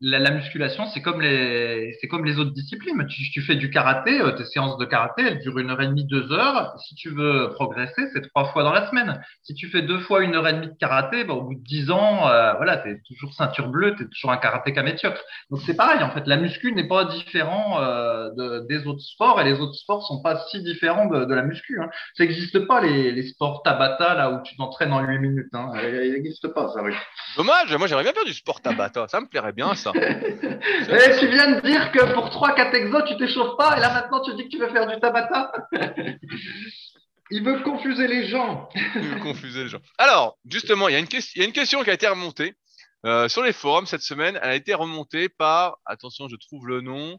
la, 0.00 0.30
musculation, 0.30 0.86
c'est 0.86 1.02
comme 1.02 1.20
les, 1.20 1.92
c'est 2.00 2.08
comme 2.08 2.24
les 2.24 2.38
autres 2.38 2.52
disciplines. 2.52 3.06
Tu, 3.06 3.30
tu 3.30 3.42
fais 3.42 3.56
du 3.56 3.68
karaté, 3.68 4.22
euh, 4.22 4.30
tes 4.30 4.46
séances 4.46 4.78
de 4.78 4.86
karaté, 4.86 5.22
elles 5.22 5.40
durent 5.40 5.58
une 5.58 5.68
heure 5.68 5.82
et 5.82 5.86
demie, 5.86 6.06
deux 6.06 6.32
heures. 6.32 6.74
Si 6.78 6.94
tu 6.94 7.10
veux 7.10 7.50
progresser, 7.52 8.08
c'est 8.14 8.26
trois 8.30 8.46
fois 8.46 8.62
dans 8.62 8.72
la 8.72 8.88
semaine. 8.88 9.20
Si 9.42 9.54
tu 9.54 9.68
fais 9.68 9.82
deux 9.82 9.98
fois 9.98 10.22
une 10.22 10.34
heure 10.34 10.48
et 10.48 10.54
demie 10.54 10.68
de 10.68 10.76
karaté, 10.80 11.24
bah, 11.24 11.34
au 11.34 11.42
bout 11.42 11.56
de 11.56 11.62
dix 11.62 11.90
ans, 11.90 12.26
euh, 12.26 12.54
voilà, 12.54 12.78
t'es 12.78 13.02
toujours 13.06 13.34
ceinture 13.34 13.68
bleue, 13.68 13.94
t'es 13.96 14.06
toujours 14.06 14.30
un 14.30 14.38
karatéka 14.38 14.82
médiocre. 14.82 15.20
Donc 15.50 15.60
c'est 15.66 15.76
pareil, 15.76 16.02
en 16.02 16.10
fait, 16.10 16.26
la 16.26 16.38
muscu 16.38 16.72
n'est 16.72 16.88
pas 16.88 17.04
différent 17.04 17.82
euh, 17.82 18.01
de, 18.36 18.66
des 18.68 18.86
autres 18.86 19.02
sports 19.02 19.40
et 19.40 19.44
les 19.44 19.60
autres 19.60 19.74
sports 19.74 20.06
sont 20.06 20.22
pas 20.22 20.44
si 20.50 20.62
différents 20.62 21.06
de, 21.06 21.24
de 21.24 21.34
la 21.34 21.42
muscu. 21.42 21.80
Hein. 21.80 21.88
Ça 22.16 22.24
n'existe 22.24 22.66
pas 22.66 22.80
les, 22.80 23.12
les 23.12 23.26
sports 23.28 23.62
Tabata 23.62 24.14
là 24.14 24.30
où 24.30 24.42
tu 24.42 24.56
t'entraînes 24.56 24.92
en 24.92 25.00
huit 25.00 25.18
minutes. 25.18 25.54
Hein. 25.54 25.72
Il 25.82 26.12
n'existe 26.12 26.48
pas 26.48 26.68
ça. 26.68 26.82
Oui. 26.82 26.92
Dommage, 27.36 27.74
moi 27.76 27.86
j'aimerais 27.86 28.12
bien 28.12 28.24
du 28.24 28.34
sport 28.34 28.60
Tabata. 28.60 29.08
Ça 29.08 29.20
me 29.20 29.26
plairait 29.26 29.52
bien, 29.52 29.74
ça. 29.74 29.92
Et 29.96 31.18
tu 31.18 31.26
viens 31.28 31.56
de 31.56 31.60
dire 31.60 31.90
que 31.92 32.12
pour 32.12 32.28
3-4 32.28 32.74
exos, 32.74 33.04
tu 33.06 33.16
t'échauffes 33.16 33.56
pas, 33.56 33.76
et 33.76 33.80
là 33.80 33.92
maintenant 33.92 34.22
tu 34.22 34.34
dis 34.34 34.44
que 34.44 34.48
tu 34.48 34.58
veux 34.58 34.68
faire 34.70 34.86
du 34.86 34.98
Tabata? 35.00 35.52
Il 37.32 37.42
veut 37.42 37.60
confuser 37.60 38.08
les 38.08 38.28
gens. 38.28 38.68
Il 38.94 39.08
veut 39.08 39.20
confuser 39.20 39.64
les 39.64 39.68
gens. 39.70 39.80
Alors, 39.96 40.36
justement, 40.50 40.88
il 40.88 40.92
y, 40.92 40.96
a 40.96 40.98
une 40.98 41.06
il 41.10 41.40
y 41.40 41.42
a 41.42 41.46
une 41.46 41.52
question 41.52 41.82
qui 41.82 41.88
a 41.88 41.94
été 41.94 42.06
remontée 42.06 42.54
euh, 43.06 43.26
sur 43.28 43.42
les 43.42 43.54
forums 43.54 43.86
cette 43.86 44.02
semaine. 44.02 44.38
Elle 44.42 44.50
a 44.50 44.54
été 44.54 44.74
remontée 44.74 45.30
par, 45.30 45.78
attention, 45.86 46.28
je 46.28 46.36
trouve 46.36 46.68
le 46.68 46.82
nom. 46.82 47.18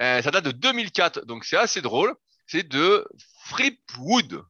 Euh, 0.00 0.22
ça 0.22 0.30
date 0.30 0.44
de 0.44 0.50
2004, 0.50 1.24
donc 1.26 1.44
c'est 1.44 1.56
assez 1.56 1.80
drôle. 1.80 2.14
C'est 2.46 2.66
de 2.66 3.06
Fripwood, 3.44 4.42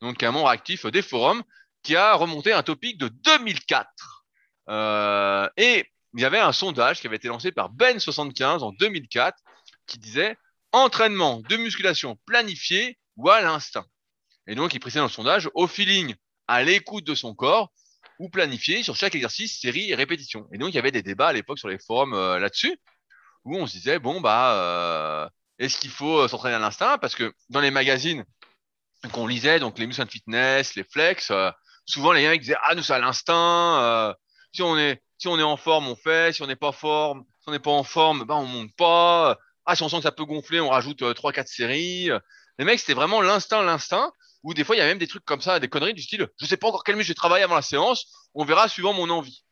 donc 0.00 0.22
un 0.22 0.30
membre 0.30 0.48
actif 0.48 0.86
des 0.86 1.02
forums, 1.02 1.42
qui 1.82 1.96
a 1.96 2.14
remonté 2.14 2.52
un 2.52 2.62
topic 2.62 2.98
de 2.98 3.08
2004. 3.08 3.88
Euh, 4.68 5.48
et 5.56 5.86
il 6.14 6.20
y 6.20 6.24
avait 6.24 6.38
un 6.38 6.52
sondage 6.52 7.00
qui 7.00 7.06
avait 7.06 7.16
été 7.16 7.28
lancé 7.28 7.52
par 7.52 7.72
Ben75 7.74 8.60
en 8.60 8.72
2004 8.72 9.36
qui 9.86 9.98
disait 9.98 10.36
entraînement 10.72 11.40
de 11.48 11.56
musculation 11.56 12.18
planifié 12.26 12.98
ou 13.16 13.28
à 13.30 13.40
l'instinct. 13.40 13.86
Et 14.46 14.54
donc, 14.54 14.74
il 14.74 14.80
précise 14.80 14.98
dans 14.98 15.04
le 15.04 15.10
sondage 15.10 15.48
au 15.54 15.66
feeling, 15.66 16.14
à 16.48 16.62
l'écoute 16.62 17.04
de 17.06 17.14
son 17.14 17.34
corps. 17.34 17.70
ou 18.18 18.28
planifier 18.28 18.84
sur 18.84 18.94
chaque 18.94 19.16
exercice, 19.16 19.58
série 19.58 19.90
et 19.90 19.96
répétition. 19.96 20.46
Et 20.52 20.58
donc, 20.58 20.68
il 20.68 20.76
y 20.76 20.78
avait 20.78 20.92
des 20.92 21.02
débats 21.02 21.28
à 21.28 21.32
l'époque 21.32 21.58
sur 21.58 21.66
les 21.66 21.78
forums 21.78 22.14
euh, 22.14 22.38
là-dessus, 22.38 22.78
où 23.44 23.56
on 23.56 23.66
se 23.66 23.72
disait, 23.72 23.98
bon, 23.98 24.20
bah, 24.20 24.54
euh, 24.54 25.28
est-ce 25.58 25.78
qu'il 25.78 25.90
faut 25.90 26.26
s'entraîner 26.28 26.56
à 26.56 26.58
l'instinct? 26.58 26.98
Parce 26.98 27.14
que 27.14 27.32
dans 27.50 27.60
les 27.60 27.70
magazines 27.70 28.24
qu'on 29.12 29.26
lisait, 29.26 29.58
donc 29.58 29.78
les 29.78 29.86
Muscle 29.86 30.06
Fitness, 30.08 30.74
les 30.76 30.84
Flex, 30.84 31.32
souvent 31.86 32.12
les 32.12 32.26
mecs 32.28 32.40
disaient, 32.40 32.56
ah, 32.62 32.74
nous, 32.74 32.82
c'est 32.82 32.94
à 32.94 32.98
l'instinct, 32.98 34.14
si 34.52 34.62
on 34.62 34.78
est 34.78 35.02
si 35.22 35.28
on 35.28 35.38
est 35.38 35.42
en 35.44 35.56
forme, 35.56 35.86
on 35.86 35.94
fait, 35.94 36.34
si 36.34 36.42
on 36.42 36.48
n'est 36.48 36.56
pas 36.56 36.72
forme, 36.72 37.24
si 37.40 37.48
on 37.48 37.52
n'est 37.52 37.60
pas 37.60 37.70
en 37.70 37.84
forme, 37.84 38.24
bah, 38.24 38.34
on 38.34 38.44
monte 38.44 38.74
pas. 38.76 39.38
Ah, 39.66 39.76
si 39.76 39.84
on 39.84 39.88
sent 39.88 39.98
que 39.98 40.02
ça 40.02 40.10
peut 40.10 40.24
gonfler, 40.24 40.60
on 40.60 40.68
rajoute 40.68 41.14
trois, 41.14 41.32
quatre 41.32 41.46
séries. 41.46 42.10
Les 42.58 42.64
mecs, 42.64 42.80
c'était 42.80 42.94
vraiment 42.94 43.20
l'instinct, 43.20 43.62
l'instinct. 43.62 44.12
Ou 44.42 44.54
des 44.54 44.64
fois, 44.64 44.74
il 44.74 44.80
y 44.80 44.82
a 44.82 44.86
même 44.86 44.98
des 44.98 45.06
trucs 45.06 45.24
comme 45.24 45.40
ça, 45.40 45.60
des 45.60 45.68
conneries 45.68 45.94
du 45.94 46.02
style, 46.02 46.28
je 46.40 46.46
sais 46.46 46.56
pas 46.56 46.66
encore 46.66 46.82
quel 46.82 46.96
muscle 46.96 47.06
je 47.06 47.12
vais 47.12 47.14
travailler 47.14 47.44
avant 47.44 47.54
la 47.54 47.62
séance, 47.62 48.06
on 48.34 48.44
verra 48.44 48.68
suivant 48.68 48.92
mon 48.92 49.08
envie. 49.10 49.44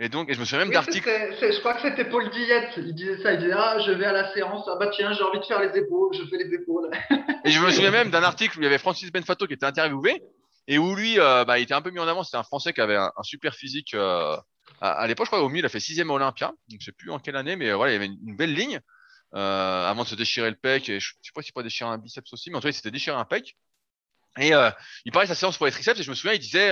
Et 0.00 0.08
donc, 0.08 0.30
et 0.30 0.34
je 0.34 0.38
me 0.40 0.44
souviens 0.44 0.60
même 0.64 0.72
d'articles. 0.72 1.08
Je 1.40 1.58
crois 1.58 1.74
que 1.74 1.82
c'était 1.82 2.04
Paul 2.04 2.30
Dillette. 2.30 2.70
Il 2.76 2.94
disait 2.94 3.20
ça. 3.20 3.32
Il 3.32 3.40
disait 3.40 3.54
Ah, 3.56 3.78
je 3.84 3.90
vais 3.90 4.04
à 4.04 4.12
la 4.12 4.32
séance. 4.32 4.64
Ah, 4.68 4.76
bah 4.78 4.90
tiens, 4.92 5.12
j'ai 5.12 5.22
envie 5.22 5.40
de 5.40 5.44
faire 5.44 5.60
les 5.60 5.76
épaules. 5.76 6.14
Je 6.14 6.24
fais 6.28 6.36
les 6.36 6.54
épaules. 6.54 6.88
et 7.44 7.50
je 7.50 7.60
me 7.60 7.70
souviens 7.70 7.90
même 7.90 8.10
d'un 8.10 8.22
article 8.22 8.58
où 8.58 8.60
il 8.60 8.64
y 8.64 8.68
avait 8.68 8.78
Francis 8.78 9.10
Benfato 9.10 9.46
qui 9.48 9.54
était 9.54 9.66
interviewé 9.66 10.22
et 10.68 10.78
où 10.78 10.94
lui, 10.94 11.18
euh, 11.18 11.44
bah, 11.44 11.58
il 11.58 11.62
était 11.62 11.74
un 11.74 11.82
peu 11.82 11.90
mis 11.90 11.98
en 11.98 12.06
avant. 12.06 12.22
C'était 12.22 12.36
un 12.36 12.44
Français 12.44 12.72
qui 12.72 12.80
avait 12.80 12.96
un, 12.96 13.10
super 13.22 13.54
physique. 13.54 13.94
Euh, 13.94 14.36
à, 14.80 15.06
l'époque, 15.08 15.26
je 15.26 15.30
crois, 15.30 15.42
au 15.42 15.48
mieux, 15.48 15.58
il 15.58 15.66
a 15.66 15.68
fait 15.68 15.80
sixième 15.80 16.10
Olympia. 16.10 16.52
Donc, 16.68 16.80
je 16.80 16.84
sais 16.84 16.92
plus 16.92 17.10
en 17.10 17.18
quelle 17.18 17.36
année, 17.36 17.56
mais 17.56 17.72
voilà, 17.72 17.92
il 17.92 17.94
y 17.94 17.96
avait 17.96 18.06
une, 18.06 18.36
belle 18.36 18.54
ligne 18.54 18.80
euh, 19.34 19.86
avant 19.88 20.04
de 20.04 20.08
se 20.08 20.14
déchirer 20.14 20.50
le 20.50 20.56
pec. 20.56 20.88
Et 20.90 21.00
je, 21.00 21.14
je 21.22 21.28
sais 21.28 21.32
pas 21.34 21.42
s'il 21.42 21.52
pas 21.54 21.64
déchirer 21.64 21.90
un 21.90 21.98
biceps 21.98 22.32
aussi, 22.32 22.50
mais 22.50 22.56
en 22.56 22.60
tout 22.60 22.66
cas, 22.66 22.70
il 22.70 22.74
s'était 22.74 22.92
déchiré 22.92 23.16
un 23.16 23.24
pec. 23.24 23.56
Et 24.38 24.54
euh, 24.54 24.70
il 25.06 25.10
parlait 25.10 25.26
de 25.26 25.32
sa 25.32 25.40
séance 25.40 25.56
pour 25.56 25.66
les 25.66 25.72
triceps 25.72 25.98
et 25.98 26.02
je 26.04 26.10
me 26.10 26.14
souviens, 26.14 26.34
il 26.34 26.38
disait, 26.38 26.70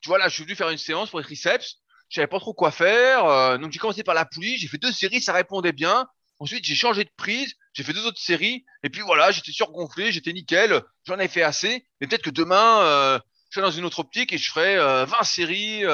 tu 0.00 0.08
vois 0.08 0.18
là, 0.18 0.28
je 0.28 0.34
suis 0.34 0.44
venu 0.44 0.56
faire 0.56 0.70
une 0.70 0.78
séance 0.78 1.10
pour 1.10 1.20
les 1.20 1.24
triceps, 1.24 1.76
je 2.08 2.16
savais 2.16 2.26
pas 2.26 2.40
trop 2.40 2.54
quoi 2.54 2.70
faire, 2.70 3.24
euh, 3.26 3.58
donc 3.58 3.72
j'ai 3.72 3.78
commencé 3.78 4.02
par 4.02 4.14
la 4.14 4.24
poulie, 4.24 4.56
j'ai 4.58 4.68
fait 4.68 4.78
deux 4.78 4.92
séries, 4.92 5.20
ça 5.20 5.32
répondait 5.32 5.72
bien. 5.72 6.06
Ensuite, 6.40 6.64
j'ai 6.64 6.74
changé 6.74 7.04
de 7.04 7.10
prise, 7.16 7.54
j'ai 7.72 7.82
fait 7.82 7.92
deux 7.92 8.06
autres 8.06 8.20
séries, 8.20 8.64
et 8.82 8.90
puis 8.90 9.02
voilà, 9.02 9.30
j'étais 9.32 9.52
surgonflé, 9.52 10.12
j'étais 10.12 10.32
nickel, 10.32 10.82
j'en 11.04 11.18
ai 11.18 11.28
fait 11.28 11.42
assez. 11.42 11.84
Mais 12.00 12.06
peut-être 12.06 12.22
que 12.22 12.30
demain, 12.30 12.80
euh, 12.82 13.18
je 13.50 13.54
serai 13.54 13.66
dans 13.66 13.72
une 13.72 13.84
autre 13.84 13.98
optique 13.98 14.32
et 14.32 14.38
je 14.38 14.50
ferai 14.50 14.76
20 14.76 15.22
séries 15.24 15.84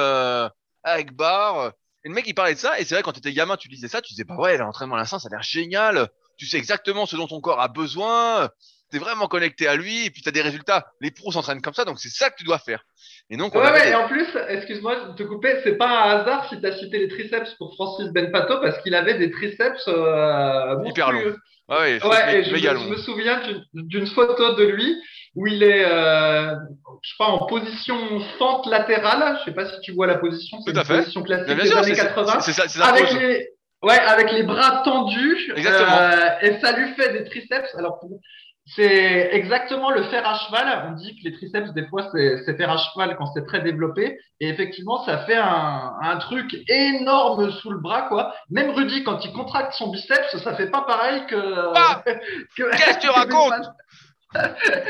avec 0.83 1.13
barre. 1.13 1.71
Et 2.03 2.09
le 2.09 2.13
mec, 2.13 2.25
il 2.27 2.35
parlait 2.35 2.53
de 2.53 2.59
ça, 2.59 2.79
et 2.79 2.85
c'est 2.85 2.93
vrai, 2.93 3.01
quand 3.01 3.13
tu 3.13 3.19
étais 3.19 3.33
gamin, 3.33 3.57
tu 3.57 3.67
disais 3.67 3.87
ça, 3.87 4.01
tu 4.01 4.13
disais, 4.13 4.23
bah 4.23 4.35
ouais, 4.35 4.57
l'entraînement 4.57 4.95
à 4.95 4.99
l'instant, 4.99 5.17
ça 5.17 5.27
a 5.27 5.31
l'air 5.31 5.41
génial, 5.41 6.09
tu 6.37 6.45
sais 6.45 6.57
exactement 6.57 7.07
ce 7.07 7.15
dont 7.15 7.27
ton 7.27 7.41
corps 7.41 7.59
a 7.59 7.67
besoin, 7.67 8.49
tu 8.91 8.97
es 8.97 8.99
vraiment 8.99 9.27
connecté 9.27 9.67
à 9.67 9.75
lui 9.75 10.05
et 10.05 10.11
puis 10.11 10.21
tu 10.21 10.29
as 10.29 10.31
des 10.31 10.41
résultats. 10.41 10.85
Les 11.01 11.11
pros 11.11 11.31
s'entraînent 11.31 11.61
comme 11.61 11.73
ça, 11.73 11.85
donc 11.85 11.99
c'est 11.99 12.09
ça 12.09 12.29
que 12.29 12.35
tu 12.35 12.43
dois 12.43 12.59
faire. 12.59 12.85
Et 13.31 13.37
donc, 13.37 13.55
ouais, 13.55 13.89
et 13.89 13.95
en 13.95 14.07
plus, 14.07 14.27
excuse-moi 14.49 14.95
de 15.07 15.15
te 15.15 15.23
couper, 15.23 15.55
c'est 15.63 15.77
pas 15.77 15.87
un 15.87 16.19
hasard 16.19 16.47
si 16.47 16.61
tu 16.61 16.67
as 16.67 16.77
cité 16.77 16.99
les 16.99 17.07
triceps 17.07 17.55
pour 17.55 17.73
Francis 17.73 18.11
Benpato 18.11 18.59
parce 18.61 18.77
qu'il 18.83 18.93
avait 18.93 19.17
des 19.17 19.31
triceps 19.31 19.87
euh, 19.87 20.75
hyper 20.85 21.11
longs. 21.11 21.33
Ouais, 21.67 21.99
ouais 22.03 22.43
je, 22.43 22.55
je, 22.55 22.89
me 22.89 22.97
souviens 22.97 23.41
d'une 23.73 24.05
photo 24.05 24.53
de 24.53 24.65
lui 24.65 24.95
où 25.35 25.47
il 25.47 25.63
est, 25.63 25.83
euh, 25.85 26.53
je 27.01 27.13
crois, 27.15 27.27
en 27.27 27.47
position 27.47 27.97
fente 28.37 28.67
latérale. 28.67 29.37
Je 29.39 29.45
sais 29.45 29.55
pas 29.55 29.65
si 29.65 29.79
tu 29.81 29.91
vois 29.93 30.05
la 30.05 30.19
position, 30.19 30.59
c'est 30.63 30.75
une 30.75 30.83
position 30.83 31.23
classique 31.23 31.57
des 31.57 31.73
années 31.73 31.93
80. 31.93 32.39
C'est 32.41 32.53
ça, 32.53 32.67
ça 32.67 32.85
avec 32.85 33.11
les, 33.13 33.49
ouais, 33.81 33.97
avec 33.97 34.31
les 34.31 34.43
bras 34.43 34.83
tendus. 34.85 35.51
Exactement. 35.55 35.97
Euh, 35.97 36.29
et 36.41 36.59
ça 36.59 36.77
lui 36.77 36.93
fait 36.93 37.11
des 37.13 37.23
triceps. 37.23 37.73
Alors 37.75 37.99
pour, 37.99 38.19
c'est 38.67 39.29
exactement 39.31 39.91
le 39.91 40.01
fer 40.03 40.27
à 40.27 40.39
cheval. 40.39 40.87
On 40.89 40.93
dit 40.93 41.15
que 41.15 41.29
les 41.29 41.33
triceps, 41.33 41.71
des 41.73 41.85
fois, 41.85 42.09
c'est 42.11 42.57
fer 42.57 42.69
à 42.69 42.77
cheval 42.77 43.15
quand 43.15 43.27
c'est 43.27 43.45
très 43.45 43.61
développé. 43.61 44.17
Et 44.39 44.49
effectivement, 44.49 45.05
ça 45.05 45.19
fait 45.19 45.35
un, 45.35 45.93
un, 46.01 46.17
truc 46.17 46.55
énorme 46.67 47.51
sous 47.51 47.69
le 47.69 47.77
bras, 47.77 48.01
quoi. 48.03 48.33
Même 48.49 48.71
Rudy, 48.71 49.03
quand 49.03 49.23
il 49.23 49.31
contracte 49.33 49.73
son 49.73 49.91
biceps, 49.91 50.35
ça 50.37 50.55
fait 50.55 50.71
pas 50.71 50.81
pareil 50.81 51.25
que. 51.27 51.35
Ah 51.75 52.01
Qu'est-ce 52.05 52.97
que 52.97 53.01
tu 53.01 53.09
racontes 53.09 53.69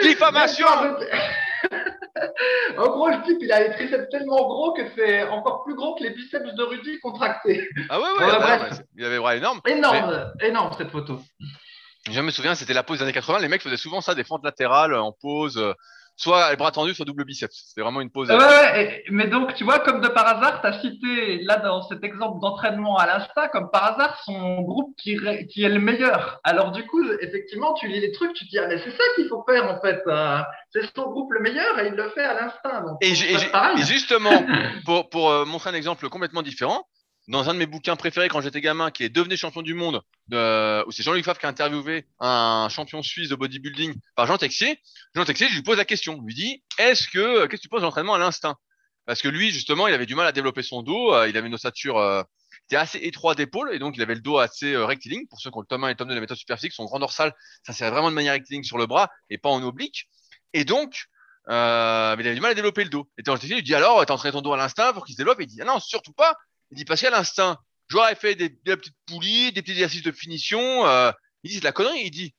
Diffamation 0.02 0.68
En 2.78 2.88
gros, 2.88 3.10
le 3.10 3.22
type, 3.24 3.40
il 3.42 3.52
a 3.52 3.68
les 3.68 3.72
triceps 3.72 4.10
tellement 4.10 4.48
gros 4.48 4.74
que 4.74 4.84
c'est 4.96 5.28
encore 5.28 5.66
plus 5.66 5.76
gros 5.76 5.96
que 5.96 6.04
les 6.04 6.12
biceps 6.12 6.54
de 6.54 6.64
Rudy 6.64 6.98
contractés. 7.00 7.68
Ah 7.90 8.00
ouais, 8.00 8.06
ouais, 8.20 8.26
ouais, 8.26 8.60
il 8.96 9.06
avait 9.06 9.20
bras 9.20 9.36
énormes. 9.36 9.60
Énorme, 9.68 10.32
énorme 10.42 10.72
cette 10.78 10.92
photo. 10.92 11.20
Je 12.12 12.22
me 12.22 12.30
souviens, 12.30 12.54
c'était 12.56 12.74
la 12.74 12.84
pose 12.84 13.00
des 13.00 13.04
années 13.04 13.14
80. 13.14 13.40
Les 13.40 13.48
mecs 13.48 13.62
faisaient 13.62 13.78
souvent 13.78 14.02
ça, 14.02 14.14
des 14.14 14.24
fentes 14.24 14.44
latérales 14.44 14.94
en 14.94 15.12
pose, 15.12 15.58
euh, 15.58 15.74
soit 16.16 16.52
les 16.52 16.56
bras 16.56 16.72
tendus, 16.72 16.94
soit 16.94 17.06
double 17.06 17.26
biceps. 17.26 17.66
C'était 17.68 17.82
vraiment 17.82 18.00
une 18.00 18.12
pose. 18.12 18.30
Ouais, 18.30 18.38
ouais, 18.38 19.04
mais 19.10 19.28
donc, 19.28 19.56
tu 19.56 19.64
vois, 19.64 19.80
comme 19.80 20.02
de 20.02 20.08
par 20.08 20.28
hasard, 20.28 20.62
tu 20.62 20.68
as 20.68 20.80
cité, 20.82 21.40
là, 21.42 21.58
dans 21.58 21.82
cet 21.82 22.04
exemple 22.04 22.40
d'entraînement 22.42 22.98
à 22.98 23.08
l'insta, 23.08 23.48
comme 23.48 23.72
par 23.72 23.94
hasard, 23.94 24.22
son 24.24 24.62
groupe 24.62 24.96
qui, 24.98 25.18
qui 25.50 25.64
est 25.64 25.70
le 25.70 25.80
meilleur. 25.80 26.40
Alors, 26.44 26.72
du 26.72 26.86
coup, 26.86 27.04
effectivement, 27.22 27.74
tu 27.74 27.88
lis 27.88 28.00
les 28.00 28.12
trucs, 28.12 28.34
tu 28.34 28.46
te 28.46 28.50
dis, 28.52 28.60
ah, 28.60 28.68
mais 28.68 28.78
c'est 28.78 28.92
ça 28.92 29.04
qu'il 29.16 29.28
faut 29.28 29.44
faire, 29.48 29.66
en 29.66 29.82
fait. 29.82 30.02
Euh, 30.06 30.42
c'est 30.72 30.84
son 30.96 31.10
groupe 31.10 31.32
le 31.34 31.40
meilleur 31.40 31.80
et 31.80 31.88
il 31.88 31.94
le 31.94 32.10
fait 32.12 32.24
à 32.24 32.36
l'instinct. 32.36 32.86
Et, 33.02 33.12
et, 33.12 33.84
justement, 33.84 34.46
pour, 34.86 35.10
pour 35.10 35.32
euh, 35.32 35.46
montrer 35.46 35.72
un 35.72 35.74
exemple 35.74 36.08
complètement 36.10 36.44
différent, 36.44 36.86
dans 37.28 37.50
un 37.50 37.54
de 37.56 37.60
mes 37.60 37.66
bouquins 37.66 37.96
préférés 37.96 38.30
quand 38.30 38.42
j'étais 38.42 38.62
gamin, 38.62 38.92
qui 38.92 39.04
est 39.04 39.10
Devenez 39.10 39.38
champion 39.38 39.64
du 39.64 39.74
monde, 39.74 40.02
de, 40.28 40.84
c'est 40.92 41.04
Jean-Luc 41.04 41.24
Favre 41.24 41.40
qui 41.40 41.46
a 41.46 41.50
interviewé 41.50 42.06
un 42.20 42.68
champion 42.70 43.02
suisse 43.02 43.30
de 43.30 43.36
bodybuilding 43.36 43.94
par 44.16 44.28
Jean 44.28 44.38
Texier. 44.38 44.80
Jean 45.14 45.26
Texier, 45.26 45.48
je 45.50 45.56
lui 45.56 45.64
pose 45.64 45.78
la 45.78 45.86
question, 45.86 46.22
lui 46.22 46.34
dit, 46.34 46.64
est-ce 46.78 47.08
que, 47.08 47.46
qu'est-ce 47.46 47.62
que 47.62 47.62
tu 47.64 47.70
poses 47.70 47.84
l'entraînement 47.84 48.16
à 48.16 48.20
l'instinct? 48.20 48.56
Parce 49.06 49.22
que 49.22 49.28
lui, 49.28 49.52
justement, 49.52 49.88
il 49.88 49.94
avait 49.94 50.08
du 50.08 50.16
mal 50.16 50.26
à 50.26 50.32
développer 50.32 50.64
son 50.64 50.82
dos, 50.82 51.14
euh, 51.14 51.30
il 51.30 51.38
avait 51.38 51.48
une 51.48 51.54
ossature, 51.54 51.98
euh, 51.98 52.24
était 52.68 52.76
assez 52.76 52.98
étroit 53.00 53.36
d'épaule, 53.36 53.74
et 53.74 53.80
donc 53.80 53.96
il 53.96 54.02
avait 54.02 54.16
le 54.16 54.22
dos 54.22 54.38
assez 54.38 54.74
euh, 54.74 54.86
rectiligne. 54.86 55.28
Pour 55.28 55.40
ceux 55.40 55.52
qui 55.52 55.58
ont 55.58 55.62
le 55.62 55.68
tome 55.68 55.84
1 55.84 55.88
et 55.88 55.92
le 55.92 55.98
tome 55.98 56.08
2 56.08 56.14
de 56.14 56.16
la 56.16 56.22
méthode 56.22 56.38
superphysique, 56.38 56.74
son 56.74 56.86
grand 56.86 57.00
dorsal, 57.00 57.34
ça 57.64 57.74
serait 57.74 57.92
vraiment 57.92 58.10
de 58.10 58.16
manière 58.16 58.34
rectiligne 58.34 58.64
sur 58.64 58.78
le 58.78 58.88
bras 58.88 59.10
et 59.30 59.38
pas 59.38 59.50
en 59.50 59.62
oblique. 59.64 60.08
Et 60.54 60.66
donc, 60.66 61.06
euh, 61.50 62.16
il 62.20 62.26
avait 62.26 62.34
du 62.34 62.42
mal 62.42 62.52
à 62.52 62.56
développer 62.56 62.84
le 62.84 62.90
dos. 62.90 63.10
Et 63.18 63.24
Jean 63.24 63.38
Texier 63.38 63.56
lui 63.56 63.64
dit 63.64 63.76
alors, 63.76 64.04
t'as 64.06 64.14
entraîné 64.14 64.34
ton 64.34 64.42
dos 64.42 64.54
à 64.54 64.58
l'instinct 64.58 64.94
pour 64.94 65.06
qu'il 65.06 65.14
se 65.14 65.18
développe, 65.18 65.40
et 65.40 65.44
il 65.44 65.48
dit 65.48 65.62
ah 65.62 65.66
non, 65.66 65.80
surtout 65.80 66.14
pas. 66.14 66.36
Il 66.72 66.78
dit 66.78 66.86
parce 66.86 67.02
qu'à 67.02 67.12
l'instinct, 67.12 67.60
j'aurais 67.88 68.16
fait 68.16 68.36
des, 68.36 68.50
des, 68.50 68.78
petites 68.78 68.98
poulies, 69.06 69.52
des 69.52 69.62
petits 69.62 69.72
exercices 69.72 70.04
de 70.04 70.12
finition. 70.12 70.86
Euh, 70.88 71.12
il 71.44 71.50
dit 71.50 71.56
c'est 71.56 71.62
de 71.62 71.66
la 71.66 71.72
connerie. 71.72 72.02
Il 72.04 72.12
dit, 72.12 72.36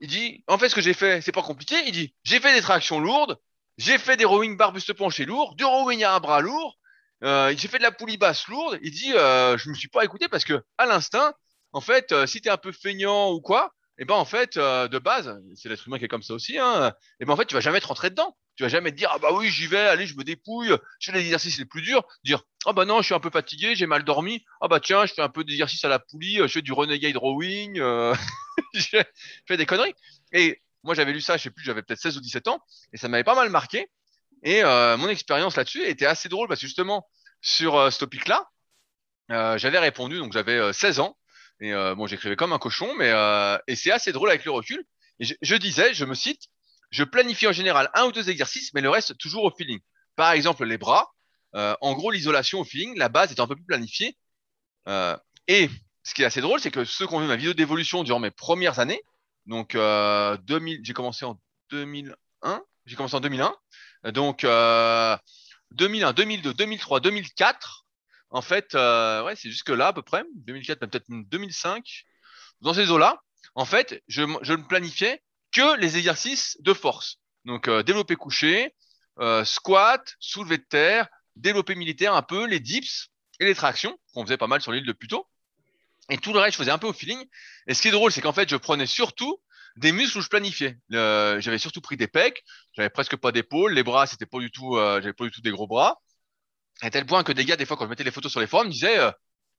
il 0.00 0.08
dit 0.08 0.44
en 0.46 0.58
fait 0.58 0.68
ce 0.68 0.74
que 0.74 0.80
j'ai 0.80 0.94
fait 0.94 1.20
c'est 1.20 1.32
pas 1.32 1.42
compliqué. 1.42 1.76
Il 1.86 1.92
dit 1.92 2.14
j'ai 2.24 2.40
fait 2.40 2.54
des 2.54 2.62
tractions 2.62 3.00
lourdes, 3.00 3.38
j'ai 3.78 3.98
fait 3.98 4.16
des 4.16 4.24
rowing 4.24 4.56
bar 4.56 4.72
buste 4.72 4.92
penché 4.92 5.24
lourd, 5.24 5.54
du 5.56 5.64
rowing 5.64 6.04
à 6.04 6.14
un 6.14 6.20
bras 6.20 6.40
lourd, 6.40 6.78
euh, 7.24 7.54
j'ai 7.56 7.68
fait 7.68 7.78
de 7.78 7.82
la 7.82 7.92
poulie 7.92 8.18
basse 8.18 8.46
lourde. 8.48 8.78
Il 8.82 8.90
dit 8.90 9.12
euh, 9.14 9.56
je 9.56 9.68
me 9.70 9.74
suis 9.74 9.88
pas 9.88 10.04
écouté 10.04 10.28
parce 10.28 10.44
que 10.44 10.62
à 10.78 10.86
l'instinct, 10.86 11.32
en 11.72 11.80
fait, 11.80 12.12
euh, 12.12 12.26
si 12.26 12.40
t'es 12.40 12.50
un 12.50 12.56
peu 12.56 12.72
feignant 12.72 13.32
ou 13.32 13.40
quoi, 13.40 13.72
eh 13.98 14.04
ben 14.04 14.14
en 14.14 14.24
fait 14.24 14.56
euh, 14.56 14.88
de 14.88 14.98
base, 14.98 15.40
c'est 15.54 15.68
l'être 15.68 15.86
humain 15.86 15.98
qui 15.98 16.04
est 16.04 16.08
comme 16.08 16.22
ça 16.22 16.34
aussi. 16.34 16.58
Hein, 16.58 16.88
et 16.88 16.92
eh 17.20 17.24
ben 17.24 17.32
en 17.32 17.36
fait 17.36 17.46
tu 17.46 17.54
vas 17.54 17.60
jamais 17.60 17.80
te 17.80 17.86
rentrer 17.86 18.10
dedans. 18.10 18.36
Tu 18.56 18.62
vas 18.62 18.68
jamais 18.68 18.90
te 18.90 18.96
dire 18.96 19.10
ah 19.12 19.18
bah 19.18 19.30
oui 19.32 19.48
j'y 19.48 19.66
vais, 19.66 19.78
allez 19.78 20.06
je 20.06 20.16
me 20.16 20.24
dépouille, 20.24 20.72
je 21.00 21.10
fais 21.10 21.16
les 21.16 21.24
exercices 21.24 21.58
les 21.58 21.64
plus 21.64 21.82
durs. 21.82 22.04
Dire 22.24 22.42
ah 22.66 22.72
bah 22.72 22.84
non 22.84 23.00
je 23.00 23.06
suis 23.06 23.14
un 23.14 23.20
peu 23.20 23.30
fatigué, 23.30 23.74
j'ai 23.74 23.86
mal 23.86 24.04
dormi. 24.04 24.44
Ah 24.60 24.68
bah 24.68 24.80
tiens 24.80 25.06
je 25.06 25.14
fais 25.14 25.22
un 25.22 25.28
peu 25.28 25.44
d'exercice 25.44 25.84
à 25.84 25.88
la 25.88 25.98
poulie, 25.98 26.36
je 26.36 26.46
fais 26.48 26.62
du 26.62 26.72
renegade 26.72 27.16
rowing, 27.16 27.78
euh... 27.78 28.14
je 28.74 29.02
fais 29.46 29.56
des 29.56 29.66
conneries. 29.66 29.94
Et 30.32 30.62
moi 30.82 30.94
j'avais 30.94 31.12
lu 31.12 31.20
ça, 31.20 31.36
je 31.36 31.44
sais 31.44 31.50
plus, 31.50 31.64
j'avais 31.64 31.82
peut-être 31.82 32.00
16 32.00 32.16
ou 32.18 32.20
17 32.20 32.48
ans 32.48 32.60
et 32.92 32.96
ça 32.96 33.08
m'avait 33.08 33.24
pas 33.24 33.34
mal 33.34 33.50
marqué. 33.50 33.88
Et 34.42 34.62
euh, 34.62 34.96
mon 34.96 35.08
expérience 35.08 35.56
là-dessus 35.56 35.84
était 35.84 36.06
assez 36.06 36.28
drôle 36.28 36.48
parce 36.48 36.60
que 36.60 36.66
justement 36.66 37.08
sur 37.40 37.76
euh, 37.76 37.90
ce 37.90 37.98
topic-là, 38.00 38.48
euh, 39.30 39.58
j'avais 39.58 39.78
répondu 39.78 40.18
donc 40.18 40.32
j'avais 40.32 40.72
16 40.72 41.00
ans 41.00 41.16
et 41.60 41.72
bon 41.72 42.06
j'écrivais 42.06 42.36
comme 42.36 42.52
un 42.52 42.58
cochon, 42.58 42.94
mais 42.96 43.12
et 43.66 43.76
c'est 43.76 43.90
assez 43.90 44.12
drôle 44.12 44.28
avec 44.28 44.44
le 44.44 44.50
recul. 44.50 44.84
Et 45.18 45.24
je, 45.24 45.34
je 45.40 45.54
disais, 45.56 45.94
je 45.94 46.04
me 46.04 46.14
cite 46.14 46.42
je 46.90 47.04
planifie 47.04 47.46
en 47.46 47.52
général 47.52 47.90
un 47.94 48.04
ou 48.04 48.12
deux 48.12 48.30
exercices, 48.30 48.72
mais 48.74 48.80
le 48.80 48.90
reste 48.90 49.16
toujours 49.18 49.44
au 49.44 49.50
feeling. 49.50 49.80
Par 50.14 50.32
exemple, 50.32 50.64
les 50.64 50.78
bras. 50.78 51.12
Euh, 51.56 51.74
en 51.80 51.94
gros, 51.94 52.10
l'isolation 52.10 52.60
au 52.60 52.64
feeling, 52.64 52.96
la 52.96 53.08
base 53.08 53.30
est 53.30 53.40
un 53.40 53.46
peu 53.46 53.56
plus 53.56 53.64
planifiée. 53.64 54.16
Euh, 54.88 55.16
et 55.48 55.70
ce 56.02 56.14
qui 56.14 56.22
est 56.22 56.26
assez 56.26 56.40
drôle, 56.40 56.60
c'est 56.60 56.70
que 56.70 56.84
ceux 56.84 57.06
qui 57.06 57.14
ont 57.14 57.20
vu 57.20 57.26
ma 57.26 57.36
vidéo 57.36 57.54
d'évolution 57.54 58.04
durant 58.04 58.20
mes 58.20 58.30
premières 58.30 58.78
années, 58.78 59.02
donc 59.46 59.74
euh, 59.74 60.36
2000, 60.44 60.80
j'ai 60.84 60.92
commencé 60.92 61.24
en 61.24 61.40
2001, 61.70 62.62
j'ai 62.84 62.96
commencé 62.96 63.16
en 63.16 63.20
2001, 63.20 63.54
donc 64.12 64.44
euh, 64.44 65.16
2001, 65.72 66.12
2002, 66.12 66.54
2003, 66.54 67.00
2004. 67.00 67.84
En 68.30 68.42
fait, 68.42 68.74
euh, 68.74 69.24
ouais, 69.24 69.36
c'est 69.36 69.50
jusque 69.50 69.70
là 69.70 69.88
à 69.88 69.92
peu 69.92 70.02
près, 70.02 70.24
2004, 70.34 70.80
peut-être 70.80 71.06
2005. 71.08 72.04
Dans 72.60 72.74
ces 72.74 72.90
eaux-là, 72.90 73.20
en 73.54 73.64
fait, 73.64 74.02
je, 74.08 74.22
me 74.22 74.66
planifiais 74.66 75.22
que 75.52 75.76
les 75.78 75.96
exercices 75.96 76.56
de 76.60 76.74
force. 76.74 77.18
Donc 77.44 77.68
euh, 77.68 77.82
développé 77.82 78.16
couché, 78.16 78.74
euh, 79.20 79.44
squat, 79.44 80.14
soulevé 80.18 80.58
de 80.58 80.66
terre, 80.68 81.08
développé 81.36 81.74
militaire 81.74 82.14
un 82.14 82.22
peu, 82.22 82.46
les 82.46 82.60
dips 82.60 83.10
et 83.40 83.44
les 83.44 83.54
tractions 83.54 83.98
qu'on 84.12 84.24
faisait 84.24 84.36
pas 84.36 84.46
mal 84.46 84.60
sur 84.60 84.72
l'île 84.72 84.86
de 84.86 84.92
Puto. 84.92 85.26
Et 86.10 86.18
tout 86.18 86.32
le 86.32 86.38
reste, 86.38 86.52
je 86.52 86.58
faisais 86.58 86.70
un 86.70 86.78
peu 86.78 86.86
au 86.86 86.92
feeling. 86.92 87.24
Et 87.66 87.74
ce 87.74 87.82
qui 87.82 87.88
est 87.88 87.92
drôle, 87.92 88.12
c'est 88.12 88.20
qu'en 88.20 88.32
fait, 88.32 88.48
je 88.48 88.56
prenais 88.56 88.86
surtout 88.86 89.40
des 89.76 89.92
muscles 89.92 90.18
où 90.18 90.20
je 90.22 90.28
planifiais. 90.28 90.78
j'avais 90.90 91.58
surtout 91.58 91.80
pris 91.80 91.96
des 91.96 92.08
pecs, 92.08 92.42
j'avais 92.72 92.90
presque 92.90 93.16
pas 93.16 93.32
d'épaule, 93.32 93.74
les 93.74 93.82
bras, 93.82 94.06
c'était 94.06 94.26
pas 94.26 94.38
du 94.38 94.50
tout, 94.50 94.76
euh, 94.76 95.00
j'avais 95.00 95.12
pas 95.12 95.24
du 95.24 95.30
tout 95.30 95.42
des 95.42 95.50
gros 95.50 95.66
bras. 95.66 96.00
À 96.82 96.90
tel 96.90 97.06
point 97.06 97.24
que 97.24 97.32
des 97.32 97.44
gars, 97.44 97.56
des 97.56 97.66
fois, 97.66 97.76
quand 97.76 97.84
je 97.84 97.90
mettais 97.90 98.04
les 98.04 98.10
photos 98.10 98.30
sur 98.30 98.40
les 98.40 98.46
forums, 98.46 98.68
disaient, 98.68 98.98
euh, 98.98 99.10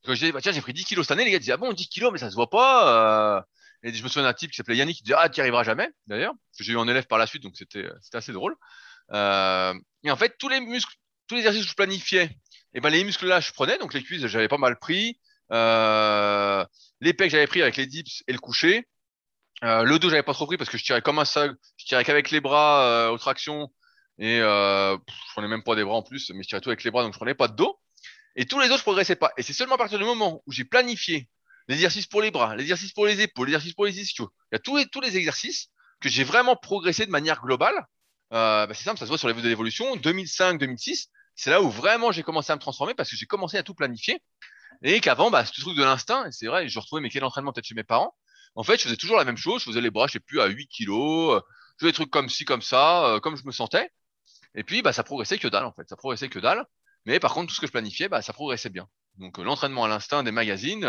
disais, 0.08 0.32
bah, 0.32 0.42
tiens, 0.42 0.52
j'ai 0.52 0.62
pris 0.62 0.74
10 0.74 0.86
kilos 0.86 1.06
cette 1.06 1.12
année, 1.12 1.26
les 1.26 1.32
gars 1.32 1.40
disaient, 1.40 1.54
ah 1.54 1.58
bon, 1.58 1.74
10 1.74 1.90
kilos, 1.90 2.12
mais 2.12 2.20
ça 2.20 2.30
se 2.30 2.36
voit 2.36 2.50
pas. 2.50 3.38
Euh. 3.38 3.42
Et 3.84 3.94
je 3.94 4.04
me 4.04 4.08
souviens 4.08 4.24
d'un 4.24 4.34
type 4.34 4.52
qui 4.52 4.58
s'appelait 4.58 4.76
Yannick 4.76 4.98
qui 4.98 5.04
disait, 5.04 5.16
ah, 5.18 5.30
tu 5.30 5.40
arriveras 5.40 5.64
jamais, 5.64 5.90
d'ailleurs. 6.08 6.34
J'ai 6.60 6.74
eu 6.74 6.80
un 6.80 6.88
élève 6.88 7.06
par 7.06 7.20
la 7.20 7.28
suite, 7.28 7.44
donc 7.44 7.56
c'était, 7.56 7.88
c'était 8.02 8.18
assez 8.18 8.34
drôle. 8.34 8.56
Euh, 9.12 9.74
et 10.04 10.12
en 10.12 10.16
fait, 10.16 10.36
tous 10.38 10.50
les 10.50 10.60
muscles, 10.60 10.96
tous 11.28 11.36
les 11.36 11.42
exercices 11.42 11.64
que 11.64 11.70
je 11.70 11.76
planifiais, 11.76 12.26
et 12.26 12.80
eh 12.80 12.82
ben, 12.82 12.90
les 12.90 13.04
muscles 13.04 13.28
là, 13.28 13.40
je 13.40 13.52
prenais, 13.54 13.78
donc 13.78 13.94
les 13.94 14.04
cuisses, 14.04 14.26
j'avais 14.28 14.48
pas 14.48 14.58
mal 14.58 14.78
pris. 14.78 15.20
Euh, 15.52 16.66
les 17.02 17.14
pecs, 17.14 17.32
j'avais 17.32 17.48
pris 17.48 17.62
avec 17.62 17.78
les 17.78 17.86
dips 17.86 18.24
et 18.28 18.34
le 18.34 18.40
coucher. 18.40 18.88
Euh, 19.64 19.84
le 19.84 20.00
dos, 20.00 20.10
j'avais 20.10 20.24
pas 20.24 20.34
trop 20.34 20.46
pris 20.46 20.58
parce 20.58 20.70
que 20.70 20.78
je 20.78 20.84
tirais 20.84 21.02
comme 21.02 21.20
un 21.20 21.26
seul. 21.26 21.58
Je 21.78 21.86
tirais 21.86 22.04
qu'avec 22.04 22.32
les 22.32 22.42
bras 22.42 22.84
euh, 22.86 23.10
aux 23.10 23.18
tractions. 23.18 23.72
Et 24.20 24.40
euh, 24.42 24.98
je 24.98 25.32
prenais 25.34 25.48
même 25.48 25.64
pas 25.64 25.76
des 25.76 25.84
bras 25.84 25.96
en 25.96 26.04
plus, 26.04 26.32
mais 26.32 26.44
je 26.44 26.48
tirais 26.48 26.62
tout 26.62 26.70
avec 26.70 26.84
les 26.84 26.92
bras, 26.92 27.04
donc 27.04 27.14
je 27.14 27.20
prenais 27.20 27.36
pas 27.36 27.48
de 27.48 27.56
dos. 27.56 27.80
Et 28.36 28.46
tous 28.46 28.60
les 28.60 28.68
autres, 28.68 28.80
je 28.80 28.84
progressais 28.84 29.16
pas. 29.16 29.32
Et 29.38 29.44
c'est 29.44 29.54
seulement 29.54 29.76
à 29.76 29.78
partir 29.78 30.00
du 30.00 30.06
moment 30.06 30.42
où 30.46 30.52
j'ai 30.52 30.66
planifié 30.66 31.30
l'exercice 31.68 32.08
pour 32.08 32.22
les 32.22 32.32
bras, 32.32 32.56
l'exercice 32.56 32.94
pour 32.94 33.06
les 33.06 33.22
épaules, 33.22 33.48
l'exercice 33.48 33.74
pour 33.74 33.86
les 33.86 34.00
ischios, 34.00 34.32
il 34.52 34.56
y 34.56 34.58
a 34.58 34.60
tous 34.60 34.78
les, 34.78 34.86
tous 34.88 35.02
les 35.02 35.18
exercices 35.18 35.70
que 36.00 36.10
j'ai 36.10 36.24
vraiment 36.24 36.56
progressé 36.56 37.06
de 37.06 37.12
manière 37.12 37.42
globale. 37.42 37.76
Bah 38.32 38.68
c'est 38.70 38.84
simple, 38.84 39.00
ça 39.00 39.06
se 39.06 39.10
voit 39.10 39.18
sur 39.18 39.28
les 39.28 39.34
vues 39.34 39.42
de 39.42 39.50
l'évolution. 39.50 39.96
2005-2006, 39.98 41.08
c'est 41.38 41.52
là 41.52 41.62
où 41.62 41.70
vraiment 41.70 42.12
j'ai 42.12 42.24
commencé 42.24 42.52
à 42.52 42.56
me 42.56 42.60
transformer 42.60 42.96
parce 42.96 43.10
que 43.10 43.16
j'ai 43.16 43.28
commencé 43.28 43.58
à 43.58 43.64
tout 43.64 43.76
planifier. 43.76 44.22
Et 44.84 45.00
qu'avant, 45.00 45.32
bah, 45.32 45.46
ce 45.46 45.60
truc 45.60 45.78
de 45.78 45.84
l'instinct, 45.84 46.30
c'est 46.32 46.48
vrai, 46.48 46.68
je 46.68 46.80
retrouvais 46.80 47.02
mes 47.02 47.10
quels 47.10 47.22
d'entraînement 47.22 47.54
peut-être 47.54 47.66
chez 47.66 47.76
mes 47.76 47.84
parents. 47.84 48.14
En 48.56 48.64
fait, 48.64 48.78
je 48.78 48.84
faisais 48.84 48.98
toujours 48.98 49.18
la 49.18 49.24
même 49.24 49.38
chose. 49.38 49.62
Je 49.62 49.66
faisais 49.66 49.82
les 49.82 49.92
bras, 49.92 50.08
je 50.08 50.14
sais 50.14 50.20
plus, 50.20 50.42
à 50.42 50.48
8 50.48 50.68
kilos. 50.68 51.36
Euh, 51.36 51.42
je 51.78 51.86
faisais 51.86 51.92
des 51.92 51.96
trucs 51.96 52.10
comme 52.10 52.28
ci, 52.28 52.44
comme 52.44 52.64
ça, 52.64 53.06
euh, 53.06 53.20
comme 53.20 53.38
je 53.38 53.46
me 53.46 53.52
sentais. 53.52 53.90
Et 54.56 54.64
puis, 54.64 54.82
bah, 54.82 54.94
ça 54.94 55.04
progressait 55.04 55.38
que 55.38 55.48
dalle, 55.48 55.66
en 55.66 55.74
fait. 55.74 55.88
Ça 55.88 55.96
progressait 55.96 56.30
que 56.30 56.40
dalle. 56.40 56.66
Mais 57.06 57.20
par 57.20 57.34
contre, 57.34 57.50
tout 57.50 57.56
ce 57.56 57.62
que 57.62 57.68
je 57.68 57.72
planifiais, 57.72 58.10
bah, 58.10 58.22
ça 58.24 58.34
progressait 58.34 58.70
bien. 58.70 58.88
Donc, 59.18 59.38
euh, 59.40 59.44
l'entraînement 59.44 59.86
à 59.86 59.88
l'instinct 59.88 60.24
des 60.24 60.32
magazines. 60.32 60.86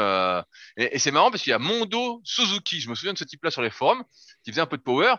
et, 0.77 0.97
et 0.97 0.99
c'est 0.99 1.11
marrant 1.11 1.31
parce 1.31 1.43
qu'il 1.43 1.51
y 1.51 1.55
a 1.55 1.59
Mondo 1.59 2.23
Suzuki. 2.25 2.81
Je 2.81 2.89
me 2.89 2.95
souviens 2.95 3.13
de 3.13 3.19
ce 3.19 3.25
type-là 3.25 3.51
sur 3.51 3.63
les 3.63 3.71
forums, 3.71 4.03
qui 4.45 4.51
faisait 4.51 4.63
un 4.63 4.67
peu 4.67 4.79
de 4.79 4.83
power. 4.83 5.15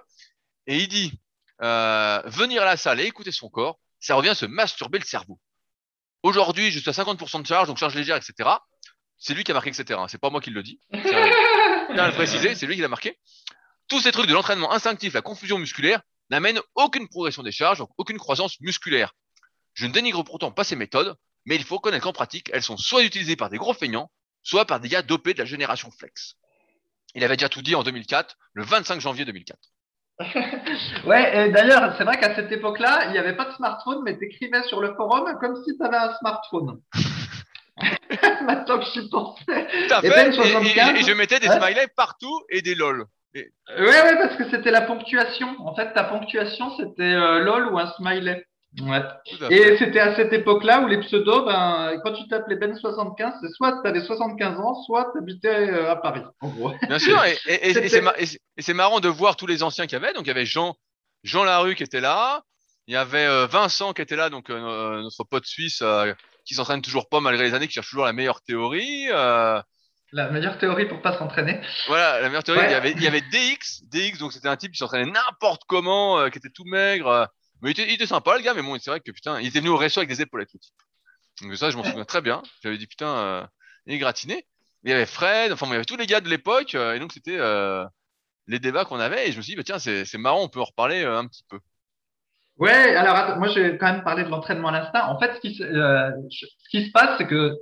Et 0.65 0.77
il 0.79 0.87
dit, 0.87 1.19
venir 1.59 2.63
à 2.63 2.65
la 2.65 2.77
salle 2.77 2.99
et 2.99 3.05
écouter 3.05 3.31
son 3.31 3.49
corps, 3.49 3.79
ça 3.99 4.15
revient 4.15 4.29
à 4.29 4.35
se 4.35 4.45
masturber 4.45 4.99
le 4.99 5.05
cerveau. 5.05 5.39
Aujourd'hui, 6.23 6.71
je 6.71 6.79
suis 6.79 6.89
à 6.89 6.93
50% 6.93 7.41
de 7.41 7.47
charge, 7.47 7.67
donc 7.67 7.77
charge 7.77 7.95
légère, 7.95 8.17
etc. 8.17 8.49
C'est 9.17 9.33
lui 9.33 9.43
qui 9.43 9.51
a 9.51 9.53
marqué, 9.53 9.69
etc. 9.69 9.99
C'est 10.07 10.19
pas 10.19 10.29
moi 10.29 10.41
qui 10.41 10.49
le 10.49 10.63
dis. 10.63 10.79
Tiens 10.91 12.03
à 12.03 12.07
le 12.07 12.13
préciser, 12.13 12.55
c'est 12.55 12.65
lui 12.65 12.75
qui 12.75 12.81
l'a 12.81 12.87
marqué. 12.87 13.17
Tous 13.87 14.01
ces 14.01 14.11
trucs 14.11 14.27
de 14.27 14.33
l'entraînement 14.33 14.71
instinctif, 14.71 15.13
la 15.13 15.21
confusion 15.21 15.57
musculaire, 15.57 16.01
n'amènent 16.29 16.61
aucune 16.75 17.07
progression 17.07 17.43
des 17.43 17.51
charges, 17.51 17.79
donc 17.79 17.89
aucune 17.97 18.17
croissance 18.17 18.59
musculaire. 18.61 19.13
Je 19.73 19.87
ne 19.87 19.91
dénigre 19.91 20.23
pourtant 20.23 20.51
pas 20.51 20.63
ces 20.63 20.75
méthodes, 20.75 21.15
mais 21.45 21.55
il 21.55 21.63
faut 21.63 21.79
connaître 21.79 22.03
qu'en 22.03 22.13
pratique, 22.13 22.49
elles 22.53 22.63
sont 22.63 22.77
soit 22.77 23.03
utilisées 23.03 23.35
par 23.35 23.49
des 23.49 23.57
gros 23.57 23.73
feignants, 23.73 24.11
soit 24.43 24.65
par 24.65 24.79
des 24.79 24.89
gars 24.89 25.01
dopés 25.01 25.33
de 25.33 25.39
la 25.39 25.45
génération 25.45 25.89
flex. 25.91 26.35
Il 27.15 27.23
avait 27.23 27.37
déjà 27.37 27.49
tout 27.49 27.61
dit 27.61 27.75
en 27.75 27.83
2004, 27.83 28.37
le 28.53 28.63
25 28.63 29.01
janvier 29.01 29.25
2004. 29.25 29.57
ouais, 31.05 31.47
et 31.47 31.51
d'ailleurs, 31.51 31.95
c'est 31.97 32.03
vrai 32.03 32.17
qu'à 32.17 32.35
cette 32.35 32.51
époque-là, 32.51 33.05
il 33.05 33.11
n'y 33.11 33.17
avait 33.17 33.35
pas 33.35 33.45
de 33.45 33.53
smartphone, 33.53 34.01
mais 34.03 34.17
tu 34.17 34.25
écrivais 34.25 34.63
sur 34.63 34.81
le 34.81 34.93
forum 34.95 35.25
comme 35.39 35.55
si 35.63 35.77
tu 35.77 35.83
avais 35.83 35.97
un 35.97 36.13
smartphone. 36.15 36.81
Maintenant 38.45 38.79
que 38.79 38.85
je 38.85 38.89
suis 38.89 39.09
pensé. 39.09 39.43
Et, 39.47 40.07
et, 40.07 41.03
je 41.03 41.13
mettais 41.13 41.39
des 41.39 41.47
smileys 41.47 41.87
partout 41.95 42.41
et 42.49 42.61
des 42.61 42.75
lol. 42.75 43.05
Ouais, 43.33 43.51
ouais, 43.77 44.17
parce 44.17 44.35
que 44.35 44.49
c'était 44.49 44.71
la 44.71 44.81
ponctuation. 44.81 45.55
En 45.59 45.75
fait, 45.75 45.93
ta 45.93 46.03
ponctuation, 46.03 46.75
c'était 46.77 47.03
euh, 47.03 47.39
lol 47.39 47.67
ou 47.67 47.79
un 47.79 47.87
smiley. 47.93 48.45
Ouais. 48.77 49.01
Et 49.49 49.77
c'était 49.77 49.99
à 49.99 50.15
cette 50.15 50.31
époque-là 50.31 50.81
où 50.81 50.87
les 50.87 50.99
pseudos, 50.99 51.43
ben, 51.43 51.99
quand 52.03 52.13
tu 52.13 52.27
t'appelais 52.27 52.55
Ben75, 52.55 53.33
c'est 53.41 53.49
soit 53.55 53.81
tu 53.81 53.89
avais 53.89 54.01
75 54.01 54.59
ans, 54.59 54.83
soit 54.83 55.11
tu 55.11 55.17
habitais 55.17 55.71
euh, 55.71 55.91
à 55.91 55.95
Paris, 55.95 56.21
en 56.41 56.49
gros. 56.49 56.73
Bien 56.87 56.99
sûr, 56.99 57.19
et, 57.47 57.73
c'est 58.59 58.73
marrant 58.73 58.99
de 58.99 59.09
voir 59.09 59.35
tous 59.35 59.47
les 59.47 59.63
anciens 59.63 59.87
qu'il 59.87 59.93
y 59.93 60.03
avait. 60.03 60.13
Donc 60.13 60.25
il 60.25 60.27
y 60.27 60.31
avait 60.31 60.45
Jean, 60.45 60.75
Jean 61.23 61.43
Larue 61.43 61.73
qui 61.73 61.83
était 61.83 61.99
là, 61.99 62.43
il 62.85 62.93
y 62.93 62.97
avait 62.97 63.25
euh, 63.25 63.47
Vincent 63.47 63.93
qui 63.93 64.03
était 64.03 64.15
là, 64.15 64.29
donc 64.29 64.51
euh, 64.51 65.01
notre 65.01 65.23
pote 65.23 65.45
suisse 65.45 65.83
qui 66.45 66.53
s'entraîne 66.53 66.83
toujours 66.83 67.09
pas 67.09 67.21
malgré 67.21 67.45
les 67.45 67.55
années, 67.55 67.67
qui 67.67 67.73
cherche 67.73 67.89
toujours 67.89 68.05
la 68.05 68.13
meilleure 68.13 68.41
théorie. 68.41 69.07
La 70.11 70.27
meilleure 70.31 70.57
théorie 70.57 70.87
pour 70.87 71.01
pas 71.01 71.17
s'entraîner. 71.17 71.61
Voilà, 71.87 72.19
la 72.21 72.29
meilleure 72.29 72.43
théorie. 72.43 72.65
Il, 72.65 72.71
y 72.71 72.75
avait, 72.75 72.91
il 72.91 73.01
y 73.01 73.07
avait 73.07 73.21
DX, 73.21 73.83
DX, 73.91 74.17
donc 74.17 74.33
c'était 74.33 74.47
un 74.47 74.57
type 74.57 74.71
qui 74.71 74.77
s'entraînait 74.77 75.11
n'importe 75.11 75.63
comment, 75.67 76.29
qui 76.29 76.37
était 76.37 76.49
tout 76.49 76.65
maigre. 76.65 77.29
Mais 77.61 77.71
il 77.71 77.93
était, 77.93 78.05
sympa, 78.05 78.37
le 78.37 78.43
gars, 78.43 78.53
mais 78.53 78.61
bon, 78.61 78.77
c'est 78.79 78.89
vrai 78.89 78.99
que 78.99 79.11
putain, 79.11 79.39
il 79.39 79.47
était 79.47 79.59
venu 79.59 79.69
au 79.69 79.77
resto 79.77 79.99
avec 79.99 80.09
des 80.09 80.21
épaulettes, 80.21 80.53
le. 80.53 80.71
Donc 81.41 81.55
ça, 81.55 81.69
je 81.69 81.77
m'en 81.77 81.83
souviens 81.83 82.05
très 82.05 82.21
bien. 82.21 82.41
J'avais 82.63 82.77
dit, 82.77 82.87
putain, 82.87 83.17
euh, 83.17 83.47
il 83.85 83.95
est 83.95 83.97
gratiné. 83.97 84.45
Il 84.83 84.91
y 84.91 84.93
avait 84.93 85.05
Fred, 85.05 85.51
enfin, 85.51 85.65
il 85.67 85.71
y 85.71 85.75
avait 85.75 85.85
tous 85.85 85.97
les 85.97 86.05
gars 86.05 86.21
de 86.21 86.29
l'époque, 86.29 86.75
euh, 86.75 86.93
et 86.93 86.99
donc 86.99 87.11
c'était 87.11 87.37
euh, 87.37 87.85
les 88.47 88.59
débats 88.59 88.85
qu'on 88.85 88.99
avait, 88.99 89.27
et 89.27 89.31
je 89.31 89.37
me 89.37 89.41
suis 89.41 89.51
dit, 89.51 89.57
bah, 89.57 89.63
tiens, 89.63 89.79
c'est 89.79 90.17
marrant, 90.17 90.43
on 90.43 90.47
peut 90.49 90.61
en 90.61 90.65
reparler 90.65 91.03
euh, 91.03 91.17
un 91.17 91.27
petit 91.27 91.43
peu. 91.49 91.59
Ouais, 92.57 92.95
alors 92.95 93.37
moi, 93.37 93.47
je 93.49 93.59
vais 93.59 93.77
quand 93.77 93.91
même 93.91 94.03
parler 94.03 94.23
de 94.23 94.29
l'entraînement 94.29 94.69
à 94.69 94.71
l'instinct. 94.71 95.07
En 95.07 95.19
fait, 95.19 95.33
ce 95.35 95.39
qui, 95.39 95.55
ce 95.55 96.69
qui 96.69 96.85
se 96.85 96.91
passe, 96.91 97.17
c'est 97.17 97.27
que 97.27 97.55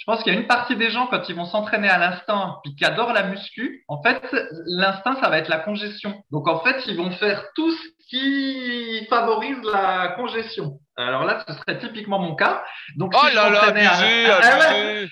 je 0.00 0.06
pense 0.06 0.22
qu'il 0.22 0.32
y 0.32 0.36
a 0.36 0.40
une 0.40 0.46
partie 0.46 0.76
des 0.76 0.88
gens, 0.88 1.08
quand 1.08 1.28
ils 1.28 1.34
vont 1.34 1.44
s'entraîner 1.44 1.90
à 1.90 1.98
l'instinct, 1.98 2.56
puis 2.64 2.74
qui 2.74 2.86
adorent 2.86 3.12
la 3.12 3.24
muscu, 3.24 3.84
en 3.86 4.02
fait, 4.02 4.22
l'instinct, 4.64 5.16
ça 5.20 5.28
va 5.28 5.36
être 5.36 5.48
la 5.48 5.58
congestion. 5.58 6.24
Donc, 6.30 6.48
en 6.48 6.60
fait, 6.60 6.86
ils 6.86 6.96
vont 6.96 7.10
faire 7.10 7.44
tout 7.54 7.70
ce 7.70 7.88
qui 8.08 9.06
favorise 9.10 9.58
la 9.70 10.14
congestion. 10.16 10.80
Alors 10.96 11.24
là, 11.24 11.44
ce 11.46 11.52
serait 11.52 11.78
typiquement 11.78 12.18
mon 12.18 12.34
cas. 12.34 12.64
Donc, 12.96 13.12
oh 13.14 13.26
là 13.34 13.50
là, 13.50 13.62
abusé, 13.64 14.30
à... 14.30 15.06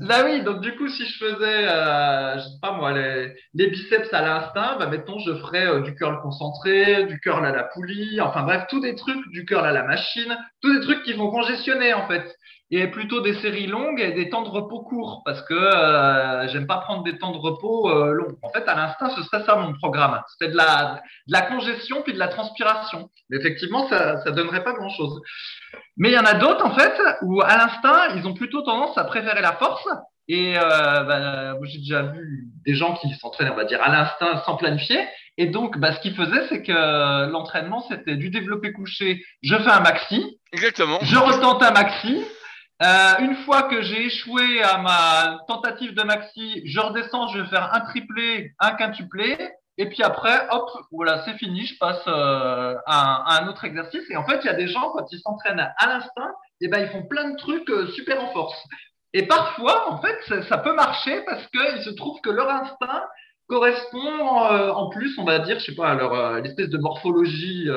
Là 0.00 0.24
oui, 0.24 0.42
donc 0.42 0.60
du 0.60 0.74
coup, 0.76 0.88
si 0.88 1.06
je 1.06 1.24
faisais, 1.24 1.68
euh, 1.68 2.34
je 2.36 2.42
sais 2.42 2.58
pas 2.60 2.72
moi, 2.72 2.92
les, 2.92 3.32
les 3.54 3.68
biceps 3.68 4.12
à 4.12 4.22
l'instinct, 4.22 4.76
bah 4.78 4.86
mettons, 4.88 5.18
je 5.20 5.32
ferais 5.36 5.66
euh, 5.66 5.80
du 5.80 5.94
curl 5.94 6.20
concentré, 6.20 7.04
du 7.04 7.20
curl 7.20 7.46
à 7.46 7.52
la 7.52 7.62
poulie, 7.62 8.20
enfin 8.20 8.42
bref, 8.42 8.64
tous 8.68 8.80
des 8.80 8.96
trucs, 8.96 9.26
du 9.30 9.44
curl 9.44 9.64
à 9.64 9.72
la 9.72 9.84
machine, 9.84 10.36
tous 10.60 10.74
des 10.74 10.80
trucs 10.80 11.04
qui 11.04 11.12
vont 11.12 11.30
congestionner 11.30 11.94
en 11.94 12.08
fait 12.08 12.36
et 12.76 12.88
plutôt 12.88 13.20
des 13.20 13.34
séries 13.34 13.68
longues 13.68 14.00
et 14.00 14.12
des 14.12 14.30
temps 14.30 14.42
de 14.42 14.48
repos 14.48 14.80
courts 14.80 15.22
parce 15.24 15.42
que 15.42 15.54
euh, 15.54 16.48
j'aime 16.48 16.66
pas 16.66 16.78
prendre 16.78 17.04
des 17.04 17.18
temps 17.18 17.30
de 17.30 17.38
repos 17.38 17.88
euh, 17.88 18.12
longs. 18.12 18.36
En 18.42 18.50
fait, 18.50 18.66
à 18.68 18.74
l'instinct, 18.74 19.10
ce 19.10 19.22
serait 19.22 19.44
ça 19.44 19.54
mon 19.54 19.74
programme. 19.74 20.20
C'était 20.32 20.50
de 20.50 20.56
la, 20.56 21.00
de 21.28 21.32
la 21.32 21.42
congestion 21.42 22.02
puis 22.02 22.12
de 22.12 22.18
la 22.18 22.26
transpiration. 22.26 23.10
Mais 23.30 23.36
effectivement, 23.36 23.88
ça, 23.88 24.20
ça 24.24 24.32
donnerait 24.32 24.64
pas 24.64 24.72
grand 24.72 24.88
chose. 24.88 25.20
Mais 25.96 26.08
il 26.08 26.14
y 26.14 26.18
en 26.18 26.24
a 26.24 26.34
d'autres, 26.34 26.66
en 26.66 26.74
fait, 26.74 27.00
où 27.22 27.40
à 27.42 27.56
l'instinct, 27.56 28.16
ils 28.16 28.26
ont 28.26 28.34
plutôt 28.34 28.62
tendance 28.62 28.98
à 28.98 29.04
préférer 29.04 29.40
la 29.40 29.52
force. 29.52 29.86
Et 30.26 30.58
euh, 30.58 30.60
bah, 31.04 31.54
j'ai 31.62 31.78
déjà 31.78 32.02
vu 32.02 32.48
des 32.66 32.74
gens 32.74 32.94
qui 32.94 33.08
s'entraînent, 33.14 33.50
on 33.52 33.56
va 33.56 33.66
dire, 33.66 33.82
à 33.82 33.90
l'instinct 33.90 34.42
sans 34.46 34.56
planifier. 34.56 34.98
Et 35.36 35.46
donc, 35.46 35.78
bah, 35.78 35.92
ce 35.92 36.00
qu'ils 36.00 36.16
faisaient, 36.16 36.46
c'est 36.48 36.62
que 36.62 37.30
l'entraînement, 37.30 37.84
c'était 37.88 38.16
du 38.16 38.30
développé 38.30 38.72
couché. 38.72 39.24
Je 39.42 39.54
fais 39.54 39.70
un 39.70 39.80
maxi. 39.80 40.40
Exactement. 40.52 40.98
Je 41.02 41.16
retente 41.16 41.62
un 41.62 41.70
maxi. 41.70 42.24
Euh, 42.82 43.12
une 43.20 43.36
fois 43.44 43.62
que 43.64 43.82
j'ai 43.82 44.06
échoué 44.06 44.62
à 44.62 44.78
ma 44.78 45.38
tentative 45.46 45.94
de 45.94 46.02
maxi, 46.02 46.62
je 46.64 46.80
redescends, 46.80 47.28
je 47.28 47.40
vais 47.40 47.48
faire 47.48 47.72
un 47.72 47.80
triplé, 47.80 48.52
un 48.58 48.72
quintuplé, 48.72 49.38
et 49.78 49.88
puis 49.88 50.02
après, 50.02 50.48
hop, 50.50 50.68
voilà, 50.90 51.24
c'est 51.24 51.34
fini, 51.34 51.66
je 51.66 51.78
passe 51.78 52.02
euh, 52.08 52.74
à, 52.86 53.38
un 53.38 53.48
autre 53.48 53.64
exercice. 53.64 54.02
Et 54.10 54.16
en 54.16 54.24
fait, 54.24 54.40
il 54.42 54.46
y 54.46 54.50
a 54.50 54.54
des 54.54 54.68
gens, 54.68 54.90
quand 54.90 55.06
ils 55.12 55.20
s'entraînent 55.20 55.60
à 55.60 55.86
l'instinct, 55.86 56.34
et 56.60 56.66
eh 56.66 56.68
ben, 56.68 56.80
ils 56.80 56.88
font 56.88 57.06
plein 57.06 57.30
de 57.30 57.36
trucs 57.36 57.68
euh, 57.70 57.88
super 57.92 58.22
en 58.22 58.32
force. 58.32 58.60
Et 59.12 59.26
parfois, 59.26 59.92
en 59.92 60.00
fait, 60.00 60.42
ça, 60.48 60.58
peut 60.58 60.74
marcher 60.74 61.22
parce 61.26 61.46
qu'il 61.48 61.82
se 61.82 61.90
trouve 61.90 62.20
que 62.20 62.30
leur 62.30 62.50
instinct 62.50 63.04
correspond 63.46 64.26
en 64.26 64.88
plus, 64.88 65.16
on 65.18 65.24
va 65.24 65.38
dire, 65.40 65.58
je 65.60 65.66
sais 65.66 65.74
pas, 65.74 65.90
à 65.90 65.94
leur 65.94 66.40
l'espèce 66.40 66.70
de 66.70 66.78
morphologie 66.78 67.68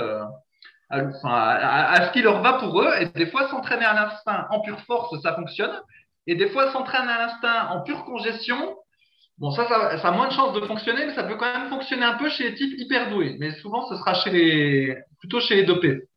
à, 0.90 2.08
ce 2.08 2.12
qui 2.12 2.22
leur 2.22 2.42
va 2.42 2.54
pour 2.54 2.82
eux. 2.82 2.92
Et 3.00 3.06
des 3.08 3.28
fois, 3.28 3.50
s'entraîner 3.50 3.86
à 3.86 3.94
l'instinct 3.94 4.48
en 4.50 4.62
pure 4.62 4.80
force, 4.82 5.20
ça 5.22 5.36
fonctionne. 5.36 5.82
Et 6.28 6.36
des 6.36 6.50
fois, 6.50 6.72
s'entraîner 6.72 7.12
à 7.12 7.28
l'instinct 7.28 7.70
en 7.72 7.82
pure 7.82 8.06
congestion, 8.06 8.78
bon, 9.38 9.52
ça, 9.52 9.68
ça, 9.68 9.98
ça, 9.98 10.08
a 10.10 10.12
moins 10.12 10.28
de 10.28 10.34
chances 10.34 10.54
de 10.54 10.62
fonctionner, 10.62 11.06
mais 11.06 11.14
ça 11.14 11.24
peut 11.24 11.36
quand 11.36 11.52
même 11.52 11.70
fonctionner 11.70 12.04
un 12.04 12.16
peu 12.16 12.30
chez 12.30 12.50
les 12.50 12.56
types 12.56 12.78
hyper 12.78 13.10
doués. 13.10 13.38
Mais 13.40 13.52
souvent, 13.52 13.88
ce 13.88 13.96
sera 13.96 14.14
chez 14.14 14.30
les, 14.30 14.98
plutôt 15.20 15.40
chez 15.40 15.56
les 15.56 15.64
dopés. 15.64 16.08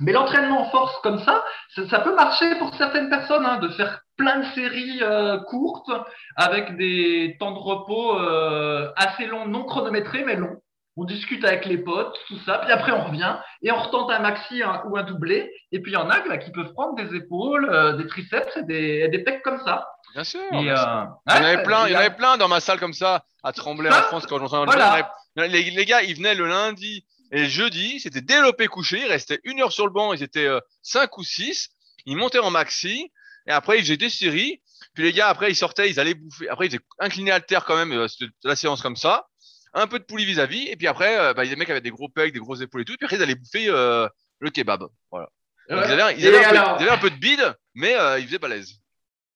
Mais 0.00 0.12
l'entraînement 0.12 0.62
en 0.62 0.70
force 0.70 0.96
comme 1.02 1.20
ça, 1.20 1.44
ça, 1.88 2.00
peut 2.00 2.14
marcher 2.14 2.56
pour 2.56 2.74
certaines 2.74 3.08
personnes, 3.08 3.46
hein, 3.46 3.58
de 3.58 3.68
faire 3.68 4.00
plein 4.16 4.40
de 4.40 4.44
séries 4.46 4.98
euh, 5.02 5.38
courtes 5.48 5.90
avec 6.36 6.76
des 6.76 7.36
temps 7.38 7.52
de 7.52 7.58
repos 7.58 8.18
euh, 8.18 8.90
assez 8.96 9.26
longs, 9.26 9.46
non 9.46 9.64
chronométrés, 9.64 10.24
mais 10.24 10.34
longs 10.36 10.60
on 10.96 11.04
discute 11.04 11.44
avec 11.44 11.64
les 11.66 11.78
potes, 11.78 12.16
tout 12.28 12.38
ça, 12.46 12.58
puis 12.58 12.72
après 12.72 12.92
on 12.92 13.04
revient 13.04 13.36
et 13.62 13.72
on 13.72 13.80
retente 13.80 14.10
un 14.10 14.20
maxi 14.20 14.62
ou 14.86 14.96
un 14.96 15.02
doublé. 15.02 15.50
Et 15.72 15.80
puis 15.80 15.92
il 15.92 15.94
y 15.94 15.98
en 15.98 16.08
a 16.08 16.20
qui 16.38 16.50
peuvent 16.52 16.72
prendre 16.72 16.94
des 16.94 17.16
épaules, 17.16 17.68
euh, 17.70 17.94
des 17.94 18.06
triceps 18.06 18.56
et 18.56 18.62
des, 18.62 19.08
des 19.08 19.18
pecs 19.18 19.42
comme 19.42 19.60
ça. 19.64 19.86
Bien 20.14 20.24
sûr. 20.24 20.40
Euh, 20.40 20.46
il 20.60 20.66
y 20.66 20.70
en 20.70 21.08
avait 21.26 21.62
plein, 21.62 21.86
il 21.88 21.92
y 21.92 21.96
en 21.96 22.00
avait 22.00 22.14
plein 22.14 22.36
dans 22.36 22.48
ma 22.48 22.60
salle 22.60 22.78
comme 22.78 22.92
ça 22.92 23.24
à 23.42 23.52
trembler 23.52 23.90
en 23.90 24.02
France 24.02 24.26
quand 24.26 24.38
j'entendais 24.38 24.72
voilà. 24.72 25.10
les, 25.36 25.70
les 25.70 25.84
gars, 25.84 26.02
ils 26.02 26.16
venaient 26.16 26.34
le 26.34 26.46
lundi 26.46 27.04
et 27.32 27.42
le 27.42 27.48
jeudi, 27.48 27.98
c'était 27.98 28.20
développé 28.20 28.68
couché, 28.68 29.00
il 29.00 29.08
restait 29.08 29.40
une 29.42 29.60
heure 29.60 29.72
sur 29.72 29.86
le 29.86 29.92
banc, 29.92 30.12
ils 30.12 30.22
étaient 30.22 30.46
euh, 30.46 30.60
cinq 30.82 31.18
ou 31.18 31.24
six. 31.24 31.70
Ils 32.06 32.16
montaient 32.16 32.38
en 32.38 32.50
maxi 32.50 33.10
et 33.48 33.50
après 33.50 33.78
ils 33.78 33.82
faisaient 33.82 33.96
des 33.96 34.10
séries. 34.10 34.60
Puis 34.94 35.02
les 35.02 35.12
gars 35.12 35.28
après 35.28 35.50
ils 35.50 35.56
sortaient, 35.56 35.90
ils 35.90 35.98
allaient 35.98 36.14
bouffer. 36.14 36.48
Après 36.48 36.66
ils 36.66 36.70
faisaient 36.70 36.84
incliner 37.00 37.32
alter 37.32 37.58
quand 37.66 37.76
même 37.76 38.06
la 38.44 38.54
séance 38.54 38.82
comme 38.82 38.94
ça, 38.94 39.26
un 39.74 39.86
peu 39.86 39.98
de 39.98 40.04
poulie 40.04 40.24
vis-à-vis 40.24 40.68
et 40.68 40.76
puis 40.76 40.86
après 40.86 41.18
euh, 41.18 41.34
bah, 41.34 41.44
des 41.44 41.56
mecs 41.56 41.70
avec 41.70 41.82
des 41.82 41.90
gros 41.90 42.08
pecs, 42.08 42.32
des 42.32 42.38
grosses 42.38 42.60
épaules 42.60 42.82
et 42.82 42.84
tout. 42.84 42.94
Puis 42.96 43.04
après 43.04 43.16
ils 43.16 43.22
allaient 43.22 43.34
bouffer 43.34 43.68
euh, 43.68 44.08
le 44.40 44.50
kebab. 44.50 44.84
Voilà. 45.10 45.28
ils, 45.68 45.74
avaient, 45.74 46.90
un 46.90 46.98
peu, 46.98 47.10
de 47.10 47.16
bide, 47.16 47.54
mais 47.74 47.94
ils 48.18 48.26
faisaient 48.26 48.38
balèze. 48.38 48.80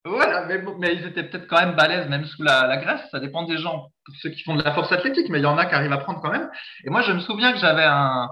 Voilà, 0.04 0.46
mais, 0.46 0.62
mais 0.78 0.94
ils 0.94 1.06
étaient 1.06 1.24
peut-être 1.24 1.46
quand 1.48 1.60
même 1.60 1.74
balèzes, 1.74 2.08
même 2.08 2.24
sous 2.24 2.42
la, 2.42 2.66
la, 2.66 2.78
graisse. 2.78 3.02
Ça 3.10 3.20
dépend 3.20 3.42
des 3.42 3.58
gens, 3.58 3.90
pour 4.06 4.14
ceux 4.22 4.30
qui 4.30 4.42
font 4.42 4.54
de 4.54 4.62
la 4.62 4.72
force 4.72 4.90
athlétique, 4.92 5.28
mais 5.28 5.38
il 5.38 5.42
y 5.42 5.46
en 5.46 5.58
a 5.58 5.66
qui 5.66 5.74
arrivent 5.74 5.92
à 5.92 5.98
prendre 5.98 6.22
quand 6.22 6.30
même. 6.30 6.48
Et 6.84 6.90
moi, 6.90 7.02
je 7.02 7.12
me 7.12 7.20
souviens 7.20 7.52
que 7.52 7.58
j'avais 7.58 7.84
un, 7.84 8.28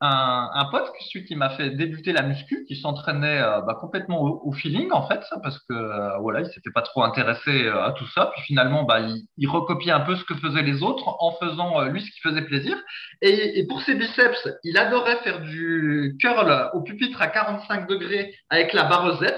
un, 0.00 0.50
un, 0.54 0.64
pote, 0.66 0.90
celui 1.00 1.24
qui 1.24 1.34
m'a 1.34 1.50
fait 1.50 1.70
débuter 1.70 2.12
la 2.12 2.22
muscu, 2.22 2.64
qui 2.66 2.76
s'entraînait 2.76 3.40
euh, 3.40 3.60
bah, 3.62 3.76
complètement 3.80 4.20
au, 4.22 4.52
feeling, 4.52 4.90
en 4.92 5.06
fait, 5.08 5.20
parce 5.42 5.58
que 5.58 5.72
euh, 5.72 6.18
voilà, 6.18 6.40
il 6.40 6.46
s'était 6.46 6.70
pas 6.70 6.82
trop 6.82 7.02
intéressé 7.02 7.64
euh, 7.64 7.82
à 7.82 7.92
tout 7.92 8.06
ça. 8.08 8.30
Puis 8.34 8.42
finalement, 8.42 8.84
bah, 8.84 9.00
il, 9.00 9.26
il, 9.36 9.48
recopiait 9.48 9.92
un 9.92 10.00
peu 10.00 10.16
ce 10.16 10.24
que 10.24 10.34
faisaient 10.34 10.62
les 10.62 10.82
autres 10.82 11.04
en 11.18 11.32
faisant 11.32 11.82
lui 11.84 12.00
ce 12.00 12.10
qui 12.10 12.20
faisait 12.20 12.42
plaisir. 12.42 12.76
Et, 13.22 13.58
et, 13.58 13.66
pour 13.66 13.82
ses 13.82 13.94
biceps, 13.94 14.48
il 14.64 14.78
adorait 14.78 15.16
faire 15.24 15.40
du 15.40 16.16
curl 16.20 16.70
au 16.74 16.82
pupitre 16.82 17.20
à 17.20 17.28
45 17.28 17.88
degrés 17.88 18.34
avec 18.50 18.72
la 18.72 18.84
barre 18.84 19.20
Z 19.20 19.32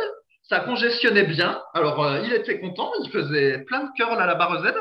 ça 0.51 0.61
congestionnait 0.61 1.25
bien. 1.25 1.63
Alors, 1.75 2.05
euh, 2.05 2.21
il 2.25 2.33
était 2.33 2.59
content, 2.59 2.91
il 3.03 3.11
faisait 3.11 3.61
plein 3.67 3.85
de 3.85 3.89
curls 3.97 4.21
à 4.21 4.27
la 4.27 4.35
barre 4.35 4.63
Z. 4.65 4.75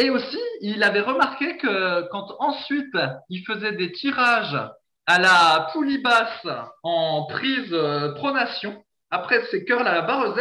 Et 0.00 0.10
aussi, 0.10 0.38
il 0.60 0.84
avait 0.84 1.00
remarqué 1.00 1.56
que 1.56 2.08
quand 2.10 2.36
ensuite 2.38 2.96
il 3.30 3.44
faisait 3.44 3.72
des 3.72 3.90
tirages 3.90 4.56
à 5.06 5.18
la 5.18 5.70
poulie 5.72 5.98
basse 5.98 6.46
en 6.84 7.24
prise 7.24 7.72
euh, 7.72 8.14
pronation, 8.14 8.84
après 9.10 9.42
ses 9.46 9.64
curls 9.64 9.88
à 9.88 9.94
la 9.94 10.02
barre 10.02 10.36
Z, 10.36 10.38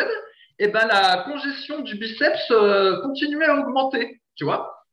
et 0.60 0.66
eh 0.66 0.68
ben 0.68 0.86
la 0.86 1.24
congestion 1.24 1.80
du 1.80 1.96
biceps 1.96 2.52
euh, 2.52 3.02
continuait 3.02 3.48
à 3.48 3.56
augmenter, 3.56 4.22
tu 4.36 4.44
vois. 4.44 4.86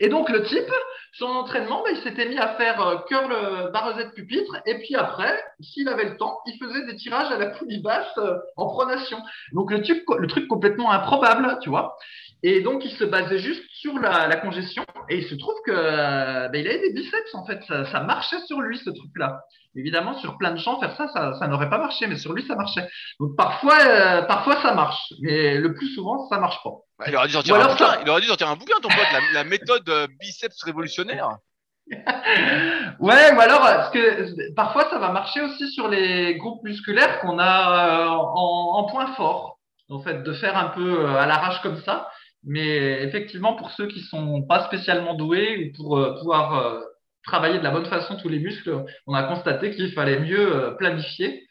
Et 0.00 0.10
donc 0.10 0.28
le 0.28 0.42
type, 0.42 0.70
son 1.14 1.26
entraînement, 1.26 1.82
ben, 1.82 1.94
il 1.96 2.02
s'était 2.02 2.28
mis 2.28 2.38
à 2.38 2.56
faire 2.56 2.86
euh, 2.86 2.96
curl 3.08 3.70
barre 3.72 3.98
Z 3.98 4.12
pupitre, 4.14 4.54
et 4.66 4.80
puis 4.80 4.96
après, 4.96 5.42
s'il 5.60 5.88
avait 5.88 6.10
le 6.10 6.18
temps, 6.18 6.40
il 6.44 6.58
faisait 6.58 6.84
des 6.84 6.96
tirages 6.96 7.32
à 7.32 7.38
la 7.38 7.46
poulie 7.46 7.80
basse 7.80 8.18
en 8.56 8.66
pronation. 8.66 9.18
Donc 9.52 9.70
le 9.70 10.26
truc 10.26 10.46
complètement 10.46 10.90
improbable, 10.90 11.58
tu 11.62 11.70
vois. 11.70 11.96
Et 12.42 12.60
donc 12.60 12.84
il 12.84 12.92
se 12.92 13.04
basait 13.04 13.38
juste 13.38 13.62
sur 13.72 13.98
la, 13.98 14.36
congestion, 14.36 14.84
et 15.08 15.18
il 15.18 15.28
se 15.28 15.34
trouve 15.34 15.56
que 15.64 15.72
ben, 15.72 16.54
il 16.54 16.68
avait 16.68 16.80
des 16.80 16.92
biceps 16.92 17.34
en 17.34 17.44
fait, 17.44 17.60
ça, 17.64 18.00
marchait 18.00 18.40
sur 18.46 18.60
lui 18.60 18.78
ce 18.78 18.90
truc-là. 18.90 19.40
Évidemment, 19.74 20.18
sur 20.18 20.38
plein 20.38 20.52
de 20.52 20.58
gens, 20.58 20.80
faire 20.80 20.94
ça, 20.96 21.34
ça, 21.38 21.46
n'aurait 21.48 21.70
pas 21.70 21.78
marché, 21.78 22.06
mais 22.06 22.16
sur 22.16 22.32
lui, 22.32 22.44
ça 22.46 22.56
marchait. 22.56 22.88
Donc 23.20 23.36
parfois, 23.36 23.76
parfois 24.22 24.60
ça 24.62 24.74
marche, 24.74 25.12
mais 25.20 25.58
le 25.58 25.74
plus 25.74 25.88
souvent, 25.94 26.28
ça 26.28 26.38
marche 26.38 26.62
pas. 26.64 26.70
Il 27.06 27.16
aurait 27.16 27.28
dû 27.28 27.32
sortir, 27.34 27.54
un, 27.54 27.68
bouquin, 27.68 28.00
il 28.02 28.10
aurait 28.10 28.20
dû 28.20 28.26
sortir 28.26 28.48
un 28.48 28.56
bouquin, 28.56 28.74
ton 28.82 28.88
pote, 28.88 29.06
la, 29.32 29.44
méthode 29.44 29.88
euh, 29.88 30.08
biceps 30.20 30.62
révolutionnaire. 30.64 31.28
ouais, 31.90 33.34
ou 33.34 33.40
alors, 33.40 33.60
parce 33.60 33.90
que 33.90 34.52
parfois 34.54 34.90
ça 34.90 34.98
va 34.98 35.10
marcher 35.10 35.40
aussi 35.40 35.70
sur 35.70 35.88
les 35.88 36.36
groupes 36.36 36.62
musculaires 36.64 37.20
qu'on 37.20 37.38
a 37.38 38.04
euh, 38.04 38.08
en, 38.08 38.84
point 38.90 39.14
fort. 39.14 39.58
En 39.88 40.02
fait, 40.02 40.22
de 40.22 40.32
faire 40.34 40.56
un 40.56 40.68
peu 40.68 41.00
euh, 41.00 41.16
à 41.16 41.26
l'arrache 41.26 41.62
comme 41.62 41.80
ça. 41.82 42.08
Mais 42.48 43.02
effectivement, 43.02 43.54
pour 43.54 43.70
ceux 43.70 43.86
qui 43.86 44.00
sont 44.00 44.42
pas 44.42 44.64
spécialement 44.64 45.14
doués 45.14 45.72
ou 45.76 45.76
pour 45.76 46.18
pouvoir 46.18 46.82
travailler 47.22 47.58
de 47.58 47.64
la 47.64 47.70
bonne 47.70 47.86
façon 47.86 48.16
tous 48.16 48.28
les 48.28 48.38
muscles, 48.38 48.84
on 49.06 49.14
a 49.14 49.22
constaté 49.22 49.70
qu'il 49.70 49.92
fallait 49.92 50.18
mieux 50.18 50.74
planifier 50.78 51.48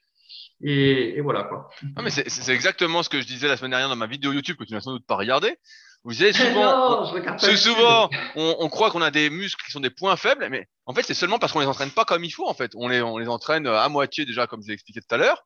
et, 0.64 1.22
voilà 1.22 1.44
quoi. 1.44 1.70
Non, 1.96 2.04
mais 2.04 2.10
c'est 2.10 2.54
exactement 2.54 3.04
ce 3.04 3.10
que 3.10 3.22
je 3.22 3.28
disais 3.28 3.48
la 3.48 3.58
semaine 3.58 3.72
dernière 3.72 3.90
dans 3.90 3.96
ma 3.96 4.08
vidéo 4.08 4.34
YouTube 4.34 4.58
que 4.58 4.64
tu 4.64 4.74
n'as 4.74 4.82
sans 4.82 4.92
doute 4.92 5.06
pas 5.06 5.16
regardé. 5.16 5.56
Vous 6.04 6.12
disiez 6.12 6.32
souvent, 6.32 7.02
on, 7.02 7.56
souvent 7.56 8.10
on, 8.36 8.70
croit 8.70 8.92
qu'on 8.92 9.02
a 9.02 9.12
des 9.12 9.30
muscles 9.30 9.64
qui 9.66 9.72
sont 9.72 9.80
des 9.80 9.90
points 9.90 10.16
faibles, 10.16 10.48
mais 10.50 10.68
en 10.86 10.94
fait 10.94 11.04
c'est 11.04 11.14
seulement 11.14 11.38
parce 11.38 11.52
qu'on 11.52 11.60
les 11.60 11.68
entraîne 11.68 11.92
pas 11.92 12.06
comme 12.06 12.24
il 12.24 12.32
faut. 12.32 12.48
En 12.48 12.54
fait, 12.54 12.72
on 12.76 12.88
les, 12.88 13.02
on 13.02 13.18
les 13.18 13.28
entraîne 13.28 13.68
à 13.68 13.88
moitié 13.90 14.26
déjà 14.26 14.48
comme 14.48 14.62
je 14.62 14.68
l'ai 14.68 14.74
expliqué 14.74 15.02
tout 15.02 15.14
à 15.14 15.18
l'heure. 15.18 15.46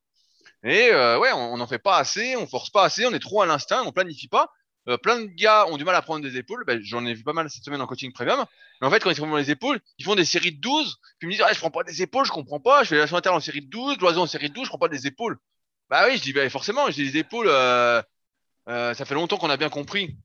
Et 0.64 0.90
euh, 0.92 1.18
ouais, 1.18 1.32
on 1.32 1.58
n'en 1.58 1.68
fait 1.68 1.80
pas 1.80 1.98
assez, 1.98 2.36
on 2.36 2.46
force 2.46 2.70
pas 2.70 2.84
assez, 2.84 3.06
on 3.06 3.14
est 3.14 3.20
trop 3.20 3.42
à 3.42 3.46
l'instinct, 3.46 3.82
on 3.86 3.92
planifie 3.92 4.28
pas. 4.28 4.50
Euh, 4.88 4.98
plein 4.98 5.20
de 5.22 5.26
gars 5.26 5.68
ont 5.68 5.78
du 5.78 5.84
mal 5.84 5.96
à 5.96 6.02
prendre 6.02 6.24
des 6.24 6.38
épaules. 6.38 6.64
Ben, 6.66 6.80
J'en 6.84 7.06
ai 7.06 7.14
vu 7.14 7.24
pas 7.24 7.34
mal 7.34 7.50
cette 7.50 7.64
semaine 7.64 7.82
en 7.82 7.88
coaching 7.88 8.12
premium. 8.12 8.46
Mais 8.82 8.88
en 8.88 8.92
fait, 8.92 9.00
quand 9.00 9.12
ils 9.12 9.16
prennent 9.16 9.36
les 9.36 9.52
épaules, 9.52 9.80
ils 10.00 10.06
font 10.06 10.16
des 10.16 10.26
séries 10.26 10.54
de 10.54 10.60
12. 10.60 10.98
Puis 11.20 11.26
ils 11.26 11.28
me 11.28 11.32
disent, 11.34 11.44
ah, 11.48 11.54
je 11.54 11.60
prends 11.60 11.72
pas 11.72 11.84
des 11.84 12.02
épaules, 12.02 12.26
je 12.26 12.32
comprends 12.32 12.60
pas. 12.60 12.84
Je 12.84 12.90
fais 12.90 12.98
la 12.98 13.04
interne 13.16 13.36
en 13.36 13.40
série 13.40 13.62
de 13.62 13.70
12, 13.70 13.98
l'oiseau 14.00 14.22
en 14.22 14.28
série 14.28 14.50
de 14.50 14.54
12, 14.54 14.66
je 14.66 14.70
prends 14.70 14.80
pas 14.80 14.90
des 14.90 15.08
épaules. 15.08 15.38
Bah 15.90 16.06
oui, 16.08 16.18
je 16.18 16.24
dis, 16.24 16.34
bah, 16.34 16.50
forcément, 16.50 16.90
j'ai 16.90 17.04
des 17.04 17.18
épaules. 17.18 17.48
Euh, 17.50 18.02
euh, 18.70 18.94
ça 18.94 19.06
fait 19.06 19.14
longtemps 19.14 19.38
qu'on 19.38 19.50
a 19.50 19.58
bien 19.58 19.70
compris, 19.70 20.18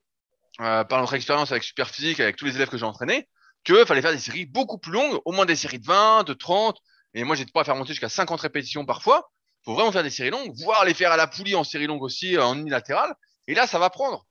par 0.59 1.01
notre 1.01 1.15
expérience 1.15 1.51
avec 1.53 1.65
Superphysique, 1.65 2.21
avec 2.21 2.37
tous 2.37 2.47
les 2.47 2.57
élèves 2.57 2.69
que 2.69 2.79
j'ai 2.79 2.85
entraînés, 2.85 3.29
qu'il 3.65 3.85
fallait 3.85 4.03
faire 4.03 4.13
des 4.13 4.19
séries 4.19 4.47
beaucoup 4.47 4.79
plus 4.79 4.93
longues, 4.93 5.21
au 5.25 5.33
moins 5.33 5.45
des 5.45 5.57
séries 5.57 5.79
de 5.79 5.87
20, 5.87 6.25
de 6.25 6.33
30. 6.33 6.79
Et 7.15 7.25
moi, 7.25 7.37
j'étais 7.37 7.53
pas 7.53 7.63
à 7.63 7.65
faire 7.65 7.77
monter 7.77 7.89
jusqu'à 7.89 8.09
50 8.09 8.41
répétitions 8.41 8.87
parfois. 8.87 9.31
Faut 9.65 9.75
vraiment 9.75 9.93
faire 9.93 10.03
des 10.03 10.11
séries 10.11 10.31
longues, 10.31 10.53
voire 10.63 10.85
les 10.85 10.95
faire 10.95 11.13
à 11.13 11.17
la 11.17 11.27
poulie 11.27 11.57
en 11.57 11.65
série 11.65 11.87
longue 11.87 12.03
aussi, 12.03 12.39
en 12.39 12.57
unilatéral. 12.57 13.15
Et 13.49 13.55
là, 13.55 13.67
ça 13.67 13.79
va 13.79 13.91
prendre. 13.91 14.27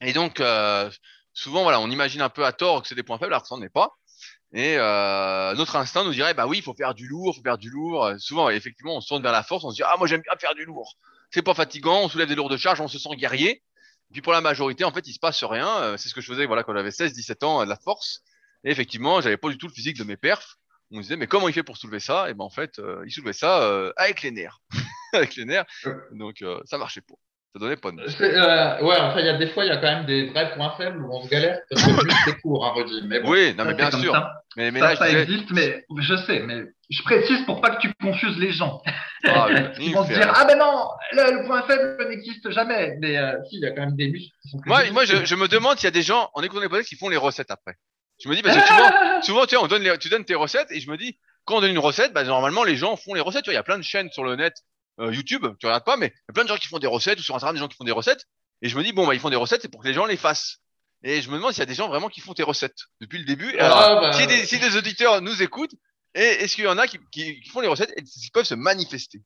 Et 0.00 0.12
donc, 0.12 0.40
euh, 0.40 0.90
souvent, 1.32 1.62
voilà, 1.62 1.80
on 1.80 1.90
imagine 1.90 2.20
un 2.20 2.28
peu 2.28 2.44
à 2.44 2.52
tort 2.52 2.82
que 2.82 2.88
c'est 2.88 2.94
des 2.94 3.02
points 3.02 3.18
faibles, 3.18 3.32
alors 3.32 3.42
que 3.42 3.48
ça 3.48 3.56
n'en 3.56 3.62
est 3.62 3.68
pas. 3.70 3.90
Et 4.52 4.76
euh, 4.78 5.54
notre 5.54 5.76
instinct 5.76 6.04
nous 6.04 6.12
dirait, 6.12 6.34
bah 6.34 6.46
oui, 6.46 6.58
il 6.58 6.62
faut 6.62 6.74
faire 6.74 6.94
du 6.94 7.08
lourd, 7.08 7.32
il 7.34 7.36
faut 7.36 7.42
faire 7.42 7.58
du 7.58 7.70
lourd. 7.70 8.12
Souvent, 8.18 8.48
effectivement, 8.48 8.96
on 8.96 9.00
se 9.00 9.08
tourne 9.08 9.22
vers 9.22 9.32
la 9.32 9.42
force, 9.42 9.64
on 9.64 9.70
se 9.70 9.76
dit, 9.76 9.82
ah 9.82 9.96
moi 9.98 10.06
j'aime 10.06 10.22
bien 10.22 10.32
faire 10.38 10.54
du 10.54 10.64
lourd. 10.64 10.94
C'est 11.30 11.42
pas 11.42 11.54
fatigant, 11.54 12.02
on 12.02 12.08
soulève 12.08 12.28
des 12.28 12.36
lourdes 12.36 12.56
charges, 12.56 12.80
on 12.80 12.88
se 12.88 12.98
sent 12.98 13.16
guerrier. 13.16 13.62
Et 14.10 14.12
puis 14.12 14.22
pour 14.22 14.32
la 14.32 14.40
majorité, 14.40 14.84
en 14.84 14.92
fait, 14.92 15.06
il 15.06 15.12
se 15.12 15.18
passe 15.18 15.42
rien. 15.42 15.68
Euh, 15.80 15.96
c'est 15.96 16.08
ce 16.08 16.14
que 16.14 16.20
je 16.20 16.28
faisais, 16.28 16.46
voilà, 16.46 16.62
quand 16.62 16.74
j'avais 16.74 16.92
16, 16.92 17.12
17 17.12 17.42
ans, 17.42 17.64
de 17.64 17.68
la 17.68 17.76
force. 17.76 18.22
Et 18.64 18.70
effectivement, 18.70 19.20
j'avais 19.20 19.36
pas 19.36 19.48
du 19.48 19.58
tout 19.58 19.66
le 19.66 19.72
physique 19.72 19.98
de 19.98 20.04
mes 20.04 20.16
perfs. 20.16 20.56
On 20.92 20.98
me 20.98 21.02
disait, 21.02 21.16
mais 21.16 21.26
comment 21.26 21.48
il 21.48 21.54
fait 21.54 21.64
pour 21.64 21.76
soulever 21.76 22.00
ça? 22.00 22.30
Et 22.30 22.34
ben 22.34 22.44
en 22.44 22.50
fait, 22.50 22.80
il 23.04 23.10
soulevait 23.10 23.32
ça 23.32 23.92
avec 23.96 24.22
les 24.22 24.30
nerfs, 24.30 24.60
avec 25.12 25.34
les 25.34 25.44
nerfs. 25.44 25.66
Donc 26.12 26.44
ça 26.64 26.78
marchait 26.78 27.00
pas. 27.00 27.14
Ça 27.56 27.60
donnait 27.60 27.76
pas 27.76 27.90
de 27.90 28.02
euh, 28.02 28.82
Ouais, 28.82 28.96
enfin, 28.98 29.20
il 29.20 29.24
y 29.24 29.30
a 29.30 29.38
des 29.38 29.46
fois, 29.46 29.64
il 29.64 29.68
y 29.68 29.70
a 29.70 29.78
quand 29.78 29.86
même 29.86 30.04
des 30.04 30.26
vrais 30.26 30.52
points 30.54 30.74
faibles 30.76 31.02
où 31.02 31.08
on 31.10 31.22
se 31.22 31.28
galère 31.30 31.58
parce 31.70 31.82
que 31.84 32.00
plus 32.02 32.12
c'est 32.26 32.40
court, 32.42 32.66
hein, 32.66 32.72
Rudy. 32.74 33.00
Mais 33.06 33.20
bon, 33.20 33.30
oui, 33.30 33.54
non, 33.56 33.64
mais 33.64 33.72
bien 33.72 33.90
sûr. 33.90 34.12
Mais, 34.58 34.70
mais 34.70 34.80
ça, 34.80 34.90
là, 34.90 34.96
ça 34.96 35.08
existe, 35.08 35.50
mais 35.52 35.86
je 35.98 36.16
sais, 36.16 36.40
mais 36.40 36.64
je 36.90 37.02
précise 37.02 37.46
pour 37.46 37.62
pas 37.62 37.70
que 37.70 37.80
tu 37.80 37.94
confuses 37.94 38.36
les 38.36 38.52
gens. 38.52 38.82
Ah, 39.24 39.48
Ils 39.80 39.94
vont 39.94 40.04
se 40.04 40.12
dire, 40.12 40.30
ah 40.34 40.44
ben 40.44 40.58
non, 40.58 40.90
le, 41.12 41.46
point 41.46 41.62
faible 41.62 42.06
n'existe 42.10 42.50
jamais. 42.50 42.98
Mais 43.00 43.16
euh, 43.16 43.32
si, 43.48 43.56
il 43.56 43.62
y 43.62 43.66
a 43.66 43.70
quand 43.70 43.86
même 43.86 43.96
des 43.96 44.08
muscles 44.08 44.36
qui 44.42 44.50
sont 44.50 44.60
Moi, 44.66 44.90
moi 44.92 45.06
je, 45.06 45.24
je, 45.24 45.34
me 45.34 45.48
demande 45.48 45.78
s'il 45.78 45.86
y 45.86 45.88
a 45.88 45.92
des 45.92 46.02
gens, 46.02 46.28
en 46.34 46.42
écoutant 46.42 46.60
les 46.60 46.68
podcasts, 46.68 46.90
qui 46.90 46.96
font 46.96 47.08
les 47.08 47.16
recettes 47.16 47.50
après. 47.50 47.76
Je 48.22 48.28
me 48.28 48.34
dis, 48.34 48.42
parce 48.42 48.56
que 48.58 48.66
souvent, 48.66 48.90
souvent 49.22 49.46
tu, 49.46 49.54
vois, 49.54 49.64
on 49.64 49.68
donne 49.68 49.82
les, 49.82 49.96
tu 49.96 50.10
donnes 50.10 50.26
tes 50.26 50.34
recettes 50.34 50.70
et 50.72 50.80
je 50.80 50.90
me 50.90 50.98
dis, 50.98 51.18
quand 51.46 51.56
on 51.56 51.60
donne 51.62 51.70
une 51.70 51.78
recette, 51.78 52.12
bah, 52.12 52.22
normalement, 52.22 52.64
les 52.64 52.76
gens 52.76 52.96
font 52.96 53.14
les 53.14 53.22
recettes. 53.22 53.44
Tu 53.44 53.48
vois, 53.48 53.54
il 53.54 53.56
y 53.56 53.60
a 53.60 53.62
plein 53.62 53.78
de 53.78 53.82
chaînes 53.82 54.10
sur 54.10 54.24
le 54.24 54.36
net 54.36 54.52
euh, 55.00 55.12
YouTube, 55.12 55.46
tu 55.58 55.66
regardes 55.66 55.84
pas, 55.84 55.96
mais 55.96 56.06
il 56.06 56.28
y 56.28 56.30
a 56.30 56.32
plein 56.32 56.44
de 56.44 56.48
gens 56.48 56.56
qui 56.56 56.68
font 56.68 56.78
des 56.78 56.86
recettes 56.86 57.18
ou 57.18 57.22
sur 57.22 57.34
Instagram 57.34 57.54
des 57.54 57.60
gens 57.60 57.68
qui 57.68 57.76
font 57.76 57.84
des 57.84 57.92
recettes. 57.92 58.24
Et 58.62 58.68
je 58.68 58.76
me 58.76 58.82
dis 58.82 58.92
bon 58.92 59.06
bah 59.06 59.14
ils 59.14 59.20
font 59.20 59.30
des 59.30 59.36
recettes, 59.36 59.62
c'est 59.62 59.68
pour 59.68 59.82
que 59.82 59.88
les 59.88 59.94
gens 59.94 60.06
les 60.06 60.16
fassent. 60.16 60.58
Et 61.02 61.20
je 61.20 61.30
me 61.30 61.36
demande 61.36 61.52
s'il 61.52 61.60
y 61.60 61.62
a 61.62 61.66
des 61.66 61.74
gens 61.74 61.88
vraiment 61.88 62.08
qui 62.08 62.20
font 62.20 62.34
tes 62.34 62.42
recettes 62.42 62.86
depuis 63.00 63.18
le 63.18 63.24
début. 63.24 63.54
Ah, 63.58 63.66
Alors, 63.66 64.00
bah, 64.00 64.12
si, 64.12 64.26
des, 64.26 64.46
si, 64.46 64.58
des, 64.58 64.76
auditeurs 64.76 65.20
nous 65.20 65.42
écoutent, 65.42 65.74
est-ce 66.14 66.54
qu'il 66.54 66.64
y 66.64 66.68
en 66.68 66.78
a 66.78 66.86
qui, 66.86 66.98
qui, 67.12 67.42
font 67.50 67.60
les 67.60 67.68
recettes 67.68 67.92
et 67.96 68.02
qui 68.02 68.30
peuvent 68.32 68.46
se 68.46 68.54
manifester? 68.54 69.22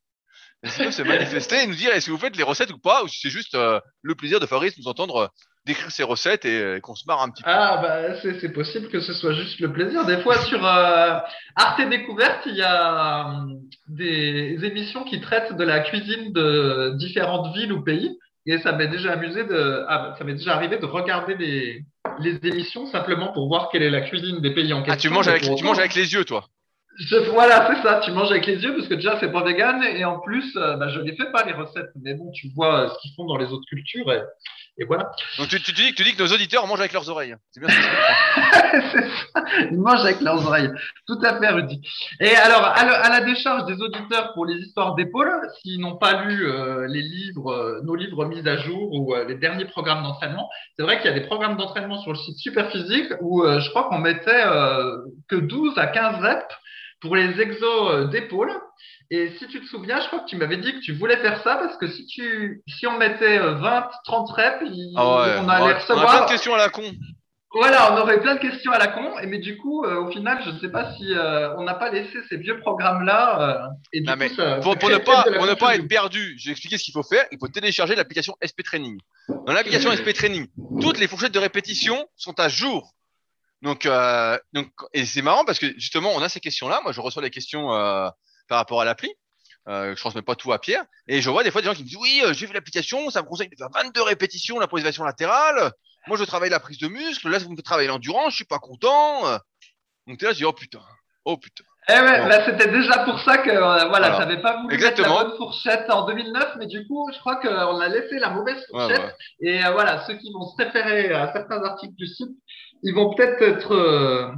Est-ce 0.62 0.76
qu'ils 0.76 0.84
peuvent 0.86 0.94
se 0.94 1.02
manifester 1.02 1.62
et 1.62 1.66
nous 1.66 1.76
dire 1.76 1.92
est-ce 1.92 2.06
que 2.06 2.10
vous 2.10 2.18
faites 2.18 2.36
les 2.36 2.42
recettes 2.42 2.72
ou 2.72 2.78
pas 2.78 3.04
Ou 3.04 3.08
si 3.08 3.20
c'est 3.20 3.30
juste 3.30 3.54
euh, 3.54 3.80
le 4.02 4.14
plaisir 4.14 4.40
de 4.40 4.46
Fabrice 4.46 4.76
nous 4.78 4.88
entendre 4.88 5.16
euh, 5.16 5.28
d'écrire 5.66 5.90
ses 5.90 6.02
recettes 6.02 6.44
et, 6.44 6.80
qu'on 6.82 6.94
se 6.94 7.04
marre 7.06 7.22
un 7.22 7.30
petit 7.30 7.42
peu. 7.42 7.50
Ah, 7.50 7.78
bah, 7.82 8.20
c'est 8.22 8.52
possible 8.52 8.88
que 8.88 9.00
ce 9.00 9.12
soit 9.12 9.32
juste 9.34 9.60
le 9.60 9.72
plaisir. 9.72 10.04
Des 10.06 10.18
fois, 10.22 10.38
sur 10.44 10.64
euh, 10.64 11.18
Arte 11.56 11.88
Découverte, 11.88 12.42
il 12.46 12.56
y 12.56 12.62
a 12.62 13.30
euh, 13.30 13.54
des 13.88 14.58
émissions 14.62 15.04
qui 15.04 15.20
traitent 15.20 15.54
de 15.54 15.64
la 15.64 15.80
cuisine 15.80 16.32
de 16.32 16.94
différentes 16.96 17.54
villes 17.54 17.72
ou 17.72 17.82
pays. 17.82 18.18
Et 18.46 18.58
ça 18.58 18.72
m'est 18.72 18.88
déjà 18.88 19.12
amusé 19.12 19.44
de, 19.44 19.84
ah, 19.86 20.14
ça 20.18 20.24
m'est 20.24 20.32
déjà 20.34 20.56
arrivé 20.56 20.78
de 20.78 20.86
regarder 20.86 21.36
les, 21.36 21.84
les 22.20 22.38
émissions 22.48 22.86
simplement 22.86 23.32
pour 23.32 23.48
voir 23.48 23.68
quelle 23.70 23.82
est 23.82 23.90
la 23.90 24.00
cuisine 24.00 24.40
des 24.40 24.54
pays 24.54 24.72
en 24.72 24.82
question. 24.82 24.94
Ah, 24.94 24.96
tu 24.96 25.10
manges 25.10 25.28
avec, 25.28 25.42
tu 25.42 25.64
manges 25.64 25.78
avec 25.78 25.94
les 25.94 26.12
yeux, 26.14 26.24
toi. 26.24 26.46
Je, 26.98 27.16
voilà, 27.30 27.66
c'est 27.68 27.82
ça. 27.82 28.00
Tu 28.04 28.12
manges 28.12 28.30
avec 28.30 28.46
les 28.46 28.62
yeux 28.62 28.74
parce 28.74 28.88
que 28.88 28.94
déjà 28.94 29.18
c'est 29.20 29.30
pas 29.32 29.42
vegan 29.42 29.82
et 29.82 30.04
en 30.04 30.20
plus, 30.20 30.56
euh, 30.56 30.76
bah, 30.76 30.88
je 30.88 31.00
ne 31.00 31.12
fais 31.12 31.30
pas 31.32 31.44
les 31.44 31.52
recettes. 31.52 31.90
Mais 32.02 32.14
bon, 32.14 32.30
tu 32.32 32.48
vois 32.54 32.88
ce 32.88 32.98
qu'ils 33.00 33.12
font 33.14 33.26
dans 33.26 33.36
les 33.36 33.46
autres 33.46 33.66
cultures 33.68 34.12
et 34.12 34.22
et 34.80 34.86
voilà. 34.86 35.12
Donc 35.36 35.48
tu, 35.48 35.60
tu, 35.60 35.72
dis, 35.72 35.94
tu 35.94 36.02
dis 36.04 36.14
que 36.14 36.22
nos 36.22 36.32
auditeurs 36.32 36.66
mangent 36.66 36.80
avec 36.80 36.94
leurs 36.94 37.10
oreilles. 37.10 37.36
C'est 37.50 37.60
bien 37.60 37.68
C'est 38.72 39.02
ça. 39.02 39.44
Ils 39.70 39.78
mangent 39.78 40.00
avec 40.00 40.22
leurs 40.22 40.46
oreilles. 40.46 40.70
Tout 41.06 41.18
à 41.22 41.38
fait, 41.38 41.48
Rudy. 41.50 41.82
Et 42.18 42.34
alors, 42.34 42.64
à, 42.64 43.08
la 43.10 43.20
décharge 43.20 43.66
des 43.66 43.78
auditeurs 43.82 44.32
pour 44.32 44.46
les 44.46 44.54
histoires 44.54 44.94
d'épaule, 44.94 45.30
s'ils 45.60 45.80
n'ont 45.80 45.96
pas 45.96 46.24
lu 46.24 46.46
euh, 46.46 46.86
les 46.88 47.02
livres, 47.02 47.52
euh, 47.52 47.80
nos 47.82 47.94
livres 47.94 48.24
mis 48.24 48.48
à 48.48 48.56
jour 48.56 48.90
ou 48.94 49.14
euh, 49.14 49.26
les 49.26 49.34
derniers 49.34 49.66
programmes 49.66 50.02
d'entraînement, 50.02 50.48
c'est 50.76 50.82
vrai 50.82 50.96
qu'il 50.96 51.10
y 51.10 51.14
a 51.14 51.18
des 51.18 51.26
programmes 51.26 51.58
d'entraînement 51.58 52.00
sur 52.00 52.12
le 52.12 52.18
site 52.18 52.38
Superphysique 52.38 53.12
où 53.20 53.44
je 53.44 53.68
crois 53.68 53.84
qu'on 53.84 53.98
mettait 53.98 54.44
que 55.28 55.36
12 55.36 55.76
à 55.76 55.88
15 55.88 56.22
reps 56.22 56.54
pour 57.00 57.16
les 57.16 57.40
exos 57.40 58.10
d'épaule. 58.10 58.52
Et 59.12 59.32
si 59.38 59.48
tu 59.48 59.60
te 59.60 59.66
souviens, 59.66 60.00
je 60.00 60.06
crois 60.06 60.20
que 60.20 60.28
tu 60.28 60.36
m'avais 60.36 60.58
dit 60.58 60.72
que 60.72 60.80
tu 60.80 60.92
voulais 60.92 61.16
faire 61.16 61.42
ça 61.42 61.56
parce 61.56 61.76
que 61.78 61.88
si 61.88 62.06
tu, 62.06 62.62
si 62.68 62.86
on 62.86 62.96
mettait 62.96 63.38
20, 63.38 63.90
30 64.04 64.30
reps, 64.30 64.64
ah 64.96 65.40
on 65.42 65.48
allait 65.48 65.74
recevoir. 65.74 66.04
On 66.04 66.08
a 66.08 66.16
plein 66.16 66.24
de 66.26 66.30
questions 66.30 66.54
à 66.54 66.58
la 66.58 66.68
con. 66.68 66.84
Voilà, 67.52 67.92
on 67.92 68.00
aurait 68.00 68.20
plein 68.20 68.36
de 68.36 68.40
questions 68.40 68.70
à 68.70 68.78
la 68.78 68.86
con, 68.86 69.18
et 69.18 69.26
mais 69.26 69.38
du 69.38 69.58
coup, 69.58 69.84
euh, 69.84 70.04
au 70.04 70.10
final, 70.12 70.40
je 70.44 70.50
ne 70.50 70.58
sais 70.60 70.68
pas 70.68 70.94
si 70.94 71.12
euh, 71.12 71.56
on 71.56 71.64
n'a 71.64 71.74
pas 71.74 71.90
laissé 71.90 72.16
ces 72.28 72.36
vieux 72.36 72.60
programmes-là. 72.60 73.40
Euh, 73.40 73.68
et 73.92 74.02
non, 74.02 74.14
mais 74.16 74.28
pour, 74.28 74.76
ne 74.88 74.98
pas, 74.98 75.24
pour 75.24 75.46
ne 75.46 75.54
pas 75.54 75.74
être 75.74 75.88
perdu, 75.88 76.36
je 76.38 76.46
vais 76.46 76.52
expliquer 76.52 76.78
ce 76.78 76.84
qu'il 76.84 76.92
faut 76.92 77.02
faire. 77.02 77.24
Il 77.32 77.38
faut 77.40 77.48
télécharger 77.48 77.96
l'application 77.96 78.36
SP 78.38 78.62
Training. 78.62 79.00
Dans 79.28 79.52
l'application 79.52 79.90
SP 79.90 80.14
Training, 80.14 80.46
toutes 80.80 81.00
les 81.00 81.08
fourchettes 81.08 81.34
de 81.34 81.40
répétition 81.40 82.06
sont 82.14 82.38
à 82.38 82.48
jour. 82.48 82.92
Donc, 83.62 83.88
donc 84.52 84.68
et 84.94 85.04
c'est 85.04 85.22
marrant 85.22 85.44
parce 85.44 85.58
que 85.58 85.72
justement, 85.78 86.12
on 86.14 86.22
a 86.22 86.28
ces 86.28 86.40
questions-là. 86.40 86.80
Moi, 86.82 86.92
je 86.92 87.00
reçois 87.00 87.22
des 87.22 87.30
questions 87.30 87.68
par 87.68 88.58
rapport 88.58 88.80
à 88.80 88.84
l'appli. 88.84 89.10
Euh, 89.68 89.94
je 89.94 90.00
transmets 90.00 90.22
pas 90.22 90.34
tout 90.34 90.52
à 90.52 90.58
Pierre. 90.58 90.84
Et 91.06 91.20
je 91.20 91.28
vois 91.30 91.44
des 91.44 91.50
fois 91.50 91.60
des 91.60 91.66
gens 91.66 91.74
qui 91.74 91.82
me 91.82 91.88
disent 91.88 91.98
oui, 91.98 92.22
j'ai 92.32 92.46
vu 92.46 92.54
l'application, 92.54 93.10
ça 93.10 93.22
me 93.22 93.26
conseille 93.26 93.48
de 93.48 93.56
faire 93.56 93.68
22 93.72 94.02
répétitions 94.02 94.58
la 94.58 94.66
position 94.66 95.04
latérale. 95.04 95.72
Moi, 96.06 96.16
je 96.16 96.24
travaille 96.24 96.50
la 96.50 96.60
prise 96.60 96.78
de 96.78 96.88
muscle. 96.88 97.28
Là, 97.28 97.38
vous 97.38 97.50
me 97.50 97.56
faites 97.56 97.64
travailler 97.64 97.88
l'endurance. 97.88 98.32
Je 98.32 98.36
suis 98.36 98.44
pas 98.44 98.58
content. 98.58 99.38
Donc, 100.06 100.18
tu 100.18 100.24
là, 100.24 100.32
je 100.32 100.38
dis, 100.38 100.44
oh 100.44 100.52
putain. 100.52 100.80
Oh 101.24 101.36
putain. 101.36 101.64
Eh 101.88 101.92
ouais, 101.92 102.28
là, 102.28 102.44
c'était 102.44 102.70
déjà 102.70 102.98
pour 103.04 103.18
ça 103.20 103.38
que, 103.38 103.50
euh, 103.50 103.88
voilà, 103.88 104.12
ça 104.12 104.26
n'avait 104.26 104.40
pas 104.40 104.60
voulu 104.60 104.74
Exactement. 104.74 105.08
mettre 105.08 105.22
la 105.22 105.28
bonne 105.28 105.36
fourchette 105.38 105.90
en 105.90 106.06
2009, 106.06 106.56
mais 106.58 106.66
du 106.66 106.86
coup, 106.86 107.10
je 107.12 107.18
crois 107.18 107.36
qu'on 107.36 107.80
a 107.80 107.88
laissé 107.88 108.18
la 108.18 108.30
mauvaise 108.30 108.64
fourchette. 108.70 109.16
Et 109.40 109.64
euh, 109.64 109.72
voilà, 109.72 110.04
ceux 110.06 110.14
qui 110.14 110.32
vont 110.32 110.46
se 110.46 110.56
référer 110.62 111.12
à 111.12 111.32
certains 111.32 111.62
articles 111.64 111.94
du 111.96 112.06
site, 112.06 112.36
ils 112.82 112.94
vont 112.94 113.14
peut-être 113.14 113.42
être, 113.42 113.72
euh, 113.72 114.30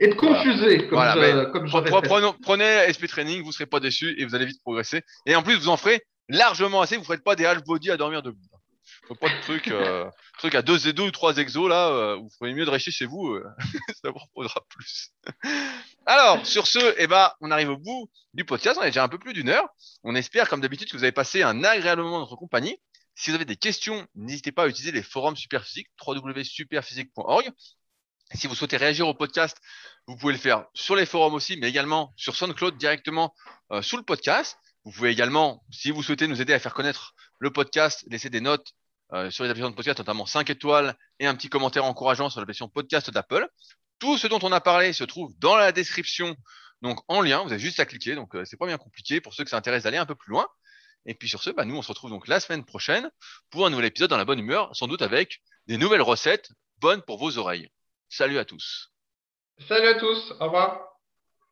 être 0.00 0.16
confusés, 0.16 0.88
comme 0.88 1.00
je, 1.00 1.44
comme 1.50 1.66
prenez, 2.02 2.30
prenez 2.42 2.92
SP 2.92 3.06
Training, 3.06 3.42
vous 3.42 3.52
serez 3.52 3.66
pas 3.66 3.80
déçus 3.80 4.14
et 4.18 4.24
vous 4.24 4.34
allez 4.34 4.46
vite 4.46 4.60
progresser. 4.62 5.02
Et 5.26 5.36
en 5.36 5.42
plus, 5.42 5.56
vous 5.56 5.68
en 5.68 5.76
ferez 5.76 6.02
largement 6.28 6.80
assez. 6.80 6.96
Vous 6.96 7.02
ne 7.02 7.06
ferez 7.06 7.18
pas 7.18 7.36
des 7.36 7.46
half 7.46 7.62
body 7.64 7.90
à 7.90 7.96
dormir 7.96 8.22
debout. 8.22 8.38
Faut 9.08 9.14
pas 9.14 9.28
de 9.28 9.40
trucs, 9.42 9.68
euh, 9.68 10.08
truc 10.38 10.54
à 10.54 10.62
deux 10.62 10.86
et 10.86 10.92
deux 10.92 11.04
ou 11.04 11.10
trois 11.10 11.36
exos 11.36 11.68
là, 11.68 11.88
euh, 11.88 12.16
vous 12.16 12.28
ferez 12.38 12.54
mieux 12.54 12.64
de 12.64 12.70
rester 12.70 12.90
chez 12.90 13.06
vous, 13.06 13.28
euh, 13.28 13.44
ça 14.02 14.10
vous 14.10 14.18
reposera 14.18 14.60
plus. 14.68 15.10
Alors, 16.06 16.44
sur 16.46 16.66
ce, 16.66 16.94
eh 16.98 17.06
ben, 17.06 17.30
on 17.40 17.50
arrive 17.50 17.70
au 17.70 17.76
bout 17.76 18.10
du 18.34 18.44
podcast. 18.44 18.78
On 18.80 18.84
est 18.84 18.88
déjà 18.88 19.04
un 19.04 19.08
peu 19.08 19.18
plus 19.18 19.32
d'une 19.32 19.48
heure. 19.48 19.68
On 20.04 20.14
espère, 20.14 20.48
comme 20.48 20.60
d'habitude, 20.60 20.90
que 20.90 20.96
vous 20.96 21.04
avez 21.04 21.12
passé 21.12 21.42
un 21.42 21.64
agréable 21.64 22.02
moment 22.02 22.16
dans 22.16 22.20
notre 22.20 22.36
compagnie. 22.36 22.78
Si 23.22 23.30
vous 23.30 23.36
avez 23.36 23.44
des 23.44 23.54
questions, 23.54 24.04
n'hésitez 24.16 24.50
pas 24.50 24.64
à 24.64 24.66
utiliser 24.66 24.90
les 24.90 25.04
forums 25.04 25.36
Superphysique, 25.36 25.86
www.superphysique.org. 26.04 27.52
Si 28.34 28.48
vous 28.48 28.56
souhaitez 28.56 28.76
réagir 28.76 29.06
au 29.06 29.14
podcast, 29.14 29.58
vous 30.08 30.16
pouvez 30.16 30.32
le 30.32 30.40
faire 30.40 30.66
sur 30.74 30.96
les 30.96 31.06
forums 31.06 31.34
aussi, 31.34 31.56
mais 31.56 31.68
également 31.68 32.12
sur 32.16 32.34
SoundCloud 32.34 32.76
directement 32.78 33.32
euh, 33.70 33.80
sous 33.80 33.96
le 33.96 34.02
podcast. 34.02 34.58
Vous 34.84 34.90
pouvez 34.90 35.10
également, 35.10 35.62
si 35.70 35.92
vous 35.92 36.02
souhaitez 36.02 36.26
nous 36.26 36.42
aider 36.42 36.52
à 36.52 36.58
faire 36.58 36.74
connaître 36.74 37.14
le 37.38 37.52
podcast, 37.52 38.04
laisser 38.08 38.28
des 38.28 38.40
notes 38.40 38.72
euh, 39.12 39.30
sur 39.30 39.44
les 39.44 39.50
applications 39.50 39.70
de 39.70 39.76
podcast, 39.76 40.00
notamment 40.00 40.26
5 40.26 40.50
étoiles 40.50 40.98
et 41.20 41.28
un 41.28 41.36
petit 41.36 41.48
commentaire 41.48 41.84
encourageant 41.84 42.28
sur 42.28 42.40
l'application 42.40 42.68
podcast 42.68 43.08
d'Apple. 43.12 43.48
Tout 44.00 44.18
ce 44.18 44.26
dont 44.26 44.40
on 44.42 44.50
a 44.50 44.60
parlé 44.60 44.92
se 44.92 45.04
trouve 45.04 45.32
dans 45.38 45.54
la 45.54 45.70
description, 45.70 46.34
donc 46.80 46.98
en 47.06 47.20
lien. 47.20 47.44
Vous 47.44 47.52
avez 47.52 47.60
juste 47.60 47.78
à 47.78 47.86
cliquer, 47.86 48.16
donc 48.16 48.34
euh, 48.34 48.44
c'est 48.44 48.56
pas 48.56 48.66
bien 48.66 48.78
compliqué 48.78 49.20
pour 49.20 49.32
ceux 49.32 49.44
que 49.44 49.50
ça 49.50 49.58
intéresse 49.58 49.84
d'aller 49.84 49.98
un 49.98 50.06
peu 50.06 50.16
plus 50.16 50.32
loin. 50.32 50.48
Et 51.06 51.14
puis 51.14 51.28
sur 51.28 51.42
ce, 51.42 51.50
bah, 51.50 51.64
nous 51.64 51.76
on 51.76 51.82
se 51.82 51.88
retrouve 51.88 52.10
donc 52.10 52.28
la 52.28 52.40
semaine 52.40 52.64
prochaine 52.64 53.10
pour 53.50 53.66
un 53.66 53.70
nouvel 53.70 53.86
épisode 53.86 54.10
dans 54.10 54.16
la 54.16 54.24
bonne 54.24 54.38
humeur, 54.38 54.74
sans 54.74 54.86
doute 54.86 55.02
avec 55.02 55.40
des 55.66 55.76
nouvelles 55.76 56.02
recettes 56.02 56.50
bonnes 56.78 57.02
pour 57.02 57.18
vos 57.18 57.38
oreilles. 57.38 57.68
Salut 58.08 58.38
à 58.38 58.44
tous. 58.44 58.92
Salut 59.68 59.88
à 59.88 59.94
tous. 59.94 60.32
Au 60.40 60.44
revoir. 60.44 60.91